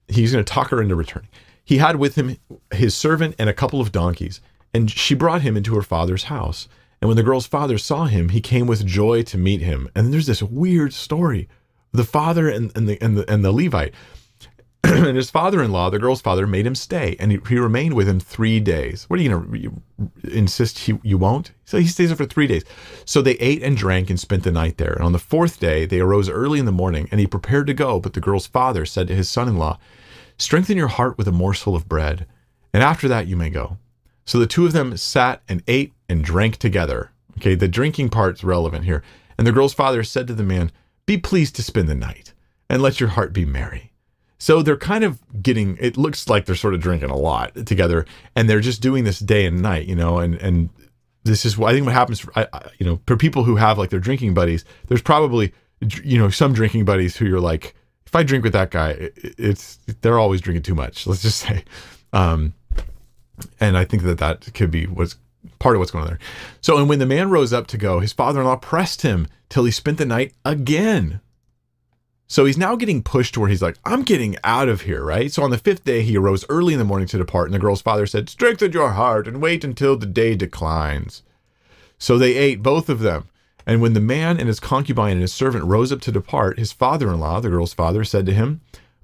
He's 0.09 0.32
going 0.32 0.44
to 0.44 0.52
talk 0.52 0.70
her 0.70 0.82
into 0.82 0.97
returning. 0.97 1.28
He 1.65 1.78
had 1.78 1.97
with 1.97 2.16
him 2.16 2.36
his 2.73 2.97
servant 2.97 3.36
and 3.39 3.48
a 3.48 3.55
couple 3.55 3.81
of 3.81 3.93
donkeys, 3.93 4.40
and 4.72 4.90
she 4.90 5.14
brought 5.14 5.42
him 5.42 5.56
into 5.56 5.74
her 5.74 5.82
father's 5.82 6.24
house. 6.24 6.68
And 7.01 7.09
when 7.09 7.16
the 7.16 7.22
girl's 7.22 7.47
father 7.47 7.78
saw 7.78 8.05
him, 8.06 8.28
he 8.28 8.40
came 8.40 8.66
with 8.66 8.86
joy 8.86 9.22
to 9.22 9.38
meet 9.38 9.62
him. 9.62 9.88
And 9.94 10.12
there's 10.12 10.26
this 10.26 10.42
weird 10.42 10.92
story. 10.92 11.48
The 11.92 12.05
father 12.05 12.48
and, 12.48 12.70
and 12.76 12.88
the 12.88 13.02
and 13.02 13.16
the 13.16 13.30
and 13.30 13.44
the 13.44 13.52
Levite. 13.52 13.94
and 14.84 15.16
his 15.16 15.30
father-in-law, 15.30 15.90
the 15.90 15.98
girl's 15.98 16.22
father, 16.22 16.47
made 16.47 16.66
him 16.66 16.74
stay, 16.74 17.14
and 17.20 17.30
he, 17.30 17.38
he 17.48 17.59
remained 17.59 17.92
with 17.92 18.09
him 18.09 18.18
three 18.18 18.60
days. 18.60 19.05
What 19.05 19.18
are 19.18 19.22
you 19.22 19.28
going 19.28 19.82
to 20.22 20.30
insist 20.30 20.78
he, 20.78 20.98
you 21.02 21.18
won't? 21.18 21.52
So 21.66 21.78
he 21.78 21.86
stays 21.86 22.09
there 22.09 22.16
for 22.16 22.24
three 22.24 22.47
days. 22.47 22.64
So 23.05 23.20
they 23.20 23.34
ate 23.34 23.62
and 23.62 23.76
drank 23.76 24.09
and 24.09 24.18
spent 24.18 24.42
the 24.42 24.51
night 24.51 24.78
there. 24.78 24.94
And 24.94 25.05
on 25.05 25.12
the 25.12 25.18
fourth 25.18 25.60
day, 25.60 25.84
they 25.84 26.01
arose 26.01 26.30
early 26.30 26.59
in 26.59 26.64
the 26.64 26.72
morning, 26.72 27.09
and 27.10 27.20
he 27.20 27.26
prepared 27.26 27.66
to 27.66 27.74
go. 27.74 28.01
But 28.01 28.14
the 28.14 28.20
girl's 28.20 28.47
father 28.47 28.86
said 28.86 29.09
to 29.09 29.14
his 29.14 29.28
son-in-law, 29.28 29.78
"Strengthen 30.38 30.78
your 30.78 30.88
heart 30.88 31.18
with 31.18 31.28
a 31.28 31.32
morsel 31.32 31.76
of 31.76 31.88
bread, 31.88 32.26
and 32.72 32.82
after 32.82 33.06
that 33.06 33.26
you 33.26 33.36
may 33.36 33.51
go." 33.51 33.76
So 34.31 34.39
the 34.39 34.47
two 34.47 34.65
of 34.65 34.73
them 34.73 34.97
sat 34.97 35.43
and 35.48 35.61
ate 35.66 35.93
and 36.09 36.23
drank 36.23 36.59
together. 36.59 37.11
Okay, 37.39 37.57
the 37.57 37.66
drinking 37.66 38.11
part's 38.11 38.44
relevant 38.44 38.85
here. 38.85 39.02
And 39.36 39.44
the 39.44 39.51
girl's 39.51 39.74
father 39.74 40.05
said 40.05 40.28
to 40.28 40.35
the 40.35 40.44
man, 40.44 40.70
Be 41.05 41.19
pleased 41.19 41.57
to 41.57 41.65
spend 41.65 41.89
the 41.89 41.97
night 41.97 42.32
and 42.69 42.81
let 42.81 43.01
your 43.01 43.09
heart 43.09 43.32
be 43.32 43.44
merry. 43.44 43.90
So 44.39 44.62
they're 44.62 44.77
kind 44.77 45.02
of 45.02 45.19
getting, 45.43 45.77
it 45.81 45.97
looks 45.97 46.28
like 46.28 46.47
they're 46.47 46.55
sort 46.55 46.74
of 46.74 46.81
drinking 46.81 47.11
a 47.11 47.16
lot 47.16 47.66
together 47.66 48.07
and 48.36 48.48
they're 48.48 48.61
just 48.61 48.81
doing 48.81 49.02
this 49.02 49.19
day 49.19 49.47
and 49.47 49.62
night, 49.62 49.89
you 49.89 49.97
know, 49.97 50.20
and, 50.20 50.36
and 50.36 50.70
this 51.24 51.44
is, 51.44 51.59
what 51.59 51.70
I 51.70 51.74
think 51.74 51.86
what 51.86 51.94
happens, 51.97 52.20
for, 52.20 52.32
I, 52.39 52.47
I, 52.52 52.70
you 52.78 52.86
know, 52.86 53.01
for 53.09 53.16
people 53.16 53.43
who 53.43 53.57
have 53.57 53.78
like 53.78 53.90
their 53.90 53.98
drinking 53.98 54.35
buddies, 54.35 54.65
there's 54.86 55.02
probably, 55.02 55.52
you 56.05 56.19
know, 56.19 56.31
some 56.31 56.52
drinking 56.52 56.85
buddies 56.85 57.16
who 57.16 57.27
you're 57.27 57.40
like, 57.40 57.74
if 58.07 58.15
I 58.15 58.23
drink 58.23 58.44
with 58.44 58.52
that 58.52 58.70
guy, 58.70 58.90
it, 58.90 59.12
it's, 59.16 59.81
they're 60.02 60.20
always 60.20 60.40
drinking 60.40 60.62
too 60.62 60.77
much. 60.77 61.09
Let's 61.09 61.23
just 61.23 61.40
say, 61.40 61.65
um, 62.12 62.55
and 63.61 63.77
I 63.77 63.85
think 63.85 64.03
that 64.05 64.19
that 64.19 64.53
could 64.55 64.71
be 64.71 64.87
what's 64.87 65.17
part 65.59 65.77
of 65.77 65.81
what's 65.81 65.91
going 65.91 66.05
on 66.05 66.11
there. 66.11 66.19
So, 66.61 66.79
and 66.79 66.89
when 66.89 66.99
the 66.99 67.07
man 67.07 67.31
rose 67.31 67.53
up 67.53 67.67
to 67.69 67.79
go, 67.79 68.01
his 68.01 68.12
father 68.12 68.41
in 68.41 68.47
law 68.47 68.57
pressed 68.57 69.03
him 69.03 69.27
till 69.49 69.65
he 69.65 69.71
spent 69.71 69.99
the 69.99 70.07
night 70.07 70.35
again. 70.45 71.21
So 72.27 72.45
he's 72.45 72.59
now 72.59 72.77
getting 72.77 73.03
pushed 73.03 73.35
to 73.35 73.41
where 73.41 73.49
he's 73.49 73.62
like, 73.62 73.77
I'm 73.85 74.03
getting 74.03 74.37
out 74.45 74.69
of 74.69 74.83
here, 74.83 75.05
right? 75.05 75.33
So 75.33 75.43
on 75.43 75.51
the 75.51 75.59
fifth 75.59 75.85
day, 75.85 76.03
he 76.03 76.17
arose 76.17 76.45
early 76.49 76.73
in 76.73 76.79
the 76.79 76.85
morning 76.85 77.09
to 77.09 77.19
depart, 77.19 77.47
and 77.47 77.55
the 77.55 77.59
girl's 77.59 77.83
father 77.83 78.07
said, 78.07 78.29
Strengthen 78.29 78.71
your 78.71 78.91
heart 78.91 79.27
and 79.27 79.43
wait 79.43 79.65
until 79.65 79.97
the 79.97 80.07
day 80.07 80.37
declines. 80.37 81.23
So 81.99 82.19
they 82.19 82.37
ate, 82.37 82.62
both 82.62 82.89
of 82.89 83.01
them. 83.01 83.29
And 83.67 83.83
when 83.83 83.95
the 83.95 84.01
man 84.01 84.39
and 84.39 84.47
his 84.47 84.61
concubine 84.61 85.12
and 85.12 85.21
his 85.21 85.35
servant 85.35 85.65
rose 85.65 85.93
up 85.93 86.01
to 86.03 86.12
depart, 86.12 86.59
his 86.59 86.73
father 86.73 87.12
in 87.12 87.19
law, 87.19 87.41
the 87.41 87.51
girl's 87.51 87.75
father, 87.75 88.05
said 88.05 88.27
to 88.27 88.33
him, 88.33 88.61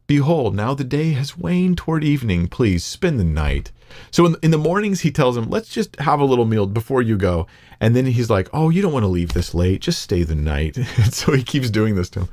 Behold, 0.07 0.55
now 0.55 0.73
the 0.73 0.85
day 0.85 1.13
has 1.13 1.37
waned 1.37 1.79
toward 1.79 2.05
evening. 2.05 2.47
Please 2.47 2.85
spend 2.85 3.19
the 3.19 3.25
night. 3.25 3.73
So 4.11 4.27
in, 4.27 4.37
in 4.43 4.51
the 4.51 4.59
mornings, 4.59 5.01
he 5.01 5.11
tells 5.11 5.37
him, 5.37 5.49
let's 5.51 5.69
just 5.69 5.99
have 6.01 6.21
a 6.21 6.25
little 6.25 6.47
meal 6.47 6.67
before 6.67 7.03
you 7.03 7.17
go. 7.17 7.47
And 7.81 7.95
then 7.95 8.07
he's 8.07 8.31
like, 8.31 8.49
oh, 8.53 8.71
you 8.71 8.83
don't 8.83 8.93
want 8.93 9.05
to 9.05 9.09
leave 9.09 9.33
this 9.33 9.55
late. 9.55 9.81
Just 9.81 10.03
stay 10.03 10.23
the 10.23 10.35
night. 10.35 10.77
so 11.11 11.33
he 11.33 11.43
keeps 11.43 11.71
doing 11.71 11.95
this 11.95 12.11
to 12.11 12.21
him. 12.21 12.29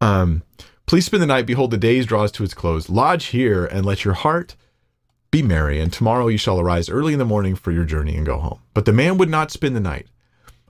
Um, 0.00 0.42
Please 0.86 1.06
spend 1.06 1.22
the 1.22 1.26
night. 1.26 1.46
Behold, 1.46 1.70
the 1.70 1.78
days 1.78 2.06
draws 2.06 2.32
to 2.32 2.44
its 2.44 2.54
close. 2.54 2.90
Lodge 2.90 3.26
here 3.26 3.64
and 3.64 3.86
let 3.86 4.04
your 4.04 4.14
heart 4.14 4.56
be 5.30 5.42
merry. 5.42 5.80
And 5.80 5.92
tomorrow 5.92 6.28
you 6.28 6.36
shall 6.36 6.60
arise 6.60 6.90
early 6.90 7.12
in 7.12 7.18
the 7.18 7.24
morning 7.24 7.54
for 7.54 7.72
your 7.72 7.84
journey 7.84 8.16
and 8.16 8.26
go 8.26 8.38
home. 8.38 8.60
But 8.74 8.84
the 8.84 8.92
man 8.92 9.16
would 9.18 9.30
not 9.30 9.50
spend 9.50 9.74
the 9.76 9.80
night. 9.80 10.08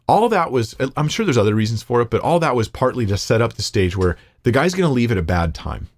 All 0.07 0.29
that 0.29 0.53
was, 0.53 0.77
I'm 0.97 1.09
sure 1.09 1.25
there's 1.25 1.39
other 1.39 1.55
reasons 1.55 1.83
for 1.83 2.03
it, 2.03 2.11
but 2.11 2.21
all 2.21 2.39
that 2.41 2.55
was 2.55 2.69
partly 2.69 3.07
to 3.07 3.17
set 3.17 3.41
up 3.41 3.55
the 3.55 3.63
stage 3.63 3.97
where 3.97 4.17
the 4.43 4.53
guy's 4.53 4.75
going 4.75 4.89
to 4.89 4.93
leave 4.93 5.11
at 5.11 5.19
a 5.19 5.23
bad 5.23 5.55
time. 5.55 5.89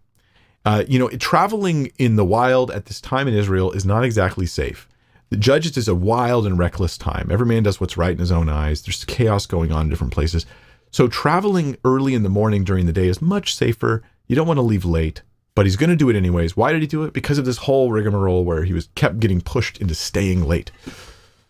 Uh, 0.64 0.84
you 0.88 0.98
know, 0.98 1.08
traveling 1.10 1.90
in 1.98 2.16
the 2.16 2.24
wild 2.24 2.70
at 2.70 2.86
this 2.86 3.00
time 3.00 3.28
in 3.28 3.34
Israel 3.34 3.70
is 3.72 3.84
not 3.84 4.04
exactly 4.04 4.46
safe. 4.46 4.88
The 5.30 5.36
Judges 5.36 5.76
is 5.76 5.88
a 5.88 5.94
wild 5.94 6.46
and 6.46 6.58
reckless 6.58 6.96
time. 6.96 7.28
Every 7.30 7.46
man 7.46 7.64
does 7.64 7.80
what's 7.80 7.96
right 7.96 8.12
in 8.12 8.18
his 8.18 8.32
own 8.32 8.48
eyes. 8.48 8.82
There's 8.82 9.04
chaos 9.04 9.46
going 9.46 9.72
on 9.72 9.82
in 9.82 9.90
different 9.90 10.12
places. 10.12 10.46
So 10.90 11.08
traveling 11.08 11.76
early 11.84 12.14
in 12.14 12.22
the 12.22 12.28
morning 12.28 12.62
during 12.62 12.86
the 12.86 12.92
day 12.92 13.08
is 13.08 13.20
much 13.20 13.54
safer. 13.54 14.02
You 14.26 14.36
don't 14.36 14.46
want 14.46 14.58
to 14.58 14.62
leave 14.62 14.84
late, 14.84 15.22
but 15.54 15.66
he's 15.66 15.76
going 15.76 15.90
to 15.90 15.96
do 15.96 16.08
it 16.08 16.16
anyways. 16.16 16.56
Why 16.56 16.72
did 16.72 16.82
he 16.82 16.86
do 16.86 17.02
it? 17.04 17.12
Because 17.12 17.36
of 17.36 17.44
this 17.44 17.58
whole 17.58 17.90
rigmarole 17.90 18.44
where 18.44 18.64
he 18.64 18.72
was 18.72 18.88
kept 18.94 19.20
getting 19.20 19.40
pushed 19.40 19.78
into 19.78 19.94
staying 19.94 20.44
late. 20.44 20.70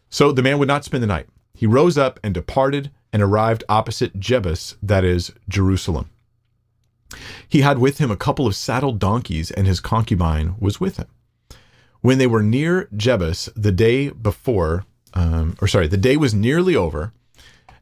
So 0.08 0.32
the 0.32 0.42
man 0.42 0.58
would 0.58 0.68
not 0.68 0.84
spend 0.84 1.02
the 1.02 1.08
night. 1.08 1.26
He 1.52 1.66
rose 1.66 1.98
up 1.98 2.18
and 2.24 2.32
departed 2.32 2.90
and 3.12 3.22
arrived 3.22 3.64
opposite 3.68 4.18
Jebus, 4.18 4.76
that 4.82 5.04
is 5.04 5.32
Jerusalem. 5.48 6.10
He 7.48 7.60
had 7.60 7.78
with 7.78 7.98
him 7.98 8.10
a 8.10 8.16
couple 8.16 8.46
of 8.46 8.56
saddled 8.56 8.98
donkeys, 8.98 9.50
and 9.50 9.66
his 9.66 9.80
concubine 9.80 10.54
was 10.58 10.80
with 10.80 10.96
him. 10.96 11.06
When 12.00 12.18
they 12.18 12.26
were 12.26 12.42
near 12.42 12.88
Jebus 12.96 13.48
the 13.56 13.72
day 13.72 14.10
before, 14.10 14.84
um, 15.14 15.56
or 15.60 15.68
sorry, 15.68 15.88
the 15.88 15.96
day 15.96 16.16
was 16.16 16.34
nearly 16.34 16.76
over, 16.76 17.12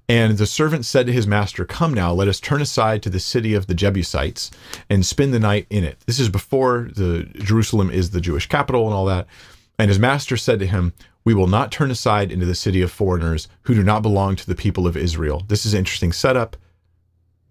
and 0.09 0.37
the 0.37 0.47
servant 0.47 0.85
said 0.85 1.07
to 1.07 1.13
his 1.13 1.27
master, 1.27 1.65
Come 1.65 1.95
now, 1.95 2.13
let 2.13 2.29
us 2.29 2.41
turn 2.41 2.61
aside 2.61 3.03
to 3.03 3.11
the 3.11 3.21
city 3.21 3.55
of 3.55 3.67
the 3.67 3.75
Jebusites 3.75 4.51
and 4.91 5.07
spend 5.07 5.33
the 5.33 5.41
night 5.41 5.67
in 5.71 5.85
it. 5.85 5.99
This 6.07 6.19
is 6.19 6.29
before 6.29 6.91
the 6.95 7.25
Jerusalem 7.35 7.91
is 7.91 8.11
the 8.11 8.21
Jewish 8.21 8.47
capital 8.47 8.85
and 8.87 8.95
all 8.95 9.07
that. 9.07 9.27
And 9.79 9.89
his 9.89 9.99
master 9.99 10.37
said 10.37 10.59
to 10.59 10.67
him, 10.67 10.93
We 11.25 11.35
will 11.35 11.47
not 11.47 11.73
turn 11.73 11.91
aside 11.91 12.31
into 12.31 12.47
the 12.47 12.55
city 12.55 12.83
of 12.83 12.93
foreigners 12.93 13.49
who 13.63 13.75
do 13.75 13.83
not 13.83 14.03
belong 14.03 14.37
to 14.37 14.47
the 14.47 14.55
people 14.55 14.87
of 14.87 14.97
Israel. 14.97 15.45
This 15.49 15.65
is 15.65 15.73
an 15.73 15.79
interesting 15.79 16.13
setup. 16.13 16.57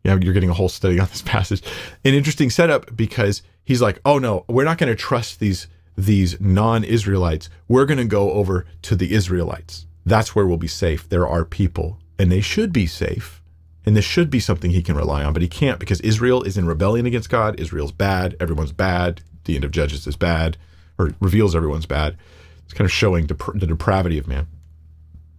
Yeah, 0.04 0.18
you're 0.22 0.34
getting 0.34 0.50
a 0.50 0.56
whole 0.56 0.70
study 0.70 1.00
on 1.00 1.08
this 1.08 1.22
passage. 1.26 1.62
An 2.04 2.14
interesting 2.14 2.50
setup 2.50 2.96
because 2.96 3.42
he's 3.64 3.82
like, 3.82 4.00
Oh 4.06 4.18
no, 4.20 4.46
we're 4.48 4.66
not 4.66 4.78
going 4.78 4.90
to 4.90 4.96
trust 4.96 5.40
these 5.40 5.68
these 5.98 6.40
non-Israelites. 6.40 7.50
We're 7.68 7.86
going 7.86 7.98
to 7.98 8.06
go 8.06 8.32
over 8.32 8.66
to 8.84 8.96
the 8.96 9.14
Israelites. 9.14 9.86
That's 10.06 10.34
where 10.36 10.48
we'll 10.48 10.58
be 10.58 10.68
safe. 10.68 11.08
There 11.10 11.28
are 11.28 11.46
people 11.46 12.00
and 12.18 12.32
they 12.32 12.42
should 12.42 12.72
be 12.72 12.86
safe. 12.86 13.42
And 13.86 13.98
this 13.98 14.06
should 14.06 14.30
be 14.30 14.40
something 14.40 14.72
he 14.72 14.84
can 14.84 14.96
rely 14.96 15.24
on, 15.24 15.34
but 15.34 15.42
he 15.42 15.48
can't 15.48 15.80
because 15.80 16.00
Israel 16.02 16.44
is 16.44 16.56
in 16.56 16.68
rebellion 16.68 17.08
against 17.08 17.32
God. 17.32 17.60
Israel's 17.60 17.92
bad. 17.92 18.36
Everyone's 18.40 18.72
bad. 18.72 19.22
The 19.46 19.56
end 19.56 19.64
of 19.64 19.72
Judges 19.72 20.06
is 20.06 20.16
bad, 20.16 20.56
or 21.00 21.16
reveals 21.20 21.56
everyone's 21.56 21.88
bad. 21.88 22.16
It's 22.64 22.74
kind 22.74 22.86
of 22.86 22.92
showing 22.92 23.26
dep- 23.26 23.56
the 23.56 23.66
depravity 23.66 24.20
of 24.20 24.28
man. 24.28 24.48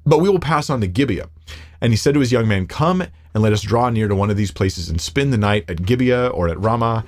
But 0.04 0.18
we 0.18 0.28
will 0.28 0.40
pass 0.40 0.68
on 0.68 0.80
to 0.80 0.88
Gibeah. 0.88 1.28
And 1.80 1.92
he 1.92 1.96
said 1.96 2.14
to 2.14 2.20
his 2.20 2.32
young 2.32 2.48
man, 2.48 2.66
Come 2.66 3.04
and 3.34 3.42
let 3.42 3.52
us 3.52 3.62
draw 3.62 3.90
near 3.90 4.08
to 4.08 4.14
one 4.14 4.30
of 4.30 4.36
these 4.36 4.50
places 4.50 4.88
and 4.88 5.00
spend 5.00 5.32
the 5.32 5.38
night 5.38 5.64
at 5.68 5.84
Gibeah 5.84 6.28
or 6.28 6.48
at 6.48 6.60
Ramah. 6.60 7.04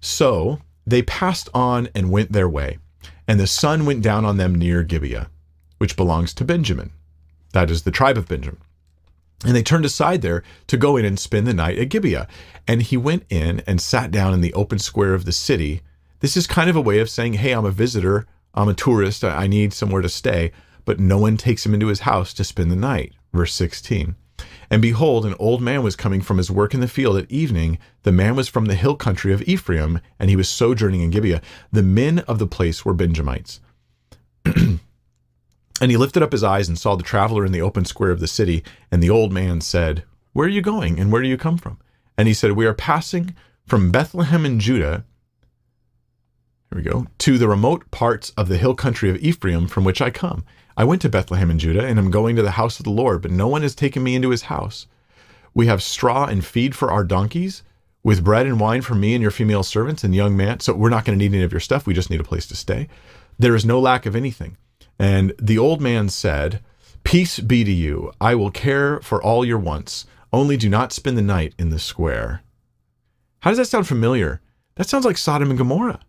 So 0.00 0.60
they 0.86 1.02
passed 1.02 1.48
on 1.54 1.88
and 1.94 2.10
went 2.10 2.32
their 2.32 2.48
way. 2.48 2.78
And 3.26 3.38
the 3.38 3.46
sun 3.46 3.84
went 3.84 4.02
down 4.02 4.24
on 4.24 4.38
them 4.38 4.54
near 4.54 4.82
Gibeah, 4.82 5.28
which 5.76 5.96
belongs 5.96 6.32
to 6.34 6.44
Benjamin. 6.44 6.92
That 7.52 7.70
is 7.70 7.82
the 7.82 7.90
tribe 7.90 8.16
of 8.16 8.28
Benjamin. 8.28 8.60
And 9.44 9.54
they 9.54 9.62
turned 9.62 9.84
aside 9.84 10.22
there 10.22 10.42
to 10.66 10.76
go 10.76 10.96
in 10.96 11.04
and 11.04 11.18
spend 11.18 11.46
the 11.46 11.54
night 11.54 11.78
at 11.78 11.90
Gibeah. 11.90 12.26
And 12.66 12.82
he 12.82 12.96
went 12.96 13.24
in 13.30 13.62
and 13.66 13.80
sat 13.80 14.10
down 14.10 14.34
in 14.34 14.40
the 14.40 14.54
open 14.54 14.78
square 14.78 15.14
of 15.14 15.24
the 15.24 15.32
city. 15.32 15.82
This 16.20 16.36
is 16.36 16.46
kind 16.46 16.68
of 16.68 16.74
a 16.74 16.80
way 16.80 16.98
of 16.98 17.10
saying, 17.10 17.34
Hey, 17.34 17.52
I'm 17.52 17.64
a 17.64 17.70
visitor. 17.70 18.26
I'm 18.54 18.68
a 18.68 18.74
tourist. 18.74 19.22
I 19.22 19.46
need 19.46 19.72
somewhere 19.72 20.02
to 20.02 20.08
stay. 20.08 20.50
But 20.84 20.98
no 20.98 21.18
one 21.18 21.36
takes 21.36 21.64
him 21.64 21.74
into 21.74 21.86
his 21.86 22.00
house 22.00 22.32
to 22.34 22.44
spend 22.44 22.70
the 22.70 22.76
night. 22.76 23.12
Verse 23.32 23.54
16. 23.54 24.16
And 24.70 24.82
behold, 24.82 25.24
an 25.24 25.34
old 25.38 25.62
man 25.62 25.82
was 25.82 25.96
coming 25.96 26.20
from 26.20 26.36
his 26.36 26.50
work 26.50 26.74
in 26.74 26.80
the 26.80 26.88
field 26.88 27.16
at 27.16 27.30
evening. 27.30 27.78
The 28.02 28.12
man 28.12 28.36
was 28.36 28.48
from 28.48 28.66
the 28.66 28.74
hill 28.74 28.96
country 28.96 29.32
of 29.32 29.42
Ephraim, 29.42 30.00
and 30.18 30.28
he 30.28 30.36
was 30.36 30.48
sojourning 30.48 31.00
in 31.00 31.10
Gibeah. 31.10 31.40
The 31.72 31.82
men 31.82 32.20
of 32.20 32.38
the 32.38 32.46
place 32.46 32.84
were 32.84 32.94
Benjamites. 32.94 33.60
And 35.80 35.90
he 35.90 35.96
lifted 35.96 36.22
up 36.22 36.32
his 36.32 36.42
eyes 36.42 36.68
and 36.68 36.78
saw 36.78 36.96
the 36.96 37.04
traveler 37.04 37.44
in 37.44 37.52
the 37.52 37.62
open 37.62 37.84
square 37.84 38.10
of 38.10 38.20
the 38.20 38.26
city. 38.26 38.64
And 38.90 39.02
the 39.02 39.10
old 39.10 39.32
man 39.32 39.60
said, 39.60 40.04
Where 40.32 40.46
are 40.46 40.50
you 40.50 40.62
going, 40.62 40.98
and 40.98 41.12
where 41.12 41.22
do 41.22 41.28
you 41.28 41.36
come 41.36 41.56
from? 41.56 41.78
And 42.16 42.26
he 42.26 42.34
said, 42.34 42.52
We 42.52 42.66
are 42.66 42.74
passing 42.74 43.36
from 43.64 43.92
Bethlehem 43.92 44.44
in 44.44 44.60
Judah, 44.60 45.04
here 46.70 46.78
we 46.78 46.82
go, 46.82 47.06
to 47.18 47.38
the 47.38 47.48
remote 47.48 47.90
parts 47.90 48.30
of 48.36 48.48
the 48.48 48.58
hill 48.58 48.74
country 48.74 49.08
of 49.08 49.16
Ephraim 49.16 49.68
from 49.68 49.84
which 49.84 50.02
I 50.02 50.10
come. 50.10 50.44
I 50.78 50.84
went 50.84 51.02
to 51.02 51.08
Bethlehem 51.08 51.50
in 51.50 51.58
Judah, 51.58 51.84
and 51.84 51.98
am 51.98 52.12
going 52.12 52.36
to 52.36 52.42
the 52.42 52.52
house 52.52 52.78
of 52.78 52.84
the 52.84 52.90
Lord, 52.90 53.20
but 53.20 53.32
no 53.32 53.48
one 53.48 53.62
has 53.62 53.74
taken 53.74 54.04
me 54.04 54.14
into 54.14 54.30
his 54.30 54.42
house. 54.42 54.86
We 55.52 55.66
have 55.66 55.82
straw 55.82 56.26
and 56.26 56.46
feed 56.46 56.76
for 56.76 56.92
our 56.92 57.02
donkeys, 57.02 57.64
with 58.04 58.22
bread 58.22 58.46
and 58.46 58.60
wine 58.60 58.82
for 58.82 58.94
me 58.94 59.12
and 59.14 59.20
your 59.20 59.32
female 59.32 59.64
servants 59.64 60.04
and 60.04 60.14
young 60.14 60.36
man. 60.36 60.60
So 60.60 60.74
we're 60.74 60.88
not 60.88 61.04
going 61.04 61.18
to 61.18 61.22
need 61.22 61.34
any 61.34 61.42
of 61.42 61.52
your 61.52 61.58
stuff. 61.58 61.84
We 61.84 61.94
just 61.94 62.10
need 62.10 62.20
a 62.20 62.24
place 62.24 62.46
to 62.46 62.54
stay. 62.54 62.86
There 63.40 63.56
is 63.56 63.64
no 63.64 63.80
lack 63.80 64.06
of 64.06 64.14
anything. 64.14 64.56
And 65.00 65.32
the 65.36 65.58
old 65.58 65.80
man 65.80 66.10
said, 66.10 66.62
Peace 67.02 67.40
be 67.40 67.64
to 67.64 67.72
you. 67.72 68.12
I 68.20 68.36
will 68.36 68.52
care 68.52 69.00
for 69.00 69.20
all 69.20 69.44
your 69.44 69.58
wants. 69.58 70.06
Only 70.32 70.56
do 70.56 70.68
not 70.68 70.92
spend 70.92 71.18
the 71.18 71.22
night 71.22 71.54
in 71.58 71.70
the 71.70 71.80
square. 71.80 72.42
How 73.40 73.50
does 73.50 73.58
that 73.58 73.66
sound 73.66 73.88
familiar? 73.88 74.40
That 74.76 74.88
sounds 74.88 75.04
like 75.04 75.18
Sodom 75.18 75.50
and 75.50 75.58
Gomorrah. 75.58 76.00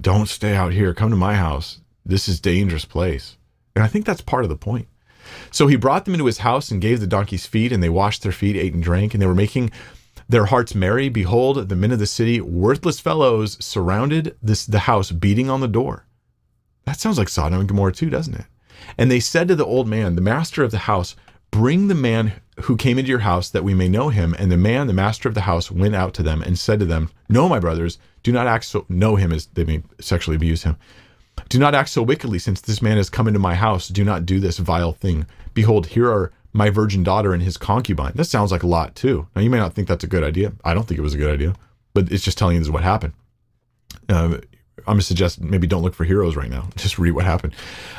Don't 0.00 0.28
stay 0.28 0.54
out 0.54 0.72
here. 0.72 0.94
Come 0.94 1.10
to 1.10 1.16
my 1.16 1.34
house. 1.34 1.80
This 2.10 2.28
is 2.28 2.40
dangerous 2.40 2.84
place. 2.84 3.36
And 3.76 3.84
I 3.84 3.86
think 3.86 4.04
that's 4.04 4.20
part 4.20 4.44
of 4.44 4.50
the 4.50 4.56
point. 4.56 4.88
So 5.52 5.68
he 5.68 5.76
brought 5.76 6.04
them 6.04 6.14
into 6.14 6.26
his 6.26 6.38
house 6.38 6.70
and 6.70 6.80
gave 6.80 6.98
the 6.98 7.06
donkeys 7.06 7.46
feed, 7.46 7.72
and 7.72 7.80
they 7.82 7.88
washed 7.88 8.22
their 8.22 8.32
feet, 8.32 8.56
ate 8.56 8.74
and 8.74 8.82
drank, 8.82 9.14
and 9.14 9.22
they 9.22 9.26
were 9.26 9.34
making 9.34 9.70
their 10.28 10.46
hearts 10.46 10.74
merry. 10.74 11.08
Behold, 11.08 11.68
the 11.68 11.76
men 11.76 11.92
of 11.92 12.00
the 12.00 12.06
city, 12.06 12.40
worthless 12.40 12.98
fellows, 12.98 13.56
surrounded 13.64 14.36
this 14.42 14.66
the 14.66 14.80
house, 14.80 15.12
beating 15.12 15.48
on 15.48 15.60
the 15.60 15.68
door. 15.68 16.04
That 16.84 16.98
sounds 16.98 17.16
like 17.16 17.28
Sodom 17.28 17.60
and 17.60 17.68
Gomorrah 17.68 17.92
too, 17.92 18.10
doesn't 18.10 18.34
it? 18.34 18.46
And 18.98 19.08
they 19.08 19.20
said 19.20 19.46
to 19.48 19.54
the 19.54 19.64
old 19.64 19.86
man, 19.86 20.16
the 20.16 20.20
master 20.20 20.64
of 20.64 20.72
the 20.72 20.78
house, 20.78 21.14
Bring 21.52 21.88
the 21.88 21.94
man 21.94 22.32
who 22.62 22.76
came 22.76 22.98
into 22.98 23.08
your 23.08 23.20
house 23.20 23.50
that 23.50 23.64
we 23.64 23.74
may 23.74 23.88
know 23.88 24.08
him. 24.08 24.34
And 24.38 24.50
the 24.50 24.56
man, 24.56 24.86
the 24.86 24.92
master 24.92 25.28
of 25.28 25.34
the 25.34 25.42
house, 25.42 25.70
went 25.70 25.94
out 25.94 26.14
to 26.14 26.22
them 26.22 26.42
and 26.42 26.58
said 26.58 26.80
to 26.80 26.86
them, 26.86 27.10
No, 27.28 27.48
my 27.48 27.58
brothers, 27.58 27.98
do 28.22 28.32
not 28.32 28.46
act 28.46 28.64
so, 28.64 28.84
know 28.88 29.16
him 29.16 29.32
as 29.32 29.46
they 29.46 29.64
may 29.64 29.82
sexually 30.00 30.36
abuse 30.36 30.62
him. 30.62 30.76
Do 31.48 31.58
not 31.58 31.74
act 31.74 31.90
so 31.90 32.02
wickedly, 32.02 32.38
since 32.38 32.60
this 32.60 32.82
man 32.82 32.96
has 32.96 33.10
come 33.10 33.26
into 33.26 33.40
my 33.40 33.54
house. 33.54 33.88
Do 33.88 34.04
not 34.04 34.26
do 34.26 34.40
this 34.40 34.58
vile 34.58 34.92
thing. 34.92 35.26
Behold, 35.54 35.88
here 35.88 36.10
are 36.10 36.32
my 36.52 36.70
virgin 36.70 37.02
daughter 37.02 37.32
and 37.32 37.42
his 37.42 37.56
concubine. 37.56 38.12
That 38.14 38.24
sounds 38.24 38.52
like 38.52 38.62
a 38.62 38.68
lot, 38.68 38.94
too. 38.94 39.28
Now, 39.34 39.42
you 39.42 39.50
may 39.50 39.58
not 39.58 39.74
think 39.74 39.88
that's 39.88 40.04
a 40.04 40.08
good 40.08 40.24
idea. 40.24 40.52
I 40.64 40.74
don't 40.74 40.86
think 40.86 40.98
it 40.98 41.02
was 41.02 41.14
a 41.14 41.18
good 41.18 41.32
idea, 41.32 41.54
but 41.94 42.10
it's 42.10 42.24
just 42.24 42.38
telling 42.38 42.54
you 42.54 42.60
this 42.60 42.68
is 42.68 42.72
what 42.72 42.82
happened. 42.82 43.14
Uh, 44.08 44.38
I'm 44.78 44.94
going 44.94 44.98
to 44.98 45.04
suggest 45.04 45.40
maybe 45.40 45.66
don't 45.66 45.82
look 45.82 45.94
for 45.94 46.04
heroes 46.04 46.36
right 46.36 46.50
now. 46.50 46.68
Just 46.76 46.98
read 46.98 47.12
what 47.12 47.24
happened. 47.24 47.54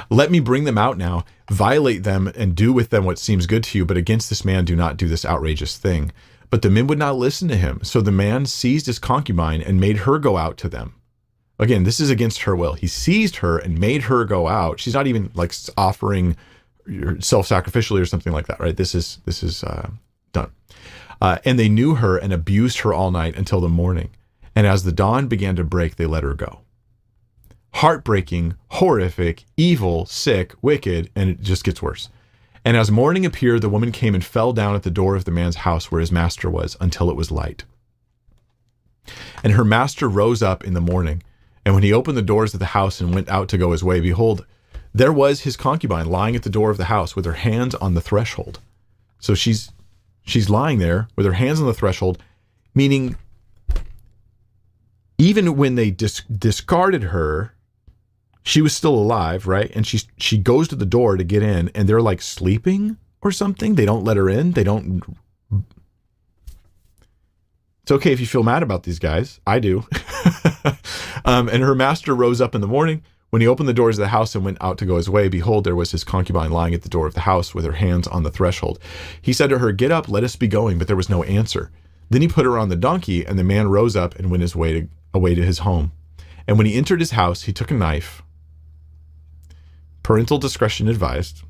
Let 0.10 0.32
me 0.32 0.40
bring 0.40 0.64
them 0.64 0.78
out 0.78 0.98
now, 0.98 1.26
violate 1.50 2.04
them, 2.04 2.32
and 2.36 2.56
do 2.56 2.74
with 2.74 2.90
them 2.90 3.06
what 3.06 3.20
seems 3.20 3.46
good 3.46 3.64
to 3.66 3.78
you. 3.78 3.86
But 3.86 3.98
against 3.98 4.30
this 4.30 4.44
man, 4.44 4.66
do 4.66 4.76
not 4.76 4.98
do 4.98 5.08
this 5.08 5.26
outrageous 5.26 5.78
thing. 5.78 6.12
But 6.50 6.64
the 6.64 6.70
men 6.70 6.88
would 6.88 7.00
not 7.00 7.16
listen 7.16 7.48
to 7.48 7.56
him. 7.56 7.80
So 7.84 8.02
the 8.02 8.12
man 8.12 8.46
seized 8.46 8.88
his 8.88 9.00
concubine 9.00 9.62
and 9.62 9.80
made 9.80 10.00
her 10.00 10.20
go 10.20 10.38
out 10.38 10.58
to 10.58 10.70
them. 10.70 10.96
Again, 11.62 11.84
this 11.84 12.00
is 12.00 12.10
against 12.10 12.42
her 12.42 12.56
will. 12.56 12.74
He 12.74 12.88
seized 12.88 13.38
her 13.38 13.58
and 13.58 13.80
made 13.80 14.04
her 14.04 14.26
go 14.26 14.48
out. 14.48 14.80
She's 14.80 14.96
not 14.96 15.08
even 15.08 15.32
like 15.36 15.54
offering 15.78 16.36
self-sacrificially 17.20 18.02
or 18.02 18.06
something 18.06 18.34
like 18.34 18.48
that, 18.48 18.60
right? 18.60 18.76
This 18.76 18.94
is 18.94 19.20
this 19.26 19.44
is 19.44 19.64
uh, 19.64 19.92
done. 20.34 20.52
Uh, 21.22 21.38
and 21.46 21.58
they 21.58 21.70
knew 21.70 21.96
her 21.96 22.18
and 22.18 22.34
abused 22.34 22.80
her 22.80 22.94
all 22.94 23.12
night 23.12 23.38
until 23.38 23.62
the 23.62 23.70
morning. 23.70 24.10
And 24.56 24.66
as 24.68 24.84
the 24.84 24.92
dawn 24.92 25.28
began 25.28 25.56
to 25.56 25.64
break, 25.64 25.96
they 25.96 26.06
let 26.06 26.24
her 26.24 26.34
go 26.34 26.62
heartbreaking, 27.76 28.56
horrific, 28.70 29.46
evil, 29.58 30.06
sick, 30.06 30.54
wicked, 30.62 31.10
and 31.16 31.30
it 31.30 31.42
just 31.42 31.64
gets 31.64 31.82
worse. 31.82 32.10
And 32.64 32.78
as 32.78 32.92
morning 32.92 33.26
appeared, 33.26 33.62
the 33.62 33.70
woman 33.70 33.92
came 33.92 34.14
and 34.14 34.24
fell 34.24 34.54
down 34.54 34.76
at 34.76 34.84
the 34.84 34.92
door 34.92 35.16
of 35.16 35.26
the 35.26 35.32
man's 35.32 35.58
house 35.58 35.92
where 35.92 36.02
his 36.02 36.12
master 36.12 36.50
was 36.50 36.78
until 36.80 37.10
it 37.10 37.16
was 37.16 37.32
light. 37.32 37.64
And 39.44 39.54
her 39.54 39.66
master 39.66 40.08
rose 40.08 40.44
up 40.44 40.64
in 40.64 40.74
the 40.74 40.82
morning, 40.82 41.24
and 41.66 41.74
when 41.74 41.84
he 41.84 41.94
opened 41.94 42.18
the 42.18 42.22
doors 42.22 42.54
of 42.54 42.60
the 42.60 42.68
house 42.68 43.02
and 43.02 43.14
went 43.14 43.30
out 43.30 43.50
to 43.50 43.58
go 43.58 43.72
his 43.72 43.84
way, 43.84 44.00
behold, 44.00 44.46
there 44.94 45.14
was 45.14 45.42
his 45.42 45.56
concubine 45.56 46.08
lying 46.08 46.36
at 46.36 46.44
the 46.44 46.50
door 46.50 46.70
of 46.70 46.78
the 46.78 46.86
house 46.86 47.16
with 47.16 47.26
her 47.26 47.34
hands 47.34 47.76
on 47.76 47.94
the 47.94 48.02
threshold. 48.02 48.60
So 49.20 49.36
she's 49.36 49.72
she's 50.24 50.50
lying 50.50 50.80
there 50.80 51.08
with 51.16 51.26
her 51.26 51.34
hands 51.34 51.60
on 51.60 51.68
the 51.68 51.74
threshold, 51.74 52.22
meaning 52.74 53.16
even 55.18 55.56
when 55.56 55.76
they 55.76 55.92
dis- 55.92 56.24
discarded 56.24 57.04
her 57.04 57.54
she 58.44 58.62
was 58.62 58.74
still 58.76 58.96
alive, 58.96 59.48
right? 59.48 59.72
And 59.76 59.86
she 59.86 60.02
she 60.18 60.38
goes 60.38 60.68
to 60.70 60.76
the 60.76 60.86
door 60.86 61.18
to 61.18 61.24
get 61.24 61.44
in, 61.44 61.70
and 61.70 61.88
they're 61.88 62.02
like 62.02 62.22
sleeping 62.22 62.98
or 63.22 63.32
something. 63.32 63.76
They 63.76 63.86
don't 63.86 64.04
let 64.04 64.18
her 64.18 64.30
in. 64.30 64.52
They 64.52 64.64
don't. 64.64 65.04
It's 67.84 67.92
okay 67.92 68.12
if 68.12 68.20
you 68.20 68.28
feel 68.28 68.44
mad 68.44 68.64
about 68.64 68.84
these 68.84 69.00
guys. 69.00 69.40
I 69.46 69.60
do. 69.60 69.86
um, 71.26 71.50
and 71.50 71.64
her 71.64 71.76
master 71.76 72.16
rose 72.16 72.42
up 72.42 72.56
in 72.56 72.62
the 72.62 72.68
morning. 72.68 73.04
When 73.30 73.42
he 73.42 73.48
opened 73.48 73.70
the 73.70 73.74
doors 73.74 73.98
of 73.98 74.04
the 74.04 74.10
house 74.10 74.36
and 74.36 74.44
went 74.44 74.58
out 74.60 74.78
to 74.80 74.86
go 74.86 74.98
his 74.98 75.10
way, 75.10 75.30
behold, 75.30 75.64
there 75.64 75.76
was 75.76 75.92
his 75.92 76.04
concubine 76.04 76.52
lying 76.52 76.74
at 76.74 76.82
the 76.82 76.90
door 76.90 77.08
of 77.08 77.14
the 77.14 77.22
house 77.22 77.56
with 77.56 77.64
her 77.64 77.72
hands 77.74 78.06
on 78.08 78.24
the 78.24 78.32
threshold. 78.32 78.78
He 79.22 79.32
said 79.32 79.50
to 79.52 79.60
her, 79.60 79.72
Get 79.72 79.90
up, 79.90 80.10
let 80.10 80.26
us 80.26 80.36
be 80.36 80.50
going. 80.50 80.78
But 80.78 80.88
there 80.88 80.98
was 80.98 81.10
no 81.10 81.24
answer. 81.24 81.72
Then 82.10 82.22
he 82.22 82.28
put 82.28 82.46
her 82.46 82.58
on 82.58 82.68
the 82.68 82.76
donkey, 82.76 83.26
and 83.26 83.40
the 83.40 83.44
man 83.46 83.70
rose 83.70 83.96
up 83.96 84.16
and 84.16 84.30
went 84.30 84.42
his 84.42 84.56
way 84.56 84.74
to, 84.74 84.88
away 85.14 85.34
to 85.34 85.46
his 85.46 85.60
home. 85.60 85.94
And 86.46 86.58
when 86.58 86.68
he 86.68 86.76
entered 86.76 87.00
his 87.00 87.12
house, 87.12 87.44
he 87.44 87.54
took 87.54 87.72
a 87.72 87.76
knife 87.76 88.22
Parental 90.04 90.40
discretion 90.40 90.88
advised. 90.88 91.44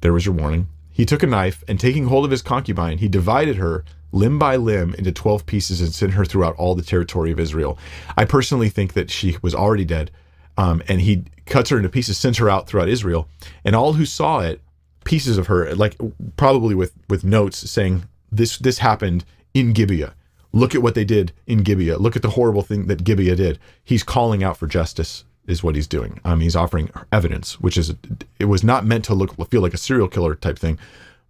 There 0.00 0.12
was 0.12 0.26
your 0.26 0.34
warning. 0.34 0.68
He 0.90 1.04
took 1.04 1.22
a 1.22 1.26
knife 1.26 1.62
and 1.68 1.78
taking 1.78 2.06
hold 2.06 2.24
of 2.24 2.30
his 2.30 2.42
concubine, 2.42 2.98
he 2.98 3.08
divided 3.08 3.56
her 3.56 3.84
limb 4.14 4.38
by 4.38 4.56
limb 4.56 4.94
into 4.94 5.12
12 5.12 5.44
pieces 5.44 5.80
and 5.80 5.92
sent 5.92 6.12
her 6.12 6.24
throughout 6.24 6.54
all 6.56 6.74
the 6.74 6.82
territory 6.82 7.30
of 7.32 7.40
Israel. 7.40 7.78
I 8.16 8.24
personally 8.24 8.68
think 8.68 8.94
that 8.94 9.10
she 9.10 9.36
was 9.42 9.54
already 9.54 9.84
dead. 9.84 10.10
Um, 10.56 10.82
and 10.88 11.00
he 11.00 11.24
cuts 11.46 11.70
her 11.70 11.76
into 11.76 11.88
pieces, 11.88 12.16
sends 12.16 12.38
her 12.38 12.48
out 12.48 12.68
throughout 12.68 12.88
Israel. 12.88 13.28
And 13.64 13.74
all 13.74 13.94
who 13.94 14.06
saw 14.06 14.40
it, 14.40 14.60
pieces 15.04 15.36
of 15.36 15.48
her, 15.48 15.74
like 15.74 15.96
probably 16.36 16.74
with, 16.74 16.92
with 17.08 17.24
notes 17.24 17.68
saying, 17.68 18.04
this, 18.30 18.56
this 18.58 18.78
happened 18.78 19.24
in 19.52 19.72
Gibeah. 19.72 20.14
Look 20.52 20.74
at 20.74 20.82
what 20.82 20.94
they 20.94 21.04
did 21.04 21.32
in 21.46 21.58
Gibeah. 21.58 21.98
Look 21.98 22.14
at 22.14 22.22
the 22.22 22.30
horrible 22.30 22.62
thing 22.62 22.86
that 22.86 23.02
Gibeah 23.02 23.34
did. 23.34 23.58
He's 23.82 24.04
calling 24.04 24.44
out 24.44 24.56
for 24.56 24.68
justice 24.68 25.24
is 25.46 25.62
what 25.62 25.74
he's 25.74 25.88
doing. 25.88 26.20
Um, 26.24 26.40
he's 26.40 26.56
offering 26.56 26.90
evidence, 27.12 27.60
which 27.60 27.76
is 27.76 27.92
it 28.38 28.44
was 28.44 28.62
not 28.64 28.86
meant 28.86 29.04
to 29.06 29.14
look 29.14 29.34
feel 29.50 29.60
like 29.60 29.74
a 29.74 29.78
serial 29.78 30.08
killer 30.08 30.34
type 30.34 30.58
thing, 30.58 30.78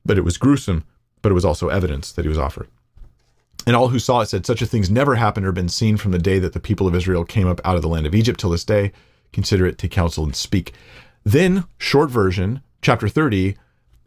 but 0.04 0.18
it 0.18 0.24
was 0.24 0.36
gruesome. 0.36 0.84
But 1.24 1.30
it 1.32 1.34
was 1.34 1.46
also 1.46 1.70
evidence 1.70 2.12
that 2.12 2.26
he 2.26 2.28
was 2.28 2.36
offered. 2.36 2.68
And 3.66 3.74
all 3.74 3.88
who 3.88 3.98
saw 3.98 4.20
it 4.20 4.26
said, 4.26 4.44
Such 4.44 4.60
a 4.60 4.66
thing's 4.66 4.90
never 4.90 5.14
happened 5.14 5.46
or 5.46 5.52
been 5.52 5.70
seen 5.70 5.96
from 5.96 6.12
the 6.12 6.18
day 6.18 6.38
that 6.38 6.52
the 6.52 6.60
people 6.60 6.86
of 6.86 6.94
Israel 6.94 7.24
came 7.24 7.48
up 7.48 7.62
out 7.64 7.76
of 7.76 7.80
the 7.80 7.88
land 7.88 8.04
of 8.04 8.14
Egypt 8.14 8.38
till 8.38 8.50
this 8.50 8.62
day. 8.62 8.92
Consider 9.32 9.64
it, 9.64 9.78
take 9.78 9.90
counsel, 9.90 10.22
and 10.22 10.36
speak. 10.36 10.74
Then, 11.24 11.64
short 11.78 12.10
version, 12.10 12.60
chapter 12.82 13.08
30, 13.08 13.56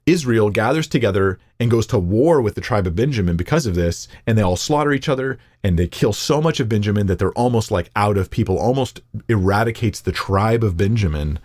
Israel 0.05 0.51
gathers 0.51 0.85
together 0.85 1.39
and 1.59 1.71
goes 1.71 1.87
to 1.87 1.97
war 1.97 2.39
with 2.39 2.53
the 2.53 2.61
tribe 2.61 2.85
of 2.85 2.95
Benjamin 2.95 3.35
because 3.35 3.65
of 3.65 3.73
this, 3.73 4.07
and 4.27 4.37
they 4.37 4.43
all 4.43 4.55
slaughter 4.55 4.93
each 4.93 5.09
other 5.09 5.39
and 5.63 5.79
they 5.79 5.87
kill 5.87 6.13
so 6.13 6.39
much 6.39 6.59
of 6.59 6.69
Benjamin 6.69 7.07
that 7.07 7.17
they're 7.17 7.31
almost 7.31 7.71
like 7.71 7.89
out 7.95 8.15
of 8.15 8.29
people, 8.29 8.59
almost 8.59 9.01
eradicates 9.27 10.01
the 10.01 10.11
tribe 10.11 10.63
of 10.63 10.77
Benjamin 10.77 11.39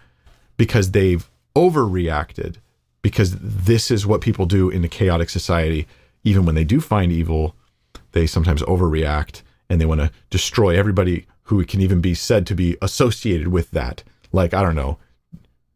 because 0.58 0.90
they've 0.90 1.30
overreacted. 1.56 2.56
Because 3.02 3.36
this 3.38 3.90
is 3.90 4.06
what 4.06 4.20
people 4.20 4.46
do 4.46 4.70
in 4.70 4.84
a 4.84 4.88
chaotic 4.88 5.28
society. 5.28 5.86
Even 6.24 6.44
when 6.44 6.54
they 6.54 6.64
do 6.64 6.80
find 6.80 7.10
evil, 7.10 7.56
they 8.12 8.26
sometimes 8.26 8.62
overreact 8.62 9.42
and 9.68 9.80
they 9.80 9.86
want 9.86 10.00
to 10.00 10.10
destroy 10.30 10.78
everybody 10.78 11.26
who 11.44 11.64
can 11.64 11.80
even 11.80 12.00
be 12.00 12.14
said 12.14 12.46
to 12.46 12.54
be 12.54 12.76
associated 12.80 13.48
with 13.48 13.70
that. 13.72 14.02
Like, 14.32 14.54
I 14.54 14.62
don't 14.62 14.76
know, 14.76 14.98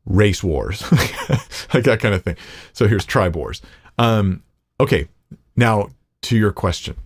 race 0.04 0.42
wars, 0.42 0.82
like 1.74 1.84
that 1.84 1.98
kind 2.00 2.14
of 2.14 2.22
thing. 2.22 2.36
So 2.72 2.86
here's 2.86 3.04
tribe 3.04 3.36
wars. 3.36 3.60
Um, 3.98 4.42
okay, 4.78 5.08
now 5.56 5.88
to 6.22 6.36
your 6.36 6.52
question. 6.52 6.96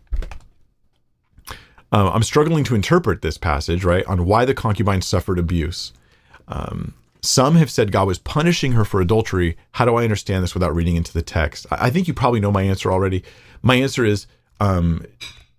Um, 1.92 2.08
I'm 2.08 2.22
struggling 2.22 2.62
to 2.64 2.74
interpret 2.74 3.22
this 3.22 3.36
passage, 3.36 3.84
right, 3.84 4.04
on 4.06 4.24
why 4.24 4.44
the 4.44 4.54
concubine 4.54 5.02
suffered 5.02 5.38
abuse. 5.38 5.92
Um, 6.46 6.94
some 7.22 7.56
have 7.56 7.70
said 7.70 7.92
God 7.92 8.06
was 8.06 8.18
punishing 8.18 8.72
her 8.72 8.84
for 8.84 9.00
adultery. 9.00 9.56
How 9.72 9.84
do 9.84 9.96
I 9.96 10.04
understand 10.04 10.42
this 10.42 10.54
without 10.54 10.74
reading 10.74 10.96
into 10.96 11.12
the 11.12 11.22
text? 11.22 11.66
I 11.70 11.90
think 11.90 12.08
you 12.08 12.14
probably 12.14 12.40
know 12.40 12.52
my 12.52 12.62
answer 12.62 12.90
already. 12.90 13.24
My 13.62 13.76
answer 13.76 14.04
is 14.04 14.26
um, 14.60 15.04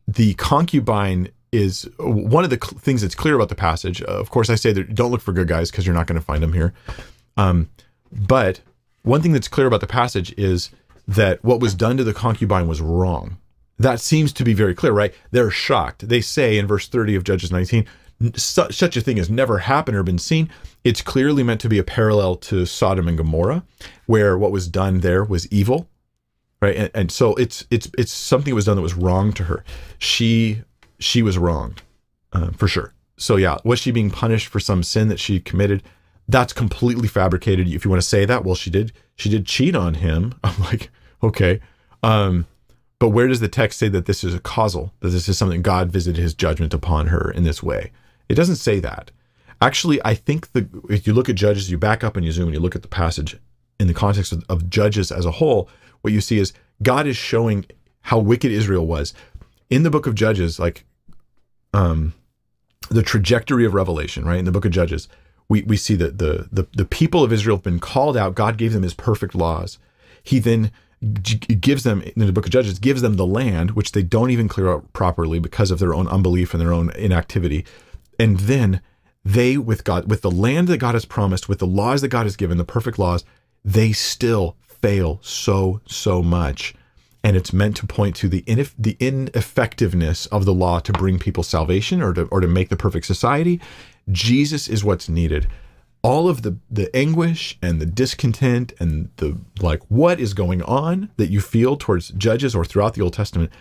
the 0.07 0.33
concubine 0.35 1.29
is 1.51 1.89
one 1.99 2.43
of 2.43 2.49
the 2.49 2.59
cl- 2.61 2.79
things 2.79 3.01
that's 3.01 3.15
clear 3.15 3.35
about 3.35 3.49
the 3.49 3.55
passage. 3.55 4.01
Uh, 4.01 4.05
of 4.05 4.29
course, 4.29 4.49
I 4.49 4.55
say 4.55 4.71
that 4.73 4.95
don't 4.95 5.11
look 5.11 5.21
for 5.21 5.33
good 5.33 5.47
guys 5.47 5.69
because 5.69 5.85
you're 5.85 5.95
not 5.95 6.07
going 6.07 6.19
to 6.19 6.25
find 6.25 6.41
them 6.41 6.53
here. 6.53 6.73
Um, 7.37 7.69
but 8.11 8.61
one 9.03 9.21
thing 9.21 9.33
that's 9.33 9.47
clear 9.47 9.67
about 9.67 9.81
the 9.81 9.87
passage 9.87 10.33
is 10.37 10.69
that 11.07 11.43
what 11.43 11.59
was 11.59 11.75
done 11.75 11.97
to 11.97 12.03
the 12.03 12.13
concubine 12.13 12.67
was 12.67 12.81
wrong. 12.81 13.37
That 13.79 13.99
seems 13.99 14.31
to 14.33 14.43
be 14.43 14.53
very 14.53 14.75
clear, 14.75 14.93
right? 14.93 15.13
They're 15.31 15.49
shocked. 15.49 16.07
They 16.07 16.21
say 16.21 16.57
in 16.57 16.67
verse 16.67 16.87
30 16.87 17.15
of 17.15 17.23
Judges 17.23 17.51
19, 17.51 17.85
such 18.35 18.97
a 18.97 19.01
thing 19.01 19.17
has 19.17 19.29
never 19.29 19.59
happened 19.59 19.97
or 19.97 20.03
been 20.03 20.19
seen. 20.19 20.49
It's 20.83 21.01
clearly 21.01 21.43
meant 21.43 21.61
to 21.61 21.69
be 21.69 21.79
a 21.79 21.83
parallel 21.83 22.35
to 22.37 22.65
Sodom 22.65 23.07
and 23.07 23.17
Gomorrah, 23.17 23.63
where 24.05 24.37
what 24.37 24.51
was 24.51 24.67
done 24.67 24.99
there 24.99 25.23
was 25.23 25.51
evil, 25.51 25.89
right? 26.61 26.75
And, 26.75 26.91
and 26.93 27.11
so 27.11 27.35
it's 27.35 27.65
it's 27.69 27.89
it's 27.97 28.11
something 28.11 28.51
that 28.51 28.55
was 28.55 28.65
done 28.65 28.75
that 28.75 28.81
was 28.81 28.93
wrong 28.93 29.33
to 29.33 29.45
her. 29.45 29.63
She 29.97 30.63
she 30.99 31.21
was 31.21 31.37
wronged, 31.37 31.81
uh, 32.33 32.51
for 32.51 32.67
sure. 32.67 32.93
So 33.17 33.35
yeah, 33.35 33.57
was 33.63 33.79
she 33.79 33.91
being 33.91 34.09
punished 34.09 34.47
for 34.47 34.59
some 34.59 34.83
sin 34.83 35.07
that 35.09 35.19
she 35.19 35.39
committed? 35.39 35.83
that's 36.31 36.53
completely 36.53 37.07
fabricated. 37.07 37.67
If 37.67 37.83
you 37.83 37.91
want 37.91 38.01
to 38.01 38.07
say 38.07 38.25
that, 38.25 38.43
well, 38.43 38.55
she 38.55 38.69
did 38.69 38.93
she 39.15 39.29
did 39.29 39.45
cheat 39.45 39.75
on 39.75 39.95
him. 39.95 40.33
I'm 40.43 40.59
like, 40.61 40.89
okay. 41.21 41.59
Um, 42.03 42.47
but 42.99 43.09
where 43.09 43.27
does 43.27 43.39
the 43.39 43.47
text 43.47 43.79
say 43.79 43.89
that 43.89 44.05
this 44.05 44.23
is 44.23 44.33
a 44.33 44.39
causal, 44.39 44.93
that 44.99 45.09
this 45.09 45.27
is 45.27 45.37
something 45.37 45.61
God 45.61 45.91
visited 45.91 46.21
his 46.21 46.33
judgment 46.33 46.73
upon 46.73 47.07
her 47.07 47.31
in 47.31 47.43
this 47.43 47.61
way? 47.61 47.91
It 48.31 48.35
doesn't 48.35 48.55
say 48.55 48.79
that. 48.79 49.11
Actually, 49.59 49.99
I 50.05 50.15
think 50.15 50.53
the 50.53 50.67
if 50.89 51.05
you 51.05 51.13
look 51.13 51.29
at 51.29 51.35
Judges, 51.35 51.69
you 51.69 51.77
back 51.77 52.03
up 52.03 52.15
and 52.15 52.25
you 52.25 52.31
zoom 52.31 52.45
and 52.45 52.53
you 52.53 52.61
look 52.61 52.75
at 52.75 52.81
the 52.81 52.87
passage 52.87 53.37
in 53.79 53.87
the 53.87 53.93
context 53.93 54.31
of, 54.31 54.45
of 54.47 54.69
Judges 54.69 55.11
as 55.11 55.25
a 55.25 55.31
whole, 55.31 55.69
what 55.99 56.13
you 56.13 56.21
see 56.21 56.39
is 56.39 56.53
God 56.81 57.05
is 57.07 57.17
showing 57.17 57.65
how 58.03 58.19
wicked 58.19 58.51
Israel 58.51 58.87
was. 58.87 59.13
In 59.69 59.83
the 59.83 59.89
book 59.89 60.07
of 60.07 60.15
Judges, 60.15 60.59
like 60.59 60.85
um 61.73 62.13
the 62.89 63.03
trajectory 63.03 63.65
of 63.65 63.73
Revelation, 63.73 64.23
right? 64.25 64.39
In 64.39 64.45
the 64.45 64.51
book 64.51 64.65
of 64.65 64.71
Judges, 64.71 65.09
we, 65.49 65.63
we 65.63 65.75
see 65.75 65.95
that 65.95 66.17
the, 66.17 66.47
the, 66.51 66.67
the 66.75 66.85
people 66.85 67.23
of 67.23 67.33
Israel 67.33 67.57
have 67.57 67.63
been 67.63 67.79
called 67.79 68.15
out. 68.15 68.35
God 68.35 68.57
gave 68.57 68.73
them 68.73 68.83
his 68.83 68.93
perfect 68.93 69.35
laws. 69.35 69.77
He 70.23 70.39
then 70.39 70.71
gives 71.01 71.83
them, 71.83 72.01
in 72.01 72.25
the 72.25 72.31
book 72.31 72.45
of 72.45 72.51
Judges, 72.51 72.79
gives 72.79 73.01
them 73.01 73.15
the 73.15 73.25
land, 73.25 73.71
which 73.71 73.91
they 73.91 74.03
don't 74.03 74.29
even 74.29 74.47
clear 74.47 74.69
out 74.71 74.91
properly 74.93 75.39
because 75.39 75.71
of 75.71 75.79
their 75.79 75.93
own 75.93 76.07
unbelief 76.07 76.53
and 76.53 76.61
their 76.61 76.73
own 76.73 76.91
inactivity. 76.91 77.65
And 78.21 78.37
then 78.41 78.81
they, 79.25 79.57
with 79.57 79.83
God, 79.83 80.07
with 80.07 80.21
the 80.21 80.29
land 80.29 80.67
that 80.67 80.77
God 80.77 80.93
has 80.93 81.05
promised, 81.05 81.49
with 81.49 81.57
the 81.57 81.65
laws 81.65 82.01
that 82.01 82.09
God 82.09 82.27
has 82.27 82.35
given, 82.35 82.59
the 82.59 82.63
perfect 82.63 82.99
laws, 82.99 83.25
they 83.65 83.93
still 83.93 84.57
fail 84.67 85.19
so, 85.23 85.81
so 85.87 86.21
much. 86.21 86.75
And 87.23 87.35
it's 87.35 87.51
meant 87.51 87.77
to 87.77 87.87
point 87.87 88.15
to 88.17 88.29
the 88.29 88.43
ineff- 88.43 88.75
the 88.77 88.95
ineffectiveness 88.99 90.27
of 90.27 90.45
the 90.45 90.53
law 90.53 90.77
to 90.81 90.93
bring 90.93 91.17
people 91.17 91.41
salvation 91.41 91.99
or 91.99 92.13
to 92.13 92.25
or 92.25 92.41
to 92.41 92.47
make 92.47 92.69
the 92.69 92.75
perfect 92.75 93.07
society. 93.07 93.59
Jesus 94.11 94.67
is 94.67 94.83
what's 94.83 95.09
needed. 95.09 95.47
All 96.03 96.29
of 96.29 96.43
the 96.43 96.57
the 96.69 96.95
anguish 96.95 97.57
and 97.59 97.81
the 97.81 97.87
discontent 97.87 98.73
and 98.79 99.09
the 99.17 99.35
like 99.61 99.81
what 99.87 100.19
is 100.19 100.35
going 100.35 100.61
on 100.61 101.09
that 101.17 101.31
you 101.31 101.41
feel 101.41 101.75
towards 101.75 102.09
judges 102.09 102.55
or 102.55 102.65
throughout 102.65 102.93
the 102.93 103.01
Old 103.01 103.13
Testament 103.13 103.51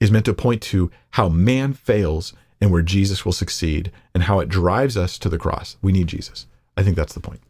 is 0.00 0.10
meant 0.10 0.24
to 0.24 0.34
point 0.34 0.62
to 0.62 0.90
how 1.10 1.28
man 1.28 1.72
fails 1.72 2.32
and 2.60 2.70
where 2.70 2.82
Jesus 2.82 3.24
will 3.24 3.32
succeed 3.32 3.92
and 4.14 4.24
how 4.24 4.40
it 4.40 4.48
drives 4.48 4.96
us 4.96 5.18
to 5.18 5.28
the 5.28 5.38
cross. 5.38 5.76
We 5.82 5.92
need 5.92 6.08
Jesus. 6.08 6.46
I 6.76 6.82
think 6.82 6.96
that's 6.96 7.14
the 7.14 7.20
point. 7.20 7.40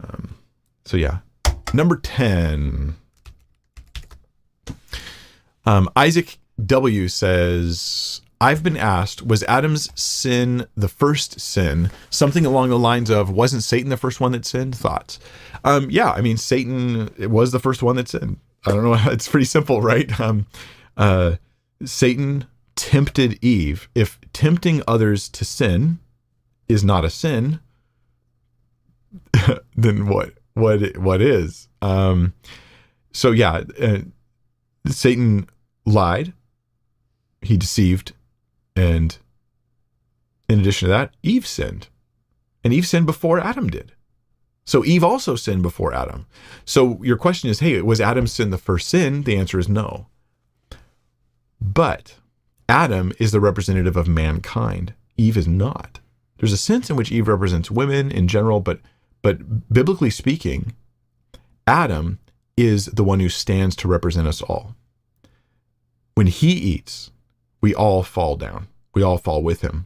Um, 0.00 0.34
so 0.84 0.96
yeah, 0.96 1.18
number 1.72 1.96
ten. 1.96 2.96
Um, 5.64 5.88
Isaac 5.94 6.38
W 6.64 7.08
says 7.08 8.20
I've 8.42 8.64
been 8.64 8.76
asked, 8.76 9.24
was 9.24 9.44
Adam's 9.44 9.88
sin 9.94 10.66
the 10.76 10.88
first 10.88 11.38
sin? 11.38 11.92
Something 12.10 12.44
along 12.44 12.70
the 12.70 12.78
lines 12.78 13.08
of, 13.08 13.30
wasn't 13.30 13.62
Satan 13.62 13.88
the 13.88 13.96
first 13.96 14.20
one 14.20 14.32
that 14.32 14.44
sinned? 14.44 14.74
Thoughts? 14.74 15.20
Um, 15.62 15.88
yeah, 15.92 16.10
I 16.10 16.22
mean, 16.22 16.36
Satan 16.36 17.08
It 17.16 17.30
was 17.30 17.52
the 17.52 17.60
first 17.60 17.84
one 17.84 17.94
that 17.96 18.08
sinned. 18.08 18.38
I 18.66 18.72
don't 18.72 18.82
know. 18.82 18.94
It's 19.12 19.28
pretty 19.28 19.46
simple, 19.46 19.80
right? 19.80 20.18
Um, 20.18 20.46
uh, 20.96 21.36
Satan 21.84 22.46
tempted 22.76 23.38
Eve. 23.42 23.88
If 23.94 24.18
tempting 24.32 24.82
others 24.86 25.28
to 25.30 25.44
sin 25.44 25.98
is 26.68 26.84
not 26.84 27.04
a 27.04 27.10
sin, 27.10 27.60
then 29.76 30.06
what? 30.06 30.34
What? 30.54 30.96
What 30.96 31.20
is? 31.20 31.68
Um, 31.80 32.34
so 33.12 33.30
yeah, 33.30 33.62
uh, 33.80 33.98
Satan 34.86 35.48
lied. 35.84 36.32
He 37.40 37.56
deceived 37.56 38.12
and 38.76 39.18
in 40.48 40.60
addition 40.60 40.86
to 40.86 40.90
that, 40.90 41.14
Eve 41.22 41.46
sinned. 41.46 41.88
And 42.64 42.72
Eve 42.72 42.86
sinned 42.86 43.06
before 43.06 43.40
Adam 43.40 43.68
did. 43.68 43.92
So 44.64 44.84
Eve 44.84 45.02
also 45.02 45.34
sinned 45.34 45.62
before 45.62 45.92
Adam. 45.92 46.26
So 46.64 47.02
your 47.02 47.16
question 47.16 47.50
is, 47.50 47.60
hey, 47.60 47.80
was 47.82 48.00
Adam's 48.00 48.32
sin 48.32 48.50
the 48.50 48.58
first 48.58 48.88
sin? 48.88 49.22
The 49.22 49.36
answer 49.36 49.58
is 49.58 49.68
no. 49.68 50.06
But 51.60 52.16
Adam 52.72 53.12
is 53.18 53.32
the 53.32 53.40
representative 53.40 53.98
of 53.98 54.08
mankind. 54.08 54.94
Eve 55.18 55.36
is 55.36 55.46
not. 55.46 56.00
There's 56.38 56.54
a 56.54 56.56
sense 56.56 56.88
in 56.88 56.96
which 56.96 57.12
Eve 57.12 57.28
represents 57.28 57.70
women 57.70 58.10
in 58.10 58.28
general, 58.28 58.60
but 58.60 58.80
but 59.20 59.70
biblically 59.70 60.08
speaking, 60.08 60.72
Adam 61.66 62.18
is 62.56 62.86
the 62.86 63.04
one 63.04 63.20
who 63.20 63.28
stands 63.28 63.76
to 63.76 63.88
represent 63.88 64.26
us 64.26 64.40
all. 64.40 64.74
When 66.14 66.28
he 66.28 66.52
eats, 66.52 67.10
we 67.60 67.74
all 67.74 68.02
fall 68.02 68.36
down. 68.36 68.68
We 68.94 69.02
all 69.02 69.18
fall 69.18 69.42
with 69.42 69.60
him. 69.60 69.84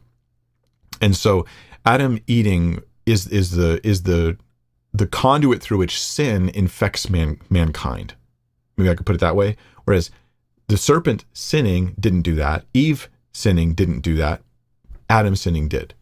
And 1.01 1.13
so 1.13 1.45
Adam 1.85 2.19
eating 2.25 2.81
is 3.05 3.27
is 3.27 3.51
the 3.51 3.85
is 3.85 4.03
the 4.03 4.37
the 4.93 5.07
conduit 5.07 5.61
through 5.61 5.79
which 5.79 6.01
sin 6.01 6.47
infects 6.49 7.09
man 7.09 7.41
mankind. 7.49 8.15
Maybe 8.77 8.89
I 8.89 8.95
could 8.95 9.05
put 9.05 9.15
it 9.15 9.19
that 9.21 9.35
way. 9.35 9.57
Whereas 9.83 10.09
the 10.67 10.77
serpent 10.77 11.25
sinning 11.33 11.95
didn't 11.99 12.23
do 12.23 12.35
that. 12.35 12.65
Eve 12.73 13.09
sinning 13.33 13.73
didn't 13.73 14.01
do 14.01 14.15
that. 14.15 14.41
Adam 15.09 15.35
sinning 15.35 15.67
did. 15.67 15.93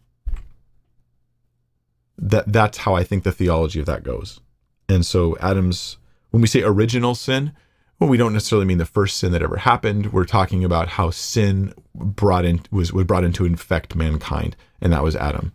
that 2.18 2.52
that's 2.52 2.80
how 2.80 2.96
I 2.96 3.04
think 3.04 3.24
the 3.24 3.32
theology 3.32 3.80
of 3.80 3.86
that 3.86 4.04
goes. 4.04 4.40
And 4.88 5.06
so 5.06 5.38
Adam's 5.40 5.98
when 6.32 6.42
we 6.42 6.48
say 6.48 6.64
original 6.64 7.16
sin, 7.16 7.54
well, 8.00 8.10
we 8.10 8.18
don't 8.18 8.34
necessarily 8.34 8.66
mean 8.66 8.78
the 8.78 8.86
first 8.86 9.18
sin 9.18 9.32
that 9.32 9.42
ever 9.42 9.58
happened. 9.58 10.12
We're 10.12 10.26
talking 10.26 10.64
about 10.66 10.90
how 10.90 11.12
sin 11.12 11.74
brought 11.94 12.46
in 12.46 12.62
was 12.72 12.94
was 12.94 13.06
brought 13.06 13.24
in 13.24 13.34
to 13.34 13.46
infect 13.46 13.96
mankind, 13.96 14.56
and 14.82 14.94
that 14.94 15.04
was 15.04 15.16
Adam. 15.16 15.54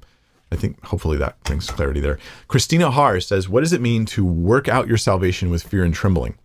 I 0.53 0.57
think 0.57 0.83
hopefully 0.85 1.17
that 1.19 1.43
brings 1.45 1.71
clarity 1.71 2.01
there. 2.01 2.19
Christina 2.49 2.91
Har 2.91 3.21
says, 3.21 3.49
"What 3.49 3.61
does 3.61 3.73
it 3.73 3.81
mean 3.81 4.05
to 4.07 4.25
work 4.25 4.69
out 4.69 4.89
your 4.89 4.97
salvation 4.97 5.51
with 5.51 5.63
fear 5.63 5.85
and 5.85 5.95
trembling? 5.95 6.37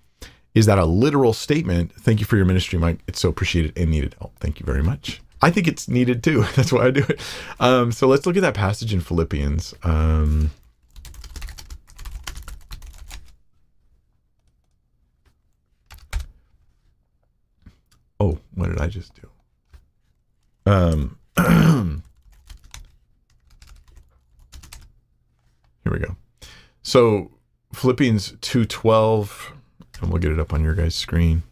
Is 0.56 0.65
that 0.68 0.80
a 0.80 0.86
literal 0.86 1.34
statement? 1.34 1.91
Thank 1.91 2.22
you 2.22 2.26
for 2.26 2.38
your 2.38 2.45
ministry, 2.45 2.80
Mike. 2.80 2.99
It's 3.07 3.19
so 3.19 3.27
appreciated 3.27 3.77
and 3.77 3.91
needed. 3.91 4.15
Oh, 4.22 4.32
thank 4.40 4.61
you 4.61 4.65
very 4.65 4.82
much. 4.82 5.22
I 5.41 5.52
think 5.52 5.68
it's 5.68 5.90
needed 5.90 6.23
too. 6.23 6.44
That's 6.56 6.72
why 6.72 6.86
I 6.86 6.91
do 6.91 7.03
it. 7.10 7.19
Um, 7.60 7.91
so 7.91 8.07
let's 8.07 8.26
look 8.26 8.38
at 8.38 8.41
that 8.41 8.53
passage 8.53 8.94
in 8.94 9.02
Philippians. 9.02 9.76
Um, 9.84 10.52
oh, 18.22 18.40
what 18.53 18.69
did 18.69 18.80
I 18.80 18.88
just 18.88 19.11
do? 19.14 19.30
Um, 20.65 21.18
here 25.84 25.91
we 25.91 25.99
go. 25.99 26.15
So 26.82 27.32
Philippians 27.73 28.32
2:12 28.38 29.55
and 30.02 30.10
we'll 30.10 30.22
get 30.22 30.32
it 30.32 30.40
up 30.40 30.54
on 30.54 30.64
your 30.64 30.76
guys' 30.76 30.96
screen. 30.96 31.44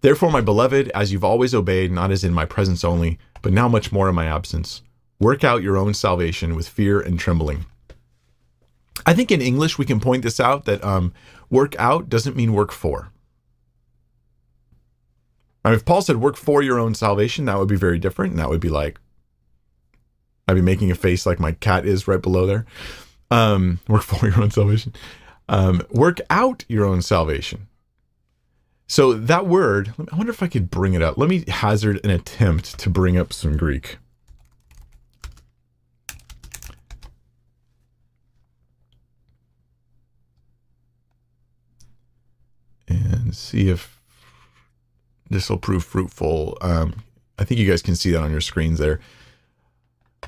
Therefore, 0.00 0.30
my 0.30 0.40
beloved, 0.40 0.90
as 0.90 1.12
you've 1.12 1.24
always 1.24 1.54
obeyed, 1.54 1.90
not 1.90 2.10
as 2.10 2.24
in 2.24 2.34
my 2.34 2.44
presence 2.44 2.84
only, 2.84 3.18
but 3.40 3.52
now 3.52 3.68
much 3.68 3.90
more 3.90 4.08
in 4.08 4.14
my 4.14 4.26
absence, 4.26 4.82
work 5.18 5.44
out 5.44 5.62
your 5.62 5.76
own 5.76 5.94
salvation 5.94 6.54
with 6.54 6.68
fear 6.68 7.00
and 7.00 7.18
trembling. 7.18 7.64
I 9.06 9.14
think 9.14 9.30
in 9.30 9.40
English 9.40 9.78
we 9.78 9.84
can 9.84 10.00
point 10.00 10.22
this 10.22 10.40
out 10.40 10.66
that 10.66 10.84
um, 10.84 11.12
work 11.50 11.74
out 11.78 12.08
doesn't 12.08 12.36
mean 12.36 12.52
work 12.52 12.72
for. 12.72 13.10
I 15.64 15.70
mean, 15.70 15.76
if 15.76 15.84
Paul 15.84 16.02
said 16.02 16.18
work 16.18 16.36
for 16.36 16.62
your 16.62 16.78
own 16.78 16.94
salvation, 16.94 17.46
that 17.46 17.58
would 17.58 17.68
be 17.68 17.76
very 17.76 17.98
different. 17.98 18.32
And 18.32 18.38
that 18.38 18.50
would 18.50 18.60
be 18.60 18.68
like, 18.68 19.00
I'd 20.46 20.54
be 20.54 20.60
making 20.60 20.90
a 20.90 20.94
face 20.94 21.24
like 21.24 21.40
my 21.40 21.52
cat 21.52 21.86
is 21.86 22.06
right 22.06 22.20
below 22.20 22.44
there. 22.44 22.66
Um, 23.30 23.80
work 23.88 24.02
for 24.02 24.28
your 24.28 24.42
own 24.42 24.50
salvation. 24.50 24.92
Um, 25.48 25.82
work 25.90 26.20
out 26.30 26.64
your 26.68 26.84
own 26.84 27.02
salvation. 27.02 27.68
So 28.86 29.14
that 29.14 29.46
word, 29.46 29.94
I 30.10 30.16
wonder 30.16 30.32
if 30.32 30.42
I 30.42 30.46
could 30.46 30.70
bring 30.70 30.94
it 30.94 31.02
up. 31.02 31.16
Let 31.16 31.28
me 31.28 31.44
hazard 31.48 32.00
an 32.04 32.10
attempt 32.10 32.78
to 32.78 32.90
bring 32.90 33.16
up 33.16 33.32
some 33.32 33.56
Greek. 33.56 33.98
And 42.86 43.34
see 43.34 43.68
if 43.70 44.00
this 45.30 45.48
will 45.48 45.58
prove 45.58 45.84
fruitful. 45.84 46.58
Um, 46.60 47.02
I 47.38 47.44
think 47.44 47.58
you 47.58 47.68
guys 47.68 47.82
can 47.82 47.96
see 47.96 48.10
that 48.12 48.22
on 48.22 48.30
your 48.30 48.42
screens 48.42 48.78
there. 48.78 49.00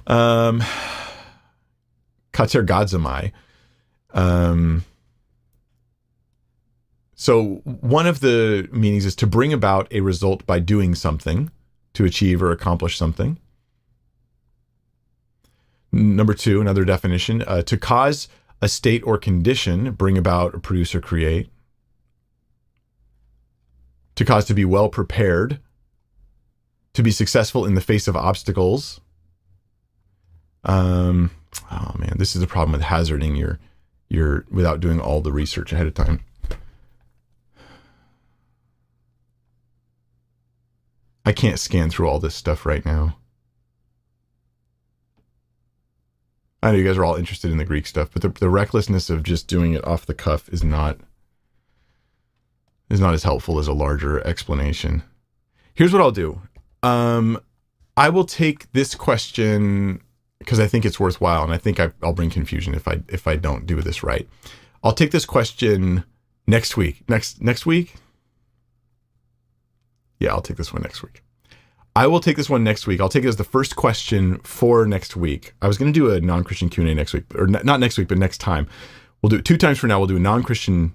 Um, 0.06 0.62
katergazomai. 2.32 3.32
Um, 4.12 4.84
so, 7.18 7.62
one 7.64 8.06
of 8.06 8.20
the 8.20 8.68
meanings 8.72 9.06
is 9.06 9.16
to 9.16 9.26
bring 9.26 9.50
about 9.50 9.88
a 9.90 10.02
result 10.02 10.44
by 10.44 10.58
doing 10.58 10.94
something, 10.94 11.50
to 11.94 12.04
achieve 12.04 12.42
or 12.42 12.52
accomplish 12.52 12.98
something. 12.98 13.38
Number 15.90 16.34
two, 16.34 16.60
another 16.60 16.84
definition 16.84 17.42
uh, 17.46 17.62
to 17.62 17.78
cause 17.78 18.28
a 18.60 18.68
state 18.68 19.02
or 19.06 19.16
condition, 19.16 19.92
bring 19.92 20.18
about, 20.18 20.54
or 20.54 20.58
produce, 20.58 20.94
or 20.94 21.00
create. 21.00 21.48
To 24.16 24.24
cause 24.26 24.44
to 24.46 24.54
be 24.54 24.66
well 24.66 24.90
prepared, 24.90 25.58
to 26.92 27.02
be 27.02 27.10
successful 27.10 27.64
in 27.64 27.74
the 27.74 27.80
face 27.80 28.06
of 28.08 28.14
obstacles. 28.14 29.00
Um, 30.64 31.30
oh 31.70 31.94
man, 31.96 32.16
this 32.18 32.36
is 32.36 32.42
a 32.42 32.46
problem 32.46 32.72
with 32.72 32.82
hazarding 32.82 33.36
your 33.36 33.58
your 34.10 34.44
without 34.50 34.80
doing 34.80 35.00
all 35.00 35.22
the 35.22 35.32
research 35.32 35.72
ahead 35.72 35.86
of 35.86 35.94
time. 35.94 36.20
I 41.26 41.32
can't 41.32 41.58
scan 41.58 41.90
through 41.90 42.08
all 42.08 42.20
this 42.20 42.36
stuff 42.36 42.64
right 42.64 42.86
now. 42.86 43.16
I 46.62 46.70
know 46.70 46.78
you 46.78 46.84
guys 46.84 46.96
are 46.96 47.04
all 47.04 47.16
interested 47.16 47.50
in 47.50 47.58
the 47.58 47.64
Greek 47.64 47.86
stuff, 47.86 48.10
but 48.12 48.22
the, 48.22 48.28
the 48.28 48.48
recklessness 48.48 49.10
of 49.10 49.24
just 49.24 49.48
doing 49.48 49.74
it 49.74 49.84
off 49.84 50.06
the 50.06 50.14
cuff 50.14 50.48
is 50.48 50.62
not 50.62 50.98
is 52.88 53.00
not 53.00 53.14
as 53.14 53.24
helpful 53.24 53.58
as 53.58 53.66
a 53.66 53.72
larger 53.72 54.24
explanation. 54.24 55.02
Here's 55.74 55.92
what 55.92 56.00
I'll 56.00 56.12
do. 56.12 56.40
Um, 56.84 57.40
I 57.96 58.08
will 58.08 58.24
take 58.24 58.70
this 58.72 58.94
question 58.94 60.00
because 60.38 60.60
I 60.60 60.68
think 60.68 60.84
it's 60.84 61.00
worthwhile, 61.00 61.42
and 61.42 61.52
I 61.52 61.58
think 61.58 61.80
I, 61.80 61.90
will 62.00 62.12
bring 62.12 62.30
confusion 62.30 62.72
if 62.74 62.86
I 62.86 63.02
if 63.08 63.26
I 63.26 63.34
don't 63.34 63.66
do 63.66 63.82
this 63.82 64.04
right. 64.04 64.28
I'll 64.84 64.92
take 64.92 65.10
this 65.10 65.26
question 65.26 66.04
next 66.46 66.76
week. 66.76 67.02
Next 67.08 67.42
next 67.42 67.66
week. 67.66 67.96
Yeah, 70.18 70.30
I'll 70.30 70.42
take 70.42 70.56
this 70.56 70.72
one 70.72 70.82
next 70.82 71.02
week. 71.02 71.22
I 71.94 72.06
will 72.06 72.20
take 72.20 72.36
this 72.36 72.50
one 72.50 72.62
next 72.62 72.86
week. 72.86 73.00
I'll 73.00 73.08
take 73.08 73.24
it 73.24 73.28
as 73.28 73.36
the 73.36 73.44
first 73.44 73.74
question 73.74 74.38
for 74.40 74.86
next 74.86 75.16
week. 75.16 75.54
I 75.62 75.68
was 75.68 75.78
going 75.78 75.92
to 75.92 75.98
do 75.98 76.10
a 76.10 76.20
non-Christian 76.20 76.68
Q&A 76.68 76.94
next 76.94 77.14
week, 77.14 77.24
or 77.34 77.46
not 77.46 77.80
next 77.80 77.96
week, 77.96 78.08
but 78.08 78.18
next 78.18 78.38
time. 78.38 78.68
We'll 79.22 79.30
do 79.30 79.36
it 79.36 79.46
two 79.46 79.56
times 79.56 79.78
for 79.78 79.86
now. 79.86 79.98
We'll 79.98 80.06
do 80.06 80.16
a 80.16 80.20
non-Christian 80.20 80.92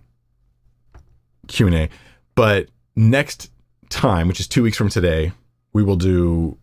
Q&A. 1.48 1.90
But 2.36 2.70
next 2.96 3.52
time, 3.90 4.28
which 4.28 4.40
is 4.40 4.48
two 4.48 4.62
weeks 4.62 4.78
from 4.78 4.90
today, 4.90 5.32
we 5.74 5.84
will 5.84 5.96
do 5.96 6.58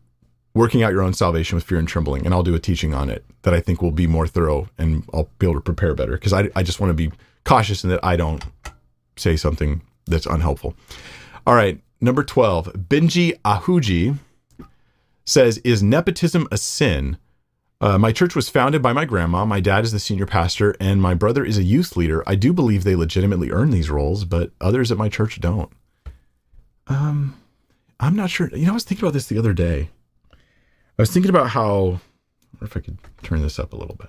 working 0.55 0.83
out 0.83 0.93
your 0.93 1.03
own 1.03 1.15
salvation 1.15 1.57
with 1.57 1.65
fear 1.65 1.79
and 1.79 1.89
trembling. 1.89 2.25
And 2.25 2.35
I'll 2.35 2.43
do 2.43 2.55
a 2.55 2.59
teaching 2.59 2.95
on 2.95 3.11
it 3.11 3.25
that 3.43 3.55
I 3.55 3.61
think 3.61 3.83
will 3.83 3.91
be 3.91 4.07
more 4.07 4.27
thorough 4.27 4.69
and 4.79 5.05
I'll 5.13 5.29
be 5.39 5.47
able 5.47 5.55
to 5.55 5.61
prepare 5.61 5.95
better 5.95 6.13
because 6.13 6.33
I, 6.33 6.49
I 6.55 6.63
just 6.63 6.81
want 6.81 6.91
to 6.91 6.95
be 6.95 7.13
cautious 7.45 7.85
in 7.85 7.91
that 7.91 8.05
I 8.05 8.17
don't 8.17 8.45
say 9.17 9.37
something 9.37 9.83
that's 10.07 10.27
unhelpful. 10.27 10.75
All 11.47 11.55
right. 11.55 11.81
Number 12.01 12.23
12, 12.23 12.73
Benji 12.89 13.41
Ahuji 13.43 14.19
says, 15.25 15.59
Is 15.59 15.83
nepotism 15.83 16.47
a 16.51 16.57
sin? 16.57 17.19
Uh, 17.81 17.99
my 17.99 18.13
church 18.13 18.35
was 18.35 18.49
founded 18.49 18.83
by 18.83 18.93
my 18.93 19.05
grandma. 19.05 19.45
My 19.45 19.61
dad 19.61 19.85
is 19.85 19.93
the 19.93 20.01
senior 20.01 20.27
pastor, 20.27 20.75
and 20.81 21.01
my 21.01 21.15
brother 21.15 21.45
is 21.45 21.59
a 21.59 21.63
youth 21.63 21.97
leader. 21.97 22.23
I 22.27 22.35
do 22.35 22.53
believe 22.53 22.83
they 22.83 22.97
legitimately 22.97 23.51
earn 23.51 23.71
these 23.71 23.91
roles, 23.91 24.25
but 24.25 24.51
others 24.61 24.91
at 24.91 24.99
my 24.99 25.09
church 25.09 25.41
don't. 25.41 25.71
Um, 26.89 27.41
I'm 28.01 28.17
not 28.17 28.31
sure. 28.31 28.49
You 28.51 28.67
know, 28.67 28.73
I 28.73 28.75
was 28.75 28.85
thinking 28.85 29.05
about 29.05 29.13
this 29.13 29.27
the 29.27 29.39
other 29.39 29.53
day. 29.53 29.91
I 30.33 31.03
was 31.03 31.11
thinking 31.11 31.31
about 31.31 31.51
how. 31.51 32.01
Wonder 32.55 32.63
if 32.63 32.77
I 32.77 32.81
could 32.81 32.99
turn 33.23 33.43
this 33.43 33.59
up 33.59 33.73
a 33.73 33.77
little 33.77 33.95
bit. 33.95 34.09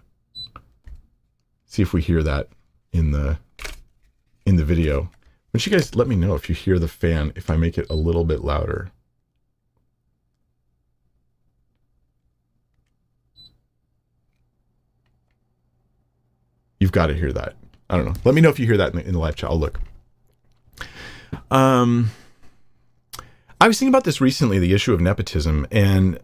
See 1.66 1.84
if 1.84 1.94
we 1.94 2.02
hear 2.02 2.24
that 2.24 2.49
in 2.91 3.11
the 3.11 3.38
in 4.45 4.56
the 4.56 4.66
video. 4.66 5.11
Would 5.51 5.65
you 5.65 5.71
guys 5.71 5.95
let 5.95 6.07
me 6.07 6.15
know 6.15 6.35
if 6.35 6.47
you 6.47 6.55
hear 6.55 6.77
the 6.77 6.88
fan 6.88 7.34
if 7.35 7.49
I 7.49 7.57
make 7.57 7.77
it 7.77 7.88
a 7.89 7.95
little 7.95 8.23
bit 8.23 8.43
louder? 8.43 8.91
You've 16.80 16.91
got 16.91 17.07
to 17.07 17.13
hear 17.13 17.34
that. 17.34 17.55
I 17.89 17.97
don't 17.97 18.05
know. 18.05 18.13
Let 18.23 18.35
me 18.35 18.41
know 18.41 18.49
if 18.49 18.59
you 18.59 18.65
hear 18.65 18.77
that 18.77 18.91
in 18.91 18.97
the, 18.97 19.05
in 19.05 19.13
the 19.13 19.19
live 19.19 19.35
chat. 19.35 19.49
I'll 19.49 19.59
look. 19.59 19.80
Um, 21.51 22.11
I 23.59 23.67
was 23.67 23.80
thinking 23.80 23.93
about 23.93 24.03
this 24.03 24.21
recently, 24.21 24.59
the 24.59 24.73
issue 24.73 24.93
of 24.93 25.01
nepotism, 25.01 25.67
and 25.71 26.19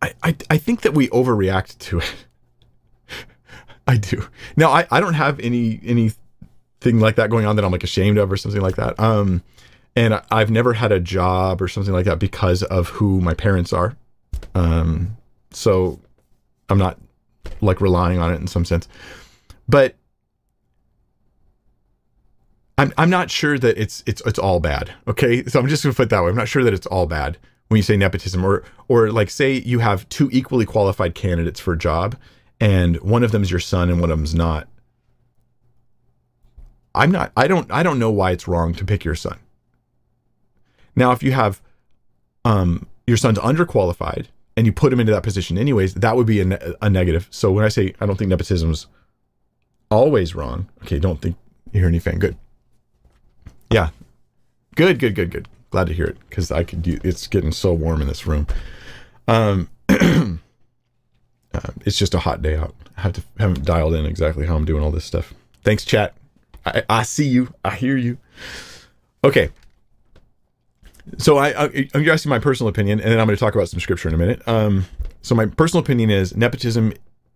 I, 0.00 0.14
I, 0.22 0.36
I 0.50 0.58
think 0.58 0.82
that 0.82 0.94
we 0.94 1.08
overreact 1.08 1.78
to 1.78 1.98
it. 1.98 2.26
I 3.86 3.96
do. 3.96 4.28
Now, 4.56 4.70
I, 4.70 4.86
I 4.90 5.00
don't 5.00 5.14
have 5.14 5.40
any 5.40 5.80
any 5.82 6.12
thing 6.80 7.00
like 7.00 7.16
that 7.16 7.30
going 7.30 7.46
on 7.46 7.56
that 7.56 7.64
I'm 7.64 7.72
like 7.72 7.84
ashamed 7.84 8.18
of 8.18 8.30
or 8.30 8.36
something 8.36 8.60
like 8.60 8.76
that. 8.76 8.98
Um, 8.98 9.42
and 9.96 10.20
I've 10.30 10.50
never 10.50 10.72
had 10.72 10.92
a 10.92 11.00
job 11.00 11.60
or 11.60 11.68
something 11.68 11.92
like 11.92 12.04
that 12.04 12.18
because 12.18 12.62
of 12.62 12.88
who 12.88 13.20
my 13.20 13.34
parents 13.34 13.72
are. 13.72 13.96
Um, 14.54 15.16
so 15.50 15.98
I'm 16.68 16.78
not 16.78 16.98
like 17.60 17.80
relying 17.80 18.18
on 18.18 18.32
it 18.32 18.40
in 18.40 18.46
some 18.46 18.64
sense, 18.64 18.88
but 19.68 19.96
I'm 22.78 22.92
I'm 22.96 23.10
not 23.10 23.30
sure 23.30 23.58
that 23.58 23.76
it's 23.76 24.02
it's 24.06 24.22
it's 24.24 24.38
all 24.38 24.60
bad. 24.60 24.92
Okay, 25.06 25.44
so 25.44 25.60
I'm 25.60 25.68
just 25.68 25.82
gonna 25.82 25.94
put 25.94 26.08
that 26.10 26.22
way. 26.22 26.30
I'm 26.30 26.36
not 26.36 26.48
sure 26.48 26.64
that 26.64 26.72
it's 26.72 26.86
all 26.86 27.06
bad 27.06 27.36
when 27.70 27.76
you 27.76 27.82
say 27.82 27.96
nepotism 27.96 28.44
or 28.44 28.64
or 28.88 29.12
like 29.12 29.30
say 29.30 29.54
you 29.60 29.78
have 29.78 30.08
two 30.08 30.28
equally 30.32 30.66
qualified 30.66 31.14
candidates 31.14 31.60
for 31.60 31.72
a 31.72 31.78
job 31.78 32.16
and 32.60 33.00
one 33.00 33.22
of 33.22 33.30
them 33.30 33.42
is 33.42 33.50
your 33.50 33.60
son 33.60 33.88
and 33.88 34.00
one 34.00 34.10
of 34.10 34.18
them's 34.18 34.34
not 34.34 34.68
I'm 36.94 37.10
not 37.10 37.32
I 37.36 37.46
don't 37.46 37.70
I 37.70 37.82
don't 37.82 37.98
know 37.98 38.10
why 38.10 38.32
it's 38.32 38.48
wrong 38.48 38.74
to 38.74 38.84
pick 38.84 39.04
your 39.04 39.14
son. 39.14 39.38
Now 40.96 41.12
if 41.12 41.22
you 41.22 41.32
have 41.32 41.60
um 42.44 42.86
your 43.06 43.16
son's 43.16 43.38
underqualified 43.38 44.26
and 44.56 44.66
you 44.66 44.72
put 44.72 44.92
him 44.92 45.00
into 45.00 45.12
that 45.12 45.22
position 45.22 45.56
anyways, 45.58 45.94
that 45.94 46.16
would 46.16 46.26
be 46.26 46.40
a, 46.40 46.44
ne- 46.44 46.74
a 46.82 46.90
negative. 46.90 47.28
So 47.30 47.50
when 47.52 47.64
I 47.64 47.68
say 47.68 47.94
I 48.00 48.06
don't 48.06 48.16
think 48.16 48.30
nepotism's 48.30 48.86
always 49.90 50.34
wrong, 50.34 50.68
okay, 50.82 50.98
don't 50.98 51.20
think 51.20 51.36
you 51.72 51.80
hear 51.80 51.88
anything. 51.88 52.18
Good. 52.18 52.36
Yeah. 53.70 53.90
Good, 54.76 54.98
good, 54.98 55.14
good, 55.14 55.30
good. 55.30 55.48
Glad 55.70 55.86
to 55.88 55.94
hear 55.94 56.06
it 56.06 56.16
because 56.28 56.50
I 56.50 56.64
could. 56.64 56.82
Do, 56.82 56.98
it's 57.04 57.26
getting 57.26 57.52
so 57.52 57.72
warm 57.72 58.02
in 58.02 58.08
this 58.08 58.26
room. 58.26 58.46
Um, 59.28 59.68
uh, 59.88 60.36
it's 61.84 61.98
just 61.98 62.14
a 62.14 62.18
hot 62.18 62.42
day 62.42 62.56
out. 62.56 62.74
I 62.96 63.02
have 63.02 63.12
to 63.14 63.22
haven't 63.38 63.64
dialed 63.64 63.94
in 63.94 64.04
exactly 64.04 64.46
how 64.46 64.56
I'm 64.56 64.64
doing 64.64 64.82
all 64.82 64.90
this 64.90 65.04
stuff. 65.04 65.32
Thanks, 65.62 65.84
chat. 65.84 66.14
I, 66.64 66.82
I 66.88 67.02
see 67.02 67.26
you. 67.26 67.52
I 67.64 67.74
hear 67.74 67.96
you. 67.96 68.18
Okay. 69.24 69.50
So 71.18 71.38
I, 71.38 71.64
I 71.64 71.88
I'm 71.94 72.08
asking 72.08 72.30
my 72.30 72.38
personal 72.38 72.68
opinion, 72.68 73.00
and 73.00 73.10
then 73.10 73.18
I'm 73.18 73.26
going 73.26 73.36
to 73.36 73.40
talk 73.40 73.54
about 73.54 73.68
some 73.68 73.80
scripture 73.80 74.08
in 74.08 74.14
a 74.14 74.18
minute. 74.18 74.46
Um, 74.46 74.86
so 75.22 75.34
my 75.34 75.46
personal 75.46 75.82
opinion 75.82 76.10
is 76.10 76.36
nepotism 76.36 76.92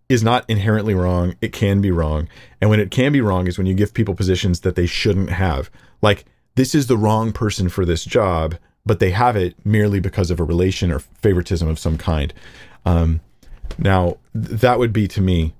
is 0.07 0.23
not 0.23 0.45
inherently 0.47 0.93
wrong. 0.93 1.35
It 1.41 1.51
can 1.51 1.81
be 1.81 1.91
wrong, 1.91 2.27
and 2.61 2.69
when 2.69 2.79
it 2.79 2.91
can 2.91 3.11
be 3.11 3.21
wrong 3.21 3.47
is 3.47 3.57
when 3.57 3.67
you 3.67 3.73
give 3.73 3.93
people 3.93 4.15
positions 4.15 4.61
that 4.61 4.75
they 4.75 4.85
shouldn't 4.85 5.31
have. 5.31 5.69
Like 6.01 6.25
this 6.55 6.73
is 6.73 6.87
the 6.87 6.97
wrong 6.97 7.33
person 7.33 7.69
for 7.69 7.85
this 7.85 8.05
job, 8.05 8.55
but 8.85 8.99
they 8.99 9.11
have 9.11 9.35
it 9.35 9.55
merely 9.65 9.99
because 9.99 10.31
of 10.31 10.39
a 10.39 10.43
relation 10.43 10.91
or 10.91 10.99
favoritism 10.99 11.67
of 11.67 11.79
some 11.79 11.97
kind. 11.97 12.33
Um, 12.85 13.19
now 13.77 14.17
that 14.33 14.79
would 14.79 14.93
be 14.93 15.07
to 15.09 15.21
me 15.21 15.53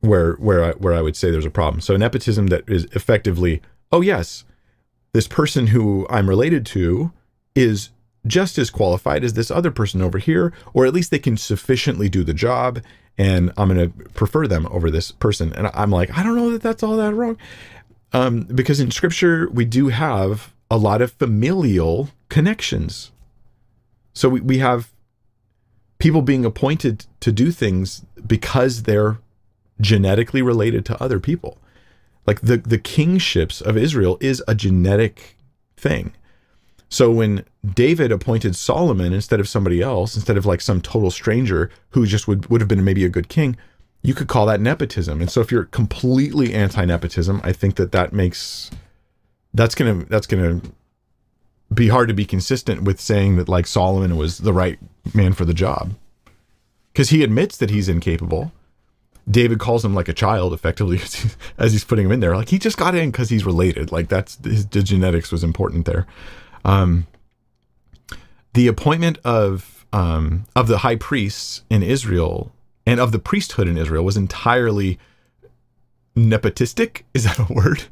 where 0.00 0.34
where 0.34 0.64
I, 0.64 0.70
where 0.72 0.94
I 0.94 1.02
would 1.02 1.16
say 1.16 1.30
there's 1.30 1.46
a 1.46 1.50
problem. 1.50 1.80
So 1.80 1.96
nepotism 1.96 2.48
that 2.48 2.68
is 2.68 2.84
effectively, 2.92 3.60
oh 3.92 4.00
yes, 4.00 4.44
this 5.12 5.28
person 5.28 5.68
who 5.68 6.06
I'm 6.10 6.28
related 6.28 6.64
to 6.66 7.12
is 7.54 7.90
just 8.26 8.58
as 8.58 8.70
qualified 8.70 9.24
as 9.24 9.32
this 9.32 9.50
other 9.50 9.70
person 9.70 10.02
over 10.02 10.18
here, 10.18 10.52
or 10.74 10.86
at 10.86 10.92
least 10.92 11.10
they 11.10 11.18
can 11.18 11.36
sufficiently 11.36 12.08
do 12.08 12.22
the 12.22 12.34
job, 12.34 12.80
and 13.16 13.50
I'm 13.56 13.74
going 13.74 13.90
to 13.90 14.08
prefer 14.10 14.46
them 14.46 14.66
over 14.70 14.90
this 14.90 15.10
person. 15.10 15.52
And 15.54 15.70
I'm 15.74 15.90
like, 15.90 16.16
I 16.16 16.22
don't 16.22 16.36
know 16.36 16.50
that 16.50 16.62
that's 16.62 16.82
all 16.82 16.96
that 16.96 17.14
wrong, 17.14 17.38
um, 18.12 18.42
because 18.42 18.78
in 18.78 18.90
Scripture 18.90 19.48
we 19.50 19.64
do 19.64 19.88
have 19.88 20.52
a 20.70 20.76
lot 20.76 21.02
of 21.02 21.12
familial 21.12 22.10
connections. 22.28 23.10
So 24.12 24.28
we, 24.28 24.40
we 24.40 24.58
have 24.58 24.92
people 25.98 26.22
being 26.22 26.44
appointed 26.44 27.06
to 27.20 27.32
do 27.32 27.50
things 27.50 28.04
because 28.26 28.84
they're 28.84 29.18
genetically 29.80 30.42
related 30.42 30.84
to 30.86 31.02
other 31.02 31.20
people. 31.20 31.58
Like 32.26 32.40
the 32.40 32.58
the 32.58 32.78
kingships 32.78 33.60
of 33.60 33.76
Israel 33.76 34.18
is 34.20 34.42
a 34.46 34.54
genetic 34.54 35.36
thing. 35.76 36.12
So 36.88 37.10
when 37.10 37.44
David 37.64 38.10
appointed 38.10 38.56
Solomon 38.56 39.12
instead 39.12 39.40
of 39.40 39.48
somebody 39.48 39.80
else, 39.80 40.16
instead 40.16 40.36
of 40.36 40.44
like 40.44 40.60
some 40.60 40.80
total 40.80 41.10
stranger 41.10 41.70
who 41.90 42.04
just 42.04 42.26
would 42.28 42.46
would 42.50 42.60
have 42.60 42.68
been 42.68 42.84
maybe 42.84 43.04
a 43.04 43.08
good 43.08 43.28
king, 43.28 43.56
you 44.02 44.14
could 44.14 44.28
call 44.28 44.46
that 44.46 44.60
nepotism. 44.60 45.20
And 45.20 45.30
so 45.30 45.40
if 45.40 45.52
you're 45.52 45.64
completely 45.64 46.52
anti-nepotism, 46.52 47.40
I 47.44 47.52
think 47.52 47.76
that 47.76 47.92
that 47.92 48.12
makes 48.12 48.70
that's 49.54 49.74
going 49.74 50.00
to 50.00 50.06
that's 50.06 50.26
going 50.26 50.60
to 50.60 50.72
be 51.72 51.88
hard 51.88 52.08
to 52.08 52.14
be 52.14 52.24
consistent 52.24 52.82
with 52.82 53.00
saying 53.00 53.36
that 53.36 53.48
like 53.48 53.66
Solomon 53.66 54.16
was 54.16 54.38
the 54.38 54.52
right 54.52 54.78
man 55.14 55.32
for 55.32 55.44
the 55.44 55.54
job. 55.54 55.94
Cuz 56.94 57.10
he 57.10 57.22
admits 57.22 57.56
that 57.56 57.70
he's 57.70 57.88
incapable 57.88 58.52
David 59.28 59.58
calls 59.58 59.84
him 59.84 59.94
like 59.94 60.08
a 60.08 60.12
child, 60.12 60.52
effectively, 60.52 61.00
as 61.58 61.72
he's 61.72 61.84
putting 61.84 62.06
him 62.06 62.12
in 62.12 62.20
there. 62.20 62.36
Like 62.36 62.48
he 62.48 62.58
just 62.58 62.76
got 62.76 62.94
in 62.94 63.10
because 63.10 63.30
he's 63.30 63.44
related. 63.44 63.92
Like 63.92 64.08
that's 64.08 64.42
his 64.44 64.66
the 64.66 64.82
genetics 64.82 65.32
was 65.32 65.44
important 65.44 65.86
there. 65.86 66.06
Um, 66.64 67.06
the 68.54 68.66
appointment 68.66 69.18
of 69.24 69.86
um, 69.92 70.44
of 70.54 70.68
the 70.68 70.78
high 70.78 70.96
priests 70.96 71.62
in 71.70 71.82
Israel 71.82 72.52
and 72.86 73.00
of 73.00 73.12
the 73.12 73.18
priesthood 73.18 73.68
in 73.68 73.76
Israel 73.76 74.04
was 74.04 74.16
entirely 74.16 74.98
nepotistic. 76.16 77.02
Is 77.14 77.24
that 77.24 77.38
a 77.38 77.52
word? 77.52 77.84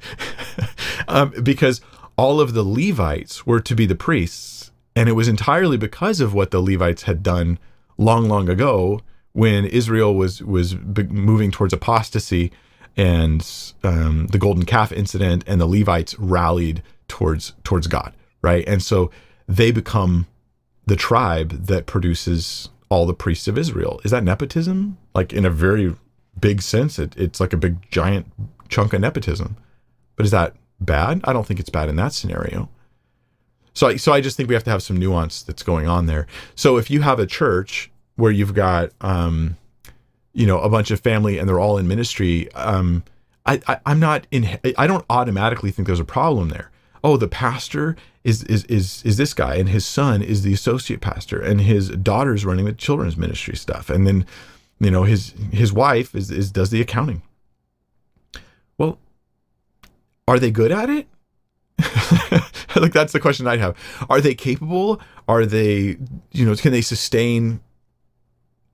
um, 1.08 1.32
because 1.42 1.80
all 2.16 2.40
of 2.40 2.52
the 2.52 2.64
Levites 2.64 3.46
were 3.46 3.60
to 3.60 3.74
be 3.74 3.86
the 3.86 3.94
priests, 3.94 4.72
and 4.96 5.08
it 5.08 5.12
was 5.12 5.28
entirely 5.28 5.76
because 5.76 6.20
of 6.20 6.34
what 6.34 6.50
the 6.50 6.60
Levites 6.60 7.02
had 7.02 7.22
done 7.22 7.58
long, 7.96 8.28
long 8.28 8.48
ago 8.48 9.00
when 9.32 9.64
Israel 9.64 10.14
was 10.14 10.42
was 10.42 10.76
moving 10.76 11.50
towards 11.50 11.72
apostasy 11.72 12.50
and 12.96 13.72
um, 13.84 14.26
the 14.28 14.38
golden 14.38 14.64
calf 14.64 14.92
incident 14.92 15.44
and 15.46 15.60
the 15.60 15.66
Levites 15.66 16.18
rallied 16.18 16.82
towards 17.06 17.54
towards 17.64 17.86
God, 17.86 18.12
right? 18.42 18.66
And 18.66 18.82
so 18.82 19.10
they 19.46 19.70
become 19.70 20.26
the 20.86 20.96
tribe 20.96 21.66
that 21.66 21.86
produces 21.86 22.70
all 22.88 23.06
the 23.06 23.14
priests 23.14 23.46
of 23.48 23.58
Israel. 23.58 24.00
Is 24.04 24.10
that 24.10 24.24
nepotism? 24.24 24.98
Like 25.14 25.32
in 25.32 25.44
a 25.44 25.50
very 25.50 25.94
big 26.40 26.62
sense, 26.62 26.98
it, 26.98 27.16
it's 27.16 27.40
like 27.40 27.52
a 27.52 27.56
big 27.58 27.90
giant 27.90 28.26
chunk 28.68 28.92
of 28.92 29.00
nepotism. 29.00 29.56
But 30.16 30.26
is 30.26 30.32
that 30.32 30.56
bad? 30.80 31.20
I 31.24 31.32
don't 31.32 31.46
think 31.46 31.60
it's 31.60 31.70
bad 31.70 31.88
in 31.88 31.96
that 31.96 32.12
scenario. 32.12 32.68
So, 33.74 33.96
so 33.96 34.12
I 34.12 34.20
just 34.20 34.36
think 34.36 34.48
we 34.48 34.54
have 34.54 34.64
to 34.64 34.70
have 34.70 34.82
some 34.82 34.96
nuance 34.96 35.42
that's 35.42 35.62
going 35.62 35.86
on 35.86 36.06
there. 36.06 36.26
So 36.54 36.78
if 36.78 36.90
you 36.90 37.02
have 37.02 37.20
a 37.20 37.26
church 37.26 37.90
where 38.18 38.32
you've 38.32 38.52
got 38.52 38.90
um, 39.00 39.56
you 40.34 40.44
know 40.44 40.60
a 40.60 40.68
bunch 40.68 40.90
of 40.90 41.00
family 41.00 41.38
and 41.38 41.48
they're 41.48 41.60
all 41.60 41.78
in 41.78 41.86
ministry 41.86 42.52
um, 42.52 43.04
I, 43.46 43.60
I 43.66 43.80
i'm 43.86 44.00
not 44.00 44.26
in 44.30 44.58
i 44.76 44.86
don't 44.86 45.04
automatically 45.08 45.70
think 45.70 45.86
there's 45.86 46.00
a 46.00 46.04
problem 46.04 46.50
there. 46.50 46.70
Oh 47.02 47.16
the 47.16 47.28
pastor 47.28 47.96
is 48.24 48.42
is 48.44 48.64
is 48.64 49.02
is 49.04 49.16
this 49.16 49.32
guy 49.32 49.54
and 49.54 49.68
his 49.68 49.86
son 49.86 50.20
is 50.20 50.42
the 50.42 50.52
associate 50.52 51.00
pastor 51.00 51.40
and 51.40 51.60
his 51.60 51.90
daughter's 51.90 52.44
running 52.44 52.64
the 52.64 52.72
children's 52.72 53.16
ministry 53.16 53.56
stuff. 53.56 53.88
And 53.88 54.06
then 54.06 54.26
you 54.80 54.90
know 54.90 55.04
his 55.04 55.32
his 55.52 55.72
wife 55.72 56.14
is, 56.14 56.30
is 56.30 56.50
does 56.50 56.70
the 56.70 56.80
accounting. 56.80 57.22
Well 58.76 58.98
are 60.26 60.40
they 60.40 60.50
good 60.50 60.72
at 60.72 60.90
it? 60.90 61.06
Like 62.76 62.92
that's 62.92 63.12
the 63.12 63.18
question 63.18 63.46
i'd 63.46 63.60
have. 63.60 63.76
Are 64.08 64.20
they 64.20 64.34
capable? 64.34 65.00
Are 65.26 65.46
they 65.46 65.96
you 66.32 66.44
know 66.44 66.54
can 66.54 66.70
they 66.70 66.82
sustain 66.82 67.60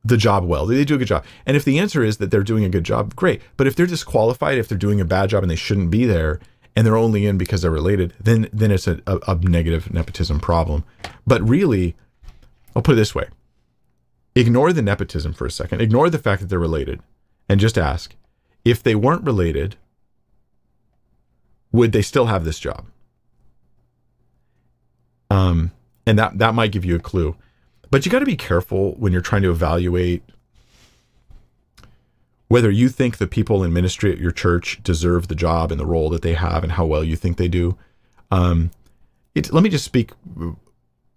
the 0.04 0.16
job 0.16 0.44
well? 0.44 0.66
Do 0.66 0.74
they 0.76 0.84
do 0.84 0.96
a 0.96 0.98
good 0.98 1.08
job? 1.08 1.24
And 1.46 1.56
if 1.56 1.64
the 1.64 1.78
answer 1.78 2.04
is 2.04 2.18
that 2.18 2.30
they're 2.30 2.42
doing 2.42 2.64
a 2.64 2.68
good 2.68 2.84
job, 2.84 3.16
great. 3.16 3.40
But 3.56 3.66
if 3.66 3.74
they're 3.74 3.86
disqualified, 3.86 4.58
if 4.58 4.68
they're 4.68 4.76
doing 4.78 5.00
a 5.00 5.04
bad 5.04 5.30
job 5.30 5.42
and 5.42 5.50
they 5.50 5.56
shouldn't 5.56 5.90
be 5.90 6.04
there, 6.04 6.40
and 6.76 6.86
they're 6.86 6.96
only 6.96 7.26
in 7.26 7.38
because 7.38 7.62
they're 7.62 7.70
related, 7.70 8.14
then 8.20 8.48
then 8.52 8.70
it's 8.70 8.86
a, 8.86 9.00
a, 9.06 9.18
a 9.28 9.34
negative 9.36 9.92
nepotism 9.92 10.40
problem. 10.40 10.84
But 11.26 11.40
really, 11.48 11.94
I'll 12.74 12.82
put 12.82 12.92
it 12.92 12.96
this 12.96 13.14
way: 13.14 13.28
ignore 14.34 14.72
the 14.72 14.82
nepotism 14.82 15.32
for 15.32 15.46
a 15.46 15.50
second. 15.50 15.80
Ignore 15.80 16.10
the 16.10 16.18
fact 16.18 16.40
that 16.42 16.48
they're 16.48 16.58
related, 16.58 17.00
and 17.48 17.60
just 17.60 17.78
ask 17.78 18.14
if 18.64 18.82
they 18.82 18.94
weren't 18.94 19.24
related, 19.24 19.76
would 21.70 21.92
they 21.92 22.02
still 22.02 22.26
have 22.26 22.44
this 22.44 22.58
job? 22.58 22.86
Um, 25.30 25.72
and 26.06 26.18
that 26.18 26.38
that 26.38 26.54
might 26.54 26.72
give 26.72 26.84
you 26.84 26.96
a 26.96 27.00
clue. 27.00 27.36
But 27.94 28.04
you 28.04 28.10
got 28.10 28.18
to 28.18 28.26
be 28.26 28.34
careful 28.34 28.94
when 28.94 29.12
you're 29.12 29.22
trying 29.22 29.42
to 29.42 29.52
evaluate 29.52 30.24
whether 32.48 32.68
you 32.68 32.88
think 32.88 33.18
the 33.18 33.28
people 33.28 33.62
in 33.62 33.72
ministry 33.72 34.10
at 34.10 34.18
your 34.18 34.32
church 34.32 34.80
deserve 34.82 35.28
the 35.28 35.36
job 35.36 35.70
and 35.70 35.78
the 35.78 35.86
role 35.86 36.10
that 36.10 36.22
they 36.22 36.34
have 36.34 36.64
and 36.64 36.72
how 36.72 36.86
well 36.86 37.04
you 37.04 37.14
think 37.14 37.36
they 37.36 37.46
do. 37.46 37.78
Um, 38.32 38.72
it, 39.36 39.52
let 39.52 39.62
me 39.62 39.70
just 39.70 39.84
speak 39.84 40.10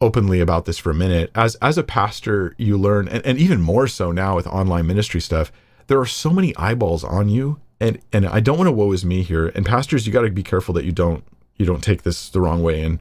openly 0.02 0.40
about 0.40 0.66
this 0.66 0.78
for 0.78 0.92
a 0.92 0.94
minute. 0.94 1.32
As 1.34 1.56
as 1.64 1.80
a 1.80 1.84
pastor, 1.84 2.54
you 2.60 2.78
learn, 2.78 3.08
and, 3.08 3.26
and 3.26 3.40
even 3.40 3.60
more 3.60 3.88
so 3.88 4.12
now 4.12 4.36
with 4.36 4.46
online 4.46 4.86
ministry 4.86 5.20
stuff, 5.20 5.52
there 5.88 6.00
are 6.00 6.06
so 6.06 6.30
many 6.30 6.56
eyeballs 6.58 7.04
on 7.04 7.28
you, 7.28 7.60
and 7.80 8.00
and 8.14 8.28
I 8.28 8.40
don't 8.40 8.60
want 8.60 8.68
to 8.68 8.72
woe 8.72 8.92
is 8.92 9.04
me 9.04 9.24
here. 9.24 9.48
And 9.48 9.66
pastors, 9.66 10.06
you 10.06 10.14
got 10.14 10.22
to 10.22 10.30
be 10.30 10.44
careful 10.44 10.76
that 10.76 10.86
you 10.86 10.92
don't 10.92 11.24
you 11.56 11.66
don't 11.66 11.84
take 11.84 12.04
this 12.04 12.30
the 12.30 12.40
wrong 12.40 12.62
way 12.62 12.84
and 12.84 13.00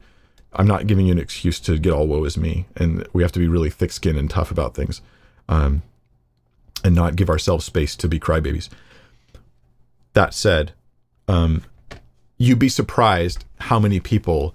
I'm 0.56 0.66
not 0.66 0.86
giving 0.86 1.06
you 1.06 1.12
an 1.12 1.18
excuse 1.18 1.60
to 1.60 1.78
get 1.78 1.92
all 1.92 2.06
woe 2.06 2.24
is 2.24 2.36
me, 2.36 2.66
and 2.76 3.06
we 3.12 3.22
have 3.22 3.32
to 3.32 3.38
be 3.38 3.48
really 3.48 3.70
thick 3.70 3.92
skinned 3.92 4.18
and 4.18 4.28
tough 4.28 4.50
about 4.50 4.74
things, 4.74 5.02
um, 5.48 5.82
and 6.82 6.94
not 6.94 7.16
give 7.16 7.30
ourselves 7.30 7.64
space 7.64 7.94
to 7.96 8.08
be 8.08 8.18
crybabies. 8.18 8.68
That 10.14 10.32
said, 10.32 10.72
um, 11.28 11.62
you'd 12.38 12.58
be 12.58 12.70
surprised 12.70 13.44
how 13.60 13.78
many 13.78 14.00
people 14.00 14.54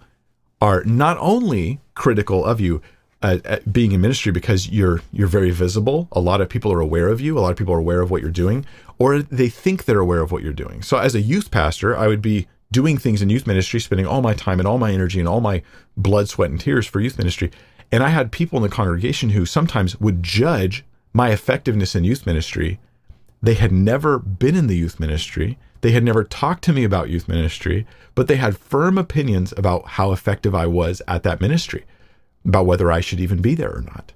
are 0.59 0.83
not 0.83 1.17
only 1.19 1.79
critical 1.95 2.43
of 2.45 2.59
you 2.59 2.81
uh, 3.21 3.37
at 3.45 3.71
being 3.71 3.91
in 3.91 4.01
ministry 4.01 4.31
because 4.31 4.69
you're 4.69 5.01
you're 5.11 5.27
very 5.27 5.51
visible. 5.51 6.07
A 6.11 6.19
lot 6.19 6.41
of 6.41 6.49
people 6.49 6.73
are 6.73 6.79
aware 6.79 7.09
of 7.09 7.21
you. 7.21 7.37
A 7.37 7.41
lot 7.41 7.51
of 7.51 7.57
people 7.57 7.73
are 7.73 7.79
aware 7.79 8.01
of 8.01 8.09
what 8.09 8.21
you're 8.21 8.31
doing, 8.31 8.65
or 8.97 9.21
they 9.21 9.49
think 9.49 9.85
they're 9.85 9.99
aware 9.99 10.21
of 10.21 10.31
what 10.31 10.41
you're 10.41 10.53
doing. 10.53 10.81
So, 10.81 10.97
as 10.97 11.13
a 11.13 11.21
youth 11.21 11.51
pastor, 11.51 11.95
I 11.95 12.07
would 12.07 12.21
be 12.21 12.47
doing 12.71 12.97
things 12.97 13.21
in 13.21 13.29
youth 13.29 13.47
ministry, 13.47 13.79
spending 13.79 14.07
all 14.07 14.21
my 14.21 14.33
time 14.33 14.59
and 14.59 14.67
all 14.67 14.77
my 14.77 14.91
energy 14.91 15.19
and 15.19 15.27
all 15.27 15.41
my 15.41 15.61
blood, 15.97 16.29
sweat, 16.29 16.49
and 16.49 16.59
tears 16.59 16.87
for 16.87 16.99
youth 16.99 17.17
ministry. 17.17 17.51
And 17.91 18.03
I 18.03 18.09
had 18.09 18.31
people 18.31 18.57
in 18.57 18.63
the 18.63 18.69
congregation 18.69 19.31
who 19.31 19.45
sometimes 19.45 19.99
would 19.99 20.23
judge 20.23 20.85
my 21.13 21.31
effectiveness 21.31 21.95
in 21.95 22.03
youth 22.03 22.25
ministry. 22.25 22.79
They 23.41 23.55
had 23.55 23.71
never 23.71 24.19
been 24.19 24.55
in 24.55 24.67
the 24.67 24.77
youth 24.77 24.99
ministry. 24.99 25.57
They 25.81 25.91
had 25.91 26.03
never 26.03 26.23
talked 26.23 26.63
to 26.65 26.73
me 26.73 26.83
about 26.83 27.09
youth 27.09 27.27
ministry, 27.27 27.85
but 28.15 28.27
they 28.27 28.37
had 28.37 28.57
firm 28.57 28.97
opinions 28.97 29.53
about 29.57 29.87
how 29.87 30.11
effective 30.11 30.55
I 30.55 30.67
was 30.67 31.01
at 31.07 31.23
that 31.23 31.41
ministry, 31.41 31.85
about 32.45 32.65
whether 32.65 32.91
I 32.91 33.01
should 33.01 33.19
even 33.19 33.41
be 33.41 33.55
there 33.55 33.75
or 33.75 33.81
not. 33.81 34.13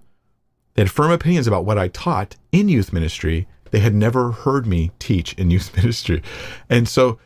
They 0.75 0.83
had 0.83 0.91
firm 0.91 1.11
opinions 1.11 1.47
about 1.47 1.65
what 1.65 1.77
I 1.77 1.87
taught 1.87 2.35
in 2.51 2.69
youth 2.69 2.93
ministry. 2.93 3.47
They 3.71 3.79
had 3.79 3.95
never 3.95 4.31
heard 4.31 4.67
me 4.67 4.91
teach 4.99 5.33
in 5.33 5.49
youth 5.49 5.75
ministry. 5.77 6.21
And 6.69 6.87
so, 6.87 7.19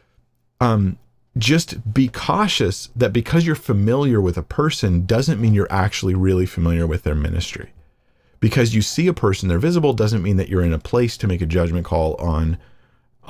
um, 0.61 0.97
just 1.39 1.93
be 1.93 2.07
cautious 2.07 2.89
that 2.95 3.13
because 3.13 3.45
you're 3.45 3.55
familiar 3.55 4.21
with 4.21 4.37
a 4.37 4.43
person 4.43 5.05
doesn't 5.05 5.41
mean 5.41 5.53
you're 5.53 5.71
actually 5.71 6.13
really 6.13 6.45
familiar 6.45 6.85
with 6.85 7.03
their 7.03 7.15
ministry. 7.15 7.71
Because 8.39 8.73
you 8.73 8.81
see 8.81 9.07
a 9.07 9.13
person, 9.13 9.49
they're 9.49 9.59
visible, 9.59 9.93
doesn't 9.93 10.23
mean 10.23 10.37
that 10.37 10.49
you're 10.49 10.63
in 10.63 10.73
a 10.73 10.79
place 10.79 11.17
to 11.17 11.27
make 11.27 11.41
a 11.41 11.45
judgment 11.45 11.85
call 11.85 12.15
on 12.15 12.57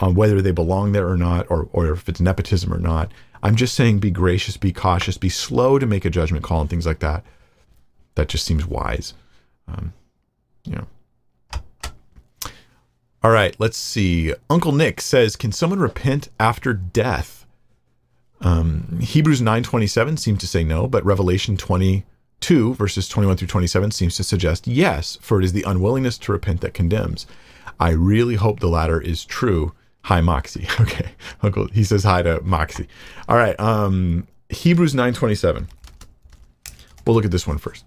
on 0.02 0.16
whether 0.16 0.42
they 0.42 0.52
belong 0.52 0.94
there 0.94 1.10
or 1.10 1.18
not, 1.18 1.46
or, 1.50 1.68
or 1.74 1.92
if 1.92 2.08
it's 2.08 2.22
nepotism 2.22 2.74
or 2.74 2.80
not. 2.80 3.12
I'm 3.44 3.56
just 3.56 3.76
saying 3.76 4.00
be 4.00 4.12
gracious, 4.12 4.56
be 4.56 4.72
cautious, 4.72 5.18
be 5.18 5.30
slow 5.30 5.78
to 5.78 5.86
make 5.86 6.06
a 6.06 6.10
judgment 6.10 6.44
call 6.44 6.62
and 6.62 6.70
things 6.70 6.86
like 6.86 7.00
that. 7.00 7.24
That 8.16 8.30
just 8.30 8.46
seems 8.46 8.66
wise. 8.66 9.14
Um, 9.68 9.94
you 10.66 10.76
know. 10.76 10.88
All 13.22 13.32
right, 13.32 13.56
let's 13.60 13.78
see. 13.78 14.34
Uncle 14.50 14.72
Nick 14.72 15.02
says, 15.02 15.36
"Can 15.36 15.52
someone 15.52 15.80
repent 15.80 16.30
after 16.40 16.74
death?" 16.74 17.39
Um, 18.42 19.00
Hebrews 19.02 19.42
9:27 19.42 20.18
seems 20.18 20.40
to 20.40 20.48
say 20.48 20.64
no, 20.64 20.88
but 20.88 21.04
Revelation 21.06 21.58
22 21.58 22.74
verses 22.74 23.08
21 23.10 23.38
through 23.38 23.48
27 23.48 23.92
seems 23.92 24.16
to 24.16 24.24
suggest 24.24 24.68
yes, 24.68 25.18
for 25.22 25.40
it 25.40 25.46
is 25.46 25.54
the 25.54 25.64
unwillingness 25.68 26.18
to 26.20 26.32
repent 26.32 26.62
that 26.62 26.74
condemns. 26.74 27.26
I 27.80 27.92
really 27.92 28.36
hope 28.36 28.60
the 28.60 28.68
latter 28.68 29.00
is 29.02 29.26
true. 29.26 29.74
Hi, 30.04 30.22
Moxie. 30.22 30.68
Okay, 30.80 31.12
Uncle. 31.42 31.68
He 31.68 31.84
says 31.84 32.04
hi 32.04 32.22
to 32.22 32.42
Moxie. 32.42 32.88
All 33.28 33.38
right. 33.38 33.60
Um, 33.60 34.28
Hebrews 34.50 34.94
9:27. 34.94 35.68
We'll 37.06 37.16
look 37.16 37.26
at 37.26 37.32
this 37.32 37.48
one 37.48 37.58
first. 37.58 37.86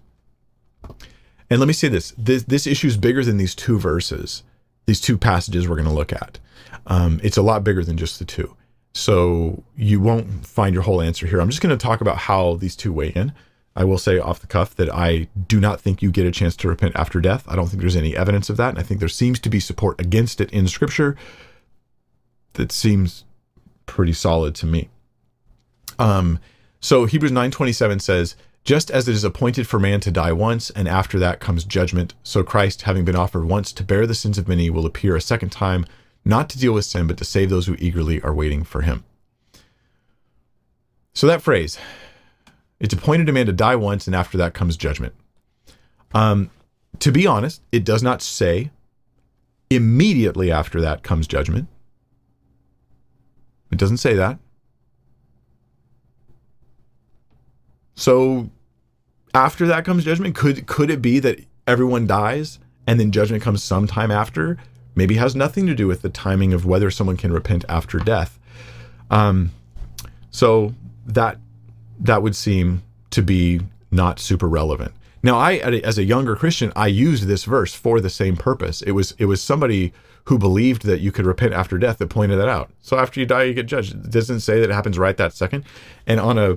And 1.49 1.59
let 1.59 1.67
me 1.67 1.73
say 1.73 1.87
this: 1.87 2.13
this 2.17 2.43
this 2.43 2.67
issue 2.67 2.87
is 2.87 2.97
bigger 2.97 3.23
than 3.23 3.37
these 3.37 3.55
two 3.55 3.77
verses, 3.79 4.43
these 4.85 5.01
two 5.01 5.17
passages 5.17 5.67
we're 5.67 5.75
going 5.75 5.87
to 5.87 5.93
look 5.93 6.13
at. 6.13 6.39
Um, 6.87 7.19
it's 7.23 7.37
a 7.37 7.41
lot 7.41 7.63
bigger 7.63 7.83
than 7.83 7.97
just 7.97 8.19
the 8.19 8.25
two. 8.25 8.55
So 8.93 9.63
you 9.75 9.99
won't 9.99 10.45
find 10.45 10.73
your 10.73 10.83
whole 10.83 11.01
answer 11.01 11.25
here. 11.25 11.41
I'm 11.41 11.49
just 11.49 11.61
going 11.61 11.75
to 11.75 11.83
talk 11.83 12.01
about 12.01 12.17
how 12.17 12.55
these 12.55 12.75
two 12.75 12.93
weigh 12.93 13.09
in. 13.09 13.33
I 13.75 13.83
will 13.85 13.97
say 13.97 14.19
off 14.19 14.39
the 14.39 14.47
cuff 14.47 14.75
that 14.75 14.93
I 14.93 15.27
do 15.47 15.59
not 15.59 15.81
think 15.81 16.01
you 16.03 16.11
get 16.11 16.27
a 16.27 16.31
chance 16.31 16.55
to 16.57 16.67
repent 16.67 16.95
after 16.95 17.19
death. 17.19 17.43
I 17.47 17.55
don't 17.55 17.67
think 17.67 17.81
there's 17.81 17.95
any 17.95 18.15
evidence 18.15 18.49
of 18.49 18.57
that. 18.57 18.69
And 18.69 18.79
I 18.79 18.83
think 18.83 18.99
there 18.99 19.09
seems 19.09 19.39
to 19.39 19.49
be 19.49 19.59
support 19.59 19.99
against 19.99 20.39
it 20.39 20.51
in 20.51 20.67
scripture 20.67 21.15
that 22.53 22.71
seems 22.71 23.25
pretty 23.87 24.13
solid 24.13 24.53
to 24.55 24.67
me. 24.67 24.89
Um, 25.97 26.39
so 26.79 27.05
Hebrews 27.05 27.31
9:27 27.31 27.99
says, 27.99 28.35
"Just 28.63 28.91
as 28.91 29.07
it 29.07 29.15
is 29.15 29.23
appointed 29.23 29.67
for 29.67 29.79
man 29.79 29.99
to 30.01 30.11
die 30.11 30.31
once, 30.31 30.69
and 30.69 30.87
after 30.87 31.17
that 31.19 31.39
comes 31.39 31.63
judgment, 31.63 32.13
so 32.21 32.43
Christ, 32.43 32.83
having 32.83 33.05
been 33.05 33.15
offered 33.15 33.45
once 33.45 33.71
to 33.73 33.83
bear 33.83 34.05
the 34.05 34.15
sins 34.15 34.37
of 34.37 34.47
many, 34.47 34.69
will 34.69 34.85
appear 34.85 35.15
a 35.15 35.21
second 35.21 35.51
time, 35.51 35.85
not 36.25 36.49
to 36.49 36.59
deal 36.59 36.73
with 36.73 36.85
sin, 36.85 37.07
but 37.07 37.17
to 37.17 37.25
save 37.25 37.49
those 37.49 37.67
who 37.67 37.75
eagerly 37.79 38.21
are 38.21 38.33
waiting 38.33 38.63
for 38.63 38.81
him." 38.81 39.03
So 41.13 41.27
that 41.27 41.41
phrase, 41.41 41.77
it's 42.79 42.93
appointed 42.93 43.29
a 43.29 43.33
man 43.33 43.45
to 43.45 43.53
die 43.53 43.75
once, 43.75 44.07
and 44.07 44.15
after 44.15 44.37
that 44.37 44.53
comes 44.53 44.77
judgment. 44.77 45.13
Um, 46.13 46.49
to 46.99 47.11
be 47.11 47.27
honest, 47.27 47.61
it 47.71 47.83
does 47.83 48.03
not 48.03 48.21
say 48.21 48.71
immediately 49.69 50.51
after 50.51 50.81
that 50.81 51.03
comes 51.03 51.27
judgment. 51.27 51.67
It 53.71 53.77
doesn't 53.77 53.97
say 53.97 54.13
that. 54.15 54.37
So 57.95 58.49
after 59.33 59.67
that 59.67 59.85
comes 59.85 60.03
judgment. 60.03 60.35
Could 60.35 60.67
could 60.67 60.89
it 60.89 61.01
be 61.01 61.19
that 61.19 61.39
everyone 61.67 62.07
dies 62.07 62.59
and 62.85 62.99
then 62.99 63.11
judgment 63.11 63.43
comes 63.43 63.63
sometime 63.63 64.11
after? 64.11 64.57
Maybe 64.95 65.15
has 65.15 65.35
nothing 65.35 65.65
to 65.67 65.75
do 65.75 65.87
with 65.87 66.01
the 66.01 66.09
timing 66.09 66.53
of 66.53 66.65
whether 66.65 66.91
someone 66.91 67.17
can 67.17 67.31
repent 67.31 67.65
after 67.67 67.97
death. 67.99 68.39
Um, 69.09 69.51
so 70.29 70.73
that 71.05 71.37
that 71.99 72.21
would 72.21 72.35
seem 72.35 72.83
to 73.11 73.21
be 73.21 73.61
not 73.91 74.19
super 74.19 74.47
relevant. 74.47 74.93
Now, 75.21 75.37
I 75.37 75.55
as 75.55 75.97
a 75.97 76.03
younger 76.03 76.35
Christian, 76.35 76.73
I 76.75 76.87
used 76.87 77.27
this 77.27 77.45
verse 77.45 77.73
for 77.73 78.01
the 78.01 78.09
same 78.09 78.35
purpose. 78.35 78.81
It 78.81 78.91
was 78.91 79.13
it 79.17 79.25
was 79.25 79.41
somebody 79.41 79.93
who 80.25 80.37
believed 80.37 80.85
that 80.85 81.01
you 81.01 81.11
could 81.11 81.25
repent 81.25 81.53
after 81.53 81.77
death 81.77 81.97
that 81.97 82.09
pointed 82.09 82.39
that 82.39 82.47
out. 82.47 82.71
So 82.81 82.97
after 82.97 83.19
you 83.19 83.25
die, 83.25 83.43
you 83.43 83.53
get 83.53 83.65
judged. 83.65 83.93
It 83.93 84.11
doesn't 84.11 84.39
say 84.39 84.59
that 84.59 84.69
it 84.69 84.73
happens 84.73 84.97
right 84.97 85.17
that 85.17 85.33
second. 85.33 85.65
And 86.07 86.19
on 86.19 86.37
a, 86.37 86.51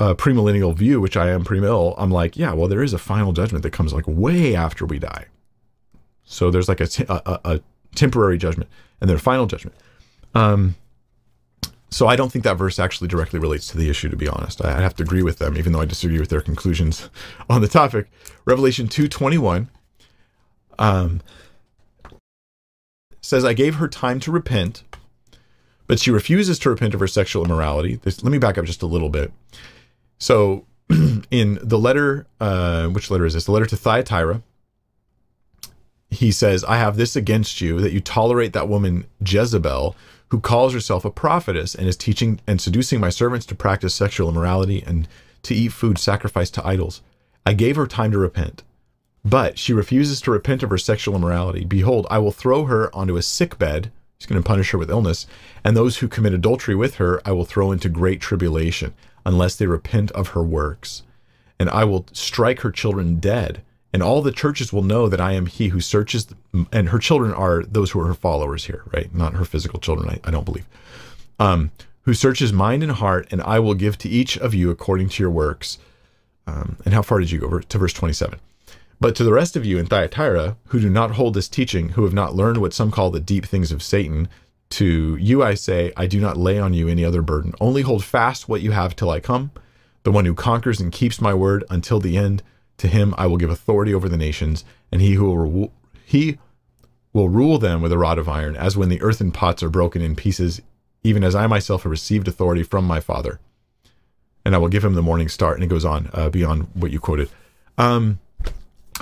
a 0.00 0.14
premillennial 0.16 0.74
view, 0.74 1.00
which 1.00 1.16
I 1.16 1.30
am 1.30 1.44
premill, 1.44 1.94
I'm 1.96 2.10
like, 2.10 2.36
yeah, 2.36 2.52
well, 2.52 2.66
there 2.66 2.82
is 2.82 2.92
a 2.92 2.98
final 2.98 3.32
judgment 3.32 3.62
that 3.62 3.72
comes 3.72 3.92
like 3.92 4.06
way 4.06 4.56
after 4.56 4.84
we 4.84 4.98
die. 4.98 5.26
So 6.24 6.50
there's 6.50 6.68
like 6.68 6.80
a, 6.80 6.88
a, 7.08 7.40
a 7.44 7.60
temporary 7.94 8.38
judgment 8.38 8.70
and 9.00 9.08
then 9.08 9.16
a 9.16 9.20
final 9.20 9.46
judgment. 9.46 9.76
Um, 10.34 10.76
so 11.90 12.06
I 12.06 12.16
don't 12.16 12.32
think 12.32 12.44
that 12.44 12.56
verse 12.56 12.78
actually 12.78 13.08
directly 13.08 13.38
relates 13.38 13.66
to 13.68 13.76
the 13.76 13.90
issue, 13.90 14.08
to 14.08 14.16
be 14.16 14.26
honest. 14.26 14.64
I 14.64 14.80
have 14.80 14.96
to 14.96 15.02
agree 15.02 15.22
with 15.22 15.38
them, 15.38 15.58
even 15.58 15.72
though 15.72 15.80
I 15.80 15.84
disagree 15.84 16.18
with 16.18 16.30
their 16.30 16.40
conclusions 16.40 17.10
on 17.50 17.60
the 17.60 17.68
topic. 17.68 18.10
Revelation 18.46 18.88
2.21. 18.88 19.68
Um, 20.78 21.20
says, 23.20 23.44
I 23.44 23.52
gave 23.52 23.76
her 23.76 23.88
time 23.88 24.20
to 24.20 24.32
repent, 24.32 24.82
but 25.86 26.00
she 26.00 26.10
refuses 26.10 26.58
to 26.60 26.70
repent 26.70 26.94
of 26.94 27.00
her 27.00 27.06
sexual 27.06 27.44
immorality. 27.44 27.96
This, 27.96 28.22
let 28.22 28.32
me 28.32 28.38
back 28.38 28.56
up 28.56 28.64
just 28.64 28.82
a 28.82 28.86
little 28.86 29.10
bit. 29.10 29.30
So, 30.18 30.64
in 31.30 31.58
the 31.62 31.78
letter, 31.78 32.26
uh, 32.40 32.88
which 32.88 33.10
letter 33.10 33.26
is 33.26 33.34
this? 33.34 33.44
The 33.44 33.52
letter 33.52 33.66
to 33.66 33.76
Thyatira, 33.76 34.42
he 36.12 36.30
says, 36.30 36.62
I 36.64 36.76
have 36.76 36.96
this 36.96 37.16
against 37.16 37.60
you 37.60 37.80
that 37.80 37.92
you 37.92 38.00
tolerate 38.00 38.52
that 38.52 38.68
woman 38.68 39.06
Jezebel, 39.24 39.96
who 40.28 40.40
calls 40.40 40.74
herself 40.74 41.04
a 41.04 41.10
prophetess 41.10 41.74
and 41.74 41.88
is 41.88 41.96
teaching 41.96 42.38
and 42.46 42.60
seducing 42.60 43.00
my 43.00 43.08
servants 43.08 43.46
to 43.46 43.54
practice 43.54 43.94
sexual 43.94 44.28
immorality 44.28 44.82
and 44.86 45.08
to 45.42 45.54
eat 45.54 45.72
food 45.72 45.98
sacrificed 45.98 46.54
to 46.54 46.66
idols. 46.66 47.00
I 47.46 47.54
gave 47.54 47.76
her 47.76 47.86
time 47.86 48.12
to 48.12 48.18
repent. 48.18 48.62
But 49.24 49.58
she 49.58 49.72
refuses 49.72 50.20
to 50.22 50.30
repent 50.30 50.62
of 50.62 50.70
her 50.70 50.78
sexual 50.78 51.16
immorality. 51.16 51.64
Behold, 51.64 52.06
I 52.10 52.18
will 52.18 52.32
throw 52.32 52.66
her 52.66 52.94
onto 52.94 53.16
a 53.16 53.22
sick 53.22 53.58
bed. 53.58 53.90
He's 54.18 54.26
going 54.26 54.40
to 54.40 54.46
punish 54.46 54.70
her 54.72 54.78
with 54.78 54.90
illness. 54.90 55.26
And 55.64 55.76
those 55.76 55.98
who 55.98 56.08
commit 56.08 56.34
adultery 56.34 56.74
with 56.74 56.96
her, 56.96 57.22
I 57.24 57.32
will 57.32 57.44
throw 57.44 57.72
into 57.72 57.88
great 57.88 58.20
tribulation, 58.20 58.94
unless 59.24 59.56
they 59.56 59.66
repent 59.66 60.10
of 60.12 60.28
her 60.28 60.42
works. 60.42 61.04
And 61.58 61.70
I 61.70 61.84
will 61.84 62.06
strike 62.12 62.60
her 62.60 62.70
children 62.70 63.16
dead. 63.16 63.62
And 63.92 64.02
all 64.02 64.22
the 64.22 64.32
churches 64.32 64.72
will 64.72 64.82
know 64.82 65.08
that 65.08 65.20
I 65.20 65.32
am 65.32 65.46
he 65.46 65.68
who 65.68 65.80
searches, 65.80 66.26
and 66.72 66.88
her 66.88 66.98
children 66.98 67.32
are 67.32 67.62
those 67.62 67.90
who 67.90 68.00
are 68.00 68.06
her 68.06 68.14
followers 68.14 68.64
here, 68.64 68.84
right? 68.92 69.14
Not 69.14 69.34
her 69.34 69.44
physical 69.44 69.78
children, 69.78 70.08
I, 70.08 70.28
I 70.28 70.30
don't 70.30 70.46
believe. 70.46 70.66
Um, 71.38 71.70
who 72.02 72.14
searches 72.14 72.52
mind 72.52 72.82
and 72.82 72.92
heart, 72.92 73.28
and 73.30 73.42
I 73.42 73.58
will 73.58 73.74
give 73.74 73.98
to 73.98 74.08
each 74.08 74.38
of 74.38 74.54
you 74.54 74.70
according 74.70 75.10
to 75.10 75.22
your 75.22 75.30
works. 75.30 75.78
Um, 76.46 76.76
and 76.84 76.94
how 76.94 77.02
far 77.02 77.20
did 77.20 77.30
you 77.30 77.38
go? 77.38 77.58
To 77.58 77.78
verse 77.78 77.92
27. 77.92 78.40
But 79.00 79.14
to 79.16 79.24
the 79.24 79.32
rest 79.32 79.56
of 79.56 79.66
you 79.66 79.78
in 79.78 79.86
Thyatira, 79.86 80.56
who 80.66 80.80
do 80.80 80.88
not 80.88 81.12
hold 81.12 81.34
this 81.34 81.48
teaching, 81.48 81.90
who 81.90 82.04
have 82.04 82.14
not 82.14 82.34
learned 82.34 82.58
what 82.58 82.72
some 82.72 82.90
call 82.90 83.10
the 83.10 83.20
deep 83.20 83.44
things 83.44 83.72
of 83.72 83.82
Satan, 83.82 84.28
to 84.70 85.16
you 85.16 85.42
I 85.42 85.54
say, 85.54 85.92
I 85.96 86.06
do 86.06 86.20
not 86.20 86.36
lay 86.36 86.58
on 86.58 86.72
you 86.72 86.88
any 86.88 87.04
other 87.04 87.20
burden. 87.20 87.52
Only 87.60 87.82
hold 87.82 88.04
fast 88.04 88.48
what 88.48 88.62
you 88.62 88.70
have 88.70 88.96
till 88.96 89.10
I 89.10 89.20
come. 89.20 89.50
The 90.04 90.12
one 90.12 90.24
who 90.24 90.34
conquers 90.34 90.80
and 90.80 90.92
keeps 90.92 91.20
my 91.20 91.34
word 91.34 91.64
until 91.68 92.00
the 92.00 92.16
end, 92.16 92.42
to 92.78 92.88
him 92.88 93.14
I 93.16 93.26
will 93.26 93.36
give 93.36 93.50
authority 93.50 93.94
over 93.94 94.08
the 94.08 94.16
nations, 94.16 94.64
and 94.90 95.00
he 95.00 95.14
who 95.14 95.32
will 95.32 95.72
he 96.04 96.38
will 97.12 97.28
rule 97.28 97.58
them 97.58 97.82
with 97.82 97.92
a 97.92 97.98
rod 97.98 98.18
of 98.18 98.28
iron, 98.28 98.56
as 98.56 98.76
when 98.76 98.88
the 98.88 99.02
earthen 99.02 99.32
pots 99.32 99.62
are 99.62 99.70
broken 99.70 100.02
in 100.02 100.16
pieces, 100.16 100.62
even 101.02 101.22
as 101.24 101.34
I 101.34 101.46
myself 101.46 101.82
have 101.82 101.90
received 101.90 102.28
authority 102.28 102.62
from 102.62 102.86
my 102.86 103.00
Father. 103.00 103.38
And 104.44 104.54
I 104.54 104.58
will 104.58 104.68
give 104.68 104.84
him 104.84 104.94
the 104.94 105.02
morning 105.02 105.28
star. 105.28 105.54
And 105.54 105.62
it 105.62 105.68
goes 105.68 105.84
on 105.84 106.10
uh, 106.12 106.30
beyond 106.30 106.68
what 106.74 106.90
you 106.90 106.98
quoted. 106.98 107.28
Um, 107.78 108.18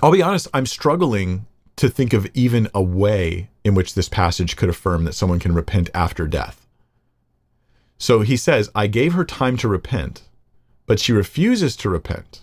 I'll 0.03 0.13
be 0.13 0.23
honest, 0.23 0.49
I'm 0.53 0.67
struggling 0.67 1.47
to 1.77 1.89
think 1.89 2.13
of 2.13 2.27
even 2.35 2.69
a 2.75 2.83
way 2.83 3.49
in 3.65 3.75
which 3.75 3.95
this 3.95 4.09
passage 4.09 4.57
could 4.57 4.69
affirm 4.69 5.05
that 5.05 5.15
someone 5.15 5.39
can 5.39 5.55
repent 5.55 5.89
after 5.95 6.27
death. 6.27 6.67
So 7.97 8.21
he 8.21 8.37
says, 8.37 8.71
I 8.75 8.87
gave 8.87 9.13
her 9.15 9.25
time 9.25 9.57
to 9.59 9.69
repent, 9.69 10.23
but 10.87 11.01
she 11.01 11.13
refuses 11.13 11.77
to 11.77 11.91
repent. 11.91 12.41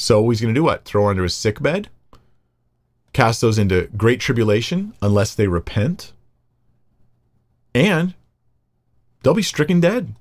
So 0.00 0.26
he's 0.30 0.40
going 0.40 0.54
to 0.54 0.58
do 0.58 0.64
what? 0.64 0.86
Throw 0.86 1.04
her 1.04 1.10
under 1.10 1.24
a 1.24 1.28
sick 1.28 1.60
bed? 1.60 1.90
Cast 3.12 3.42
those 3.42 3.58
into 3.58 3.90
great 3.98 4.18
tribulation 4.18 4.94
unless 5.02 5.34
they 5.34 5.46
repent? 5.46 6.14
And 7.74 8.14
they'll 9.22 9.34
be 9.34 9.42
stricken 9.42 9.78
dead. 9.78 10.14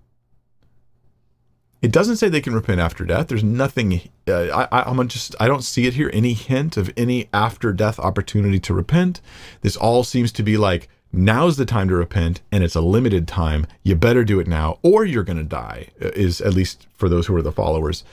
It 1.82 1.94
doesn't 1.94 2.18
say 2.18 2.28
they 2.28 2.42
can 2.42 2.54
repent 2.54 2.82
after 2.82 3.06
death. 3.06 3.30
There's 3.30 3.44
nothing. 3.44 4.02
Uh, 4.28 4.68
I, 4.70 4.90
am 4.90 5.08
just. 5.08 5.34
I 5.40 5.48
don't 5.48 5.64
see 5.64 5.88
it 5.88 5.94
here. 5.94 6.12
Any 6.14 6.34
hint 6.34 6.76
of 6.76 6.92
any 6.98 7.30
after 7.32 7.72
death 7.72 8.00
opportunity 8.00 8.60
to 8.60 8.74
repent. 8.74 9.22
This 9.62 9.78
all 9.78 10.04
seems 10.04 10.34
to 10.34 10.44
be 10.44 10.58
like 10.58 10.90
now's 11.14 11.56
the 11.56 11.66
time 11.66 11.88
to 11.88 11.96
repent, 11.96 12.42
and 12.52 12.66
it's 12.66 12.76
a 12.76 12.82
limited 12.82 13.30
time. 13.30 13.66
You 13.84 13.96
better 13.96 14.26
do 14.26 14.42
it 14.42 14.48
now, 14.48 14.80
or 14.82 15.06
you're 15.06 15.24
going 15.24 15.38
to 15.38 15.44
die. 15.46 15.88
Uh, 16.02 16.10
is 16.10 16.42
at 16.42 16.54
least 16.54 16.86
for 16.96 17.08
those 17.08 17.28
who 17.28 17.36
are 17.38 17.42
the 17.42 17.54
followers 17.54 18.04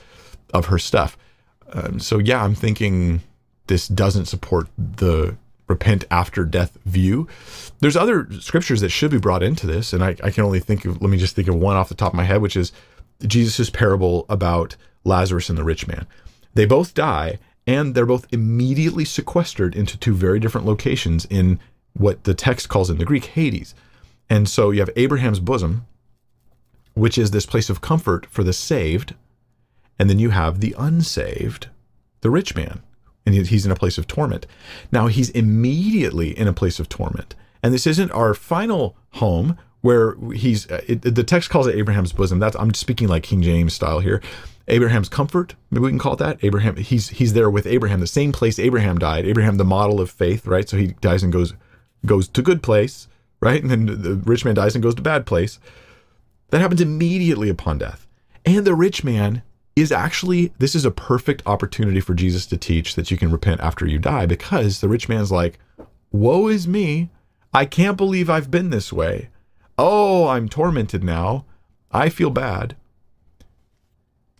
of 0.53 0.67
her 0.67 0.79
stuff. 0.79 1.17
Um, 1.73 1.99
so 1.99 2.17
yeah, 2.17 2.43
I'm 2.43 2.55
thinking 2.55 3.21
this 3.67 3.87
doesn't 3.87 4.25
support 4.25 4.67
the 4.77 5.35
repent 5.67 6.05
after 6.09 6.45
death 6.45 6.77
view. 6.85 7.27
There's 7.79 7.97
other 7.97 8.27
scriptures 8.39 8.81
that 8.81 8.89
should 8.89 9.11
be 9.11 9.19
brought 9.19 9.43
into 9.43 9.67
this, 9.67 9.93
and 9.93 10.03
I, 10.03 10.15
I 10.23 10.31
can 10.31 10.43
only 10.43 10.59
think 10.59 10.85
of. 10.85 11.01
Let 11.01 11.09
me 11.09 11.17
just 11.17 11.35
think 11.35 11.47
of 11.47 11.55
one 11.55 11.75
off 11.75 11.89
the 11.89 11.95
top 11.95 12.13
of 12.13 12.17
my 12.17 12.23
head, 12.23 12.41
which 12.41 12.55
is 12.55 12.71
Jesus' 13.25 13.69
parable 13.69 14.25
about 14.29 14.75
Lazarus 15.03 15.49
and 15.49 15.57
the 15.57 15.63
rich 15.63 15.87
man. 15.87 16.07
They 16.53 16.65
both 16.65 16.93
die, 16.93 17.39
and 17.65 17.93
they're 17.93 18.05
both 18.05 18.27
immediately 18.31 19.05
sequestered 19.05 19.75
into 19.75 19.97
two 19.97 20.13
very 20.13 20.39
different 20.39 20.67
locations 20.67 21.25
in 21.25 21.59
what 21.93 22.23
the 22.23 22.33
text 22.33 22.69
calls 22.69 22.89
in 22.89 22.97
the 22.97 23.05
Greek 23.05 23.25
Hades. 23.25 23.75
And 24.29 24.47
so 24.47 24.71
you 24.71 24.79
have 24.79 24.89
Abraham's 24.95 25.39
bosom, 25.39 25.85
which 26.93 27.17
is 27.17 27.31
this 27.31 27.45
place 27.45 27.69
of 27.69 27.81
comfort 27.81 28.25
for 28.27 28.43
the 28.43 28.53
saved, 28.53 29.15
and 29.99 30.09
then 30.09 30.19
you 30.19 30.29
have 30.29 30.59
the 30.59 30.75
unsaved, 30.77 31.67
the 32.21 32.29
rich 32.29 32.55
man, 32.55 32.81
and 33.25 33.35
he's 33.35 33.65
in 33.65 33.71
a 33.71 33.75
place 33.75 33.97
of 33.97 34.07
torment. 34.07 34.45
Now 34.91 35.07
he's 35.07 35.29
immediately 35.31 36.37
in 36.37 36.47
a 36.47 36.53
place 36.53 36.79
of 36.79 36.87
torment. 36.87 37.35
And 37.61 37.73
this 37.73 37.87
isn't 37.87 38.11
our 38.11 38.33
final 38.33 38.95
home 39.11 39.57
where 39.81 40.15
he's 40.33 40.69
uh, 40.71 40.81
it, 40.87 41.01
the 41.01 41.23
text 41.23 41.49
calls 41.49 41.67
it 41.67 41.75
Abraham's 41.75 42.13
bosom. 42.13 42.39
That's 42.39 42.55
I'm 42.55 42.73
speaking 42.73 43.07
like 43.07 43.23
King 43.23 43.41
James 43.41 43.73
style 43.73 43.99
here. 43.99 44.21
Abraham's 44.69 45.07
comfort, 45.07 45.55
maybe 45.71 45.83
we 45.83 45.89
can 45.89 45.99
call 45.99 46.13
it 46.13 46.19
that. 46.19 46.43
Abraham, 46.43 46.75
he's 46.75 47.09
he's 47.09 47.33
there 47.33 47.49
with 47.49 47.65
Abraham, 47.65 47.99
the 47.99 48.07
same 48.07 48.31
place 48.31 48.59
Abraham 48.59 48.97
died. 48.97 49.25
Abraham, 49.25 49.55
the 49.57 49.63
model 49.63 50.01
of 50.01 50.09
faith, 50.09 50.45
right? 50.45 50.67
So 50.67 50.77
he 50.77 50.87
dies 50.87 51.23
and 51.23 51.31
goes 51.31 51.53
goes 52.05 52.27
to 52.29 52.41
good 52.41 52.61
place, 52.61 53.07
right? 53.39 53.61
And 53.61 53.71
then 53.71 53.85
the 53.85 54.15
rich 54.15 54.43
man 54.43 54.55
dies 54.55 54.75
and 54.75 54.83
goes 54.83 54.95
to 54.95 55.01
bad 55.01 55.25
place. 55.25 55.59
That 56.49 56.61
happens 56.61 56.81
immediately 56.81 57.49
upon 57.49 57.77
death. 57.77 58.07
And 58.45 58.65
the 58.65 58.75
rich 58.75 59.03
man 59.03 59.41
is 59.81 59.91
actually 59.91 60.53
this 60.59 60.75
is 60.75 60.85
a 60.85 60.91
perfect 60.91 61.41
opportunity 61.45 61.99
for 61.99 62.13
Jesus 62.13 62.45
to 62.47 62.57
teach 62.57 62.95
that 62.95 63.11
you 63.11 63.17
can 63.17 63.31
repent 63.31 63.61
after 63.61 63.85
you 63.85 63.99
die 63.99 64.25
because 64.25 64.81
the 64.81 64.89
rich 64.89 65.07
man's 65.07 65.31
like, 65.31 65.59
"Woe 66.11 66.47
is 66.47 66.67
me. 66.67 67.09
I 67.53 67.65
can't 67.65 67.97
believe 67.97 68.29
I've 68.29 68.51
been 68.51 68.69
this 68.69 68.91
way. 68.91 69.29
Oh, 69.77 70.27
I'm 70.27 70.49
tormented 70.49 71.03
now. 71.03 71.45
I 71.91 72.09
feel 72.09 72.29
bad." 72.29 72.75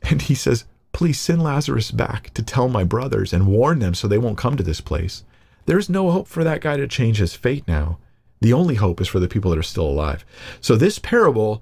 And 0.09 0.21
he 0.21 0.35
says, 0.35 0.65
Please 0.97 1.19
send 1.19 1.43
Lazarus 1.43 1.91
back 1.91 2.33
to 2.33 2.41
tell 2.41 2.69
my 2.69 2.83
brothers 2.83 3.31
and 3.31 3.45
warn 3.45 3.77
them 3.77 3.93
so 3.93 4.07
they 4.07 4.17
won't 4.17 4.35
come 4.35 4.57
to 4.57 4.63
this 4.63 4.81
place. 4.81 5.23
There's 5.67 5.91
no 5.91 6.09
hope 6.09 6.27
for 6.27 6.43
that 6.43 6.59
guy 6.59 6.75
to 6.77 6.87
change 6.87 7.19
his 7.19 7.35
fate 7.35 7.67
now. 7.67 7.99
The 8.41 8.51
only 8.51 8.73
hope 8.73 8.99
is 8.99 9.07
for 9.07 9.19
the 9.19 9.27
people 9.27 9.51
that 9.51 9.59
are 9.59 9.63
still 9.63 9.87
alive. 9.87 10.25
So, 10.59 10.75
this 10.75 10.97
parable, 10.97 11.61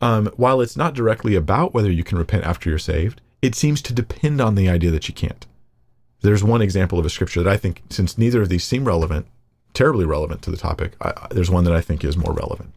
um, 0.00 0.26
while 0.36 0.60
it's 0.60 0.76
not 0.76 0.94
directly 0.94 1.34
about 1.34 1.74
whether 1.74 1.90
you 1.90 2.04
can 2.04 2.18
repent 2.18 2.44
after 2.44 2.70
you're 2.70 2.78
saved, 2.78 3.20
it 3.42 3.54
seems 3.54 3.82
to 3.82 3.92
depend 3.92 4.40
on 4.40 4.54
the 4.54 4.68
idea 4.68 4.90
that 4.90 5.08
you 5.08 5.14
can't. 5.14 5.46
There's 6.20 6.42
one 6.42 6.62
example 6.62 6.98
of 6.98 7.06
a 7.06 7.10
scripture 7.10 7.42
that 7.42 7.52
I 7.52 7.56
think, 7.56 7.82
since 7.90 8.18
neither 8.18 8.42
of 8.42 8.48
these 8.48 8.64
seem 8.64 8.84
relevant, 8.84 9.26
terribly 9.74 10.04
relevant 10.04 10.42
to 10.42 10.50
the 10.50 10.56
topic, 10.56 10.92
I, 11.00 11.28
there's 11.30 11.50
one 11.50 11.64
that 11.64 11.72
I 11.72 11.80
think 11.80 12.04
is 12.04 12.16
more 12.16 12.32
relevant. 12.32 12.72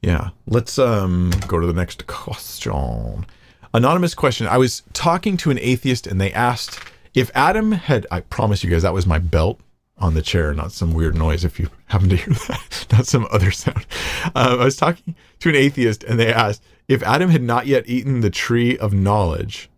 Yeah, 0.00 0.30
let's 0.46 0.78
um, 0.78 1.32
go 1.46 1.58
to 1.58 1.66
the 1.66 1.72
next 1.72 2.06
question. 2.06 3.26
Anonymous 3.74 4.14
question. 4.14 4.46
I 4.46 4.56
was 4.56 4.82
talking 4.92 5.36
to 5.38 5.50
an 5.50 5.58
atheist 5.58 6.06
and 6.06 6.20
they 6.20 6.32
asked 6.32 6.80
if 7.14 7.30
Adam 7.34 7.72
had, 7.72 8.06
I 8.10 8.20
promise 8.20 8.62
you 8.62 8.70
guys, 8.70 8.82
that 8.82 8.94
was 8.94 9.06
my 9.06 9.18
belt 9.18 9.60
on 9.98 10.14
the 10.14 10.22
chair, 10.22 10.52
not 10.52 10.72
some 10.72 10.92
weird 10.92 11.14
noise 11.14 11.44
if 11.44 11.58
you 11.58 11.68
happen 11.86 12.08
to 12.08 12.16
hear 12.16 12.34
that, 12.48 12.86
not 12.92 13.06
some 13.06 13.26
other 13.30 13.50
sound. 13.50 13.86
Uh, 14.34 14.56
I 14.60 14.64
was 14.64 14.76
talking 14.76 15.14
to 15.40 15.48
an 15.48 15.54
atheist 15.54 16.04
and 16.04 16.18
they 16.20 16.32
asked 16.32 16.62
if 16.88 17.02
Adam 17.02 17.30
had 17.30 17.42
not 17.42 17.66
yet 17.66 17.88
eaten 17.88 18.20
the 18.20 18.30
tree 18.30 18.78
of 18.78 18.92
knowledge, 18.92 19.70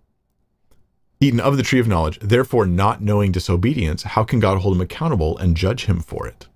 eaten 1.20 1.40
of 1.40 1.57
the 1.57 1.62
tree 1.62 1.81
of 1.81 1.89
knowledge, 1.89 2.19
therefore 2.20 2.66
not 2.66 3.01
knowing 3.01 3.32
disobedience, 3.32 4.03
how 4.03 4.24
can 4.24 4.40
God 4.40 4.59
hold 4.59 4.74
him 4.74 4.81
accountable 4.81 5.39
and 5.39 5.57
judge 5.57 5.86
him 5.86 6.01
for 6.01 6.27
it? 6.27 6.49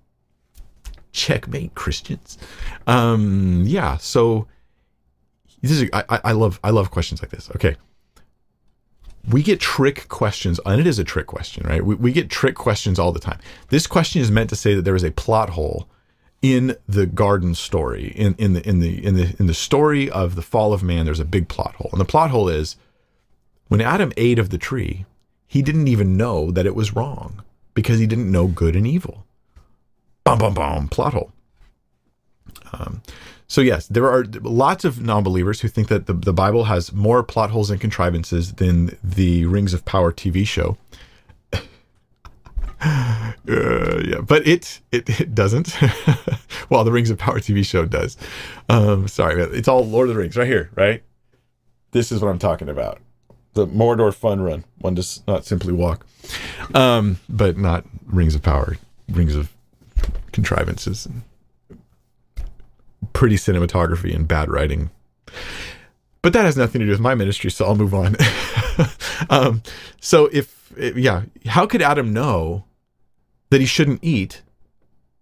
Checkmate, 1.11 1.75
Christians. 1.75 2.37
Um, 2.87 3.63
yeah, 3.65 3.97
so 3.97 4.47
this 5.61 5.71
is 5.71 5.89
I, 5.93 6.03
I 6.09 6.31
love 6.33 6.59
I 6.63 6.71
love 6.71 6.91
questions 6.91 7.21
like 7.21 7.31
this. 7.31 7.49
Okay. 7.55 7.75
We 9.29 9.41
get 9.41 9.59
trick 9.59 10.09
questions, 10.09 10.59
and 10.65 10.81
it 10.81 10.87
is 10.87 10.99
a 10.99 11.03
trick 11.03 11.27
question, 11.27 11.65
right? 11.65 11.83
We, 11.83 11.95
we 11.95 12.11
get 12.11 12.29
trick 12.29 12.55
questions 12.55 12.99
all 12.99 13.13
the 13.13 13.19
time. 13.19 13.39
This 13.69 13.87
question 13.87 14.21
is 14.21 14.29
meant 14.29 14.49
to 14.49 14.55
say 14.55 14.75
that 14.75 14.81
there 14.81 14.95
is 14.95 15.03
a 15.03 15.11
plot 15.11 15.51
hole 15.51 15.87
in 16.43 16.75
the 16.89 17.05
garden 17.05 17.55
story, 17.55 18.11
in, 18.17 18.35
in 18.37 18.51
the 18.51 18.67
in 18.67 18.81
the 18.81 19.03
in 19.03 19.15
the 19.15 19.33
in 19.39 19.47
the 19.47 19.53
story 19.53 20.11
of 20.11 20.35
the 20.35 20.41
fall 20.41 20.73
of 20.73 20.83
man, 20.83 21.05
there's 21.05 21.21
a 21.21 21.25
big 21.25 21.47
plot 21.47 21.75
hole. 21.75 21.89
And 21.93 22.01
the 22.01 22.05
plot 22.05 22.31
hole 22.31 22.49
is 22.49 22.75
when 23.69 23.79
Adam 23.79 24.11
ate 24.17 24.37
of 24.37 24.49
the 24.49 24.57
tree, 24.57 25.05
he 25.47 25.61
didn't 25.61 25.87
even 25.87 26.17
know 26.17 26.51
that 26.51 26.65
it 26.65 26.75
was 26.75 26.93
wrong 26.93 27.41
because 27.73 27.97
he 27.97 28.05
didn't 28.05 28.29
know 28.29 28.47
good 28.47 28.75
and 28.75 28.85
evil. 28.85 29.25
Bum 30.25 30.37
bum 30.37 30.53
bum 30.53 30.89
plot 30.89 31.13
hole. 31.13 31.31
Um, 32.73 33.01
so 33.47 33.61
yes, 33.61 33.87
there 33.87 34.09
are 34.09 34.25
lots 34.41 34.85
of 34.85 35.01
non-believers 35.01 35.61
who 35.61 35.67
think 35.67 35.87
that 35.89 36.07
the, 36.07 36.13
the 36.13 36.33
Bible 36.33 36.65
has 36.65 36.93
more 36.93 37.23
plot 37.23 37.51
holes 37.51 37.69
and 37.69 37.79
contrivances 37.79 38.53
than 38.53 38.97
the 39.03 39.45
Rings 39.45 39.73
of 39.73 39.85
Power 39.85 40.11
TV 40.11 40.47
show. 40.47 40.77
uh, 41.53 43.33
yeah, 43.45 44.21
but 44.21 44.47
it 44.47 44.81
it, 44.91 45.21
it 45.21 45.35
doesn't. 45.35 45.75
well, 46.69 46.83
the 46.83 46.91
Rings 46.91 47.09
of 47.09 47.17
Power 47.17 47.39
TV 47.39 47.65
show 47.65 47.85
does. 47.85 48.17
Um, 48.69 49.07
sorry, 49.07 49.41
it's 49.41 49.67
all 49.67 49.85
Lord 49.85 50.09
of 50.09 50.15
the 50.15 50.21
Rings 50.21 50.37
right 50.37 50.47
here, 50.47 50.69
right? 50.75 51.03
This 51.91 52.11
is 52.11 52.21
what 52.21 52.29
I'm 52.29 52.39
talking 52.39 52.69
about. 52.69 52.99
The 53.53 53.67
Mordor 53.67 54.13
fun 54.13 54.41
run. 54.41 54.65
One 54.79 54.95
does 54.95 55.21
not 55.27 55.45
simply 55.45 55.73
walk, 55.73 56.07
um, 56.73 57.19
but 57.29 57.57
not 57.57 57.85
Rings 58.07 58.33
of 58.35 58.41
Power, 58.41 58.77
Rings 59.07 59.35
of 59.35 59.53
contrivances. 60.31 61.05
And, 61.05 61.21
pretty 63.13 63.35
cinematography 63.35 64.13
and 64.15 64.27
bad 64.27 64.49
writing. 64.49 64.89
But 66.21 66.33
that 66.33 66.45
has 66.45 66.55
nothing 66.55 66.79
to 66.79 66.85
do 66.85 66.91
with 66.91 66.99
my 67.01 67.15
ministry, 67.15 67.51
so 67.51 67.65
I'll 67.65 67.75
move 67.75 67.93
on. 67.93 68.15
um, 69.29 69.61
so 69.99 70.29
if 70.31 70.71
yeah, 70.77 71.23
how 71.45 71.65
could 71.65 71.81
Adam 71.81 72.13
know 72.13 72.65
that 73.49 73.61
he 73.61 73.67
shouldn't 73.67 74.03
eat 74.03 74.41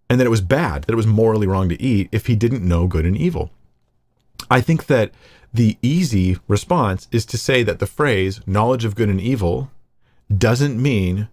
and 0.09 0.19
that 0.19 0.27
it 0.27 0.31
was 0.31 0.41
bad, 0.41 0.83
that 0.83 0.93
it 0.93 0.97
was 0.97 1.07
morally 1.07 1.47
wrong 1.47 1.69
to 1.69 1.81
eat 1.81 2.09
if 2.11 2.27
he 2.27 2.35
didn't 2.35 2.67
know 2.67 2.87
good 2.87 3.05
and 3.05 3.17
evil? 3.17 3.51
I 4.49 4.61
think 4.61 4.85
that 4.87 5.11
the 5.53 5.77
easy 5.81 6.37
response 6.47 7.07
is 7.11 7.25
to 7.27 7.37
say 7.37 7.63
that 7.63 7.79
the 7.79 7.87
phrase 7.87 8.39
knowledge 8.45 8.85
of 8.85 8.95
good 8.95 9.09
and 9.09 9.19
evil 9.19 9.71
doesn't 10.35 10.81
mean 10.81 11.27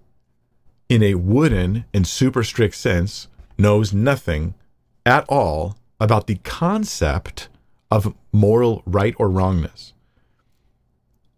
in 0.88 1.02
a 1.02 1.14
wooden 1.14 1.84
and 1.92 2.06
super 2.06 2.42
strict 2.42 2.74
sense 2.74 3.28
knows 3.58 3.92
nothing 3.92 4.54
at 5.04 5.24
all 5.28 5.76
about 6.00 6.26
the 6.26 6.36
concept 6.36 7.48
of 7.90 8.14
moral 8.32 8.82
right 8.86 9.14
or 9.18 9.28
wrongness. 9.28 9.92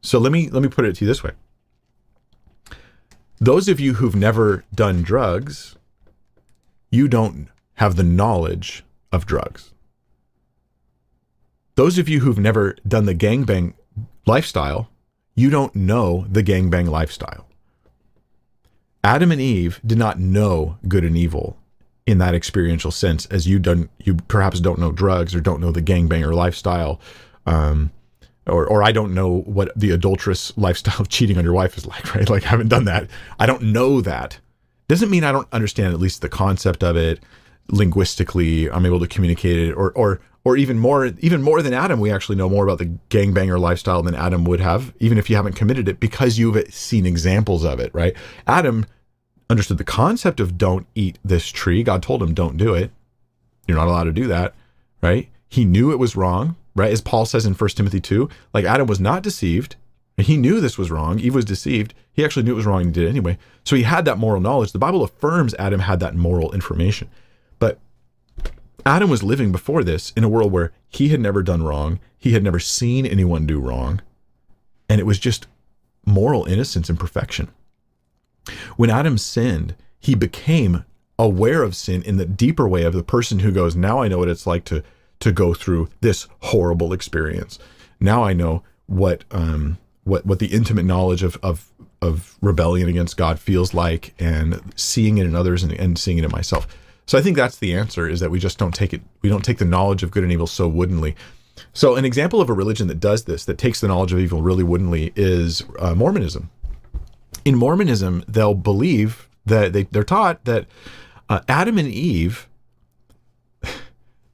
So 0.02 0.18
let 0.18 0.32
me 0.32 0.48
let 0.48 0.62
me 0.62 0.68
put 0.68 0.84
it 0.84 0.96
to 0.96 1.04
you 1.04 1.08
this 1.08 1.22
way. 1.22 1.32
Those 3.38 3.68
of 3.68 3.80
you 3.80 3.94
who've 3.94 4.16
never 4.16 4.64
done 4.74 5.02
drugs, 5.02 5.76
you 6.90 7.08
don't 7.08 7.48
have 7.74 7.96
the 7.96 8.02
knowledge 8.02 8.84
of 9.12 9.26
drugs. 9.26 9.72
Those 11.74 11.96
of 11.96 12.08
you 12.08 12.20
who've 12.20 12.38
never 12.38 12.76
done 12.86 13.06
the 13.06 13.14
gangbang 13.14 13.74
lifestyle, 14.26 14.90
you 15.34 15.48
don't 15.48 15.74
know 15.74 16.26
the 16.30 16.42
gangbang 16.42 16.88
lifestyle. 16.88 17.46
Adam 19.02 19.32
and 19.32 19.40
Eve 19.40 19.80
did 19.86 19.96
not 19.96 20.18
know 20.18 20.76
good 20.86 21.04
and 21.04 21.16
evil 21.16 21.56
in 22.06 22.18
that 22.18 22.34
experiential 22.34 22.90
sense 22.90 23.26
as 23.26 23.46
you 23.46 23.58
don't 23.58 23.90
you 23.98 24.14
perhaps 24.28 24.60
don't 24.60 24.78
know 24.78 24.90
drugs 24.90 25.34
or 25.34 25.40
don't 25.40 25.60
know 25.60 25.70
the 25.70 25.82
gangbanger 25.82 26.34
lifestyle 26.34 27.00
um, 27.46 27.90
or 28.46 28.66
or 28.66 28.82
I 28.82 28.92
don't 28.92 29.14
know 29.14 29.40
what 29.42 29.72
the 29.76 29.90
adulterous 29.90 30.52
lifestyle 30.56 31.00
of 31.00 31.08
cheating 31.08 31.38
on 31.38 31.44
your 31.44 31.52
wife 31.52 31.76
is 31.76 31.86
like 31.86 32.14
right? 32.14 32.28
Like 32.28 32.44
I 32.44 32.48
haven't 32.48 32.68
done 32.68 32.84
that. 32.84 33.08
I 33.38 33.46
don't 33.46 33.62
know 33.62 34.00
that. 34.00 34.38
Doesn't 34.88 35.10
mean 35.10 35.24
I 35.24 35.32
don't 35.32 35.48
understand 35.52 35.94
at 35.94 36.00
least 36.00 36.20
the 36.20 36.28
concept 36.28 36.82
of 36.82 36.96
it 36.96 37.20
linguistically. 37.68 38.68
I'm 38.70 38.86
able 38.86 39.00
to 39.00 39.06
communicate 39.06 39.56
it. 39.68 39.72
Or 39.72 39.92
or 39.92 40.20
or 40.42 40.56
even 40.56 40.78
more 40.78 41.06
even 41.06 41.42
more 41.42 41.62
than 41.62 41.74
Adam 41.74 42.00
we 42.00 42.10
actually 42.10 42.36
know 42.36 42.48
more 42.48 42.64
about 42.64 42.78
the 42.78 42.90
gangbanger 43.10 43.60
lifestyle 43.60 44.02
than 44.02 44.14
Adam 44.14 44.44
would 44.44 44.60
have 44.60 44.94
even 44.98 45.18
if 45.18 45.28
you 45.28 45.36
haven't 45.36 45.54
committed 45.54 45.88
it 45.88 46.00
because 46.00 46.38
you've 46.38 46.72
seen 46.72 47.06
examples 47.06 47.64
of 47.64 47.78
it 47.78 47.94
right? 47.94 48.14
Adam 48.46 48.86
understood 49.50 49.78
the 49.78 49.84
concept 49.84 50.40
of 50.40 50.56
don't 50.56 50.86
eat 50.94 51.18
this 51.24 51.48
tree. 51.48 51.82
God 51.82 52.02
told 52.02 52.22
him, 52.22 52.32
don't 52.32 52.56
do 52.56 52.72
it. 52.72 52.92
You're 53.66 53.76
not 53.76 53.88
allowed 53.88 54.04
to 54.04 54.12
do 54.12 54.26
that, 54.28 54.54
right? 55.02 55.28
He 55.48 55.64
knew 55.64 55.90
it 55.90 55.98
was 55.98 56.16
wrong, 56.16 56.56
right? 56.74 56.92
As 56.92 57.00
Paul 57.00 57.26
says 57.26 57.44
in 57.44 57.54
1 57.54 57.70
Timothy 57.70 58.00
2, 58.00 58.28
like 58.54 58.64
Adam 58.64 58.86
was 58.86 59.00
not 59.00 59.22
deceived. 59.22 59.76
He 60.16 60.36
knew 60.36 60.60
this 60.60 60.78
was 60.78 60.90
wrong. 60.90 61.18
Eve 61.18 61.34
was 61.34 61.44
deceived. 61.44 61.94
He 62.12 62.24
actually 62.24 62.44
knew 62.44 62.52
it 62.52 62.56
was 62.56 62.66
wrong 62.66 62.82
and 62.82 62.94
did 62.94 63.06
it 63.06 63.10
anyway. 63.10 63.38
So 63.64 63.74
he 63.74 63.82
had 63.82 64.04
that 64.04 64.18
moral 64.18 64.40
knowledge. 64.40 64.72
The 64.72 64.78
Bible 64.78 65.02
affirms 65.02 65.54
Adam 65.54 65.80
had 65.80 65.98
that 66.00 66.14
moral 66.14 66.52
information. 66.52 67.08
But 67.58 67.78
Adam 68.86 69.10
was 69.10 69.22
living 69.22 69.50
before 69.50 69.82
this 69.82 70.12
in 70.16 70.24
a 70.24 70.28
world 70.28 70.52
where 70.52 70.72
he 70.88 71.08
had 71.08 71.20
never 71.20 71.42
done 71.42 71.62
wrong. 71.62 72.00
He 72.18 72.32
had 72.32 72.44
never 72.44 72.58
seen 72.58 73.06
anyone 73.06 73.46
do 73.46 73.58
wrong. 73.58 74.02
And 74.88 75.00
it 75.00 75.06
was 75.06 75.18
just 75.18 75.46
moral 76.04 76.44
innocence 76.44 76.88
and 76.88 77.00
perfection. 77.00 77.48
When 78.76 78.90
Adam 78.90 79.18
sinned, 79.18 79.74
he 79.98 80.14
became 80.14 80.84
aware 81.18 81.62
of 81.62 81.76
sin 81.76 82.02
in 82.02 82.16
the 82.16 82.24
deeper 82.24 82.66
way 82.66 82.84
of 82.84 82.94
the 82.94 83.02
person 83.02 83.40
who 83.40 83.52
goes, 83.52 83.76
Now 83.76 84.02
I 84.02 84.08
know 84.08 84.18
what 84.18 84.28
it's 84.28 84.46
like 84.46 84.64
to 84.66 84.82
to 85.20 85.32
go 85.32 85.52
through 85.52 85.88
this 86.00 86.26
horrible 86.40 86.92
experience. 86.92 87.58
Now 88.00 88.24
I 88.24 88.32
know 88.32 88.62
what 88.86 89.24
um 89.30 89.78
what 90.04 90.24
what 90.26 90.38
the 90.38 90.46
intimate 90.46 90.84
knowledge 90.84 91.22
of 91.22 91.38
of 91.42 91.70
of 92.02 92.36
rebellion 92.40 92.88
against 92.88 93.18
God 93.18 93.38
feels 93.38 93.74
like 93.74 94.14
and 94.18 94.60
seeing 94.74 95.18
it 95.18 95.26
in 95.26 95.36
others 95.36 95.62
and, 95.62 95.72
and 95.72 95.98
seeing 95.98 96.16
it 96.16 96.24
in 96.24 96.30
myself. 96.30 96.66
So 97.06 97.18
I 97.18 97.22
think 97.22 97.36
that's 97.36 97.58
the 97.58 97.74
answer 97.74 98.08
is 98.08 98.20
that 98.20 98.30
we 98.30 98.38
just 98.38 98.58
don't 98.58 98.74
take 98.74 98.94
it 98.94 99.02
we 99.20 99.28
don't 99.28 99.44
take 99.44 99.58
the 99.58 99.64
knowledge 99.64 100.02
of 100.02 100.10
good 100.10 100.22
and 100.22 100.32
evil 100.32 100.46
so 100.46 100.66
woodenly. 100.66 101.14
So 101.74 101.96
an 101.96 102.04
example 102.04 102.40
of 102.40 102.48
a 102.48 102.54
religion 102.54 102.88
that 102.88 103.00
does 103.00 103.24
this, 103.24 103.44
that 103.44 103.58
takes 103.58 103.80
the 103.80 103.88
knowledge 103.88 104.12
of 104.12 104.18
evil 104.18 104.40
really 104.40 104.64
woodenly, 104.64 105.12
is 105.14 105.62
uh, 105.78 105.94
Mormonism. 105.94 106.50
In 107.44 107.56
Mormonism, 107.56 108.24
they'll 108.28 108.54
believe 108.54 109.28
that 109.46 109.72
they, 109.72 109.84
they're 109.84 110.04
taught 110.04 110.44
that 110.44 110.66
uh, 111.28 111.40
Adam 111.48 111.78
and 111.78 111.88
Eve 111.88 112.48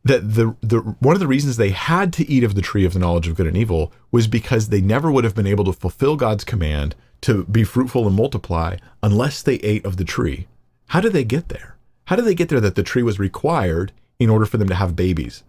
that 0.06 0.34
the 0.34 0.54
the 0.60 0.78
one 1.00 1.14
of 1.14 1.20
the 1.20 1.26
reasons 1.26 1.56
they 1.56 1.70
had 1.70 2.12
to 2.12 2.28
eat 2.30 2.44
of 2.44 2.54
the 2.54 2.62
tree 2.62 2.84
of 2.84 2.92
the 2.92 2.98
knowledge 2.98 3.26
of 3.26 3.34
good 3.34 3.46
and 3.46 3.56
evil 3.56 3.92
was 4.12 4.28
because 4.28 4.68
they 4.68 4.80
never 4.80 5.10
would 5.10 5.24
have 5.24 5.34
been 5.34 5.46
able 5.46 5.64
to 5.64 5.72
fulfill 5.72 6.16
God's 6.16 6.44
command 6.44 6.94
to 7.22 7.44
be 7.44 7.64
fruitful 7.64 8.06
and 8.06 8.14
multiply 8.14 8.76
unless 9.02 9.42
they 9.42 9.56
ate 9.56 9.84
of 9.84 9.96
the 9.96 10.04
tree. 10.04 10.46
How 10.88 11.00
did 11.00 11.12
they 11.12 11.24
get 11.24 11.48
there? 11.48 11.76
How 12.04 12.14
did 12.14 12.24
they 12.24 12.34
get 12.36 12.48
there 12.48 12.60
that 12.60 12.76
the 12.76 12.84
tree 12.84 13.02
was 13.02 13.18
required 13.18 13.90
in 14.20 14.30
order 14.30 14.46
for 14.46 14.58
them 14.58 14.68
to 14.68 14.76
have 14.76 14.94
babies? 14.94 15.42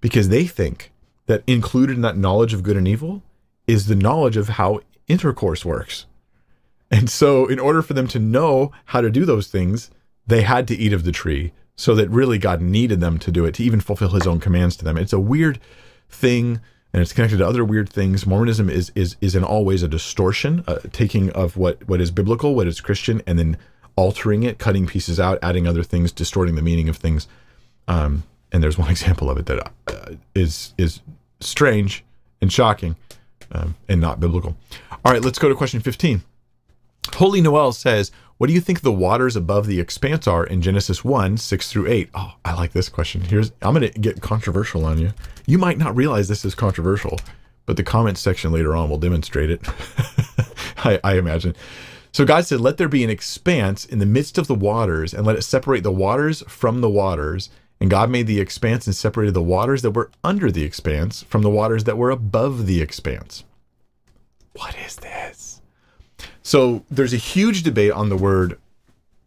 Because 0.00 0.30
they 0.30 0.46
think 0.46 0.90
that 1.26 1.42
included 1.46 1.96
in 1.96 2.02
that 2.02 2.16
knowledge 2.16 2.54
of 2.54 2.62
good 2.62 2.78
and 2.78 2.88
evil 2.88 3.22
is 3.66 3.86
the 3.86 3.94
knowledge 3.94 4.38
of 4.38 4.50
how 4.50 4.80
intercourse 5.06 5.64
works. 5.66 6.06
And 6.90 7.08
so, 7.08 7.46
in 7.46 7.60
order 7.60 7.82
for 7.82 7.94
them 7.94 8.08
to 8.08 8.18
know 8.18 8.72
how 8.86 9.00
to 9.00 9.10
do 9.10 9.24
those 9.24 9.46
things, 9.46 9.90
they 10.26 10.42
had 10.42 10.66
to 10.68 10.76
eat 10.76 10.92
of 10.92 11.04
the 11.04 11.12
tree 11.12 11.52
so 11.76 11.94
that 11.94 12.10
really 12.10 12.36
God 12.36 12.60
needed 12.60 13.00
them 13.00 13.18
to 13.18 13.30
do 13.30 13.44
it 13.44 13.54
to 13.54 13.64
even 13.64 13.80
fulfill 13.80 14.10
his 14.10 14.26
own 14.26 14.40
commands 14.40 14.76
to 14.76 14.84
them. 14.84 14.96
It's 14.96 15.12
a 15.12 15.20
weird 15.20 15.60
thing 16.08 16.60
and 16.92 17.00
it's 17.00 17.12
connected 17.12 17.38
to 17.38 17.46
other 17.46 17.64
weird 17.64 17.88
things. 17.88 18.26
Mormonism 18.26 18.68
is 18.68 18.90
is 18.94 19.16
is 19.20 19.36
in 19.36 19.44
all 19.44 19.64
ways 19.64 19.82
a 19.82 19.88
distortion, 19.88 20.64
uh, 20.66 20.78
taking 20.92 21.30
of 21.30 21.56
what 21.56 21.86
what 21.88 22.00
is 22.00 22.10
biblical, 22.10 22.54
what 22.54 22.66
is 22.66 22.80
Christian, 22.80 23.22
and 23.26 23.38
then 23.38 23.56
altering 23.96 24.42
it, 24.42 24.58
cutting 24.58 24.86
pieces 24.86 25.20
out, 25.20 25.38
adding 25.42 25.66
other 25.66 25.82
things, 25.82 26.10
distorting 26.10 26.54
the 26.54 26.62
meaning 26.62 26.88
of 26.88 26.96
things. 26.96 27.28
Um, 27.86 28.24
and 28.52 28.62
there's 28.62 28.78
one 28.78 28.90
example 28.96 29.30
of 29.30 29.38
it 29.38 29.46
that 29.46 29.70
uh, 29.86 30.14
is 30.34 30.74
is 30.76 31.00
strange 31.40 32.04
and 32.40 32.52
shocking 32.52 32.96
um, 33.52 33.76
and 33.88 34.00
not 34.00 34.18
biblical. 34.18 34.56
All 35.04 35.12
right, 35.12 35.22
let's 35.22 35.38
go 35.38 35.48
to 35.48 35.54
question 35.54 35.80
15. 35.80 36.22
Holly 37.08 37.40
Noel 37.40 37.72
says, 37.72 38.10
what 38.40 38.46
do 38.46 38.54
you 38.54 38.60
think 38.62 38.80
the 38.80 38.90
waters 38.90 39.36
above 39.36 39.66
the 39.66 39.80
expanse 39.80 40.26
are 40.26 40.46
in 40.46 40.62
Genesis 40.62 41.04
1, 41.04 41.36
6 41.36 41.70
through 41.70 41.88
8? 41.88 42.08
Oh, 42.14 42.32
I 42.42 42.54
like 42.54 42.72
this 42.72 42.88
question. 42.88 43.20
Here's 43.20 43.52
I'm 43.60 43.74
gonna 43.74 43.90
get 43.90 44.22
controversial 44.22 44.86
on 44.86 44.96
you. 44.96 45.12
You 45.46 45.58
might 45.58 45.76
not 45.76 45.94
realize 45.94 46.28
this 46.28 46.46
is 46.46 46.54
controversial, 46.54 47.20
but 47.66 47.76
the 47.76 47.82
comments 47.82 48.22
section 48.22 48.50
later 48.50 48.74
on 48.74 48.88
will 48.88 48.96
demonstrate 48.96 49.50
it. 49.50 49.60
I, 50.78 50.98
I 51.04 51.18
imagine. 51.18 51.54
So 52.12 52.24
God 52.24 52.46
said, 52.46 52.60
Let 52.62 52.78
there 52.78 52.88
be 52.88 53.04
an 53.04 53.10
expanse 53.10 53.84
in 53.84 53.98
the 53.98 54.06
midst 54.06 54.38
of 54.38 54.46
the 54.46 54.54
waters, 54.54 55.12
and 55.12 55.26
let 55.26 55.36
it 55.36 55.42
separate 55.42 55.82
the 55.82 55.92
waters 55.92 56.42
from 56.48 56.80
the 56.80 56.88
waters. 56.88 57.50
And 57.78 57.90
God 57.90 58.08
made 58.08 58.26
the 58.26 58.40
expanse 58.40 58.86
and 58.86 58.96
separated 58.96 59.34
the 59.34 59.42
waters 59.42 59.82
that 59.82 59.92
were 59.92 60.10
under 60.24 60.50
the 60.50 60.64
expanse 60.64 61.22
from 61.24 61.42
the 61.42 61.50
waters 61.50 61.84
that 61.84 61.98
were 61.98 62.10
above 62.10 62.66
the 62.66 62.80
expanse. 62.80 63.44
What 64.54 64.76
is 64.78 64.96
this? 64.96 65.49
So 66.50 66.84
there's 66.90 67.12
a 67.12 67.16
huge 67.16 67.62
debate 67.62 67.92
on 67.92 68.08
the 68.08 68.16
word 68.16 68.58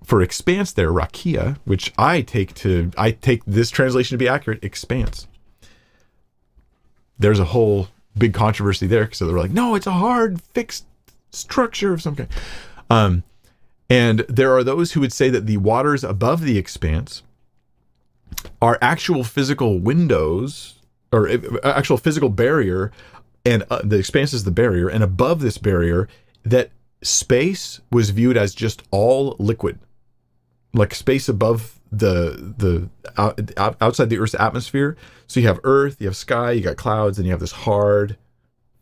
for 0.04 0.22
expanse 0.22 0.74
there, 0.74 0.92
rakia, 0.92 1.56
which 1.64 1.94
I 1.98 2.20
take 2.20 2.54
to 2.56 2.92
I 2.98 3.12
take 3.12 3.46
this 3.46 3.70
translation 3.70 4.16
to 4.16 4.18
be 4.18 4.28
accurate, 4.28 4.62
expanse. 4.62 5.26
There's 7.18 7.40
a 7.40 7.46
whole 7.46 7.88
big 8.18 8.34
controversy 8.34 8.88
there 8.88 9.06
because 9.06 9.20
they're 9.20 9.30
like, 9.30 9.52
no, 9.52 9.74
it's 9.74 9.88
a 9.88 9.92
hard 9.92 10.42
fixed 10.42 10.86
structure 11.32 11.94
of 11.94 12.02
some 12.02 12.18
kind. 12.18 12.28
Um, 12.90 13.24
and 13.90 14.26
there 14.28 14.54
are 14.54 14.62
those 14.66 14.92
who 14.92 15.00
would 15.00 15.14
say 15.14 15.30
that 15.30 15.46
the 15.46 15.56
waters 15.56 16.04
above 16.04 16.42
the 16.42 16.58
expanse 16.58 17.24
are 18.62 18.78
actual 18.82 19.24
physical 19.24 19.80
windows 19.80 20.74
or 21.14 21.30
uh, 21.30 21.38
actual 21.64 21.96
physical 21.96 22.28
barrier, 22.28 22.92
and 23.46 23.64
uh, 23.70 23.80
the 23.82 23.98
expanse 23.98 24.34
is 24.34 24.44
the 24.44 24.52
barrier, 24.52 24.90
and 24.90 25.02
above 25.02 25.40
this 25.40 25.58
barrier 25.58 26.10
that 26.44 26.70
space 27.04 27.82
was 27.92 28.10
viewed 28.10 28.38
as 28.38 28.56
just 28.56 28.84
all 28.92 29.36
liquid, 29.40 29.80
like 30.74 30.96
space 30.96 31.30
above 31.30 31.80
the 31.92 32.54
the 32.58 32.90
out, 33.18 33.40
outside 33.82 34.10
the 34.10 34.18
Earth's 34.18 34.36
atmosphere. 34.36 34.98
So 35.28 35.40
you 35.40 35.48
have 35.48 35.60
Earth, 35.64 35.98
you 36.00 36.08
have 36.08 36.16
sky, 36.16 36.52
you 36.52 36.62
got 36.62 36.78
clouds, 36.78 37.18
and 37.18 37.26
you 37.26 37.32
have 37.32 37.40
this 37.40 37.52
hard 37.52 38.18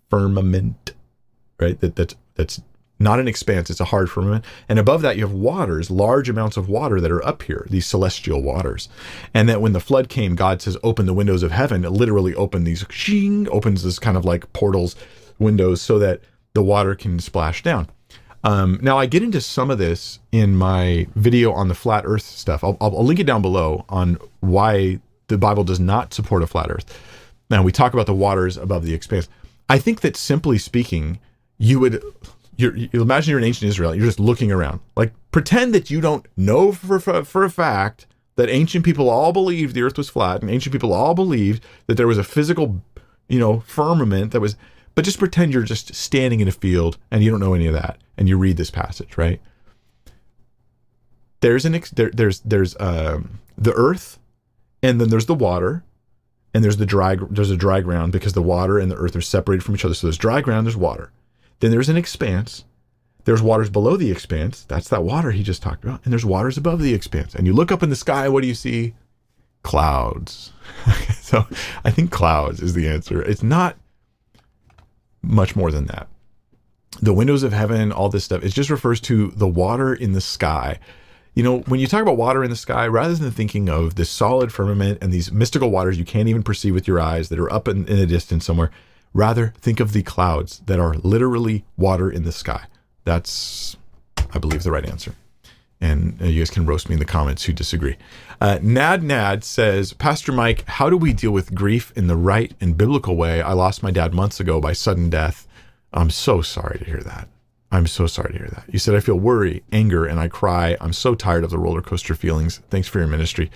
firmament, 0.09 0.93
right? 1.59 1.79
That 1.79 1.95
that's 1.95 2.15
that's 2.35 2.61
not 2.99 3.19
an 3.19 3.27
expanse; 3.27 3.69
it's 3.69 3.79
a 3.79 3.85
hard 3.85 4.09
firmament. 4.09 4.45
And 4.69 4.79
above 4.79 5.01
that, 5.01 5.17
you 5.17 5.23
have 5.23 5.33
waters, 5.33 5.91
large 5.91 6.29
amounts 6.29 6.55
of 6.55 6.69
water 6.69 7.01
that 7.01 7.11
are 7.11 7.25
up 7.25 7.43
here, 7.43 7.65
these 7.69 7.85
celestial 7.85 8.41
waters. 8.41 8.87
And 9.33 9.49
that 9.49 9.61
when 9.61 9.73
the 9.73 9.79
flood 9.79 10.07
came, 10.07 10.35
God 10.35 10.61
says, 10.61 10.77
"Open 10.83 11.05
the 11.05 11.13
windows 11.13 11.43
of 11.43 11.51
heaven." 11.51 11.83
It 11.83 11.91
literally 11.91 12.35
opened 12.35 12.65
these, 12.65 12.85
shing, 12.89 13.49
opens 13.49 13.83
this 13.83 13.99
kind 13.99 14.15
of 14.15 14.23
like 14.23 14.53
portals, 14.53 14.95
windows, 15.39 15.81
so 15.81 15.99
that 15.99 16.21
the 16.53 16.63
water 16.63 16.95
can 16.95 17.19
splash 17.19 17.63
down. 17.63 17.89
Um, 18.43 18.79
now, 18.81 18.97
I 18.97 19.05
get 19.05 19.21
into 19.21 19.39
some 19.39 19.69
of 19.69 19.77
this 19.77 20.19
in 20.31 20.55
my 20.55 21.07
video 21.15 21.51
on 21.51 21.67
the 21.67 21.75
flat 21.75 22.03
Earth 22.05 22.23
stuff. 22.23 22.63
I'll, 22.63 22.77
I'll, 22.81 23.05
link 23.05 23.19
it 23.19 23.27
down 23.27 23.41
below 23.41 23.85
on 23.89 24.17
why 24.39 24.99
the 25.27 25.37
Bible 25.37 25.63
does 25.63 25.79
not 25.79 26.13
support 26.13 26.41
a 26.41 26.47
flat 26.47 26.71
Earth. 26.71 26.99
Now, 27.49 27.61
we 27.61 27.71
talk 27.71 27.93
about 27.93 28.07
the 28.07 28.15
waters 28.15 28.57
above 28.57 28.83
the 28.83 28.93
expanse. 28.93 29.29
I 29.69 29.77
think 29.77 30.01
that 30.01 30.15
simply 30.15 30.57
speaking, 30.57 31.19
you 31.57 31.79
would 31.79 32.03
you 32.57 32.89
imagine 32.93 33.31
you're 33.31 33.39
in 33.39 33.45
ancient 33.45 33.69
Israel. 33.69 33.95
You're 33.95 34.05
just 34.05 34.19
looking 34.19 34.51
around. 34.51 34.81
Like 34.95 35.13
pretend 35.31 35.73
that 35.73 35.89
you 35.89 36.01
don't 36.01 36.25
know 36.35 36.71
for, 36.71 36.99
for 36.99 37.23
for 37.23 37.43
a 37.43 37.49
fact 37.49 38.05
that 38.35 38.49
ancient 38.49 38.85
people 38.85 39.09
all 39.09 39.31
believed 39.31 39.75
the 39.75 39.81
Earth 39.81 39.97
was 39.97 40.09
flat, 40.09 40.41
and 40.41 40.49
ancient 40.49 40.73
people 40.73 40.93
all 40.93 41.13
believed 41.13 41.63
that 41.87 41.95
there 41.95 42.07
was 42.07 42.17
a 42.17 42.23
physical, 42.23 42.81
you 43.27 43.39
know, 43.39 43.59
firmament 43.61 44.31
that 44.31 44.41
was 44.41 44.55
but 44.95 45.05
just 45.05 45.19
pretend 45.19 45.53
you're 45.53 45.63
just 45.63 45.93
standing 45.95 46.39
in 46.39 46.47
a 46.47 46.51
field 46.51 46.97
and 47.09 47.23
you 47.23 47.31
don't 47.31 47.39
know 47.39 47.53
any 47.53 47.67
of 47.67 47.73
that, 47.73 47.97
and 48.17 48.27
you 48.27 48.37
read 48.37 48.57
this 48.57 48.71
passage, 48.71 49.17
right? 49.17 49.41
There's 51.41 51.65
an 51.65 51.75
ex- 51.75 51.91
there, 51.91 52.11
there's 52.13 52.39
there's 52.41 52.75
um, 52.79 53.39
the 53.57 53.73
earth, 53.73 54.19
and 54.83 55.01
then 55.01 55.09
there's 55.09 55.25
the 55.25 55.35
water, 55.35 55.83
and 56.53 56.63
there's 56.63 56.77
the 56.77 56.85
dry 56.85 57.17
there's 57.29 57.51
a 57.51 57.57
dry 57.57 57.81
ground 57.81 58.11
because 58.11 58.33
the 58.33 58.41
water 58.41 58.77
and 58.77 58.91
the 58.91 58.95
earth 58.95 59.15
are 59.15 59.21
separated 59.21 59.63
from 59.63 59.75
each 59.75 59.85
other. 59.85 59.93
So 59.93 60.07
there's 60.07 60.17
dry 60.17 60.41
ground, 60.41 60.67
there's 60.67 60.77
water. 60.77 61.11
Then 61.59 61.71
there's 61.71 61.89
an 61.89 61.97
expanse. 61.97 62.65
There's 63.23 63.41
waters 63.41 63.69
below 63.69 63.97
the 63.97 64.11
expanse. 64.11 64.65
That's 64.67 64.89
that 64.89 65.03
water 65.03 65.31
he 65.31 65.43
just 65.43 65.61
talked 65.61 65.83
about. 65.83 66.01
And 66.03 66.11
there's 66.11 66.25
waters 66.25 66.57
above 66.57 66.81
the 66.81 66.95
expanse. 66.95 67.35
And 67.35 67.45
you 67.45 67.53
look 67.53 67.71
up 67.71 67.83
in 67.83 67.91
the 67.91 67.95
sky, 67.95 68.27
what 68.27 68.41
do 68.41 68.47
you 68.47 68.55
see? 68.55 68.95
Clouds. 69.61 70.51
so 71.21 71.45
I 71.85 71.91
think 71.91 72.09
clouds 72.09 72.61
is 72.61 72.73
the 72.73 72.89
answer. 72.89 73.21
It's 73.21 73.43
not 73.43 73.77
much 75.21 75.55
more 75.55 75.71
than 75.71 75.85
that. 75.85 76.07
The 77.01 77.13
windows 77.13 77.43
of 77.43 77.53
heaven, 77.53 77.91
all 77.91 78.09
this 78.09 78.25
stuff, 78.25 78.43
it 78.43 78.49
just 78.49 78.69
refers 78.69 78.99
to 79.01 79.31
the 79.31 79.47
water 79.47 79.93
in 79.93 80.13
the 80.13 80.21
sky. 80.21 80.79
You 81.33 81.43
know, 81.43 81.59
when 81.59 81.79
you 81.79 81.87
talk 81.87 82.01
about 82.01 82.17
water 82.17 82.43
in 82.43 82.49
the 82.49 82.55
sky, 82.55 82.85
rather 82.87 83.15
than 83.15 83.31
thinking 83.31 83.69
of 83.69 83.95
this 83.95 84.09
solid 84.09 84.51
firmament 84.51 84.99
and 85.01 85.13
these 85.13 85.31
mystical 85.31 85.71
waters 85.71 85.97
you 85.97 86.03
can't 86.03 86.27
even 86.27 86.43
perceive 86.43 86.73
with 86.73 86.87
your 86.87 86.99
eyes 86.99 87.29
that 87.29 87.39
are 87.39 87.51
up 87.51 87.67
in, 87.67 87.87
in 87.87 87.97
the 87.97 88.05
distance 88.05 88.45
somewhere, 88.45 88.71
rather 89.13 89.53
think 89.57 89.79
of 89.79 89.93
the 89.93 90.03
clouds 90.03 90.61
that 90.65 90.79
are 90.79 90.95
literally 90.95 91.63
water 91.77 92.11
in 92.11 92.23
the 92.23 92.31
sky. 92.31 92.65
That's, 93.05 93.77
I 94.33 94.39
believe, 94.39 94.63
the 94.63 94.71
right 94.71 94.85
answer 94.85 95.15
and 95.81 96.21
uh, 96.21 96.25
you 96.25 96.39
guys 96.39 96.51
can 96.51 96.65
roast 96.65 96.87
me 96.87 96.93
in 96.93 96.99
the 96.99 97.05
comments 97.05 97.43
who 97.43 97.53
disagree. 97.53 97.97
Uh, 98.41 98.57
Nad 98.59 99.03
Nad 99.03 99.43
says, 99.43 99.93
Pastor 99.93 100.31
Mike, 100.31 100.67
how 100.67 100.89
do 100.89 100.97
we 100.97 101.13
deal 101.13 101.29
with 101.29 101.53
grief 101.53 101.93
in 101.95 102.07
the 102.07 102.15
right 102.15 102.51
and 102.59 102.75
biblical 102.75 103.15
way? 103.15 103.39
I 103.39 103.53
lost 103.53 103.83
my 103.83 103.91
dad 103.91 104.15
months 104.15 104.39
ago 104.39 104.59
by 104.59 104.73
sudden 104.73 105.11
death. 105.11 105.47
I'm 105.93 106.09
so 106.09 106.41
sorry 106.41 106.79
to 106.79 106.85
hear 106.85 107.01
that. 107.01 107.27
I'm 107.71 107.85
so 107.85 108.07
sorry 108.07 108.33
to 108.33 108.39
hear 108.39 108.47
that. 108.47 108.65
You 108.67 108.79
said, 108.79 108.95
I 108.95 108.99
feel 108.99 109.19
worry, 109.19 109.61
anger, 109.71 110.07
and 110.07 110.19
I 110.19 110.27
cry. 110.27 110.75
I'm 110.81 110.91
so 110.91 111.13
tired 111.13 111.43
of 111.43 111.51
the 111.51 111.59
roller 111.59 111.83
coaster 111.83 112.15
feelings. 112.15 112.61
Thanks 112.71 112.87
for 112.87 112.97
your 112.97 113.07
ministry. 113.07 113.51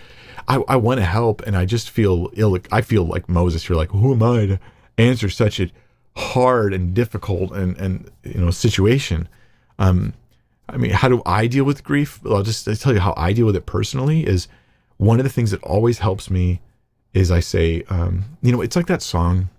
I, 0.47 0.63
I 0.67 0.75
want 0.75 0.99
to 0.99 1.05
help, 1.05 1.41
and 1.47 1.57
I 1.57 1.65
just 1.65 1.89
feel 1.89 2.29
ill. 2.33 2.55
I 2.71 2.81
feel 2.81 3.05
like 3.05 3.27
Moses. 3.27 3.67
You're 3.67 3.79
like, 3.79 3.89
who 3.89 4.13
am 4.13 4.21
I 4.21 4.45
to 4.45 4.59
answer 4.99 5.29
such 5.29 5.59
a 5.59 5.71
hard 6.15 6.75
and 6.75 6.93
difficult 6.93 7.51
and, 7.53 7.75
and 7.77 8.11
you 8.23 8.39
know 8.39 8.51
situation? 8.51 9.27
Um, 9.79 10.13
I 10.69 10.77
mean, 10.77 10.91
how 10.91 11.09
do 11.09 11.23
I 11.25 11.47
deal 11.47 11.63
with 11.63 11.83
grief? 11.83 12.23
Well, 12.23 12.35
I'll 12.35 12.43
just 12.43 12.67
I'll 12.67 12.75
tell 12.75 12.93
you 12.93 12.99
how 12.99 13.15
I 13.17 13.33
deal 13.33 13.47
with 13.47 13.55
it 13.55 13.65
personally. 13.65 14.27
Is 14.27 14.47
one 14.97 15.19
of 15.19 15.23
the 15.23 15.29
things 15.31 15.51
that 15.51 15.61
always 15.63 15.99
helps 15.99 16.29
me 16.29 16.61
is 17.13 17.31
I 17.31 17.39
say, 17.39 17.83
um, 17.89 18.25
you 18.41 18.51
know, 18.51 18.61
it's 18.61 18.75
like 18.75 18.87
that 18.87 19.01
song, 19.01 19.49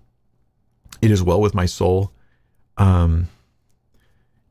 "It 1.01 1.11
is 1.11 1.23
well 1.23 1.41
with 1.41 1.53
my 1.53 1.65
soul." 1.65 2.11
Um, 2.77 3.27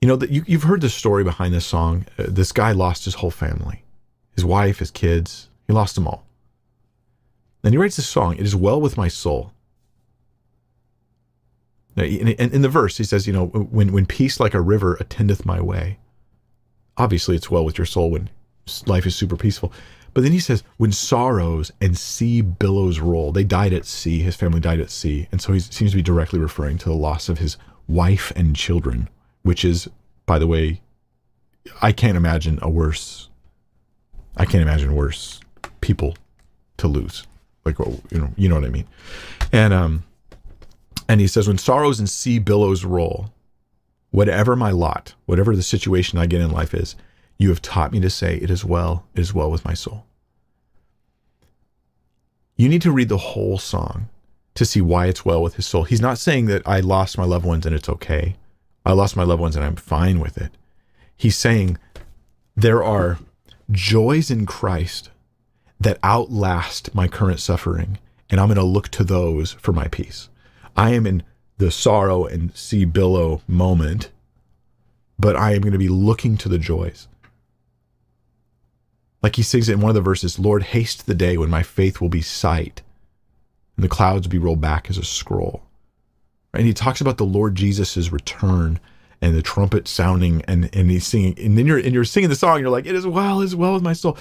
You 0.02 0.08
know 0.08 0.16
that 0.16 0.30
you, 0.30 0.44
you've 0.46 0.64
heard 0.64 0.82
the 0.82 0.90
story 0.90 1.24
behind 1.24 1.54
this 1.54 1.66
song. 1.66 2.04
Uh, 2.18 2.24
this 2.28 2.52
guy 2.52 2.72
lost 2.72 3.04
his 3.06 3.14
whole 3.14 3.30
family, 3.30 3.82
his 4.34 4.44
wife, 4.44 4.78
his 4.78 4.90
kids. 4.90 5.48
He 5.66 5.72
lost 5.72 5.94
them 5.94 6.06
all. 6.06 6.24
And 7.64 7.72
he 7.72 7.78
writes 7.78 7.96
this 7.96 8.08
song. 8.08 8.34
It 8.36 8.44
is 8.44 8.54
well 8.54 8.80
with 8.80 8.96
my 8.96 9.08
soul. 9.08 9.52
In, 11.96 12.28
in 12.28 12.62
the 12.62 12.68
verse, 12.68 12.98
he 12.98 13.04
says, 13.04 13.26
you 13.26 13.32
know, 13.32 13.46
when 13.46 13.90
when 13.92 14.06
peace 14.06 14.38
like 14.38 14.54
a 14.54 14.60
river 14.60 14.96
attendeth 15.00 15.46
my 15.46 15.60
way. 15.60 15.98
Obviously, 16.98 17.34
it's 17.34 17.50
well 17.50 17.64
with 17.64 17.78
your 17.78 17.86
soul 17.86 18.10
when 18.10 18.28
life 18.86 19.06
is 19.06 19.16
super 19.16 19.36
peaceful. 19.36 19.72
But 20.16 20.22
then 20.22 20.32
he 20.32 20.40
says, 20.40 20.64
when 20.78 20.92
sorrows 20.92 21.72
and 21.78 21.94
sea 21.94 22.40
billows 22.40 23.00
roll, 23.00 23.32
they 23.32 23.44
died 23.44 23.74
at 23.74 23.84
sea. 23.84 24.20
His 24.20 24.34
family 24.34 24.60
died 24.60 24.80
at 24.80 24.88
sea. 24.88 25.28
And 25.30 25.42
so 25.42 25.52
he 25.52 25.60
seems 25.60 25.90
to 25.90 25.96
be 25.98 26.02
directly 26.02 26.38
referring 26.38 26.78
to 26.78 26.88
the 26.88 26.94
loss 26.94 27.28
of 27.28 27.36
his 27.36 27.58
wife 27.86 28.32
and 28.34 28.56
children, 28.56 29.10
which 29.42 29.62
is, 29.62 29.90
by 30.24 30.38
the 30.38 30.46
way, 30.46 30.80
I 31.82 31.92
can't 31.92 32.16
imagine 32.16 32.58
a 32.62 32.70
worse, 32.70 33.28
I 34.38 34.46
can't 34.46 34.62
imagine 34.62 34.94
worse 34.94 35.38
people 35.82 36.16
to 36.78 36.88
lose. 36.88 37.26
Like, 37.66 37.78
you 37.78 38.00
know, 38.12 38.30
you 38.38 38.48
know 38.48 38.54
what 38.54 38.64
I 38.64 38.70
mean? 38.70 38.88
And, 39.52 39.74
um, 39.74 40.04
and 41.10 41.20
he 41.20 41.26
says, 41.26 41.46
when 41.46 41.58
sorrows 41.58 41.98
and 41.98 42.08
sea 42.08 42.38
billows 42.38 42.86
roll, 42.86 43.34
whatever 44.12 44.56
my 44.56 44.70
lot, 44.70 45.12
whatever 45.26 45.54
the 45.54 45.62
situation 45.62 46.18
I 46.18 46.24
get 46.24 46.40
in 46.40 46.50
life 46.50 46.72
is, 46.72 46.96
you 47.38 47.48
have 47.50 47.62
taught 47.62 47.92
me 47.92 48.00
to 48.00 48.10
say, 48.10 48.36
It 48.36 48.50
is 48.50 48.64
well, 48.64 49.06
it 49.14 49.20
is 49.20 49.34
well 49.34 49.50
with 49.50 49.64
my 49.64 49.74
soul. 49.74 50.06
You 52.56 52.68
need 52.68 52.82
to 52.82 52.92
read 52.92 53.08
the 53.08 53.18
whole 53.18 53.58
song 53.58 54.08
to 54.54 54.64
see 54.64 54.80
why 54.80 55.06
it's 55.06 55.24
well 55.24 55.42
with 55.42 55.56
his 55.56 55.66
soul. 55.66 55.84
He's 55.84 56.00
not 56.00 56.18
saying 56.18 56.46
that 56.46 56.66
I 56.66 56.80
lost 56.80 57.18
my 57.18 57.24
loved 57.24 57.44
ones 57.44 57.66
and 57.66 57.74
it's 57.74 57.88
okay. 57.88 58.36
I 58.84 58.92
lost 58.92 59.16
my 59.16 59.24
loved 59.24 59.42
ones 59.42 59.56
and 59.56 59.64
I'm 59.64 59.76
fine 59.76 60.20
with 60.20 60.38
it. 60.38 60.52
He's 61.14 61.36
saying 61.36 61.78
there 62.56 62.82
are 62.82 63.18
joys 63.70 64.30
in 64.30 64.46
Christ 64.46 65.10
that 65.78 65.98
outlast 66.02 66.94
my 66.94 67.06
current 67.06 67.40
suffering, 67.40 67.98
and 68.30 68.40
I'm 68.40 68.48
going 68.48 68.56
to 68.56 68.62
look 68.62 68.88
to 68.88 69.04
those 69.04 69.52
for 69.52 69.72
my 69.72 69.88
peace. 69.88 70.30
I 70.76 70.92
am 70.92 71.06
in 71.06 71.22
the 71.58 71.70
sorrow 71.70 72.24
and 72.24 72.54
sea 72.56 72.84
billow 72.84 73.42
moment, 73.46 74.10
but 75.18 75.36
I 75.36 75.54
am 75.54 75.60
going 75.60 75.72
to 75.72 75.78
be 75.78 75.88
looking 75.88 76.36
to 76.38 76.48
the 76.48 76.58
joys. 76.58 77.08
Like 79.22 79.36
he 79.36 79.42
sings 79.42 79.68
it 79.68 79.74
in 79.74 79.80
one 79.80 79.90
of 79.90 79.94
the 79.94 80.00
verses 80.00 80.38
Lord, 80.38 80.62
haste 80.62 81.06
the 81.06 81.14
day 81.14 81.36
when 81.36 81.50
my 81.50 81.62
faith 81.62 82.00
will 82.00 82.08
be 82.08 82.22
sight 82.22 82.82
and 83.76 83.84
the 83.84 83.88
clouds 83.88 84.26
be 84.26 84.38
rolled 84.38 84.60
back 84.60 84.88
as 84.90 84.98
a 84.98 85.04
scroll. 85.04 85.62
And 86.54 86.66
he 86.66 86.72
talks 86.72 87.00
about 87.00 87.18
the 87.18 87.24
Lord 87.24 87.54
Jesus' 87.54 88.10
return 88.10 88.80
and 89.20 89.34
the 89.34 89.42
trumpet 89.42 89.88
sounding 89.88 90.42
and, 90.42 90.74
and 90.74 90.90
he's 90.90 91.06
singing 91.06 91.38
and 91.38 91.56
then 91.56 91.66
you're 91.66 91.78
and 91.78 91.92
you're 91.92 92.04
singing 92.04 92.30
the 92.30 92.36
song, 92.36 92.60
you're 92.60 92.70
like, 92.70 92.86
It 92.86 92.94
is 92.94 93.06
well, 93.06 93.42
as 93.42 93.54
well 93.54 93.74
with 93.74 93.82
my 93.82 93.92
soul. 93.92 94.16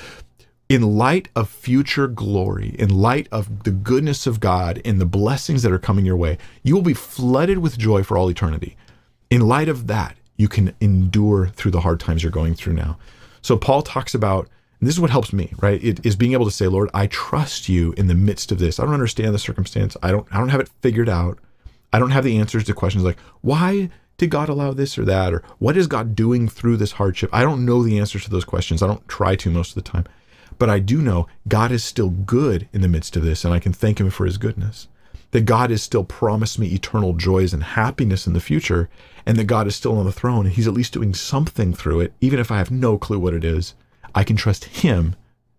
In 0.68 0.98
light 0.98 1.30
of 1.36 1.48
future 1.48 2.08
glory, 2.08 2.76
in 2.80 2.90
light 2.90 3.28
of 3.32 3.64
the 3.64 3.72
goodness 3.72 4.26
of 4.26 4.40
God 4.40 4.82
and 4.84 5.00
the 5.00 5.06
blessings 5.06 5.62
that 5.62 5.72
are 5.72 5.78
coming 5.78 6.06
your 6.06 6.18
way, 6.18 6.40
you 6.64 6.74
will 6.74 6.82
be 6.82 6.96
flooded 6.96 7.60
with 7.60 7.78
joy 7.78 8.02
for 8.02 8.18
all 8.18 8.32
eternity. 8.32 8.76
In 9.30 9.42
light 9.42 9.70
of 9.70 9.86
that, 9.88 10.18
you 10.38 10.48
can 10.48 10.74
endure 10.82 11.48
through 11.50 11.72
the 11.72 11.82
hard 11.82 12.00
times 12.00 12.24
you're 12.24 12.32
going 12.32 12.56
through 12.56 12.74
now. 12.74 12.98
So 13.44 13.58
Paul 13.58 13.84
talks 13.84 14.16
about 14.16 14.50
and 14.80 14.88
this 14.88 14.96
is 14.96 15.00
what 15.00 15.10
helps 15.10 15.32
me, 15.32 15.54
right? 15.60 15.82
It 15.84 16.06
is 16.06 16.16
being 16.16 16.34
able 16.34 16.46
to 16.46 16.52
say, 16.52 16.68
Lord, 16.68 16.90
I 16.94 17.08
trust 17.08 17.70
you 17.70 17.94
in 17.98 18.08
the 18.08 18.16
midst 18.16 18.52
of 18.52 18.60
this. 18.60 18.80
I 18.80 18.84
don't 18.84 18.94
understand 18.94 19.34
the 19.34 19.40
circumstance. 19.40 19.96
I 20.04 20.12
don't 20.12 20.28
I 20.32 20.38
don't 20.38 20.50
have 20.50 20.60
it 20.60 20.70
figured 20.82 21.10
out. 21.10 21.40
I 21.94 22.00
don't 22.00 22.12
have 22.12 22.26
the 22.26 22.38
answers 22.38 22.66
to 22.66 22.74
questions 22.74 23.04
like 23.04 23.18
why 23.42 23.90
did 24.18 24.30
God 24.30 24.50
allow 24.50 24.74
this 24.74 24.98
or 24.98 25.06
that 25.06 25.34
or 25.34 25.44
what 25.60 25.78
is 25.78 25.88
God 25.88 26.16
doing 26.16 26.48
through 26.48 26.78
this 26.78 26.94
hardship? 26.94 27.30
I 27.34 27.44
don't 27.44 27.66
know 27.66 27.84
the 27.84 28.00
answers 28.00 28.24
to 28.26 28.30
those 28.30 28.46
questions. 28.46 28.82
I 28.82 28.88
don't 28.88 29.08
try 29.08 29.36
to 29.38 29.50
most 29.50 29.70
of 29.70 29.84
the 29.84 29.90
time. 29.90 30.06
But 30.58 30.70
I 30.70 30.80
do 30.80 31.02
know 31.02 31.28
God 31.48 31.72
is 31.72 31.84
still 31.84 32.10
good 32.10 32.70
in 32.72 32.82
the 32.82 32.88
midst 32.88 33.16
of 33.16 33.24
this 33.24 33.46
and 33.46 33.54
I 33.54 33.60
can 33.60 33.74
thank 33.74 34.00
him 34.00 34.10
for 34.10 34.26
his 34.26 34.38
goodness. 34.38 34.88
That 35.32 35.42
God 35.46 35.70
has 35.70 35.84
still 35.84 36.04
promised 36.04 36.60
me 36.60 36.68
eternal 36.68 37.14
joys 37.14 37.54
and 37.54 37.64
happiness 37.64 38.28
in 38.28 38.34
the 38.34 38.40
future 38.40 38.90
and 39.26 39.38
that 39.38 39.46
God 39.46 39.68
is 39.68 39.76
still 39.76 39.98
on 39.98 40.06
the 40.06 40.12
throne 40.12 40.46
and 40.46 40.56
he's 40.56 40.68
at 40.68 40.74
least 40.74 40.94
doing 40.94 41.14
something 41.14 41.74
through 41.74 42.02
it 42.02 42.14
even 42.22 42.40
if 42.40 42.52
I 42.52 42.58
have 42.58 42.72
no 42.72 42.98
clue 42.98 43.20
what 43.20 43.34
it 43.34 43.44
is 43.44 43.74
I 44.16 44.24
can 44.24 44.36
trust 44.36 44.66
him 44.66 45.16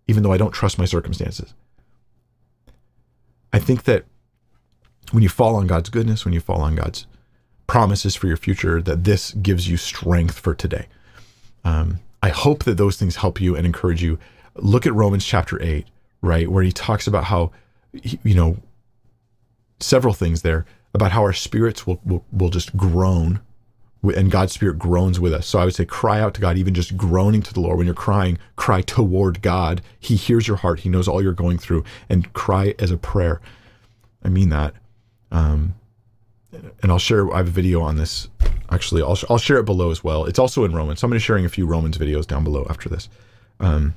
even 0.08 0.22
though 0.22 0.32
I 0.32 0.36
don't 0.36 0.52
trust 0.52 0.78
my 0.78 0.84
circumstances. 0.84 1.54
I 3.52 3.58
think 3.58 3.84
that 3.84 4.04
when 5.12 5.22
you 5.22 5.28
fall 5.28 5.56
on 5.56 5.66
God's 5.66 5.88
goodness, 5.88 6.24
when 6.24 6.34
you 6.34 6.40
fall 6.40 6.60
on 6.60 6.74
God's 6.74 7.06
promises 7.66 8.14
for 8.14 8.26
your 8.26 8.36
future, 8.36 8.80
that 8.82 9.04
this 9.04 9.32
gives 9.32 9.68
you 9.68 9.76
strength 9.76 10.38
for 10.38 10.54
today. 10.54 10.86
Um, 11.64 12.00
I 12.22 12.28
hope 12.28 12.64
that 12.64 12.76
those 12.76 12.96
things 12.96 13.16
help 13.16 13.40
you 13.40 13.56
and 13.56 13.66
encourage 13.66 14.02
you. 14.02 14.18
Look 14.54 14.86
at 14.86 14.94
Romans 14.94 15.24
chapter 15.24 15.60
8, 15.62 15.86
right, 16.22 16.48
where 16.50 16.62
he 16.62 16.72
talks 16.72 17.06
about 17.06 17.24
how, 17.24 17.50
you 17.92 18.34
know, 18.34 18.56
several 19.80 20.14
things 20.14 20.42
there 20.42 20.64
about 20.94 21.12
how 21.12 21.22
our 21.22 21.32
spirits 21.32 21.86
will, 21.86 22.00
will, 22.04 22.24
will 22.32 22.48
just 22.48 22.76
groan 22.76 23.40
and 24.02 24.30
God's 24.30 24.52
Spirit 24.52 24.78
groans 24.78 25.18
with 25.18 25.32
us. 25.32 25.46
So 25.46 25.58
I 25.58 25.64
would 25.64 25.74
say, 25.74 25.84
cry 25.84 26.20
out 26.20 26.34
to 26.34 26.40
God, 26.40 26.56
even 26.56 26.74
just 26.74 26.96
groaning 26.96 27.42
to 27.42 27.52
the 27.52 27.60
Lord. 27.60 27.78
When 27.78 27.86
you're 27.86 27.94
crying, 27.94 28.38
cry 28.56 28.82
toward 28.82 29.42
God. 29.42 29.82
He 29.98 30.16
hears 30.16 30.46
your 30.46 30.58
heart, 30.58 30.80
He 30.80 30.88
knows 30.88 31.08
all 31.08 31.22
you're 31.22 31.32
going 31.32 31.58
through, 31.58 31.84
and 32.08 32.32
cry 32.32 32.74
as 32.78 32.90
a 32.90 32.96
prayer. 32.96 33.40
I 34.22 34.28
mean 34.28 34.50
that. 34.50 34.74
Um, 35.30 35.74
and 36.82 36.90
I'll 36.92 36.98
share, 36.98 37.32
I 37.32 37.38
have 37.38 37.48
a 37.48 37.50
video 37.50 37.82
on 37.82 37.96
this. 37.96 38.28
Actually, 38.70 39.02
I'll, 39.02 39.18
I'll 39.28 39.38
share 39.38 39.58
it 39.58 39.64
below 39.64 39.90
as 39.90 40.02
well. 40.02 40.24
It's 40.24 40.38
also 40.38 40.64
in 40.64 40.72
Romans. 40.72 41.00
So 41.00 41.06
I'm 41.06 41.10
going 41.10 41.20
to 41.20 41.22
be 41.22 41.26
sharing 41.26 41.44
a 41.44 41.48
few 41.48 41.66
Romans 41.66 41.98
videos 41.98 42.26
down 42.26 42.44
below 42.44 42.66
after 42.68 42.88
this 42.88 43.08
um, 43.60 43.94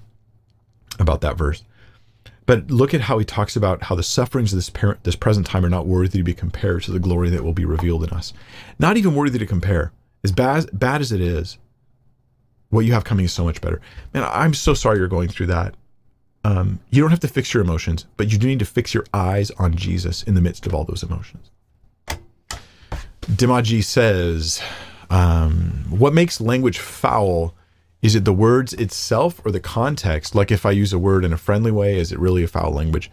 about 0.99 1.21
that 1.21 1.37
verse. 1.37 1.63
But 2.49 2.71
look 2.71 2.95
at 2.95 3.01
how 3.01 3.19
he 3.19 3.25
talks 3.25 3.55
about 3.55 3.83
how 3.83 3.93
the 3.93 4.01
sufferings 4.01 4.51
of 4.51 4.57
this 4.57 4.71
parent, 4.71 5.03
this 5.03 5.15
present 5.15 5.45
time 5.45 5.63
are 5.63 5.69
not 5.69 5.85
worthy 5.85 6.17
to 6.17 6.23
be 6.23 6.33
compared 6.33 6.81
to 6.81 6.91
the 6.91 6.97
glory 6.97 7.29
that 7.29 7.43
will 7.43 7.53
be 7.53 7.63
revealed 7.63 8.03
in 8.03 8.09
us. 8.09 8.33
Not 8.79 8.97
even 8.97 9.13
worthy 9.13 9.37
to 9.37 9.45
compare. 9.45 9.91
As 10.23 10.31
bad, 10.31 10.67
bad 10.73 10.99
as 10.99 11.11
it 11.11 11.21
is, 11.21 11.59
what 12.71 12.85
you 12.87 12.93
have 12.93 13.03
coming 13.03 13.25
is 13.25 13.33
so 13.33 13.43
much 13.43 13.61
better. 13.61 13.79
Man, 14.15 14.23
I'm 14.27 14.55
so 14.55 14.73
sorry 14.73 14.97
you're 14.97 15.07
going 15.07 15.27
through 15.27 15.45
that. 15.45 15.75
Um, 16.43 16.79
you 16.89 17.03
don't 17.03 17.11
have 17.11 17.19
to 17.19 17.27
fix 17.27 17.53
your 17.53 17.61
emotions, 17.61 18.07
but 18.17 18.31
you 18.31 18.39
do 18.39 18.47
need 18.47 18.57
to 18.57 18.65
fix 18.65 18.95
your 18.95 19.05
eyes 19.13 19.51
on 19.51 19.75
Jesus 19.75 20.23
in 20.23 20.33
the 20.33 20.41
midst 20.41 20.65
of 20.65 20.73
all 20.73 20.85
those 20.85 21.03
emotions. 21.03 21.51
Dimaji 23.21 23.83
says, 23.83 24.59
um, 25.11 25.85
What 25.91 26.15
makes 26.15 26.41
language 26.41 26.79
foul 26.79 27.53
is 28.01 28.15
it 28.15 28.25
the 28.25 28.33
words 28.33 28.73
itself 28.73 29.41
or 29.45 29.51
the 29.51 29.59
context? 29.59 30.35
Like 30.35 30.51
if 30.51 30.65
I 30.65 30.71
use 30.71 30.93
a 30.93 30.99
word 30.99 31.25
in 31.25 31.33
a 31.33 31.37
friendly 31.37 31.71
way, 31.71 31.97
is 31.97 32.11
it 32.11 32.19
really 32.19 32.43
a 32.43 32.47
foul 32.47 32.71
language? 32.71 33.11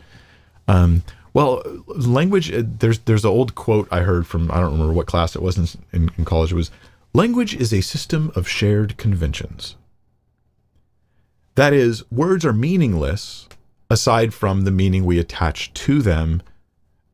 Um, 0.69 1.03
well, 1.37 1.63
language. 1.87 2.53
Uh, 2.53 2.63
there's 2.65 3.01
there's 3.01 3.25
an 3.25 3.31
old 3.31 3.55
quote 3.55 3.89
I 3.91 4.01
heard 4.01 4.27
from 4.27 4.51
I 4.51 4.61
don't 4.61 4.73
remember 4.73 4.93
what 4.93 5.07
class 5.07 5.37
it 5.37 5.43
was 5.43 5.59
in, 5.59 5.83
in, 5.93 6.11
in 6.17 6.25
college. 6.25 6.53
It 6.53 6.57
was 6.57 6.71
language 7.13 7.55
is 7.55 7.73
a 7.73 7.81
system 7.81 8.33
of 8.35 8.49
shared 8.49 8.97
conventions. 8.97 9.77
That 11.57 11.73
is, 11.73 12.11
words 12.11 12.45
are 12.45 12.53
meaningless 12.53 13.49
aside 13.91 14.35
from 14.35 14.63
the 14.63 14.71
meaning 14.71 15.05
we 15.05 15.19
attach 15.19 15.73
to 15.73 16.03
them, 16.03 16.43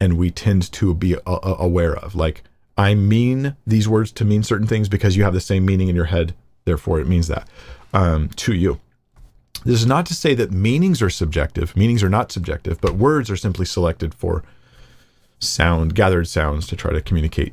and 0.01 0.19
we 0.19 0.31
tend 0.31 0.71
to 0.73 0.95
be 0.95 1.15
a, 1.15 1.21
a, 1.27 1.57
aware 1.59 1.97
of. 1.97 2.15
Like 2.15 2.43
I 2.77 2.95
mean 2.95 3.57
these 3.67 3.89
words 3.89 4.13
to 4.13 4.25
mean 4.25 4.43
certain 4.43 4.67
things 4.67 4.89
because 4.89 5.17
you 5.17 5.25
have 5.25 5.35
the 5.35 5.41
same 5.41 5.65
meaning 5.65 5.89
in 5.89 5.97
your 5.97 6.07
head 6.07 6.35
Therefore, 6.65 7.01
it 7.01 7.07
means 7.07 7.29
that 7.29 7.49
um, 7.93 8.29
to 8.31 8.55
you. 8.55 8.81
This 9.65 9.81
is 9.81 9.87
not 9.87 10.07
to 10.07 10.15
say 10.15 10.35
that 10.35 10.51
meanings 10.51 11.01
are 11.03 11.11
subjective. 11.11 11.77
Meanings 11.77 12.03
are 12.03 12.09
not 12.09 12.33
subjective, 12.33 12.81
but 12.81 12.95
words 12.95 13.31
are 13.31 13.37
simply 13.37 13.65
selected 13.65 14.13
for 14.15 14.43
sound, 15.39 15.95
gathered 15.95 16.29
sounds 16.29 16.67
to 16.69 16.77
try 16.77 16.93
to 16.93 17.01
communicate 17.01 17.53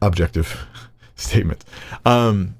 objective 0.00 0.66
statements. 1.16 1.64
Um, 2.04 2.56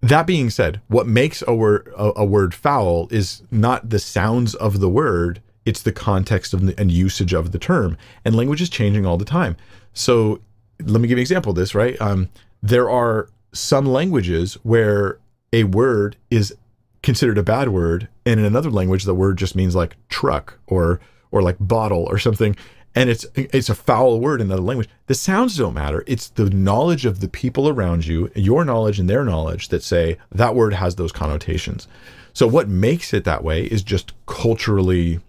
that 0.00 0.26
being 0.26 0.50
said, 0.50 0.80
what 0.88 1.06
makes 1.06 1.42
a 1.46 1.54
word 1.54 1.92
a, 1.96 2.12
a, 2.16 2.24
word 2.24 2.54
foul 2.54 3.08
is 3.10 3.42
not 3.50 3.90
the 3.90 3.98
sounds 3.98 4.54
of 4.54 4.80
the 4.80 4.88
word; 4.88 5.40
it's 5.64 5.82
the 5.82 5.92
context 5.92 6.54
of 6.54 6.66
the, 6.66 6.78
and 6.78 6.92
usage 6.92 7.32
of 7.32 7.50
the 7.52 7.58
term. 7.58 7.96
And 8.24 8.36
language 8.36 8.62
is 8.62 8.68
changing 8.68 9.06
all 9.06 9.16
the 9.16 9.24
time. 9.24 9.56
So, 9.94 10.40
let 10.80 11.00
me 11.00 11.08
give 11.08 11.16
you 11.18 11.20
an 11.20 11.22
example 11.22 11.50
of 11.50 11.56
this. 11.56 11.74
Right? 11.74 12.00
Um, 12.00 12.28
there 12.62 12.88
are 12.88 13.28
some 13.52 13.86
languages 13.86 14.54
where 14.62 15.18
a 15.52 15.64
word 15.64 16.16
is 16.30 16.54
considered 17.02 17.38
a 17.38 17.42
bad 17.42 17.68
word 17.68 18.08
and 18.26 18.40
in 18.40 18.46
another 18.46 18.70
language 18.70 19.04
the 19.04 19.14
word 19.14 19.38
just 19.38 19.54
means 19.54 19.74
like 19.74 19.96
truck 20.08 20.58
or 20.66 21.00
or 21.30 21.42
like 21.42 21.56
bottle 21.60 22.04
or 22.10 22.18
something 22.18 22.56
and 22.94 23.10
it's 23.10 23.24
it's 23.34 23.68
a 23.68 23.74
foul 23.74 24.18
word 24.20 24.40
in 24.40 24.48
another 24.48 24.62
language. 24.62 24.88
The 25.06 25.14
sounds 25.14 25.56
don't 25.56 25.74
matter. 25.74 26.02
It's 26.06 26.30
the 26.30 26.50
knowledge 26.50 27.04
of 27.06 27.20
the 27.20 27.28
people 27.28 27.68
around 27.68 28.06
you 28.06 28.30
your 28.34 28.64
knowledge 28.64 28.98
and 28.98 29.08
their 29.08 29.24
knowledge 29.24 29.68
that 29.68 29.82
say 29.82 30.16
that 30.32 30.54
word 30.54 30.74
has 30.74 30.96
those 30.96 31.12
connotations. 31.12 31.86
So 32.32 32.46
what 32.46 32.68
makes 32.68 33.12
it 33.12 33.24
that 33.24 33.44
way 33.44 33.64
is 33.64 33.82
just 33.82 34.12
culturally 34.26 35.20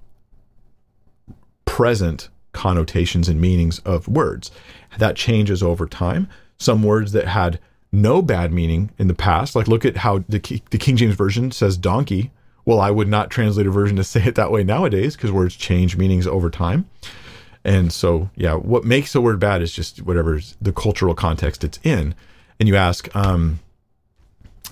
present 1.65 2.29
connotations 2.53 3.29
and 3.29 3.39
meanings 3.39 3.79
of 3.79 4.07
words. 4.07 4.51
That 4.97 5.15
changes 5.15 5.61
over 5.61 5.85
time. 5.85 6.27
Some 6.57 6.81
words 6.81 7.11
that 7.11 7.27
had 7.27 7.59
no 7.91 8.21
bad 8.21 8.53
meaning 8.53 8.91
in 8.97 9.07
the 9.07 9.13
past. 9.13 9.55
Like 9.55 9.67
look 9.67 9.85
at 9.85 9.97
how 9.97 10.19
the, 10.29 10.61
the 10.69 10.77
King 10.77 10.97
James 10.97 11.15
version 11.15 11.51
says 11.51 11.77
donkey. 11.77 12.31
Well, 12.65 12.79
I 12.79 12.91
would 12.91 13.07
not 13.07 13.31
translate 13.31 13.67
a 13.67 13.71
version 13.71 13.97
to 13.97 14.03
say 14.03 14.23
it 14.23 14.35
that 14.35 14.51
way 14.51 14.63
nowadays 14.63 15.15
because 15.15 15.31
words 15.31 15.55
change 15.55 15.97
meanings 15.97 16.27
over 16.27 16.49
time. 16.49 16.87
And 17.63 17.91
so, 17.91 18.29
yeah, 18.35 18.53
what 18.53 18.85
makes 18.85 19.15
a 19.15 19.21
word 19.21 19.39
bad 19.39 19.61
is 19.61 19.73
just 19.73 20.01
whatever 20.01 20.39
the 20.61 20.71
cultural 20.71 21.15
context 21.15 21.63
it's 21.63 21.79
in. 21.83 22.15
And 22.59 22.69
you 22.69 22.75
ask, 22.75 23.13
um, 23.15 23.59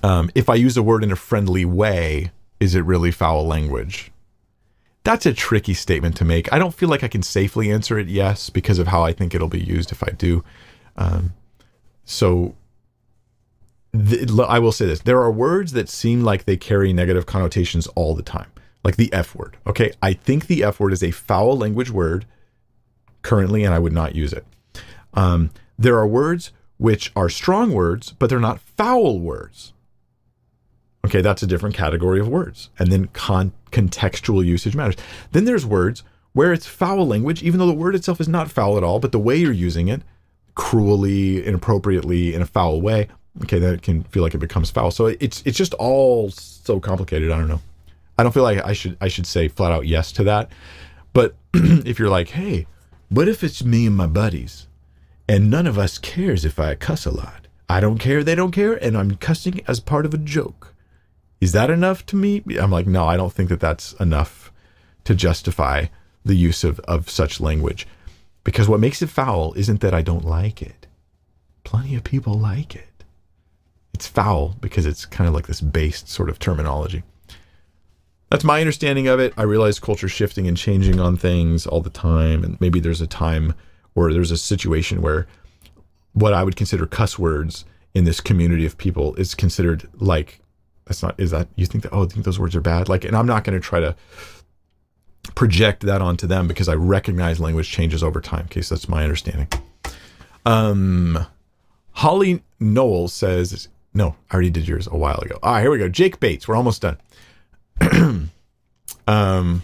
um, 0.04 0.30
if 0.36 0.50
I 0.50 0.56
use 0.56 0.78
a 0.78 0.84
word 0.84 1.04
in 1.04 1.12
a 1.12 1.16
friendly 1.16 1.66
way, 1.66 2.32
is 2.60 2.76
it 2.76 2.82
really 2.82 3.12
foul 3.12 3.46
language? 3.46 4.12
That's 5.04 5.26
a 5.26 5.34
tricky 5.34 5.74
statement 5.74 6.18
to 6.18 6.26
make. 6.26 6.52
I 6.52 6.60
don't 6.60 6.74
feel 6.74 6.90
like 6.90 7.04
I 7.04 7.08
can 7.08 7.24
safely 7.24 7.72
answer 7.72 7.98
it 7.98 8.08
yes 8.08 8.50
because 8.50 8.78
of 8.78 8.88
how 8.88 9.04
I 9.04 9.14
think 9.14 9.34
it'll 9.34 9.48
be 9.48 9.60
used 9.60 9.92
if 9.92 10.04
I 10.04 10.12
do. 10.12 10.44
Um, 10.98 11.34
so 12.04 12.56
th- 13.98 14.30
I 14.48 14.60
will 14.60 14.72
say 14.72 14.86
this 14.86 15.00
there 15.02 15.22
are 15.22 15.32
words 15.32 15.72
that 15.74 15.90
seem 15.90 16.24
like 16.24 16.46
they 16.46 16.58
carry 16.58 16.94
negative 16.94 17.26
connotations 17.26 17.88
all 17.88 18.16
the 18.16 18.24
time, 18.24 18.52
like 18.84 18.96
the 18.96 19.12
F 19.14 19.36
word. 19.36 19.58
Okay. 19.66 19.92
I 20.02 20.14
think 20.14 20.48
the 20.48 20.64
F 20.64 20.80
word 20.80 20.94
is 20.94 21.04
a 21.04 21.12
foul 21.12 21.58
language 21.58 21.92
word 21.92 22.26
currently, 23.22 23.64
and 23.64 23.74
I 23.74 23.80
would 23.80 23.94
not 23.94 24.16
use 24.16 24.34
it. 24.34 24.46
Um, 25.14 25.52
there 25.78 25.98
are 25.98 26.08
words 26.08 26.52
which 26.78 27.12
are 27.16 27.30
strong 27.30 27.72
words, 27.72 28.14
but 28.18 28.30
they're 28.30 28.40
not 28.40 28.60
foul 28.60 29.20
words. 29.20 29.74
Okay, 31.06 31.22
that's 31.22 31.42
a 31.42 31.48
different 31.48 31.76
category 31.76 32.20
of 32.20 32.28
words. 32.28 32.70
And 32.78 32.92
then 32.92 33.08
con- 33.14 33.54
contextual 33.72 34.46
usage 34.46 34.76
matters. 34.76 34.96
Then 35.32 35.46
there's 35.46 35.66
words 35.66 36.04
where 36.34 36.54
it's 36.54 36.68
foul 36.68 37.08
language, 37.08 37.42
even 37.42 37.60
though 37.60 37.68
the 37.68 37.74
word 37.74 37.96
itself 37.96 38.20
is 38.22 38.28
not 38.28 38.52
foul 38.52 38.78
at 38.78 38.84
all, 38.84 39.00
but 39.00 39.12
the 39.12 39.20
way 39.20 39.36
you're 39.38 39.52
using 39.52 39.88
it, 39.88 40.02
cruelly, 40.54 41.46
inappropriately, 41.46 42.34
in 42.34 42.42
a 42.42 42.46
foul 42.46 42.82
way, 42.82 43.08
okay, 43.44 43.60
that 43.60 43.82
can 43.82 44.04
feel 44.04 44.24
like 44.24 44.34
it 44.34 44.40
becomes 44.40 44.70
foul. 44.70 44.92
So 44.92 45.08
it's 45.08 45.42
it's 45.46 45.58
just 45.58 45.74
all 45.76 46.30
so 46.30 46.80
complicated. 46.80 47.32
I 47.32 47.38
don't 47.38 47.48
know. 47.48 47.62
I 48.18 48.24
don't 48.24 48.32
feel 48.32 48.44
like 48.44 48.64
I 48.64 48.74
should 48.74 48.98
I 49.00 49.08
should 49.08 49.26
say 49.26 49.48
flat 49.48 49.72
out 49.72 49.88
yes 49.88 50.12
to 50.14 50.24
that. 50.26 50.52
But 51.14 51.36
if 51.54 52.00
you're 52.00 52.10
like, 52.10 52.30
hey, 52.30 52.68
what 53.10 53.28
if 53.28 53.44
it's 53.44 53.64
me 53.64 53.88
and 53.88 53.96
my 53.96 54.08
buddies, 54.08 54.68
and 55.28 55.50
none 55.50 55.68
of 55.68 55.78
us 55.78 55.98
cares 55.98 56.46
if 56.46 56.60
I 56.60 56.76
cuss 56.76 57.06
a 57.06 57.12
lot? 57.12 57.48
I 57.70 57.80
don't 57.80 57.98
care, 57.98 58.24
they 58.24 58.36
don't 58.36 58.52
care, 58.52 58.74
and 58.74 58.98
I'm 58.98 59.16
cussing 59.16 59.62
as 59.68 59.80
part 59.80 60.06
of 60.06 60.14
a 60.14 60.18
joke. 60.18 60.74
Is 61.42 61.52
that 61.52 61.70
enough 61.70 62.06
to 62.08 62.16
me? 62.16 62.44
I'm 62.60 62.72
like, 62.72 62.88
no, 62.88 63.06
I 63.06 63.18
don't 63.18 63.34
think 63.34 63.50
that 63.50 63.60
that's 63.60 63.94
enough 63.94 64.52
to 65.04 65.14
justify 65.14 65.86
the 66.26 66.36
use 66.36 66.64
of, 66.64 66.80
of 66.82 67.10
such 67.10 67.40
language. 67.40 67.88
Because 68.44 68.70
what 68.70 68.80
makes 68.80 69.02
it 69.02 69.10
foul 69.10 69.54
isn't 69.54 69.82
that 69.82 69.94
I 69.94 70.02
don't 70.02 70.26
like 70.26 70.62
it. 70.62 70.88
Plenty 71.64 71.96
of 71.96 72.04
people 72.04 72.34
like 72.34 72.76
it. 72.76 72.87
It's 73.98 74.06
foul 74.06 74.56
because 74.62 74.86
it's 74.86 75.08
kind 75.08 75.28
of 75.28 75.34
like 75.34 75.48
this 75.48 75.60
based 75.60 76.08
sort 76.08 76.30
of 76.30 76.38
terminology. 76.38 77.02
That's 78.30 78.44
my 78.44 78.60
understanding 78.60 79.08
of 79.08 79.20
it. 79.20 79.34
I 79.36 79.42
realize 79.42 79.80
culture 79.80 80.08
shifting 80.08 80.48
and 80.48 80.56
changing 80.56 81.00
on 81.00 81.18
things 81.18 81.66
all 81.66 81.82
the 81.82 81.90
time. 81.90 82.44
And 82.44 82.62
maybe 82.62 82.80
there's 82.80 83.02
a 83.02 83.08
time 83.08 83.56
where 83.96 84.14
there's 84.14 84.30
a 84.30 84.38
situation 84.38 85.02
where 85.02 85.26
what 86.14 86.32
I 86.32 86.44
would 86.44 86.56
consider 86.56 86.86
cuss 86.86 87.18
words 87.18 87.66
in 87.96 88.04
this 88.04 88.22
community 88.22 88.68
of 88.68 88.78
people 88.78 89.16
is 89.16 89.34
considered 89.34 89.90
like 89.96 90.42
that's 90.86 91.02
not 91.02 91.20
is 91.20 91.32
that 91.32 91.48
you 91.56 91.66
think 91.66 91.82
that 91.82 91.92
oh 91.92 92.04
I 92.04 92.06
think 92.06 92.24
those 92.24 92.38
words 92.38 92.56
are 92.56 92.62
bad 92.62 92.90
like 92.90 93.04
and 93.04 93.18
I'm 93.18 93.26
not 93.26 93.46
going 93.46 93.60
to 93.60 93.68
try 93.68 93.80
to 93.80 93.96
project 95.34 95.82
that 95.88 96.04
onto 96.04 96.28
them 96.28 96.48
because 96.48 96.70
I 96.70 96.76
recognize 96.76 97.40
language 97.40 97.72
changes 97.72 98.04
over 98.04 98.22
time. 98.22 98.46
Okay, 98.46 98.62
so 98.62 98.76
that's 98.76 98.88
my 98.88 99.04
understanding. 99.04 99.48
Um, 100.46 101.26
Holly 101.94 102.44
Noel 102.60 103.08
says 103.08 103.70
no, 103.98 104.16
I 104.30 104.36
already 104.36 104.52
did 104.52 104.68
yours 104.68 104.88
a 104.88 104.96
while 104.96 105.20
ago. 105.20 105.40
All 105.42 105.54
right, 105.54 105.62
here 105.62 105.72
we 105.72 105.80
go. 105.80 105.90
Jake 105.90 106.20
Bates, 106.20 106.48
we're 106.48 106.56
almost 106.56 106.84
done. 106.84 106.98
um. 109.08 109.64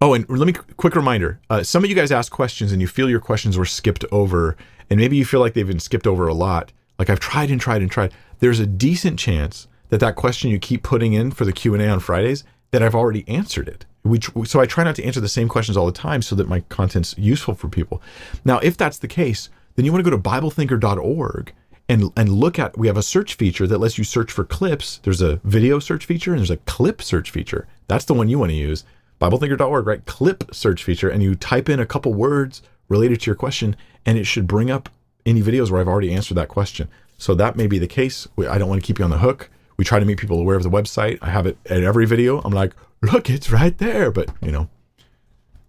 Oh, 0.00 0.14
and 0.14 0.28
let 0.28 0.46
me 0.46 0.52
quick 0.52 0.94
reminder. 0.94 1.40
Uh, 1.50 1.64
some 1.64 1.82
of 1.82 1.90
you 1.90 1.96
guys 1.96 2.12
ask 2.12 2.30
questions 2.30 2.70
and 2.70 2.80
you 2.80 2.86
feel 2.86 3.10
your 3.10 3.20
questions 3.20 3.58
were 3.58 3.64
skipped 3.64 4.04
over, 4.12 4.56
and 4.90 5.00
maybe 5.00 5.16
you 5.16 5.24
feel 5.24 5.40
like 5.40 5.54
they've 5.54 5.66
been 5.66 5.80
skipped 5.80 6.06
over 6.06 6.28
a 6.28 6.34
lot. 6.34 6.72
Like 6.98 7.10
I've 7.10 7.20
tried 7.20 7.50
and 7.50 7.60
tried 7.60 7.82
and 7.82 7.90
tried 7.90 8.12
there's 8.40 8.60
a 8.60 8.66
decent 8.66 9.18
chance 9.18 9.66
that 9.88 10.00
that 10.00 10.14
question 10.14 10.50
you 10.50 10.58
keep 10.58 10.82
putting 10.82 11.14
in 11.14 11.30
for 11.30 11.44
the 11.44 11.52
Q&A 11.52 11.88
on 11.88 12.00
Fridays 12.00 12.44
that 12.70 12.82
I've 12.82 12.94
already 12.94 13.26
answered 13.26 13.66
it. 13.66 13.86
Which, 14.02 14.30
so 14.44 14.60
I 14.60 14.66
try 14.66 14.84
not 14.84 14.94
to 14.96 15.04
answer 15.04 15.20
the 15.20 15.28
same 15.28 15.48
questions 15.48 15.76
all 15.76 15.86
the 15.86 15.92
time 15.92 16.22
so 16.22 16.36
that 16.36 16.48
my 16.48 16.60
content's 16.68 17.16
useful 17.18 17.54
for 17.54 17.68
people. 17.68 18.00
Now, 18.44 18.58
if 18.58 18.76
that's 18.76 18.98
the 18.98 19.08
case, 19.08 19.48
then 19.74 19.84
you 19.84 19.92
want 19.92 20.04
to 20.04 20.10
go 20.10 20.16
to 20.16 20.22
biblethinker.org 20.22 21.52
and 21.88 22.12
and 22.16 22.28
look 22.30 22.58
at 22.58 22.76
we 22.76 22.86
have 22.86 22.96
a 22.96 23.02
search 23.02 23.34
feature 23.34 23.66
that 23.66 23.78
lets 23.78 23.98
you 23.98 24.04
search 24.04 24.30
for 24.30 24.44
clips. 24.44 25.00
There's 25.02 25.22
a 25.22 25.36
video 25.44 25.78
search 25.78 26.04
feature 26.06 26.32
and 26.32 26.40
there's 26.40 26.50
a 26.50 26.58
clip 26.58 27.02
search 27.02 27.30
feature. 27.30 27.66
That's 27.86 28.04
the 28.04 28.14
one 28.14 28.28
you 28.28 28.38
want 28.38 28.50
to 28.50 28.56
use. 28.56 28.84
biblethinker.org, 29.20 29.86
right? 29.86 30.04
Clip 30.04 30.44
search 30.52 30.84
feature 30.84 31.08
and 31.08 31.22
you 31.22 31.34
type 31.34 31.68
in 31.68 31.80
a 31.80 31.86
couple 31.86 32.12
words 32.12 32.62
related 32.88 33.20
to 33.20 33.26
your 33.26 33.36
question 33.36 33.76
and 34.04 34.18
it 34.18 34.24
should 34.24 34.46
bring 34.46 34.70
up 34.70 34.88
any 35.26 35.42
videos 35.42 35.70
where 35.70 35.80
I've 35.80 35.88
already 35.88 36.12
answered 36.12 36.34
that 36.34 36.48
question. 36.48 36.88
So 37.18 37.34
that 37.34 37.56
may 37.56 37.66
be 37.66 37.78
the 37.78 37.88
case. 37.88 38.28
I 38.38 38.58
don't 38.58 38.68
want 38.68 38.80
to 38.80 38.86
keep 38.86 38.98
you 38.98 39.04
on 39.04 39.10
the 39.10 39.18
hook. 39.18 39.50
We 39.76 39.84
try 39.84 39.98
to 39.98 40.04
make 40.04 40.18
people 40.18 40.40
aware 40.40 40.56
of 40.56 40.62
the 40.62 40.70
website. 40.70 41.18
I 41.20 41.30
have 41.30 41.46
it 41.46 41.56
at 41.66 41.82
every 41.82 42.06
video. 42.06 42.40
I'm 42.40 42.52
like, 42.52 42.72
look, 43.02 43.28
it's 43.28 43.50
right 43.50 43.76
there. 43.78 44.10
But, 44.10 44.30
you 44.40 44.50
know, 44.50 44.68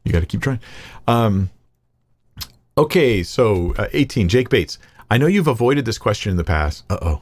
you 0.04 0.12
got 0.12 0.22
to 0.22 0.26
keep 0.26 0.42
trying. 0.42 0.60
Um, 1.08 1.50
okay, 2.78 3.24
so 3.24 3.74
uh, 3.78 3.88
18, 3.94 4.30
Jake 4.30 4.50
Bates. 4.50 4.78
I 5.10 5.18
know 5.18 5.28
you've 5.28 5.48
avoided 5.48 5.86
this 5.86 5.98
question 5.98 6.32
in 6.32 6.38
the 6.38 6.44
past. 6.44 6.84
Uh 6.90 6.98
oh. 7.02 7.22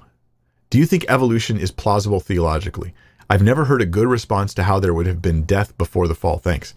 Do 0.69 0.77
you 0.77 0.85
think 0.85 1.05
evolution 1.07 1.57
is 1.57 1.71
plausible 1.71 2.19
theologically? 2.19 2.93
I've 3.29 3.43
never 3.43 3.65
heard 3.65 3.81
a 3.81 3.85
good 3.85 4.07
response 4.07 4.53
to 4.55 4.63
how 4.63 4.79
there 4.79 4.93
would 4.93 5.07
have 5.07 5.21
been 5.21 5.43
death 5.43 5.77
before 5.77 6.07
the 6.07 6.15
fall. 6.15 6.37
Thanks. 6.37 6.73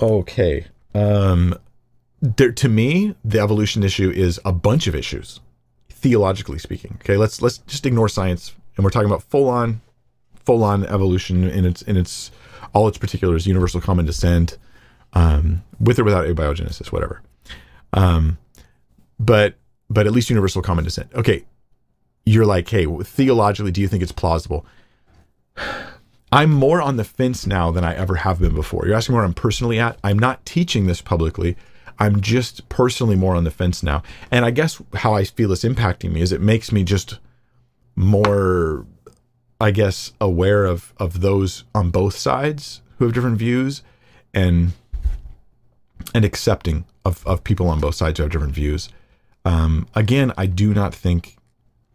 Okay. 0.00 0.66
Um, 0.94 1.58
there, 2.20 2.52
to 2.52 2.68
me, 2.68 3.14
the 3.24 3.38
evolution 3.38 3.82
issue 3.82 4.10
is 4.10 4.40
a 4.44 4.52
bunch 4.52 4.86
of 4.86 4.94
issues 4.94 5.40
theologically 5.90 6.58
speaking. 6.58 6.98
Okay, 7.00 7.16
let's 7.16 7.42
let's 7.42 7.58
just 7.58 7.86
ignore 7.86 8.08
science, 8.08 8.54
and 8.76 8.84
we're 8.84 8.90
talking 8.90 9.08
about 9.08 9.22
full 9.22 9.48
on, 9.48 9.80
full 10.44 10.62
on 10.62 10.84
evolution 10.86 11.44
in 11.44 11.64
its 11.64 11.82
in 11.82 11.96
its 11.96 12.30
all 12.72 12.88
its 12.88 12.98
particulars, 12.98 13.46
universal 13.46 13.80
common 13.80 14.06
descent, 14.06 14.58
um, 15.12 15.62
with 15.80 15.98
or 15.98 16.04
without 16.04 16.26
abiogenesis, 16.26 16.92
whatever. 16.92 17.22
Um, 17.92 18.38
but 19.18 19.54
but 19.88 20.06
at 20.06 20.12
least 20.12 20.30
universal 20.30 20.62
common 20.62 20.84
descent. 20.84 21.10
Okay, 21.14 21.44
you're 22.24 22.46
like, 22.46 22.68
hey, 22.68 22.86
theologically, 22.86 23.70
do 23.70 23.80
you 23.80 23.88
think 23.88 24.02
it's 24.02 24.12
plausible? 24.12 24.66
I'm 26.32 26.50
more 26.50 26.82
on 26.82 26.96
the 26.96 27.04
fence 27.04 27.46
now 27.46 27.70
than 27.70 27.84
I 27.84 27.94
ever 27.94 28.16
have 28.16 28.40
been 28.40 28.54
before. 28.54 28.84
You're 28.84 28.96
asking 28.96 29.14
where 29.14 29.24
I'm 29.24 29.32
personally 29.32 29.78
at. 29.78 29.98
I'm 30.02 30.18
not 30.18 30.44
teaching 30.44 30.86
this 30.86 31.00
publicly. 31.00 31.56
I'm 31.98 32.20
just 32.20 32.68
personally 32.68 33.16
more 33.16 33.36
on 33.36 33.44
the 33.44 33.50
fence 33.50 33.82
now. 33.82 34.02
And 34.30 34.44
I 34.44 34.50
guess 34.50 34.82
how 34.94 35.14
I 35.14 35.24
feel 35.24 35.52
it's 35.52 35.64
impacting 35.64 36.12
me 36.12 36.20
is 36.20 36.32
it 36.32 36.40
makes 36.40 36.72
me 36.72 36.84
just 36.84 37.18
more, 37.94 38.86
I 39.60 39.70
guess, 39.70 40.12
aware 40.20 40.66
of 40.66 40.92
of 40.98 41.20
those 41.20 41.64
on 41.74 41.90
both 41.90 42.16
sides 42.16 42.82
who 42.98 43.06
have 43.06 43.14
different 43.14 43.38
views 43.38 43.82
and 44.34 44.72
and 46.14 46.24
accepting 46.24 46.84
of, 47.04 47.26
of 47.26 47.44
people 47.44 47.68
on 47.68 47.80
both 47.80 47.94
sides 47.94 48.18
who 48.18 48.24
have 48.24 48.32
different 48.32 48.54
views. 48.54 48.90
Um, 49.46 49.86
again, 49.94 50.32
I 50.36 50.46
do 50.46 50.74
not 50.74 50.92
think 50.92 51.36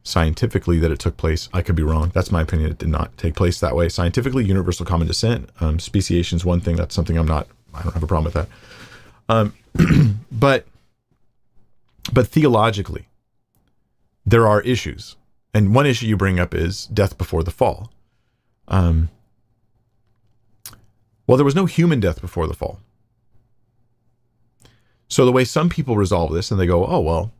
scientifically 0.03 0.79
that 0.79 0.89
it 0.89 0.99
took 0.99 1.17
place. 1.17 1.49
I 1.53 1.61
could 1.61 1.75
be 1.75 1.83
wrong. 1.83 2.09
That's 2.13 2.31
my 2.31 2.41
opinion. 2.41 2.71
It 2.71 2.77
did 2.77 2.87
not 2.87 3.15
take 3.17 3.35
place 3.35 3.59
that 3.59 3.75
way. 3.75 3.89
Scientifically, 3.89 4.45
universal 4.45 4.85
common 4.85 5.05
descent, 5.05 5.49
um, 5.59 5.77
speciation 5.77 6.37
is 6.37 6.45
one 6.45 6.61
thing. 6.61 6.77
That's 6.77 6.95
something 6.95 7.17
I'm 7.17 7.27
not. 7.27 7.49
I 7.73 7.83
don't 7.83 7.93
have 7.93 8.03
a 8.03 8.07
problem 8.07 8.33
with 8.33 8.35
that. 8.35 8.47
Um, 9.27 9.53
but 10.31 10.65
but 12.13 12.27
theologically, 12.27 13.09
there 14.25 14.47
are 14.47 14.61
issues, 14.61 15.17
and 15.53 15.75
one 15.75 15.85
issue 15.85 16.07
you 16.07 16.15
bring 16.15 16.39
up 16.39 16.55
is 16.55 16.85
death 16.85 17.17
before 17.17 17.43
the 17.43 17.51
fall. 17.51 17.91
Um, 18.69 19.09
well, 21.27 21.35
there 21.35 21.45
was 21.45 21.55
no 21.55 21.65
human 21.65 21.99
death 21.99 22.21
before 22.21 22.47
the 22.47 22.53
fall. 22.53 22.79
So 25.09 25.25
the 25.25 25.33
way 25.33 25.43
some 25.43 25.67
people 25.67 25.97
resolve 25.97 26.31
this, 26.31 26.49
and 26.49 26.57
they 26.57 26.65
go, 26.65 26.85
"Oh 26.85 27.01
well, 27.01 27.33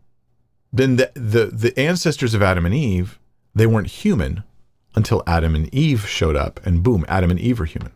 then 0.72 0.95
the 0.98 1.11
the, 1.14 1.45
the 1.45 1.80
ancestors 1.80 2.34
of 2.34 2.41
Adam 2.41 2.65
and 2.65 2.76
Eve, 2.76 3.19
they 3.53 3.68
weren't 3.68 3.88
human 3.88 4.43
until 4.95 5.23
Adam 5.26 5.56
and 5.56 5.73
Eve 5.73 6.07
showed 6.07 6.35
up, 6.35 6.60
and 6.65 6.84
boom, 6.84 7.06
Adam 7.07 7.31
and 7.31 7.39
Eve 7.39 7.61
are 7.61 7.65
human." 7.65 7.91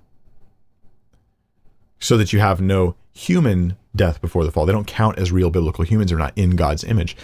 So 2.00 2.18
that 2.18 2.34
you 2.34 2.40
have 2.40 2.62
no 2.62 2.96
human 3.14 3.78
death 3.96 4.22
before 4.22 4.44
the 4.44 4.52
fall. 4.52 4.66
They 4.66 4.74
don't 4.74 4.88
count 4.88 5.18
as 5.18 5.32
real 5.32 5.50
biblical 5.50 5.86
humans. 5.86 6.12
They're 6.12 6.20
not 6.20 6.38
in 6.38 6.52
God's 6.52 6.84
image. 6.84 7.16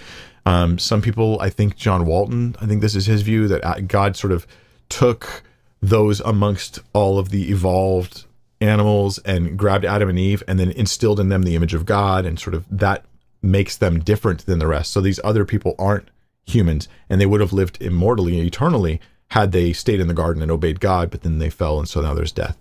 Um, 0.46 0.80
some 0.80 1.02
people, 1.02 1.40
I 1.40 1.50
think 1.50 1.76
John 1.76 2.06
Walton, 2.06 2.56
I 2.60 2.66
think 2.66 2.82
this 2.82 2.96
is 2.96 3.06
his 3.06 3.22
view 3.22 3.48
that 3.50 3.64
uh, 3.64 3.82
God 3.82 4.16
sort 4.16 4.34
of 4.34 4.48
took 4.90 5.44
those 5.82 6.20
amongst 6.22 6.80
all 6.94 7.20
of 7.20 7.30
the 7.30 7.52
evolved 7.52 8.26
animals 8.60 9.18
and 9.20 9.58
grabbed 9.58 9.86
Adam 9.86 10.10
and 10.10 10.20
Eve 10.20 10.44
and 10.48 10.60
then 10.60 10.72
instilled 10.72 11.20
in 11.20 11.30
them 11.30 11.44
the 11.44 11.56
image 11.56 11.74
of 11.74 11.86
God 11.86 12.26
and 12.26 12.40
sort 12.40 12.54
of 12.54 12.66
that 12.70 13.04
makes 13.42 13.78
them 13.78 14.00
different 14.00 14.46
than 14.46 14.60
the 14.60 14.68
rest. 14.68 14.92
So 14.92 15.02
these 15.02 15.20
other 15.24 15.46
people 15.46 15.76
aren't 15.80 16.10
humans, 16.46 16.88
and 17.10 17.20
they 17.20 17.26
would 17.26 17.42
have 17.42 17.54
lived 17.54 17.82
immortally, 17.82 18.38
and 18.38 18.48
eternally, 18.48 19.00
had 19.30 19.52
they 19.52 19.74
stayed 19.74 20.00
in 20.00 20.08
the 20.08 20.14
garden 20.14 20.42
and 20.42 20.52
obeyed 20.52 20.80
God, 20.80 21.10
but 21.10 21.22
then 21.22 21.40
they 21.40 21.50
fell, 21.50 21.80
and 21.80 21.88
so 21.88 22.02
now 22.02 22.14
there's 22.14 22.32
death. 22.32 22.58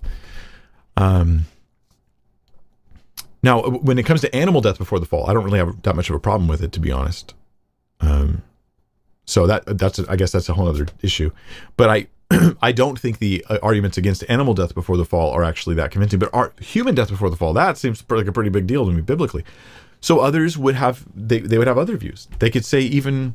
Um, 0.96 1.46
now, 3.42 3.62
when 3.62 3.98
it 3.98 4.06
comes 4.06 4.20
to 4.20 4.34
animal 4.34 4.60
death 4.60 4.78
before 4.78 5.00
the 5.00 5.06
fall, 5.06 5.28
I 5.28 5.32
don't 5.32 5.44
really 5.44 5.58
have 5.58 5.82
that 5.82 5.96
much 5.96 6.10
of 6.10 6.16
a 6.16 6.20
problem 6.20 6.48
with 6.48 6.62
it, 6.62 6.72
to 6.72 6.80
be 6.80 6.92
honest. 6.92 7.34
Um, 8.00 8.42
so 9.24 9.46
that 9.46 9.78
that's 9.78 9.98
I 10.00 10.16
guess 10.16 10.32
that's 10.32 10.48
a 10.48 10.54
whole 10.54 10.68
other 10.68 10.88
issue. 11.02 11.30
But 11.76 11.88
I 11.88 12.06
I 12.62 12.72
don't 12.72 12.98
think 12.98 13.18
the 13.18 13.44
uh, 13.48 13.58
arguments 13.62 13.96
against 13.96 14.24
animal 14.28 14.54
death 14.54 14.74
before 14.74 14.96
the 14.96 15.04
fall 15.04 15.30
are 15.32 15.44
actually 15.44 15.76
that 15.76 15.90
convincing. 15.90 16.18
But 16.18 16.30
our, 16.34 16.52
human 16.60 16.94
death 16.94 17.08
before 17.08 17.30
the 17.30 17.36
fall 17.36 17.52
that 17.54 17.78
seems 17.78 18.04
like 18.08 18.26
a 18.26 18.32
pretty 18.32 18.50
big 18.50 18.66
deal 18.66 18.84
to 18.86 18.92
me 18.92 19.00
biblically. 19.00 19.44
So 20.00 20.20
others 20.20 20.56
would 20.56 20.74
have 20.74 21.04
they, 21.14 21.40
they 21.40 21.58
would 21.58 21.66
have 21.66 21.78
other 21.78 21.96
views. 21.96 22.28
They 22.38 22.50
could 22.50 22.64
say 22.64 22.80
even 22.80 23.34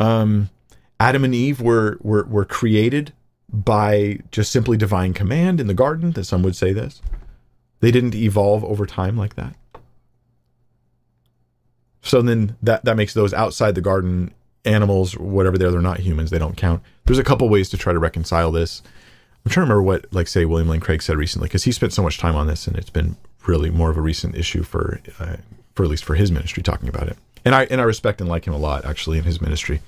um, 0.00 0.50
Adam 0.98 1.24
and 1.24 1.34
Eve 1.34 1.60
were 1.60 1.98
were 2.00 2.24
were 2.24 2.44
created 2.44 3.12
by 3.52 4.18
just 4.32 4.50
simply 4.50 4.76
divine 4.76 5.12
command 5.12 5.60
in 5.60 5.66
the 5.66 5.74
garden. 5.74 6.12
That 6.12 6.24
some 6.24 6.42
would 6.42 6.56
say 6.56 6.72
this. 6.72 7.00
They 7.80 7.90
didn't 7.90 8.14
evolve 8.14 8.64
over 8.64 8.86
time 8.86 9.16
like 9.16 9.36
that. 9.36 9.54
So 12.02 12.22
then 12.22 12.56
that 12.62 12.84
that 12.84 12.96
makes 12.96 13.14
those 13.14 13.32
outside 13.32 13.74
the 13.74 13.80
garden 13.80 14.34
animals, 14.64 15.16
whatever 15.16 15.58
they're, 15.58 15.70
they're 15.70 15.80
not 15.80 16.00
humans. 16.00 16.30
They 16.30 16.38
don't 16.38 16.56
count. 16.56 16.82
There's 17.04 17.18
a 17.18 17.24
couple 17.24 17.48
ways 17.48 17.68
to 17.70 17.76
try 17.76 17.92
to 17.92 17.98
reconcile 17.98 18.50
this. 18.50 18.82
I'm 19.44 19.50
trying 19.50 19.66
to 19.66 19.74
remember 19.74 19.82
what, 19.82 20.06
like, 20.10 20.26
say, 20.26 20.46
William 20.46 20.70
Lane 20.70 20.80
Craig 20.80 21.02
said 21.02 21.18
recently, 21.18 21.48
because 21.48 21.64
he 21.64 21.72
spent 21.72 21.92
so 21.92 22.02
much 22.02 22.16
time 22.16 22.34
on 22.34 22.46
this, 22.46 22.66
and 22.66 22.78
it's 22.78 22.88
been 22.88 23.16
really 23.46 23.68
more 23.68 23.90
of 23.90 23.98
a 23.98 24.00
recent 24.00 24.34
issue 24.34 24.62
for, 24.62 25.02
uh, 25.18 25.36
for 25.74 25.84
at 25.84 25.90
least 25.90 26.04
for 26.04 26.14
his 26.14 26.30
ministry, 26.30 26.62
talking 26.62 26.88
about 26.88 27.08
it. 27.08 27.16
And 27.44 27.54
I 27.54 27.64
and 27.64 27.80
I 27.80 27.84
respect 27.84 28.20
and 28.20 28.28
like 28.28 28.46
him 28.46 28.54
a 28.54 28.58
lot, 28.58 28.84
actually, 28.84 29.18
in 29.18 29.24
his 29.24 29.40
ministry. 29.40 29.80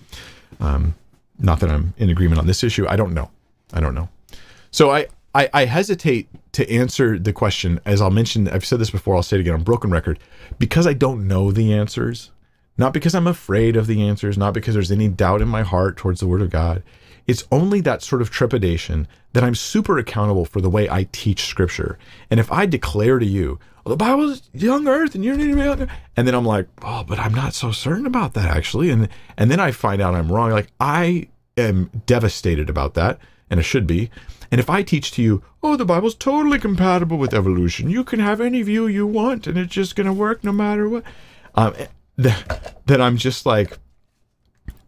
Um, 0.61 0.95
not 1.39 1.61
that 1.61 1.71
I'm 1.71 1.95
in 1.99 2.11
agreement 2.11 2.39
on 2.39 2.47
this 2.47 2.65
issue. 2.65 2.87
I 2.89 2.97
don't 2.97 3.15
know. 3.15 3.31
I 3.73 3.81
don't 3.81 3.95
know. 3.95 4.09
So 4.71 4.91
I, 4.91 5.07
I, 5.35 5.49
I 5.53 5.65
hesitate 5.65 6.29
to 6.53 6.71
answer 6.71 7.19
the 7.19 7.33
question, 7.33 7.81
as 7.85 8.01
I'll 8.01 8.11
mention. 8.11 8.49
I've 8.49 8.65
said 8.65 8.79
this 8.79 8.91
before. 8.91 9.17
I'll 9.17 9.23
say 9.23 9.37
it 9.37 9.41
again 9.41 9.55
on 9.55 9.63
broken 9.63 9.91
record, 9.91 10.19
because 10.59 10.87
I 10.87 10.93
don't 10.93 11.27
know 11.27 11.51
the 11.51 11.73
answers. 11.73 12.31
Not 12.79 12.93
because 12.93 13.15
I'm 13.15 13.27
afraid 13.27 13.75
of 13.75 13.87
the 13.87 14.07
answers, 14.07 14.37
not 14.37 14.53
because 14.53 14.75
there's 14.75 14.93
any 14.93 15.09
doubt 15.09 15.41
in 15.41 15.49
my 15.49 15.63
heart 15.63 15.97
towards 15.97 16.21
the 16.21 16.27
Word 16.27 16.43
of 16.43 16.51
God. 16.51 16.83
It's 17.27 17.45
only 17.51 17.81
that 17.83 18.03
sort 18.03 18.23
of 18.23 18.31
trepidation 18.31 19.09
that 19.33 19.45
I'm 19.45 19.55
super 19.55 19.99
accountable 19.99 20.45
for 20.45 20.61
the 20.61 20.71
way 20.71 20.89
I 20.89 21.09
teach 21.13 21.47
Scripture. 21.47 21.99
And 22.31 22.39
if 22.41 22.51
I 22.53 22.67
declare 22.67 23.19
to 23.19 23.27
you, 23.27 23.59
well, 23.85 23.91
the 23.91 24.05
Bible 24.05 24.31
is 24.31 24.43
young 24.53 24.89
earth 24.89 25.15
and 25.15 25.25
you're 25.25 25.37
need 25.37 25.55
to 25.55 25.77
be 25.77 25.93
and 26.17 26.27
then 26.27 26.35
I'm 26.35 26.45
like, 26.45 26.69
oh, 26.83 27.05
but 27.05 27.19
I'm 27.19 27.35
not 27.35 27.55
so 27.55 27.71
certain 27.71 28.07
about 28.07 28.35
that 28.35 28.49
actually. 28.49 28.91
And 28.91 29.09
and 29.37 29.51
then 29.51 29.61
I 29.61 29.71
find 29.71 30.03
out 30.03 30.15
I'm 30.15 30.31
wrong. 30.31 30.51
Like 30.51 30.73
I 30.81 31.29
am 31.57 31.91
devastated 32.07 32.69
about 32.69 32.95
that, 32.95 33.19
and 33.49 33.61
I 33.61 33.63
should 33.63 33.87
be. 33.87 34.11
And 34.51 34.61
if 34.61 34.71
I 34.71 34.83
teach 34.83 35.11
to 35.13 35.23
you, 35.23 35.43
oh, 35.63 35.77
the 35.77 35.85
Bible's 35.85 36.15
totally 36.15 36.59
compatible 36.59 37.19
with 37.19 37.35
evolution, 37.35 37.91
you 37.91 38.05
can 38.05 38.21
have 38.21 38.41
any 38.41 38.63
view 38.63 38.87
you 38.87 39.07
want, 39.07 39.47
and 39.47 39.59
it's 39.59 39.73
just 39.73 39.97
going 39.97 40.07
to 40.07 40.13
work 40.13 40.45
no 40.45 40.53
matter 40.53 40.89
what. 40.89 41.05
Um, 41.55 41.75
that, 42.17 42.81
that 42.87 43.01
I'm 43.01 43.17
just 43.17 43.47
like, 43.47 43.79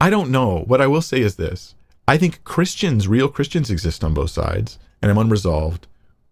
I 0.00 0.10
don't 0.10 0.30
know. 0.30 0.60
What 0.60 0.80
I 0.80 0.86
will 0.86 1.02
say 1.02 1.20
is 1.20 1.36
this 1.36 1.74
I 2.08 2.16
think 2.16 2.42
Christians, 2.42 3.06
real 3.06 3.28
Christians, 3.28 3.70
exist 3.70 4.02
on 4.02 4.14
both 4.14 4.30
sides, 4.30 4.78
and 5.02 5.10
I'm 5.10 5.18
unresolved. 5.18 5.86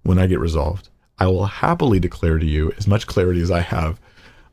When 0.04 0.18
I 0.18 0.26
get 0.26 0.40
resolved, 0.40 0.88
I 1.18 1.26
will 1.26 1.44
happily 1.44 2.00
declare 2.00 2.38
to 2.38 2.46
you 2.46 2.72
as 2.78 2.86
much 2.86 3.06
clarity 3.06 3.42
as 3.42 3.50
I 3.50 3.60
have 3.60 4.00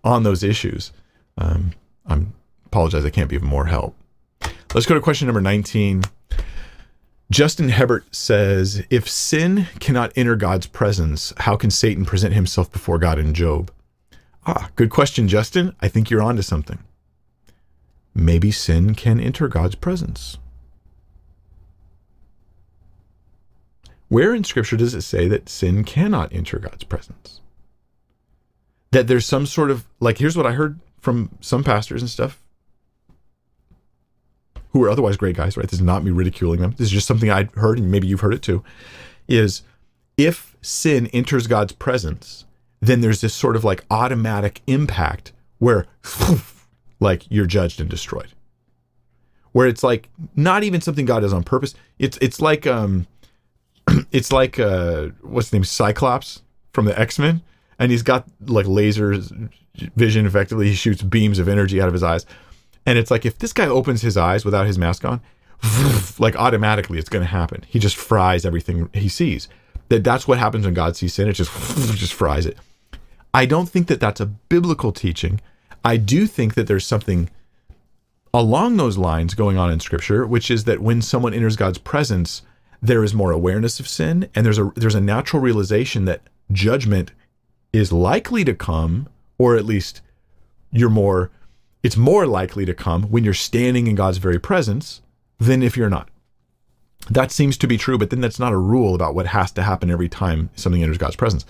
on 0.03 0.23
those 0.23 0.43
issues. 0.43 0.91
Um, 1.37 1.71
I'm 2.05 2.33
apologize, 2.65 3.05
I 3.05 3.09
can't 3.09 3.29
be 3.29 3.37
of 3.37 3.41
more 3.41 3.67
help. 3.67 3.95
Let's 4.73 4.85
go 4.85 4.95
to 4.95 4.99
question 4.99 5.27
number 5.27 5.39
19. 5.39 6.03
Justin 7.31 7.69
Hebert 7.69 8.13
says, 8.13 8.83
If 8.89 9.07
sin 9.07 9.67
cannot 9.79 10.11
enter 10.17 10.35
God's 10.35 10.67
presence, 10.67 11.31
how 11.37 11.55
can 11.55 11.71
Satan 11.71 12.03
present 12.03 12.33
himself 12.33 12.69
before 12.69 12.99
God 12.99 13.17
in 13.17 13.33
Job? 13.33 13.71
Ah, 14.45 14.71
good 14.75 14.89
question, 14.89 15.29
Justin. 15.29 15.73
I 15.81 15.87
think 15.87 16.09
you're 16.09 16.21
onto 16.21 16.41
something. 16.41 16.79
Maybe 18.13 18.51
sin 18.51 18.93
can 18.93 19.21
enter 19.21 19.47
God's 19.47 19.75
presence. 19.75 20.37
Where 24.13 24.35
in 24.35 24.43
Scripture 24.43 24.77
does 24.77 24.93
it 24.93 25.01
say 25.01 25.27
that 25.27 25.49
sin 25.49 25.83
cannot 25.83 26.31
enter 26.31 26.59
God's 26.59 26.83
presence? 26.83 27.41
That 28.91 29.07
there's 29.07 29.25
some 29.25 29.47
sort 29.47 29.71
of, 29.71 29.87
like, 29.99 30.19
here's 30.19 30.37
what 30.37 30.45
I 30.45 30.51
heard 30.51 30.79
from 30.99 31.31
some 31.41 31.63
pastors 31.63 31.99
and 31.99 32.11
stuff 32.11 32.39
who 34.69 34.83
are 34.83 34.89
otherwise 34.91 35.17
great 35.17 35.35
guys, 35.35 35.57
right? 35.57 35.67
This 35.67 35.79
is 35.79 35.81
not 35.81 36.03
me 36.03 36.11
ridiculing 36.11 36.61
them. 36.61 36.75
This 36.77 36.85
is 36.85 36.91
just 36.91 37.07
something 37.07 37.31
I 37.31 37.45
heard, 37.55 37.79
and 37.79 37.89
maybe 37.89 38.05
you've 38.05 38.19
heard 38.19 38.35
it 38.35 38.43
too. 38.43 38.63
Is 39.27 39.63
if 40.15 40.55
sin 40.61 41.07
enters 41.07 41.47
God's 41.47 41.73
presence, 41.73 42.45
then 42.81 43.01
there's 43.01 43.21
this 43.21 43.33
sort 43.33 43.55
of 43.55 43.63
like 43.63 43.83
automatic 43.89 44.61
impact 44.67 45.31
where 45.57 45.87
like 46.99 47.25
you're 47.31 47.47
judged 47.47 47.81
and 47.81 47.89
destroyed. 47.89 48.33
Where 49.53 49.65
it's 49.65 49.81
like 49.81 50.09
not 50.35 50.61
even 50.61 50.81
something 50.81 51.07
God 51.07 51.21
does 51.21 51.33
on 51.33 51.43
purpose. 51.43 51.73
It's 51.97 52.19
it's 52.21 52.39
like 52.39 52.67
um 52.67 53.07
it's 54.11 54.31
like 54.31 54.59
uh 54.59 55.09
what's 55.21 55.49
the 55.49 55.57
name 55.57 55.63
Cyclops 55.63 56.41
from 56.71 56.85
the 56.85 56.99
X-Men 56.99 57.41
and 57.79 57.91
he's 57.91 58.03
got 58.03 58.25
like 58.45 58.67
laser 58.67 59.21
vision 59.95 60.25
effectively 60.25 60.69
he 60.69 60.75
shoots 60.75 61.01
beams 61.01 61.39
of 61.39 61.47
energy 61.47 61.81
out 61.81 61.87
of 61.87 61.93
his 61.93 62.03
eyes. 62.03 62.25
And 62.85 62.97
it's 62.97 63.11
like 63.11 63.25
if 63.25 63.37
this 63.37 63.53
guy 63.53 63.67
opens 63.67 64.01
his 64.01 64.17
eyes 64.17 64.45
without 64.45 64.67
his 64.67 64.77
mask 64.77 65.05
on, 65.05 65.21
like 66.19 66.35
automatically 66.35 66.99
it's 66.99 67.09
going 67.09 67.23
to 67.23 67.29
happen. 67.29 67.63
He 67.67 67.79
just 67.79 67.95
fries 67.95 68.45
everything 68.45 68.89
he 68.93 69.09
sees. 69.09 69.47
That 69.89 70.03
that's 70.03 70.27
what 70.27 70.37
happens 70.37 70.65
when 70.65 70.73
God 70.73 70.95
sees 70.95 71.13
sin. 71.13 71.27
It 71.27 71.33
just 71.33 71.51
just 71.97 72.13
fries 72.13 72.45
it. 72.45 72.57
I 73.33 73.45
don't 73.45 73.69
think 73.69 73.87
that 73.87 73.99
that's 73.99 74.21
a 74.21 74.25
biblical 74.25 74.91
teaching. 74.91 75.41
I 75.83 75.97
do 75.97 76.27
think 76.27 76.53
that 76.53 76.67
there's 76.67 76.85
something 76.85 77.29
along 78.33 78.77
those 78.77 78.97
lines 78.97 79.33
going 79.33 79.57
on 79.57 79.71
in 79.71 79.79
scripture, 79.79 80.25
which 80.25 80.49
is 80.49 80.63
that 80.65 80.79
when 80.79 81.01
someone 81.01 81.33
enters 81.33 81.55
God's 81.55 81.77
presence, 81.77 82.41
there 82.83 83.03
is 83.03 83.13
more 83.13 83.31
awareness 83.31 83.79
of 83.79 83.87
sin 83.87 84.29
and 84.35 84.45
there's 84.45 84.59
a 84.59 84.71
there's 84.75 84.93
a 84.93 85.01
natural 85.01 85.41
realization 85.41 86.05
that 86.05 86.21
judgment 86.51 87.11
is 87.71 87.91
likely 87.91 88.43
to 88.43 88.53
come 88.53 89.07
or 89.37 89.55
at 89.55 89.65
least 89.65 90.01
you're 90.71 90.89
more 90.89 91.31
it's 91.81 91.97
more 91.97 92.27
likely 92.27 92.65
to 92.65 92.73
come 92.73 93.03
when 93.03 93.23
you're 93.23 93.33
standing 93.33 93.87
in 93.87 93.95
God's 93.95 94.17
very 94.17 94.39
presence 94.39 95.01
than 95.39 95.63
if 95.63 95.77
you're 95.77 95.89
not 95.89 96.09
that 97.09 97.31
seems 97.31 97.57
to 97.57 97.67
be 97.67 97.77
true, 97.77 97.97
but 97.97 98.11
then 98.11 98.21
that's 98.21 98.39
not 98.39 98.53
a 98.53 98.57
rule 98.57 98.95
about 98.95 99.13
what 99.13 99.27
has 99.27 99.51
to 99.53 99.63
happen 99.63 99.91
every 99.91 100.07
time 100.07 100.49
something 100.55 100.81
enters 100.81 100.97
God's 100.97 101.17
presence. 101.17 101.45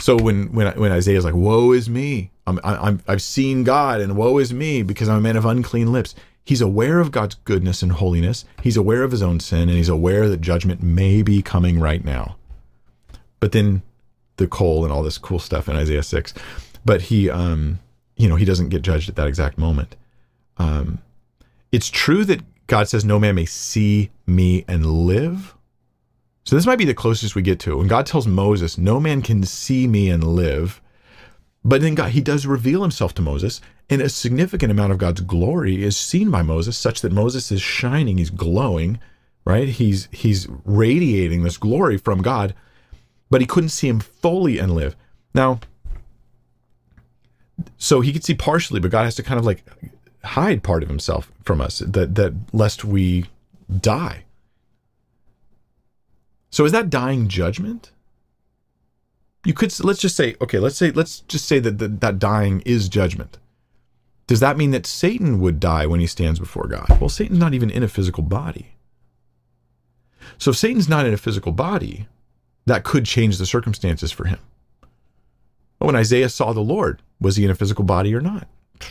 So 0.00 0.16
when 0.16 0.52
when 0.52 0.78
when 0.78 0.92
Isaiah's 0.92 1.24
like, 1.24 1.34
"Woe 1.34 1.72
is 1.72 1.88
me! 1.88 2.30
I'm, 2.46 2.60
I'm 2.62 3.00
I've 3.08 3.22
seen 3.22 3.64
God, 3.64 4.02
and 4.02 4.16
woe 4.16 4.36
is 4.36 4.52
me 4.52 4.82
because 4.82 5.08
I'm 5.08 5.16
a 5.16 5.22
man 5.22 5.36
of 5.36 5.46
unclean 5.46 5.92
lips." 5.92 6.14
He's 6.44 6.60
aware 6.60 7.00
of 7.00 7.10
God's 7.10 7.34
goodness 7.34 7.82
and 7.82 7.92
holiness. 7.92 8.44
He's 8.62 8.76
aware 8.76 9.02
of 9.02 9.10
his 9.10 9.22
own 9.22 9.38
sin, 9.40 9.68
and 9.68 9.76
he's 9.76 9.88
aware 9.88 10.28
that 10.28 10.40
judgment 10.40 10.82
may 10.82 11.22
be 11.22 11.42
coming 11.42 11.78
right 11.78 12.04
now. 12.04 12.36
But 13.40 13.52
then 13.52 13.82
the 14.36 14.46
coal 14.46 14.84
and 14.84 14.92
all 14.92 15.02
this 15.02 15.18
cool 15.18 15.38
stuff 15.38 15.68
in 15.68 15.76
Isaiah 15.76 16.02
six, 16.02 16.32
but 16.84 17.02
he 17.02 17.28
um 17.28 17.80
you 18.16 18.28
know 18.28 18.36
he 18.36 18.44
doesn't 18.44 18.70
get 18.70 18.82
judged 18.82 19.08
at 19.08 19.16
that 19.16 19.26
exact 19.26 19.58
moment. 19.58 19.96
Um, 20.58 20.98
it's 21.70 21.90
true 21.90 22.24
that 22.24 22.40
God 22.66 22.88
says, 22.88 23.04
No 23.04 23.18
man 23.18 23.34
may 23.34 23.46
see 23.46 24.10
me 24.26 24.64
and 24.68 24.86
live. 24.86 25.54
So 26.44 26.56
this 26.56 26.66
might 26.66 26.78
be 26.78 26.84
the 26.84 26.94
closest 26.94 27.34
we 27.34 27.42
get 27.42 27.60
to. 27.60 27.76
When 27.76 27.88
God 27.88 28.06
tells 28.06 28.26
Moses, 28.26 28.78
No 28.78 29.00
man 29.00 29.22
can 29.22 29.42
see 29.44 29.86
me 29.86 30.08
and 30.10 30.22
live. 30.22 30.80
But 31.64 31.80
then 31.80 31.94
God, 31.94 32.12
he 32.12 32.20
does 32.20 32.46
reveal 32.46 32.82
himself 32.82 33.14
to 33.14 33.22
Moses, 33.22 33.60
and 33.90 34.00
a 34.00 34.08
significant 34.08 34.70
amount 34.70 34.92
of 34.92 34.98
God's 34.98 35.20
glory 35.20 35.82
is 35.82 35.96
seen 35.96 36.30
by 36.30 36.42
Moses, 36.42 36.78
such 36.78 37.00
that 37.00 37.12
Moses 37.12 37.50
is 37.50 37.60
shining, 37.60 38.18
he's 38.18 38.30
glowing, 38.30 39.00
right? 39.44 39.68
He's 39.68 40.08
he's 40.12 40.46
radiating 40.64 41.42
this 41.42 41.56
glory 41.56 41.96
from 41.96 42.22
God, 42.22 42.54
but 43.30 43.40
he 43.40 43.46
couldn't 43.46 43.70
see 43.70 43.88
him 43.88 44.00
fully 44.00 44.58
and 44.58 44.74
live. 44.74 44.94
Now, 45.34 45.60
so 47.76 48.00
he 48.00 48.12
could 48.12 48.24
see 48.24 48.34
partially, 48.34 48.80
but 48.80 48.90
God 48.90 49.04
has 49.04 49.14
to 49.16 49.22
kind 49.22 49.38
of 49.38 49.46
like 49.46 49.64
hide 50.22 50.62
part 50.62 50.82
of 50.82 50.88
himself 50.88 51.32
from 51.42 51.60
us 51.60 51.78
that 51.80 52.14
that 52.14 52.34
lest 52.52 52.84
we 52.84 53.26
die. 53.80 54.24
So 56.50 56.64
is 56.64 56.72
that 56.72 56.90
dying 56.90 57.28
judgment? 57.28 57.90
You 59.44 59.54
could 59.54 59.78
let's 59.84 60.00
just 60.00 60.16
say 60.16 60.34
okay, 60.40 60.58
let's 60.58 60.76
say 60.76 60.90
let's 60.90 61.20
just 61.20 61.46
say 61.46 61.58
that 61.60 62.00
that, 62.00 62.18
dying 62.18 62.62
is 62.66 62.88
judgment. 62.88 63.38
Does 64.26 64.40
that 64.40 64.58
mean 64.58 64.72
that 64.72 64.86
Satan 64.86 65.40
would 65.40 65.58
die 65.58 65.86
when 65.86 66.00
he 66.00 66.06
stands 66.06 66.38
before 66.38 66.66
God? 66.66 67.00
Well, 67.00 67.08
Satan's 67.08 67.38
not 67.38 67.54
even 67.54 67.70
in 67.70 67.82
a 67.82 67.88
physical 67.88 68.22
body. 68.22 68.74
So 70.36 70.50
if 70.50 70.56
Satan's 70.56 70.88
not 70.88 71.06
in 71.06 71.14
a 71.14 71.18
physical 71.18 71.52
body, 71.52 72.08
that 72.66 72.84
could 72.84 73.06
change 73.06 73.38
the 73.38 73.46
circumstances 73.46 74.12
for 74.12 74.26
him. 74.26 74.38
When 75.78 75.96
Isaiah 75.96 76.28
saw 76.28 76.52
the 76.52 76.60
Lord, 76.60 77.02
was 77.20 77.36
he 77.36 77.44
in 77.44 77.50
a 77.50 77.54
physical 77.54 77.84
body 77.84 78.14
or 78.14 78.20
not? 78.20 78.48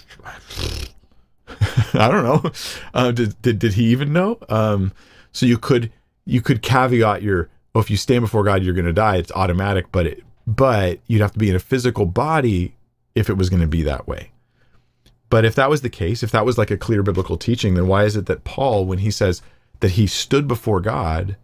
I 1.93 2.09
don't 2.09 2.23
know. 2.23 2.51
Uh, 2.93 3.11
did, 3.11 3.41
did 3.41 3.59
did 3.59 3.73
he 3.73 3.85
even 3.85 4.13
know? 4.13 4.39
Um, 4.49 4.93
so 5.31 5.45
you 5.45 5.57
could 5.57 5.91
you 6.25 6.41
could 6.41 6.61
caveat 6.61 7.21
your 7.21 7.49
well, 7.73 7.83
if 7.83 7.91
you 7.91 7.97
stand 7.97 8.21
before 8.21 8.43
God, 8.43 8.63
you're 8.63 8.73
going 8.73 8.85
to 8.85 8.93
die. 8.93 9.17
It's 9.17 9.31
automatic, 9.33 9.91
but 9.91 10.07
it, 10.07 10.23
but 10.47 10.99
you'd 11.07 11.21
have 11.21 11.33
to 11.33 11.39
be 11.39 11.49
in 11.49 11.55
a 11.55 11.59
physical 11.59 12.05
body 12.05 12.73
if 13.13 13.29
it 13.29 13.37
was 13.37 13.49
going 13.49 13.61
to 13.61 13.67
be 13.67 13.83
that 13.83 14.07
way. 14.07 14.31
But 15.29 15.43
if 15.43 15.55
that 15.55 15.69
was 15.69 15.81
the 15.81 15.89
case, 15.89 16.23
if 16.23 16.31
that 16.31 16.45
was 16.45 16.57
like 16.57 16.71
a 16.71 16.77
clear 16.77 17.03
biblical 17.03 17.37
teaching, 17.37 17.73
then 17.73 17.87
why 17.87 18.05
is 18.05 18.15
it 18.15 18.27
that 18.27 18.45
Paul, 18.45 18.85
when 18.85 18.99
he 18.99 19.11
says 19.11 19.41
that 19.81 19.91
he 19.91 20.07
stood 20.07 20.47
before 20.47 20.79
God 20.79 21.35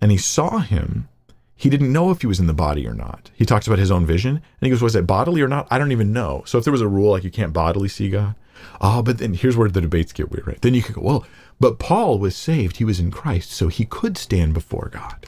and 0.00 0.10
he 0.10 0.16
saw 0.16 0.58
him, 0.58 1.08
he 1.54 1.70
didn't 1.70 1.92
know 1.92 2.10
if 2.10 2.20
he 2.20 2.26
was 2.26 2.40
in 2.40 2.48
the 2.48 2.52
body 2.52 2.86
or 2.86 2.94
not. 2.94 3.30
He 3.34 3.44
talks 3.44 3.66
about 3.66 3.78
his 3.78 3.90
own 3.90 4.04
vision 4.04 4.36
and 4.36 4.42
he 4.60 4.70
goes, 4.70 4.82
Was 4.82 4.96
it 4.96 5.06
bodily 5.06 5.40
or 5.40 5.48
not? 5.48 5.68
I 5.70 5.78
don't 5.78 5.92
even 5.92 6.12
know. 6.12 6.42
So 6.46 6.58
if 6.58 6.64
there 6.64 6.72
was 6.72 6.80
a 6.80 6.88
rule 6.88 7.12
like 7.12 7.24
you 7.24 7.30
can't 7.30 7.52
bodily 7.52 7.88
see 7.88 8.10
God, 8.10 8.34
oh, 8.80 9.02
but 9.02 9.18
then 9.18 9.34
here's 9.34 9.56
where 9.56 9.68
the 9.68 9.80
debates 9.80 10.12
get 10.12 10.30
weird, 10.30 10.46
right? 10.46 10.60
Then 10.60 10.74
you 10.74 10.82
could 10.82 10.96
go, 10.96 11.00
Well, 11.00 11.26
but 11.60 11.78
Paul 11.78 12.18
was 12.18 12.34
saved. 12.34 12.76
He 12.76 12.84
was 12.84 12.98
in 12.98 13.10
Christ, 13.12 13.52
so 13.52 13.68
he 13.68 13.84
could 13.84 14.16
stand 14.16 14.54
before 14.54 14.90
God. 14.92 15.26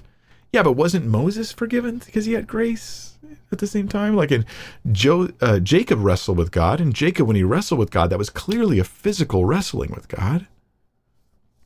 Yeah, 0.53 0.65
but 0.65 0.73
wasn't 0.73 1.07
Moses 1.07 1.53
forgiven 1.53 1.99
because 1.99 2.27
he 2.27 2.33
had 2.33 2.49
grace 2.49 3.10
at 3.53 3.59
the 3.59 3.67
same 3.67 3.89
time? 3.89 4.17
Like 4.17 4.33
in 4.33 4.45
jo- 4.93 5.31
uh, 5.41 5.61
Jacob 5.61 6.01
wrestled 6.01 6.39
with 6.39 6.51
God, 6.51 6.81
and 6.81 6.95
Jacob, 6.95 7.27
when 7.27 7.37
he 7.37 7.43
wrestled 7.43 7.79
with 7.79 7.91
God, 7.91 8.11
that 8.11 8.19
was 8.19 8.31
clearly 8.31 8.79
a 8.79 8.85
physical 8.85 9.45
wrestling 9.45 9.91
with 9.91 10.09
God 10.09 10.47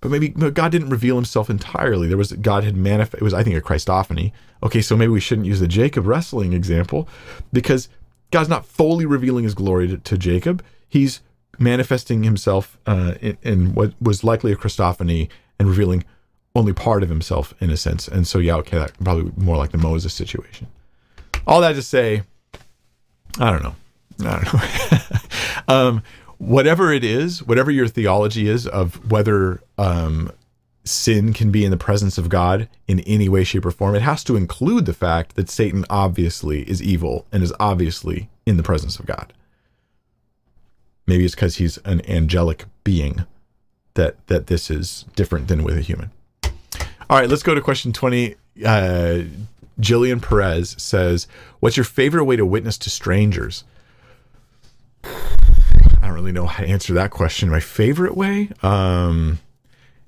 but 0.04 0.10
maybe 0.10 0.28
God 0.28 0.70
didn't 0.70 0.90
reveal 0.90 1.14
himself 1.14 1.48
entirely. 1.48 2.08
There 2.08 2.18
was 2.18 2.32
God 2.32 2.62
had 2.62 2.76
manifest. 2.76 3.22
It 3.22 3.24
was 3.24 3.32
I 3.32 3.42
think 3.42 3.56
a 3.56 3.62
Christophany. 3.62 4.32
Okay, 4.62 4.82
so 4.82 4.98
maybe 4.98 5.12
we 5.12 5.18
shouldn't 5.18 5.46
use 5.46 5.60
the 5.60 5.66
Jacob 5.66 6.06
wrestling 6.06 6.52
example 6.52 7.08
because 7.54 7.88
God's 8.30 8.50
not 8.50 8.66
fully 8.66 9.06
revealing 9.06 9.44
His 9.44 9.54
glory 9.54 9.88
to, 9.88 9.96
to 9.96 10.18
Jacob. 10.18 10.62
He's 10.86 11.22
manifesting 11.58 12.22
Himself 12.22 12.78
uh, 12.84 13.14
in, 13.22 13.38
in, 13.40 13.74
what 13.74 13.94
was 13.98 14.22
likely 14.22 14.52
a 14.52 14.56
Christophany 14.56 15.30
and 15.58 15.68
revealing 15.68 16.04
only 16.54 16.74
part 16.74 17.02
of 17.02 17.08
Himself 17.08 17.54
in 17.58 17.70
a 17.70 17.76
sense. 17.78 18.06
And 18.06 18.28
so 18.28 18.38
yeah, 18.40 18.56
okay, 18.56 18.76
that 18.76 18.92
probably 19.02 19.32
more 19.38 19.56
like 19.56 19.72
the 19.72 19.78
Moses 19.78 20.12
situation. 20.12 20.66
All 21.46 21.60
that 21.60 21.74
to 21.74 21.82
say, 21.82 22.22
I 23.38 23.50
don't 23.50 23.62
know. 23.62 23.74
I 24.20 24.40
don't 24.40 24.54
know. 24.54 25.18
um, 25.68 26.02
whatever 26.38 26.92
it 26.92 27.04
is, 27.04 27.42
whatever 27.42 27.70
your 27.70 27.88
theology 27.88 28.48
is 28.48 28.66
of 28.66 29.10
whether 29.10 29.60
um, 29.78 30.30
sin 30.84 31.32
can 31.32 31.50
be 31.50 31.64
in 31.64 31.70
the 31.70 31.76
presence 31.76 32.18
of 32.18 32.28
God 32.28 32.68
in 32.86 33.00
any 33.00 33.28
way, 33.28 33.44
shape, 33.44 33.66
or 33.66 33.70
form, 33.70 33.94
it 33.94 34.02
has 34.02 34.22
to 34.24 34.36
include 34.36 34.86
the 34.86 34.94
fact 34.94 35.36
that 35.36 35.50
Satan 35.50 35.84
obviously 35.90 36.68
is 36.68 36.82
evil 36.82 37.26
and 37.32 37.42
is 37.42 37.52
obviously 37.58 38.28
in 38.46 38.56
the 38.56 38.62
presence 38.62 38.98
of 38.98 39.06
God. 39.06 39.32
Maybe 41.06 41.24
it's 41.24 41.34
because 41.34 41.56
he's 41.56 41.78
an 41.78 42.08
angelic 42.08 42.64
being 42.82 43.24
that 43.94 44.26
that 44.26 44.46
this 44.46 44.70
is 44.70 45.04
different 45.14 45.48
than 45.48 45.62
with 45.62 45.76
a 45.76 45.82
human. 45.82 46.10
All 47.10 47.18
right, 47.18 47.28
let's 47.28 47.42
go 47.42 47.54
to 47.54 47.60
question 47.60 47.92
20. 47.92 48.34
Uh, 48.64 49.22
Jillian 49.80 50.22
Perez 50.22 50.76
says, 50.78 51.26
What's 51.60 51.76
your 51.76 51.84
favorite 51.84 52.24
way 52.24 52.36
to 52.36 52.46
witness 52.46 52.78
to 52.78 52.90
strangers? 52.90 53.64
I 55.04 56.06
don't 56.08 56.12
really 56.12 56.32
know 56.32 56.46
how 56.46 56.62
to 56.62 56.68
answer 56.68 56.94
that 56.94 57.10
question. 57.10 57.50
My 57.50 57.60
favorite 57.60 58.16
way 58.16 58.50
um, 58.62 59.38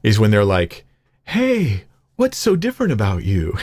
is 0.02 0.18
when 0.18 0.30
they're 0.30 0.44
like, 0.44 0.84
"Hey, 1.24 1.84
what's 2.16 2.36
so 2.38 2.56
different 2.56 2.92
about 2.92 3.24
you?" 3.24 3.52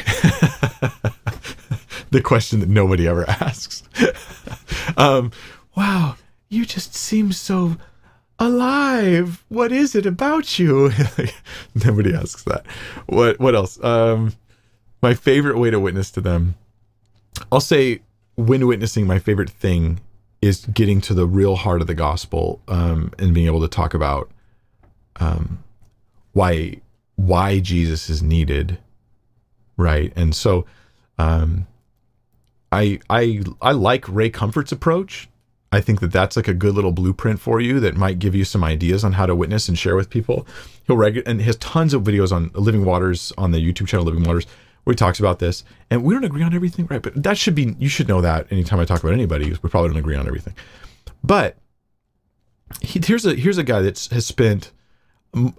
the 2.11 2.21
question 2.23 2.59
that 2.59 2.69
nobody 2.69 3.07
ever 3.07 3.27
asks. 3.29 3.83
um, 4.97 5.31
wow, 5.75 6.15
you 6.49 6.65
just 6.65 6.93
seem 6.95 7.31
so 7.31 7.77
alive. 8.39 9.43
What 9.49 9.71
is 9.71 9.95
it 9.95 10.05
about 10.05 10.57
you? 10.59 10.91
nobody 11.85 12.13
asks 12.13 12.43
that. 12.43 12.65
What 13.05 13.39
what 13.39 13.55
else? 13.55 13.83
Um, 13.83 14.33
my 15.03 15.13
favorite 15.13 15.57
way 15.57 15.69
to 15.69 15.79
witness 15.79 16.09
to 16.11 16.21
them. 16.21 16.55
I'll 17.51 17.59
say 17.59 17.99
when 18.35 18.65
witnessing, 18.65 19.05
my 19.05 19.19
favorite 19.19 19.49
thing 19.49 19.99
is 20.41 20.65
getting 20.67 21.01
to 21.01 21.13
the 21.13 21.27
real 21.27 21.57
heart 21.57 21.81
of 21.81 21.87
the 21.87 21.93
gospel 21.93 22.61
um, 22.69 23.11
and 23.19 23.33
being 23.33 23.45
able 23.45 23.61
to 23.61 23.67
talk 23.67 23.93
about 23.93 24.31
um, 25.17 25.63
why 26.31 26.77
why 27.15 27.59
Jesus 27.59 28.09
is 28.09 28.23
needed, 28.23 28.79
right? 29.77 30.11
And 30.15 30.33
so, 30.33 30.65
um, 31.19 31.67
I 32.71 32.99
I 33.09 33.43
I 33.61 33.73
like 33.73 34.07
Ray 34.07 34.29
Comfort's 34.29 34.71
approach. 34.71 35.29
I 35.71 35.81
think 35.81 35.99
that 35.99 36.11
that's 36.11 36.37
like 36.37 36.47
a 36.47 36.53
good 36.53 36.75
little 36.75 36.91
blueprint 36.91 37.39
for 37.39 37.59
you 37.59 37.79
that 37.79 37.95
might 37.95 38.19
give 38.19 38.35
you 38.35 38.45
some 38.45 38.63
ideas 38.63 39.03
on 39.03 39.13
how 39.13 39.25
to 39.25 39.35
witness 39.35 39.67
and 39.67 39.77
share 39.77 39.95
with 39.95 40.09
people. 40.09 40.47
He'll 40.85 40.95
regu- 40.95 41.23
and 41.25 41.39
he 41.39 41.47
has 41.47 41.57
tons 41.57 41.93
of 41.93 42.03
videos 42.03 42.31
on 42.31 42.51
Living 42.53 42.85
Waters 42.85 43.33
on 43.37 43.51
the 43.51 43.57
YouTube 43.57 43.87
channel 43.87 44.05
Living 44.05 44.23
Waters 44.23 44.45
he 44.91 44.95
talks 44.95 45.19
about 45.19 45.39
this. 45.39 45.63
And 45.89 46.03
we 46.03 46.13
don't 46.13 46.23
agree 46.23 46.43
on 46.43 46.53
everything, 46.53 46.87
right? 46.87 47.01
But 47.01 47.21
that 47.21 47.37
should 47.37 47.55
be, 47.55 47.75
you 47.79 47.89
should 47.89 48.07
know 48.07 48.21
that 48.21 48.51
anytime 48.51 48.79
I 48.79 48.85
talk 48.85 49.01
about 49.01 49.13
anybody, 49.13 49.49
we 49.49 49.69
probably 49.69 49.89
don't 49.89 49.99
agree 49.99 50.15
on 50.15 50.27
everything. 50.27 50.55
But 51.23 51.57
he, 52.81 52.99
here's 53.03 53.25
a 53.25 53.35
here's 53.35 53.57
a 53.57 53.63
guy 53.63 53.81
that 53.81 54.07
has 54.11 54.25
spent 54.25 54.71
m- 55.35 55.55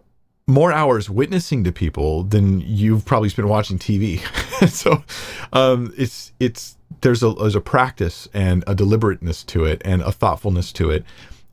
more 0.46 0.72
hours 0.72 1.08
witnessing 1.08 1.64
to 1.64 1.72
people 1.72 2.24
than 2.24 2.60
you've 2.60 3.04
probably 3.04 3.28
spent 3.28 3.48
watching 3.48 3.78
TV. 3.78 4.20
so 4.68 5.02
um, 5.52 5.92
it's 5.96 6.32
it's 6.40 6.76
there's 7.00 7.22
a 7.22 7.32
there's 7.32 7.54
a 7.54 7.60
practice 7.60 8.28
and 8.34 8.64
a 8.66 8.74
deliberateness 8.74 9.44
to 9.44 9.64
it 9.64 9.80
and 9.84 10.02
a 10.02 10.12
thoughtfulness 10.12 10.72
to 10.72 10.90
it 10.90 11.04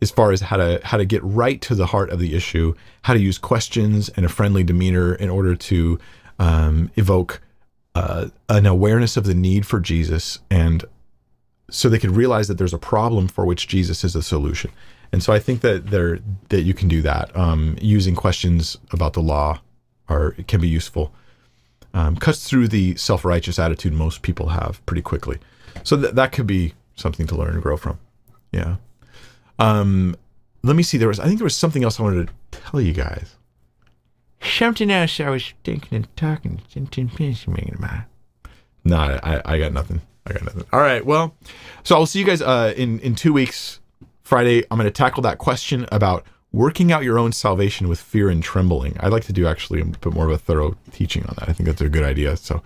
as 0.02 0.11
far 0.11 0.31
as 0.31 0.41
how 0.41 0.57
to 0.57 0.81
how 0.84 0.98
to 0.98 1.06
get 1.06 1.23
right 1.23 1.61
to 1.61 1.76
the 1.76 1.85
heart 1.85 2.10
of 2.10 2.19
the 2.19 2.35
issue, 2.35 2.73
how 3.03 3.14
to 3.14 3.19
use 3.19 3.38
questions 3.38 4.10
and 4.10 4.26
a 4.26 4.30
friendly 4.30 4.64
demeanor 4.64 5.14
in 5.15 5.30
order 5.30 5.56
to 5.56 5.99
um, 6.39 6.91
evoke 6.95 7.41
uh, 7.95 8.27
an 8.49 8.65
awareness 8.65 9.18
of 9.18 9.26
the 9.26 9.34
need 9.34 9.65
for 9.65 9.80
Jesus 9.80 10.39
and 10.49 10.85
so 11.72 11.88
they 11.88 11.99
could 11.99 12.11
realize 12.11 12.47
that 12.49 12.57
there's 12.57 12.73
a 12.73 12.77
problem 12.77 13.27
for 13.27 13.45
which 13.45 13.68
Jesus 13.68 14.03
is 14.03 14.15
a 14.15 14.22
solution. 14.22 14.72
And 15.13 15.23
so 15.23 15.34
I 15.34 15.39
think 15.39 15.61
that 15.61 15.88
there 15.88 16.19
that 16.49 16.61
you 16.61 16.73
can 16.73 16.88
do 16.88 17.01
that 17.01 17.35
um, 17.35 17.77
using 17.81 18.15
questions 18.15 18.77
about 18.91 19.13
the 19.13 19.22
law 19.22 19.61
are 20.07 20.31
can 20.47 20.61
be 20.61 20.68
useful. 20.68 21.13
Um, 21.93 22.15
cuts 22.15 22.47
through 22.47 22.69
the 22.69 22.95
self 22.95 23.26
righteous 23.26 23.59
attitude 23.59 23.93
most 23.93 24.22
people 24.22 24.49
have 24.49 24.85
pretty 24.85 25.01
quickly. 25.01 25.39
So 25.84 25.99
th- 25.99 26.13
that 26.13 26.31
could 26.31 26.47
be 26.47 26.73
something 26.95 27.27
to 27.27 27.35
learn 27.35 27.53
and 27.53 27.63
grow 27.63 27.77
from. 27.77 27.99
Yeah. 28.51 28.77
Um, 29.59 30.15
let 30.63 30.76
me 30.76 30.84
see. 30.84 30.97
There 30.97 31.07
was 31.07 31.19
I 31.19 31.26
think 31.26 31.39
there 31.39 31.45
was 31.45 31.55
something 31.55 31.84
else 31.84 31.99
I 31.99 32.03
wanted 32.03 32.27
to 32.27 32.59
tell 32.59 32.80
you 32.80 32.93
guys. 32.93 33.35
Something 34.43 34.91
else 34.91 35.19
I 35.19 35.30
was 35.30 35.53
thinking 35.63 35.95
and 35.95 36.15
talking. 36.18 36.61
No, 38.84 38.97
I, 38.97 39.41
I 39.45 39.59
got 39.59 39.73
nothing. 39.73 40.01
I 40.26 40.34
got 40.34 40.43
nothing. 40.43 40.65
All 40.73 40.80
right. 40.80 41.05
Well, 41.05 41.35
so 41.84 41.95
I'll 41.95 42.05
see 42.05 42.19
you 42.19 42.26
guys 42.26 42.41
uh, 42.41 42.73
in 42.76 42.99
in 42.99 43.15
two 43.15 43.34
weeks. 43.34 43.80
Friday, 44.23 44.63
I'm 44.72 44.77
going 44.77 44.85
to 44.85 44.91
tackle 44.91 45.22
that 45.23 45.39
question 45.39 45.85
about 45.91 46.26
working 46.53 46.91
out 46.91 47.03
your 47.03 47.19
own 47.19 47.31
salvation 47.31 47.88
with 47.88 47.99
fear 47.99 48.30
and 48.30 48.41
trembling. 48.41 48.95
I'd 48.99 49.11
like 49.11 49.26
to 49.26 49.34
do 49.34 49.45
actually 49.45 49.81
a 49.81 49.85
bit 49.85 50.13
more 50.13 50.26
of 50.26 50.31
a 50.31 50.38
thorough 50.38 50.77
teaching 50.91 51.26
on 51.26 51.35
that. 51.39 51.49
I 51.49 51.53
think 51.53 51.68
that's 51.68 51.81
a 51.81 51.89
good 51.89 52.03
idea. 52.03 52.38
So 52.38 52.61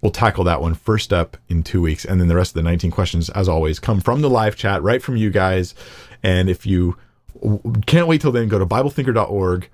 we'll 0.00 0.12
tackle 0.12 0.44
that 0.44 0.60
one 0.60 0.74
first 0.74 1.12
up 1.12 1.36
in 1.48 1.62
two 1.62 1.82
weeks, 1.82 2.04
and 2.04 2.20
then 2.20 2.28
the 2.28 2.36
rest 2.36 2.50
of 2.50 2.54
the 2.54 2.62
19 2.62 2.90
questions, 2.90 3.28
as 3.30 3.48
always, 3.48 3.78
come 3.78 4.00
from 4.00 4.20
the 4.20 4.30
live 4.30 4.56
chat, 4.56 4.82
right 4.82 5.02
from 5.02 5.16
you 5.16 5.30
guys. 5.30 5.74
And 6.22 6.48
if 6.48 6.66
you 6.66 6.96
can't 7.86 8.06
wait 8.06 8.20
till 8.20 8.32
then, 8.32 8.48
go 8.48 8.58
to 8.58 8.66
BibleThinker.org 8.66 9.68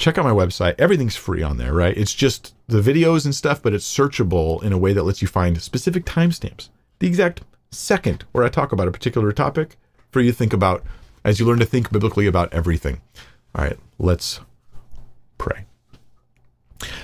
check 0.00 0.16
out 0.16 0.24
my 0.24 0.30
website. 0.30 0.74
Everything's 0.78 1.14
free 1.14 1.42
on 1.42 1.58
there, 1.58 1.74
right? 1.74 1.96
It's 1.96 2.14
just 2.14 2.54
the 2.66 2.80
videos 2.80 3.26
and 3.26 3.34
stuff, 3.34 3.62
but 3.62 3.74
it's 3.74 3.86
searchable 3.86 4.62
in 4.62 4.72
a 4.72 4.78
way 4.78 4.92
that 4.94 5.04
lets 5.04 5.20
you 5.20 5.28
find 5.28 5.60
specific 5.60 6.04
timestamps. 6.04 6.70
The 6.98 7.06
exact 7.06 7.42
second 7.70 8.24
where 8.32 8.44
I 8.44 8.48
talk 8.48 8.72
about 8.72 8.88
a 8.88 8.92
particular 8.92 9.30
topic 9.30 9.76
for 10.10 10.20
you 10.20 10.32
to 10.32 10.36
think 10.36 10.52
about 10.52 10.82
as 11.22 11.38
you 11.38 11.46
learn 11.46 11.58
to 11.58 11.66
think 11.66 11.92
biblically 11.92 12.26
about 12.26 12.52
everything. 12.52 13.02
All 13.54 13.64
right, 13.64 13.78
let's 13.98 14.40
pray. 15.36 15.66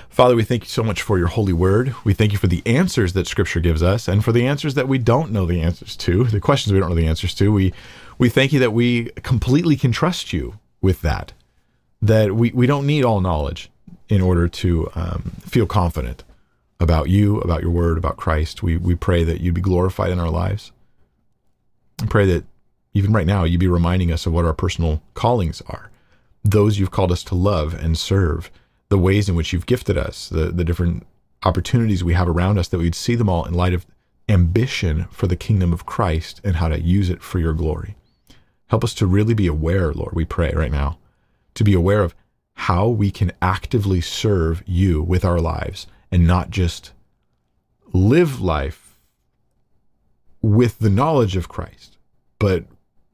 Father, 0.08 0.34
we 0.34 0.44
thank 0.44 0.62
you 0.62 0.70
so 0.70 0.82
much 0.82 1.02
for 1.02 1.18
your 1.18 1.26
holy 1.26 1.52
word. 1.52 1.94
We 2.02 2.14
thank 2.14 2.32
you 2.32 2.38
for 2.38 2.46
the 2.46 2.62
answers 2.64 3.12
that 3.12 3.26
scripture 3.26 3.60
gives 3.60 3.82
us 3.82 4.08
and 4.08 4.24
for 4.24 4.32
the 4.32 4.46
answers 4.46 4.72
that 4.72 4.88
we 4.88 4.96
don't 4.96 5.30
know 5.30 5.44
the 5.44 5.60
answers 5.60 5.96
to, 5.96 6.24
the 6.24 6.40
questions 6.40 6.72
we 6.72 6.80
don't 6.80 6.88
know 6.88 6.94
the 6.94 7.06
answers 7.06 7.34
to. 7.34 7.52
We 7.52 7.74
we 8.16 8.30
thank 8.30 8.54
you 8.54 8.58
that 8.60 8.72
we 8.72 9.10
completely 9.22 9.76
can 9.76 9.92
trust 9.92 10.32
you 10.32 10.58
with 10.80 11.02
that 11.02 11.34
that 12.02 12.34
we, 12.34 12.50
we 12.50 12.66
don't 12.66 12.86
need 12.86 13.04
all 13.04 13.20
knowledge 13.20 13.70
in 14.08 14.20
order 14.20 14.48
to 14.48 14.90
um, 14.94 15.32
feel 15.40 15.66
confident 15.66 16.24
about 16.78 17.08
you, 17.08 17.40
about 17.40 17.62
your 17.62 17.70
word, 17.70 17.98
about 17.98 18.16
Christ. 18.16 18.62
We, 18.62 18.76
we 18.76 18.94
pray 18.94 19.24
that 19.24 19.40
you'd 19.40 19.54
be 19.54 19.60
glorified 19.60 20.10
in 20.10 20.20
our 20.20 20.30
lives. 20.30 20.72
I 22.02 22.06
pray 22.06 22.26
that 22.26 22.44
even 22.92 23.12
right 23.12 23.26
now, 23.26 23.44
you'd 23.44 23.60
be 23.60 23.68
reminding 23.68 24.12
us 24.12 24.26
of 24.26 24.32
what 24.32 24.44
our 24.44 24.54
personal 24.54 25.02
callings 25.14 25.62
are, 25.68 25.90
those 26.44 26.78
you've 26.78 26.90
called 26.90 27.12
us 27.12 27.22
to 27.24 27.34
love 27.34 27.74
and 27.74 27.98
serve, 27.98 28.50
the 28.88 28.98
ways 28.98 29.28
in 29.28 29.34
which 29.34 29.52
you've 29.52 29.66
gifted 29.66 29.98
us, 29.98 30.28
the, 30.28 30.52
the 30.52 30.64
different 30.64 31.06
opportunities 31.42 32.04
we 32.04 32.14
have 32.14 32.28
around 32.28 32.58
us, 32.58 32.68
that 32.68 32.78
we'd 32.78 32.94
see 32.94 33.14
them 33.14 33.28
all 33.28 33.44
in 33.44 33.54
light 33.54 33.74
of 33.74 33.86
ambition 34.28 35.06
for 35.10 35.26
the 35.26 35.36
kingdom 35.36 35.72
of 35.72 35.86
Christ 35.86 36.40
and 36.44 36.56
how 36.56 36.68
to 36.68 36.80
use 36.80 37.10
it 37.10 37.22
for 37.22 37.38
your 37.38 37.52
glory. 37.52 37.96
Help 38.68 38.84
us 38.84 38.94
to 38.94 39.06
really 39.06 39.34
be 39.34 39.46
aware, 39.46 39.92
Lord, 39.92 40.14
we 40.14 40.24
pray 40.24 40.52
right 40.52 40.72
now 40.72 40.98
to 41.56 41.64
be 41.64 41.74
aware 41.74 42.02
of 42.02 42.14
how 42.54 42.88
we 42.88 43.10
can 43.10 43.32
actively 43.42 44.00
serve 44.00 44.62
you 44.66 45.02
with 45.02 45.24
our 45.24 45.40
lives 45.40 45.86
and 46.10 46.26
not 46.26 46.50
just 46.50 46.92
live 47.92 48.40
life 48.40 48.98
with 50.40 50.78
the 50.78 50.90
knowledge 50.90 51.36
of 51.36 51.48
Christ, 51.48 51.98
but 52.38 52.64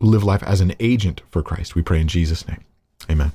live 0.00 0.22
life 0.22 0.42
as 0.42 0.60
an 0.60 0.74
agent 0.78 1.22
for 1.30 1.42
Christ. 1.42 1.74
We 1.74 1.82
pray 1.82 2.00
in 2.00 2.08
Jesus' 2.08 2.46
name. 2.46 2.64
Amen. 3.10 3.32